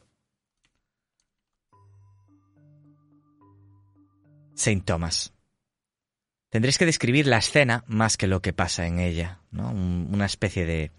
Saint 4.55 4.85
Thomas. 4.85 5.33
Tendréis 6.49 6.79
que 6.79 6.87
describir 6.87 7.27
la 7.27 7.39
escena 7.39 7.83
más 7.89 8.17
que 8.17 8.29
lo 8.29 8.41
que 8.41 8.53
pasa 8.53 8.87
en 8.87 9.01
ella, 9.01 9.41
¿no? 9.51 9.71
Un- 9.73 10.11
una 10.13 10.27
especie 10.27 10.65
de, 10.65 10.93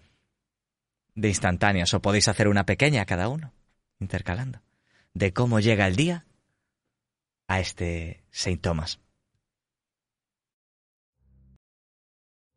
de 1.14 1.28
instantáneas, 1.28 1.94
o 1.94 2.02
podéis 2.02 2.28
hacer 2.28 2.48
una 2.48 2.66
pequeña 2.66 3.06
cada 3.06 3.28
uno, 3.28 3.54
intercalando, 4.00 4.60
de 5.14 5.32
cómo 5.32 5.60
llega 5.60 5.86
el 5.86 5.96
día 5.96 6.26
a 7.46 7.60
este 7.60 8.24
Saint 8.30 8.60
Thomas. 8.60 9.00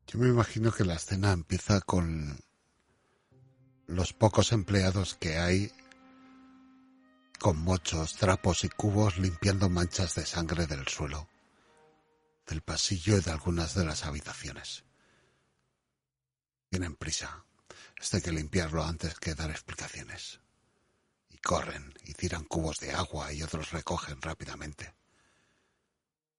Yo 0.07 0.19
me 0.19 0.29
imagino 0.29 0.71
que 0.71 0.85
la 0.85 0.95
escena 0.95 1.31
empieza 1.31 1.81
con 1.81 2.39
los 3.85 4.13
pocos 4.13 4.51
empleados 4.51 5.15
que 5.15 5.37
hay 5.37 5.71
con 7.39 7.61
mochos, 7.61 8.15
trapos 8.15 8.63
y 8.63 8.69
cubos 8.69 9.19
limpiando 9.19 9.69
manchas 9.69 10.15
de 10.15 10.25
sangre 10.25 10.65
del 10.65 10.87
suelo, 10.87 11.29
del 12.47 12.61
pasillo 12.61 13.17
y 13.17 13.21
de 13.21 13.31
algunas 13.31 13.75
de 13.75 13.85
las 13.85 14.05
habitaciones. 14.05 14.85
Tienen 16.69 16.95
prisa. 16.95 17.45
Esto 17.99 18.17
hay 18.17 18.23
que 18.23 18.31
limpiarlo 18.31 18.83
antes 18.83 19.19
que 19.19 19.35
dar 19.35 19.51
explicaciones. 19.51 20.39
Corren 21.47 21.93
y 22.03 22.13
tiran 22.13 22.43
cubos 22.43 22.81
de 22.81 22.91
agua 22.91 23.31
y 23.31 23.41
otros 23.41 23.71
recogen 23.71 24.21
rápidamente. 24.21 24.93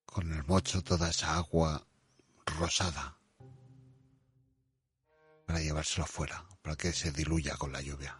Con 0.05 0.31
el 0.31 0.43
mocho 0.43 0.83
toda 0.83 1.09
esa 1.09 1.35
agua 1.35 1.83
rosada 2.45 3.17
para 5.47 5.61
llevárselo 5.61 6.05
fuera, 6.05 6.45
para 6.61 6.75
que 6.75 6.93
se 6.93 7.11
diluya 7.11 7.55
con 7.57 7.71
la 7.71 7.81
lluvia. 7.81 8.19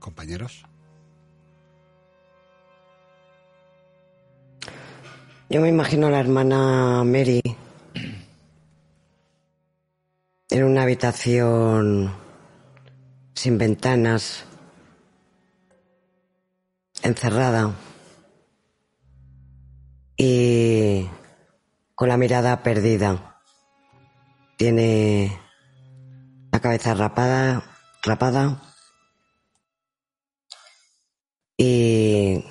Compañeros, 0.00 0.64
Yo 5.48 5.60
me 5.60 5.68
imagino 5.68 6.10
la 6.10 6.18
hermana 6.18 7.04
Mary 7.04 7.40
una 10.60 10.82
habitación 10.82 12.14
sin 13.34 13.56
ventanas, 13.56 14.44
encerrada 17.02 17.74
y 20.16 21.08
con 21.94 22.08
la 22.08 22.18
mirada 22.18 22.62
perdida. 22.62 23.40
Tiene 24.58 25.40
la 26.52 26.60
cabeza 26.60 26.94
rapada, 26.94 27.62
rapada 28.02 28.60
y 31.56 32.44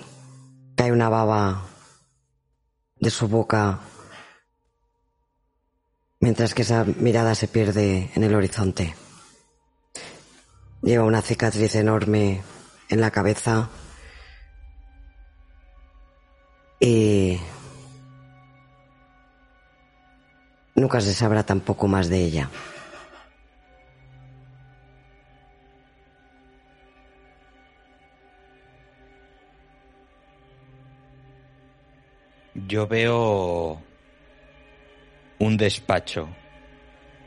cae 0.75 0.91
una 0.91 1.07
baba 1.07 1.67
de 2.95 3.11
su 3.11 3.27
boca 3.27 3.79
mientras 6.21 6.53
que 6.53 6.61
esa 6.61 6.85
mirada 6.85 7.35
se 7.35 7.47
pierde 7.47 8.11
en 8.15 8.23
el 8.23 8.35
horizonte. 8.35 8.95
Lleva 10.81 11.03
una 11.03 11.21
cicatriz 11.21 11.75
enorme 11.75 12.41
en 12.89 13.01
la 13.01 13.11
cabeza 13.11 13.69
y 16.79 17.39
nunca 20.75 21.01
se 21.01 21.13
sabrá 21.13 21.43
tampoco 21.43 21.87
más 21.87 22.07
de 22.07 22.23
ella. 22.23 22.49
Yo 32.53 32.87
veo 32.87 33.81
un 35.41 35.57
despacho 35.57 36.29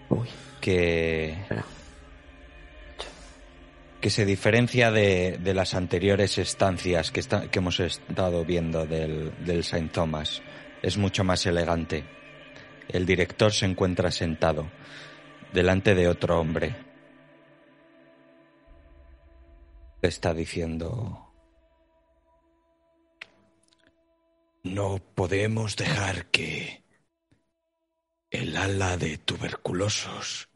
Uy, 0.08 0.28
que, 0.60 1.36
que 4.00 4.08
se 4.10 4.24
diferencia 4.24 4.90
de, 4.92 5.38
de 5.38 5.52
las 5.54 5.74
anteriores 5.74 6.38
estancias 6.38 7.10
que, 7.10 7.18
está- 7.20 7.50
que 7.50 7.58
hemos 7.58 7.80
estado 7.80 8.44
viendo 8.44 8.86
del, 8.86 9.32
del 9.44 9.64
Saint 9.64 9.90
Thomas. 9.92 10.42
Es 10.80 10.96
mucho 10.96 11.24
más 11.24 11.44
elegante. 11.46 12.04
El 12.88 13.04
director 13.04 13.52
se 13.52 13.66
encuentra 13.66 14.10
sentado 14.12 14.70
delante 15.52 15.94
de 15.96 16.06
otro 16.06 16.38
hombre. 16.40 16.76
Le 20.02 20.08
está 20.08 20.32
diciendo... 20.34 21.20
No 24.62 24.98
podemos 25.14 25.76
dejar 25.76 26.26
que 26.26 26.83
el 28.34 28.56
ala 28.56 28.96
de 28.96 29.16
tuberculosos 29.16 30.48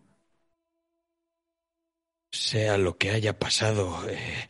sea 2.30 2.76
lo 2.76 2.98
que 2.98 3.10
haya 3.10 3.38
pasado 3.38 4.08
eh, 4.08 4.48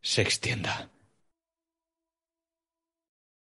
se 0.00 0.22
extienda. 0.22 0.88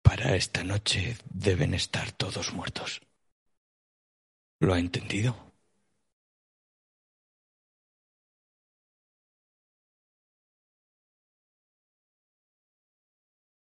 Para 0.02 0.34
esta 0.36 0.64
noche 0.64 1.18
deben 1.32 1.74
estar 1.74 2.12
todos 2.12 2.54
muertos. 2.54 3.02
¿Lo 4.58 4.72
ha 4.72 4.78
entendido? 4.78 5.36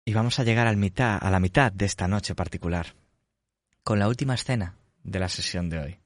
Y 0.04 0.14
vamos 0.14 0.38
a 0.38 0.44
llegar 0.44 0.68
al 0.68 0.76
mitad, 0.76 1.18
a 1.20 1.30
la 1.30 1.40
mitad 1.40 1.72
de 1.72 1.86
esta 1.86 2.06
noche 2.06 2.34
particular, 2.34 2.94
con 3.82 3.98
la 3.98 4.08
última 4.08 4.34
escena 4.34 4.81
de 5.02 5.18
la 5.18 5.28
sesión 5.28 5.68
de 5.68 5.78
hoy. 5.78 5.98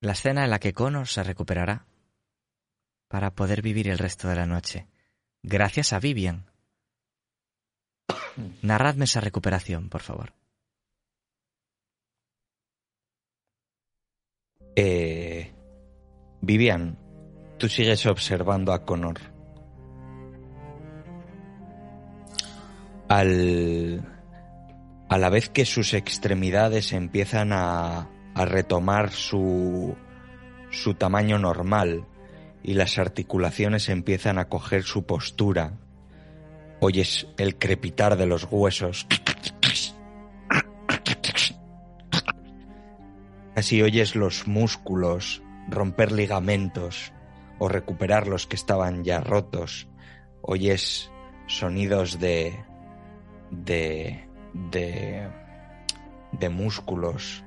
La 0.00 0.12
escena 0.12 0.44
en 0.44 0.50
la 0.50 0.60
que 0.60 0.72
Connor 0.72 1.08
se 1.08 1.22
recuperará 1.22 1.86
para 3.08 3.34
poder 3.34 3.62
vivir 3.62 3.88
el 3.88 3.98
resto 3.98 4.28
de 4.28 4.36
la 4.36 4.46
noche, 4.46 4.86
gracias 5.42 5.92
a 5.92 5.98
Vivian. 5.98 6.50
Narradme 8.62 9.06
esa 9.06 9.20
recuperación, 9.20 9.88
por 9.88 10.02
favor. 10.02 10.34
Eh, 14.76 15.52
Vivian, 16.40 16.96
tú 17.58 17.68
sigues 17.68 18.06
observando 18.06 18.72
a 18.72 18.84
Connor. 18.84 19.18
Al, 23.08 24.17
a 25.08 25.18
la 25.18 25.30
vez 25.30 25.48
que 25.48 25.64
sus 25.64 25.94
extremidades 25.94 26.92
empiezan 26.92 27.52
a, 27.52 28.08
a 28.34 28.44
retomar 28.44 29.10
su, 29.10 29.96
su 30.70 30.94
tamaño 30.94 31.38
normal 31.38 32.06
y 32.62 32.74
las 32.74 32.98
articulaciones 32.98 33.88
empiezan 33.88 34.38
a 34.38 34.48
coger 34.48 34.82
su 34.82 35.06
postura, 35.06 35.72
oyes 36.80 37.26
el 37.38 37.56
crepitar 37.56 38.16
de 38.16 38.26
los 38.26 38.46
huesos. 38.50 39.06
Casi 43.54 43.82
oyes 43.82 44.14
los 44.14 44.46
músculos 44.46 45.42
romper 45.68 46.12
ligamentos 46.12 47.12
o 47.58 47.68
recuperar 47.68 48.28
los 48.28 48.46
que 48.46 48.56
estaban 48.56 49.02
ya 49.02 49.20
rotos. 49.20 49.88
Oyes 50.42 51.10
sonidos 51.46 52.20
de. 52.20 52.54
de. 53.50 54.27
De. 54.52 55.28
de 56.32 56.48
músculos. 56.48 57.44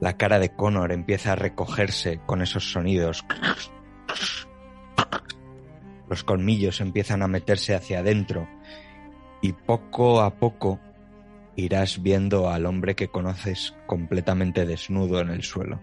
La 0.00 0.16
cara 0.16 0.40
de 0.40 0.48
Connor 0.54 0.90
empieza 0.90 1.32
a 1.32 1.36
recogerse 1.36 2.20
con 2.26 2.42
esos 2.42 2.72
sonidos. 2.72 3.24
Los 6.08 6.24
colmillos 6.24 6.80
empiezan 6.80 7.22
a 7.22 7.28
meterse 7.28 7.74
hacia 7.74 8.00
adentro 8.00 8.48
y 9.40 9.52
poco 9.52 10.20
a 10.20 10.34
poco 10.34 10.80
irás 11.56 12.02
viendo 12.02 12.50
al 12.50 12.66
hombre 12.66 12.94
que 12.94 13.08
conoces 13.08 13.74
completamente 13.86 14.66
desnudo 14.66 15.20
en 15.20 15.30
el 15.30 15.42
suelo. 15.42 15.80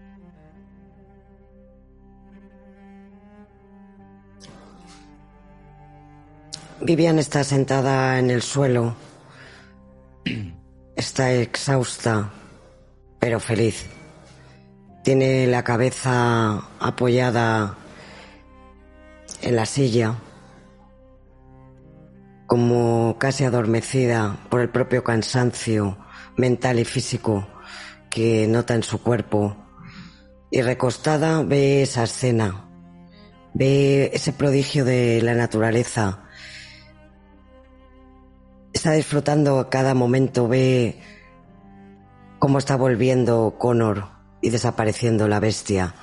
Vivian 6.82 7.18
está 7.18 7.44
sentada 7.44 8.18
en 8.18 8.30
el 8.30 8.42
suelo. 8.42 8.94
Está 10.96 11.32
exhausta, 11.32 12.30
pero 13.18 13.40
feliz. 13.40 13.86
Tiene 15.02 15.46
la 15.46 15.64
cabeza 15.64 16.62
apoyada 16.78 17.78
en 19.40 19.56
la 19.56 19.64
silla, 19.64 20.16
como 22.46 23.16
casi 23.18 23.44
adormecida 23.44 24.36
por 24.50 24.60
el 24.60 24.68
propio 24.68 25.02
cansancio 25.02 25.96
mental 26.36 26.78
y 26.78 26.84
físico 26.84 27.46
que 28.10 28.46
nota 28.46 28.74
en 28.74 28.82
su 28.82 29.02
cuerpo. 29.02 29.56
Y 30.50 30.60
recostada 30.60 31.42
ve 31.42 31.82
esa 31.82 32.04
escena, 32.04 32.68
ve 33.54 34.10
ese 34.12 34.32
prodigio 34.34 34.84
de 34.84 35.22
la 35.22 35.34
naturaleza. 35.34 36.24
Está 38.80 38.92
disfrutando 38.92 39.68
cada 39.68 39.92
momento, 39.92 40.48
ve 40.48 40.98
cómo 42.38 42.56
está 42.56 42.76
volviendo 42.76 43.56
Connor 43.58 44.06
y 44.40 44.48
desapareciendo 44.48 45.28
la 45.28 45.38
bestia. 45.38 45.94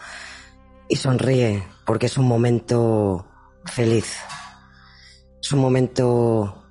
Y 0.88 0.98
sonríe 0.98 1.64
porque 1.88 2.06
es 2.06 2.20
un 2.20 2.28
momento 2.28 3.26
feliz. 3.66 4.20
Es 5.42 5.52
un 5.54 5.60
momento 5.60 6.70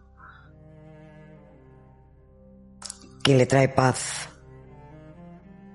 que 3.25 3.37
le 3.37 3.47
trae 3.47 3.69
paz. 3.69 4.29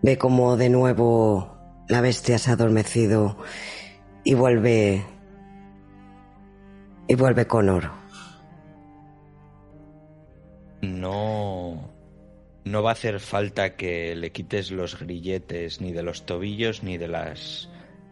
Ve 0.01 0.17
como 0.17 0.55
de 0.55 0.69
nuevo 0.69 1.57
la 1.89 1.99
bestia 1.99 2.39
se 2.39 2.51
ha 2.51 2.53
adormecido 2.53 3.35
y 4.23 4.33
vuelve 4.33 5.05
y 7.09 7.15
vuelve 7.15 7.47
Connor. 7.47 8.00
No. 10.81 11.93
No 12.63 12.83
va 12.83 12.89
a 12.91 12.93
hacer 12.93 13.19
falta 13.19 13.75
que 13.75 14.15
le 14.15 14.31
quites 14.31 14.71
los 14.71 14.99
grilletes 14.99 15.81
ni 15.81 15.91
de 15.93 16.03
los 16.03 16.25
tobillos 16.25 16.83
ni 16.83 16.97
de 16.97 17.07
las 17.07 17.69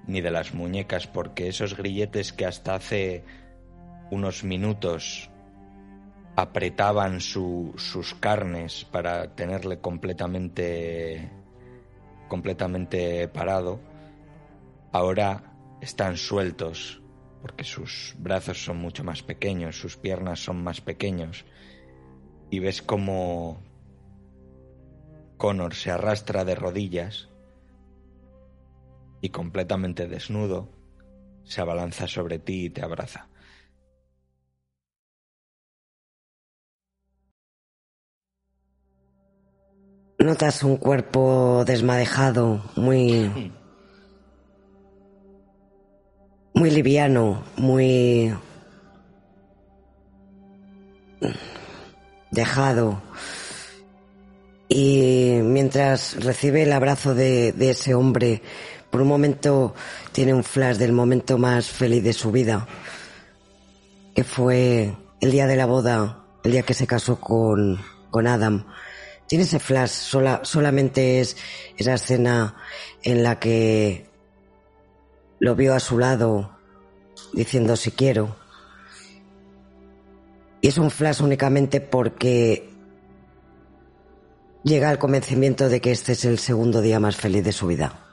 ni 0.08 0.22
de 0.22 0.32
las 0.32 0.56
muñecas 0.56 1.06
porque 1.06 1.48
esos 1.50 1.78
grilletes 1.78 2.34
que 2.34 2.46
hasta 2.48 2.74
hace 2.74 3.24
unos 4.10 4.44
minutos 4.44 5.30
apretaban 6.36 7.22
su- 7.22 7.74
sus 7.78 8.16
carnes 8.16 8.86
para 8.86 9.36
tenerle 9.36 9.80
completamente 9.80 11.30
completamente 12.28 13.28
parado 13.28 13.80
ahora 14.92 15.54
están 15.82 16.18
sueltos 16.18 17.02
porque 17.44 17.64
sus 17.64 18.16
brazos 18.18 18.64
son 18.64 18.78
mucho 18.78 19.04
más 19.04 19.22
pequeños, 19.22 19.80
sus 19.80 19.96
piernas 19.96 20.40
son 20.44 20.64
más 20.64 20.82
pequeños 20.82 21.46
y 22.50 22.60
ves 22.60 22.82
como 22.82 23.62
Connor 25.38 25.74
se 25.74 25.92
arrastra 25.92 26.46
de 26.46 26.56
rodillas 26.56 27.30
y 29.22 29.30
completamente 29.30 30.08
desnudo 30.08 30.70
se 31.44 31.62
abalanza 31.62 32.08
sobre 32.08 32.40
ti 32.40 32.66
y 32.66 32.70
te 32.70 32.84
abraza. 32.84 33.28
Notas 40.20 40.64
un 40.64 40.76
cuerpo 40.76 41.64
desmadejado, 41.66 42.62
muy. 42.76 43.52
muy 46.54 46.70
liviano, 46.72 47.42
muy. 47.56 48.34
Dejado. 52.32 53.02
Y 54.68 55.40
mientras 55.44 56.24
recibe 56.24 56.64
el 56.64 56.74
abrazo 56.74 57.16
de, 57.16 57.52
de 57.54 57.72
ese 57.72 57.96
hombre, 57.96 58.42
por 58.90 59.02
un 59.02 59.08
momento 59.08 59.74
tiene 60.12 60.34
un 60.34 60.44
flash 60.44 60.78
del 60.78 60.94
momento 60.94 61.38
más 61.38 61.68
feliz 61.68 62.04
de 62.04 62.14
su 62.14 62.32
vida, 62.32 62.68
que 64.16 64.24
fue 64.24 64.96
el 65.22 65.32
día 65.32 65.48
de 65.48 65.56
la 65.56 65.66
boda, 65.66 66.24
el 66.44 66.52
día 66.52 66.64
que 66.64 66.74
se 66.74 66.88
casó 66.88 67.20
con, 67.20 67.80
con 68.10 68.28
Adam. 68.28 68.66
Tiene 69.28 69.44
ese 69.44 69.60
flash, 69.60 69.90
sola, 69.90 70.42
solamente 70.44 71.20
es 71.20 71.38
esa 71.78 71.94
escena 71.94 72.56
en 73.04 73.22
la 73.22 73.40
que 73.40 74.10
lo 75.40 75.56
vio 75.56 75.76
a 75.76 75.80
su 75.80 76.00
lado 76.00 76.58
diciendo 77.34 77.76
si 77.76 77.92
quiero. 77.92 78.36
Y 80.62 80.68
es 80.68 80.78
un 80.78 80.92
flash 80.92 81.22
únicamente 81.22 81.80
porque 81.82 82.70
llega 84.64 84.90
al 84.90 85.00
convencimiento 85.00 85.70
de 85.70 85.82
que 85.82 85.92
este 85.92 86.14
es 86.14 86.26
el 86.26 86.40
segundo 86.40 86.82
día 86.82 87.00
más 87.00 87.16
feliz 87.16 87.44
de 87.44 87.52
su 87.52 87.68
vida. 87.68 88.06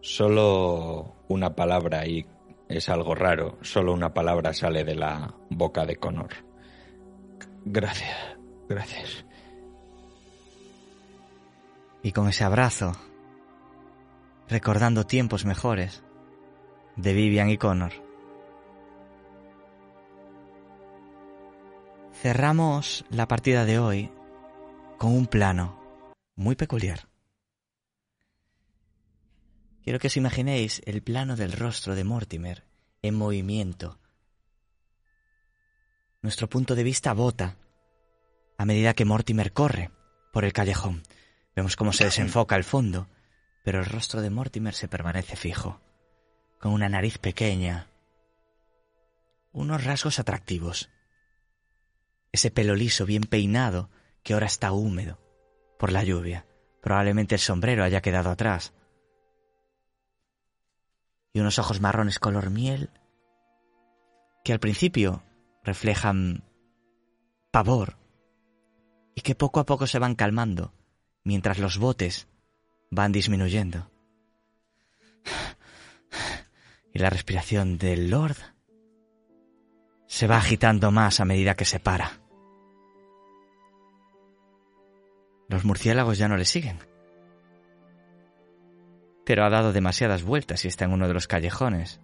Solo 0.00 1.16
una 1.28 1.54
palabra 1.54 2.06
y 2.06 2.26
es 2.68 2.88
algo 2.88 3.14
raro, 3.14 3.58
solo 3.62 3.92
una 3.92 4.12
palabra 4.12 4.52
sale 4.52 4.84
de 4.84 4.94
la 4.94 5.34
boca 5.50 5.84
de 5.84 5.96
Connor. 5.96 6.30
Gracias, 7.64 8.16
gracias. 8.68 9.24
Y 12.02 12.12
con 12.12 12.28
ese 12.28 12.44
abrazo, 12.44 12.92
recordando 14.48 15.06
tiempos 15.06 15.44
mejores 15.44 16.04
de 16.94 17.12
Vivian 17.12 17.50
y 17.50 17.58
Connor, 17.58 18.05
cerramos 22.26 23.04
la 23.08 23.28
partida 23.28 23.64
de 23.64 23.78
hoy 23.78 24.10
con 24.98 25.12
un 25.12 25.28
plano 25.28 25.80
muy 26.34 26.56
peculiar. 26.56 27.06
Quiero 29.84 30.00
que 30.00 30.08
os 30.08 30.16
imaginéis 30.16 30.82
el 30.86 31.04
plano 31.04 31.36
del 31.36 31.52
rostro 31.52 31.94
de 31.94 32.02
Mortimer 32.02 32.64
en 33.00 33.14
movimiento. 33.14 34.00
Nuestro 36.20 36.48
punto 36.48 36.74
de 36.74 36.82
vista 36.82 37.12
bota 37.12 37.58
a 38.58 38.64
medida 38.64 38.94
que 38.94 39.04
Mortimer 39.04 39.52
corre 39.52 39.92
por 40.32 40.44
el 40.44 40.52
callejón. 40.52 41.04
Vemos 41.54 41.76
cómo 41.76 41.92
se 41.92 42.06
desenfoca 42.06 42.56
el 42.56 42.64
fondo, 42.64 43.06
pero 43.62 43.78
el 43.78 43.86
rostro 43.86 44.20
de 44.20 44.30
Mortimer 44.30 44.74
se 44.74 44.88
permanece 44.88 45.36
fijo, 45.36 45.80
con 46.58 46.72
una 46.72 46.88
nariz 46.88 47.18
pequeña, 47.18 47.86
unos 49.52 49.84
rasgos 49.84 50.18
atractivos, 50.18 50.90
ese 52.36 52.50
pelo 52.50 52.74
liso 52.74 53.04
bien 53.04 53.24
peinado 53.24 53.90
que 54.22 54.34
ahora 54.34 54.46
está 54.46 54.72
húmedo 54.72 55.18
por 55.78 55.92
la 55.92 56.04
lluvia. 56.04 56.46
Probablemente 56.80 57.34
el 57.34 57.40
sombrero 57.40 57.82
haya 57.82 58.00
quedado 58.00 58.30
atrás 58.30 58.72
y 61.36 61.40
unos 61.40 61.58
ojos 61.58 61.82
marrones 61.82 62.18
color 62.18 62.48
miel 62.48 62.88
que 64.42 64.54
al 64.54 64.58
principio 64.58 65.22
reflejan 65.64 66.44
pavor 67.50 67.98
y 69.14 69.20
que 69.20 69.34
poco 69.34 69.60
a 69.60 69.66
poco 69.66 69.86
se 69.86 69.98
van 69.98 70.14
calmando 70.14 70.72
mientras 71.24 71.58
los 71.58 71.76
botes 71.76 72.28
van 72.90 73.12
disminuyendo. 73.12 73.90
Y 76.94 76.98
la 76.98 77.10
respiración 77.10 77.76
del 77.76 78.08
Lord 78.08 78.36
se 80.06 80.26
va 80.26 80.38
agitando 80.38 80.90
más 80.90 81.20
a 81.20 81.26
medida 81.26 81.54
que 81.54 81.66
se 81.66 81.80
para. 81.80 82.25
Los 85.48 85.64
murciélagos 85.64 86.18
ya 86.18 86.28
no 86.28 86.36
le 86.36 86.44
siguen 86.44 86.78
pero 89.26 89.44
ha 89.44 89.50
dado 89.50 89.72
demasiadas 89.72 90.22
vueltas 90.22 90.64
y 90.64 90.68
está 90.68 90.84
en 90.84 90.92
uno 90.92 91.08
de 91.08 91.14
los 91.14 91.26
callejones 91.26 92.00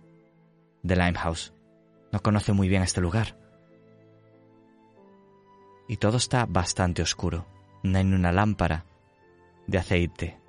de 0.83 0.97
Limehouse. 0.97 1.55
No 2.11 2.21
conoce 2.21 2.53
muy 2.53 2.69
bien 2.69 2.83
este 2.83 3.01
lugar. 3.01 3.39
Y 5.87 5.99
todo 5.99 6.17
está 6.17 6.47
bastante 6.47 7.01
oscuro. 7.01 7.47
No 7.85 7.97
hay 7.97 8.05
ni 8.05 8.17
una 8.17 8.33
lámpara 8.33 8.87
de 9.69 9.79
aceite. 9.79 10.41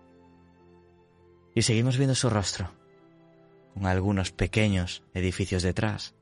Y 1.53 1.61
seguimos 1.61 1.98
viendo 1.98 2.15
su 2.15 2.32
rostro, 2.32 2.72
con 3.76 3.86
algunos 3.86 4.32
pequeños 4.32 5.03
edificios 5.14 5.61
detrás, 5.61 6.15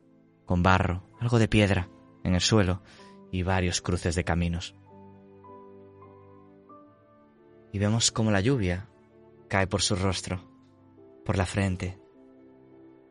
con 0.45 0.64
barro, 0.64 1.07
algo 1.22 1.39
de 1.39 1.48
piedra 1.48 1.88
en 2.26 2.35
el 2.35 2.41
suelo 2.41 2.84
y 3.31 3.43
varios 3.43 3.81
cruces 3.81 4.15
de 4.15 4.26
caminos. 4.26 4.76
Y 7.72 7.80
vemos 7.80 8.11
cómo 8.11 8.31
la 8.31 8.41
lluvia 8.41 8.88
cae 9.48 9.68
por 9.68 9.81
su 9.81 9.95
rostro, 9.95 10.43
por 11.26 11.38
la 11.38 11.45
frente, 11.45 11.99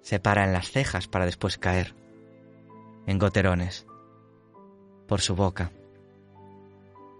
se 0.02 0.20
para 0.20 0.44
en 0.44 0.52
las 0.52 0.70
cejas 0.70 1.08
para 1.08 1.26
después 1.26 1.58
caer, 1.58 1.94
en 3.06 3.18
goterones, 3.18 3.86
por 5.06 5.20
su 5.20 5.34
boca 5.34 5.72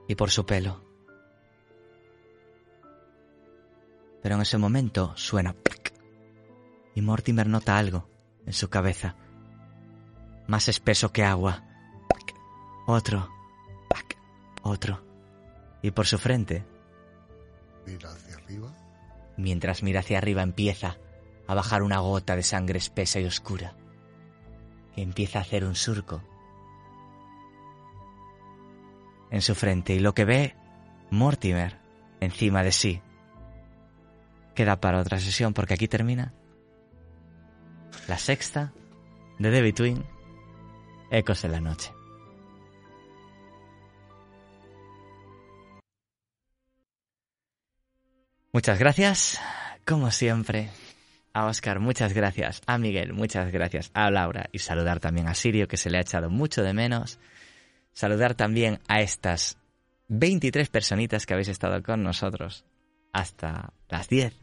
y 0.09 0.15
por 0.15 0.31
su 0.31 0.45
pelo. 0.47 0.83
Pero 4.23 4.35
en 4.35 4.43
ese 4.43 4.59
momento 4.59 5.13
suena 5.17 5.55
y 6.95 7.03
Mortimer 7.03 7.47
nota 7.47 7.79
algo 7.79 8.09
en 8.47 8.53
su 8.53 8.69
cabeza, 8.69 9.15
más 10.47 10.69
espeso 10.69 11.13
que 11.13 11.25
agua. 11.25 11.65
Otro, 12.87 13.29
otro, 14.63 15.01
y 15.83 15.91
por 15.93 16.07
su 16.07 16.19
frente. 16.19 16.65
Mientras 19.37 19.83
mira 19.83 20.01
hacia 20.01 20.19
arriba 20.19 20.43
empieza 20.43 20.99
a 21.47 21.55
bajar 21.55 21.83
una 21.83 21.99
gota 21.99 22.37
de 22.37 22.43
sangre 22.43 22.79
espesa 22.79 23.21
y 23.21 23.25
oscura, 23.25 23.75
empieza 24.97 25.39
a 25.39 25.43
hacer 25.43 25.65
un 25.65 25.75
surco 25.75 26.23
en 29.31 29.43
su 29.43 29.55
frente 29.55 29.95
y 29.95 30.01
lo 30.01 30.15
que 30.15 30.25
ve 30.25 30.57
Mortimer 31.11 31.79
encima 32.21 32.63
de 32.63 32.73
sí. 32.73 33.03
Queda 34.55 34.81
para 34.81 35.01
otra 35.01 35.19
sesión 35.19 35.55
porque 35.55 35.75
aquí 35.75 35.89
termina 35.89 36.35
la 38.09 38.19
sexta 38.19 38.73
de 39.39 39.51
The 39.51 39.63
Between, 39.63 40.05
Ecos 41.11 41.45
en 41.45 41.53
la 41.53 41.61
Noche. 41.61 41.93
Muchas 48.53 48.81
gracias, 48.81 49.41
como 49.87 50.11
siempre, 50.11 50.71
a 51.33 51.47
Oscar, 51.47 51.79
muchas 51.79 52.13
gracias, 52.13 52.63
a 52.67 52.79
Miguel, 52.79 53.13
muchas 53.13 53.53
gracias, 53.53 53.93
a 53.95 54.11
Laura 54.11 54.49
y 54.51 54.59
saludar 54.59 54.99
también 54.99 55.29
a 55.29 55.35
Sirio, 55.35 55.69
que 55.69 55.77
se 55.77 55.89
le 55.89 55.99
ha 55.99 56.01
echado 56.01 56.31
mucho 56.31 56.65
de 56.65 56.75
menos. 56.75 57.21
Saludar 57.93 58.35
también 58.35 58.81
a 58.89 59.03
estas 59.03 59.57
23 60.09 60.69
personitas 60.69 61.27
que 61.27 61.35
habéis 61.35 61.47
estado 61.47 61.81
con 61.85 62.03
nosotros 62.03 62.65
hasta 63.13 63.73
las 63.89 64.09
10, 64.09 64.35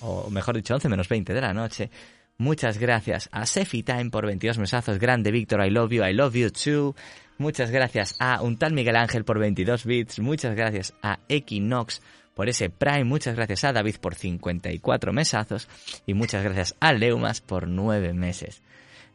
o 0.00 0.28
mejor 0.30 0.56
dicho, 0.56 0.74
11 0.74 0.88
menos 0.88 1.08
20 1.08 1.34
de 1.34 1.40
la 1.40 1.54
noche. 1.54 1.90
Muchas 2.36 2.78
gracias 2.78 3.28
a 3.30 3.46
Sefi 3.46 3.84
Time 3.84 4.10
por 4.10 4.26
22 4.26 4.58
mesazos. 4.58 4.98
Grande 4.98 5.30
Víctor, 5.30 5.64
I 5.64 5.70
love 5.70 5.92
you, 5.92 6.04
I 6.04 6.12
love 6.12 6.34
you 6.34 6.50
too. 6.50 6.96
Muchas 7.38 7.70
gracias 7.70 8.16
a 8.18 8.42
un 8.42 8.58
tal 8.58 8.72
Miguel 8.72 8.96
Ángel 8.96 9.24
por 9.24 9.38
22 9.38 9.84
bits. 9.84 10.18
Muchas 10.18 10.56
gracias 10.56 10.94
a 11.00 11.20
Equinox 11.28 12.00
por 12.34 12.48
ese 12.48 12.70
Prime. 12.70 13.04
Muchas 13.04 13.36
gracias 13.36 13.64
a 13.64 13.72
David 13.72 13.96
por 14.00 14.14
54 14.14 15.12
mesazos. 15.12 15.68
Y 16.06 16.14
muchas 16.14 16.42
gracias 16.42 16.76
a 16.80 16.92
Leumas 16.92 17.40
por 17.40 17.68
9 17.68 18.12
meses. 18.12 18.62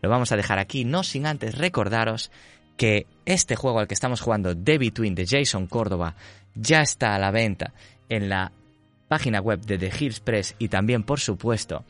Lo 0.02 0.10
vamos 0.10 0.32
a 0.32 0.38
dejar 0.38 0.60
aquí, 0.60 0.86
no 0.86 1.04
sin 1.04 1.26
antes 1.26 1.58
recordaros 1.58 2.32
que 2.78 3.08
este 3.26 3.58
juego 3.58 3.80
al 3.80 3.88
que 3.88 3.94
estamos 3.94 4.22
jugando, 4.22 4.56
The 4.56 4.78
Between 4.78 5.14
de 5.14 5.28
Jason 5.28 5.68
Córdoba, 5.68 6.16
ya 6.56 6.82
está 6.82 7.14
a 7.14 7.20
la 7.20 7.32
venta 7.32 7.74
en 8.08 8.30
la 8.30 8.54
página 9.10 9.42
web 9.42 9.60
de 9.60 9.78
The 9.78 9.92
Hills 10.00 10.22
Press 10.22 10.56
y 10.60 10.70
también, 10.70 11.04
por 11.04 11.20
supuesto, 11.20 11.84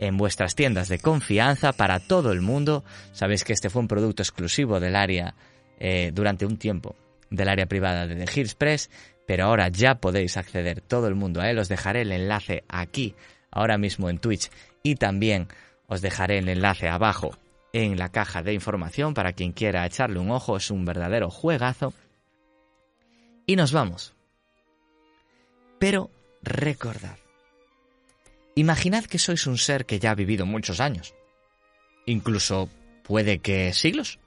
en 0.00 0.16
vuestras 0.16 0.56
tiendas 0.56 0.88
de 0.88 0.98
confianza 0.98 1.72
para 1.72 2.00
todo 2.00 2.32
el 2.32 2.40
mundo. 2.40 2.82
Sabéis 3.12 3.44
que 3.44 3.52
este 3.52 3.70
fue 3.70 3.82
un 3.82 3.88
producto 3.88 4.22
exclusivo 4.22 4.80
del 4.80 4.96
área 4.96 5.34
eh, 5.78 6.10
durante 6.12 6.44
un 6.44 6.56
tiempo 6.56 6.96
del 7.30 7.48
área 7.48 7.66
privada 7.66 8.06
de 8.06 8.16
The 8.16 8.40
Hills 8.40 8.54
Press, 8.54 8.90
pero 9.32 9.46
ahora 9.46 9.70
ya 9.70 9.94
podéis 9.94 10.36
acceder 10.36 10.82
todo 10.82 11.08
el 11.08 11.14
mundo 11.14 11.40
a 11.40 11.48
él. 11.50 11.58
Os 11.58 11.70
dejaré 11.70 12.02
el 12.02 12.12
enlace 12.12 12.64
aquí, 12.68 13.14
ahora 13.50 13.78
mismo 13.78 14.10
en 14.10 14.18
Twitch, 14.18 14.50
y 14.82 14.96
también 14.96 15.48
os 15.86 16.02
dejaré 16.02 16.36
el 16.36 16.50
enlace 16.50 16.90
abajo 16.90 17.34
en 17.72 17.98
la 17.98 18.10
caja 18.10 18.42
de 18.42 18.52
información 18.52 19.14
para 19.14 19.32
quien 19.32 19.52
quiera 19.52 19.86
echarle 19.86 20.18
un 20.18 20.30
ojo. 20.30 20.58
Es 20.58 20.70
un 20.70 20.84
verdadero 20.84 21.30
juegazo. 21.30 21.94
Y 23.46 23.56
nos 23.56 23.72
vamos. 23.72 24.12
Pero 25.78 26.10
recordad, 26.42 27.16
imaginad 28.54 29.06
que 29.06 29.18
sois 29.18 29.46
un 29.46 29.56
ser 29.56 29.86
que 29.86 29.98
ya 29.98 30.10
ha 30.10 30.14
vivido 30.14 30.44
muchos 30.44 30.78
años, 30.78 31.14
incluso 32.04 32.68
puede 33.02 33.38
que 33.38 33.72
siglos. 33.72 34.18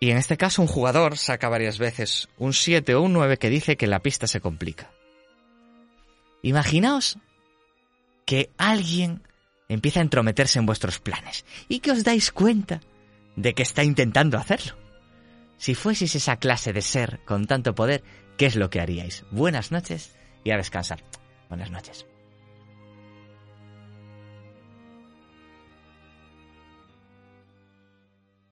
Y 0.00 0.10
en 0.10 0.16
este 0.16 0.36
caso 0.36 0.62
un 0.62 0.68
jugador 0.68 1.16
saca 1.16 1.48
varias 1.48 1.78
veces 1.78 2.28
un 2.38 2.52
7 2.52 2.94
o 2.94 3.02
un 3.02 3.12
9 3.12 3.38
que 3.38 3.50
dice 3.50 3.76
que 3.76 3.86
la 3.86 4.00
pista 4.00 4.26
se 4.26 4.40
complica. 4.40 4.90
Imaginaos 6.42 7.18
que 8.24 8.50
alguien 8.58 9.22
empieza 9.68 10.00
a 10.00 10.02
entrometerse 10.02 10.58
en 10.58 10.66
vuestros 10.66 11.00
planes 11.00 11.44
y 11.68 11.80
que 11.80 11.90
os 11.90 12.04
dais 12.04 12.30
cuenta 12.30 12.80
de 13.36 13.54
que 13.54 13.62
está 13.62 13.82
intentando 13.82 14.38
hacerlo. 14.38 14.76
Si 15.56 15.74
fueseis 15.74 16.14
esa 16.14 16.36
clase 16.36 16.72
de 16.72 16.82
ser 16.82 17.20
con 17.24 17.46
tanto 17.46 17.74
poder, 17.74 18.04
¿qué 18.36 18.46
es 18.46 18.54
lo 18.54 18.70
que 18.70 18.80
haríais? 18.80 19.24
Buenas 19.30 19.72
noches 19.72 20.16
y 20.44 20.52
a 20.52 20.56
descansar. 20.56 21.02
Buenas 21.48 21.70
noches. 21.70 22.07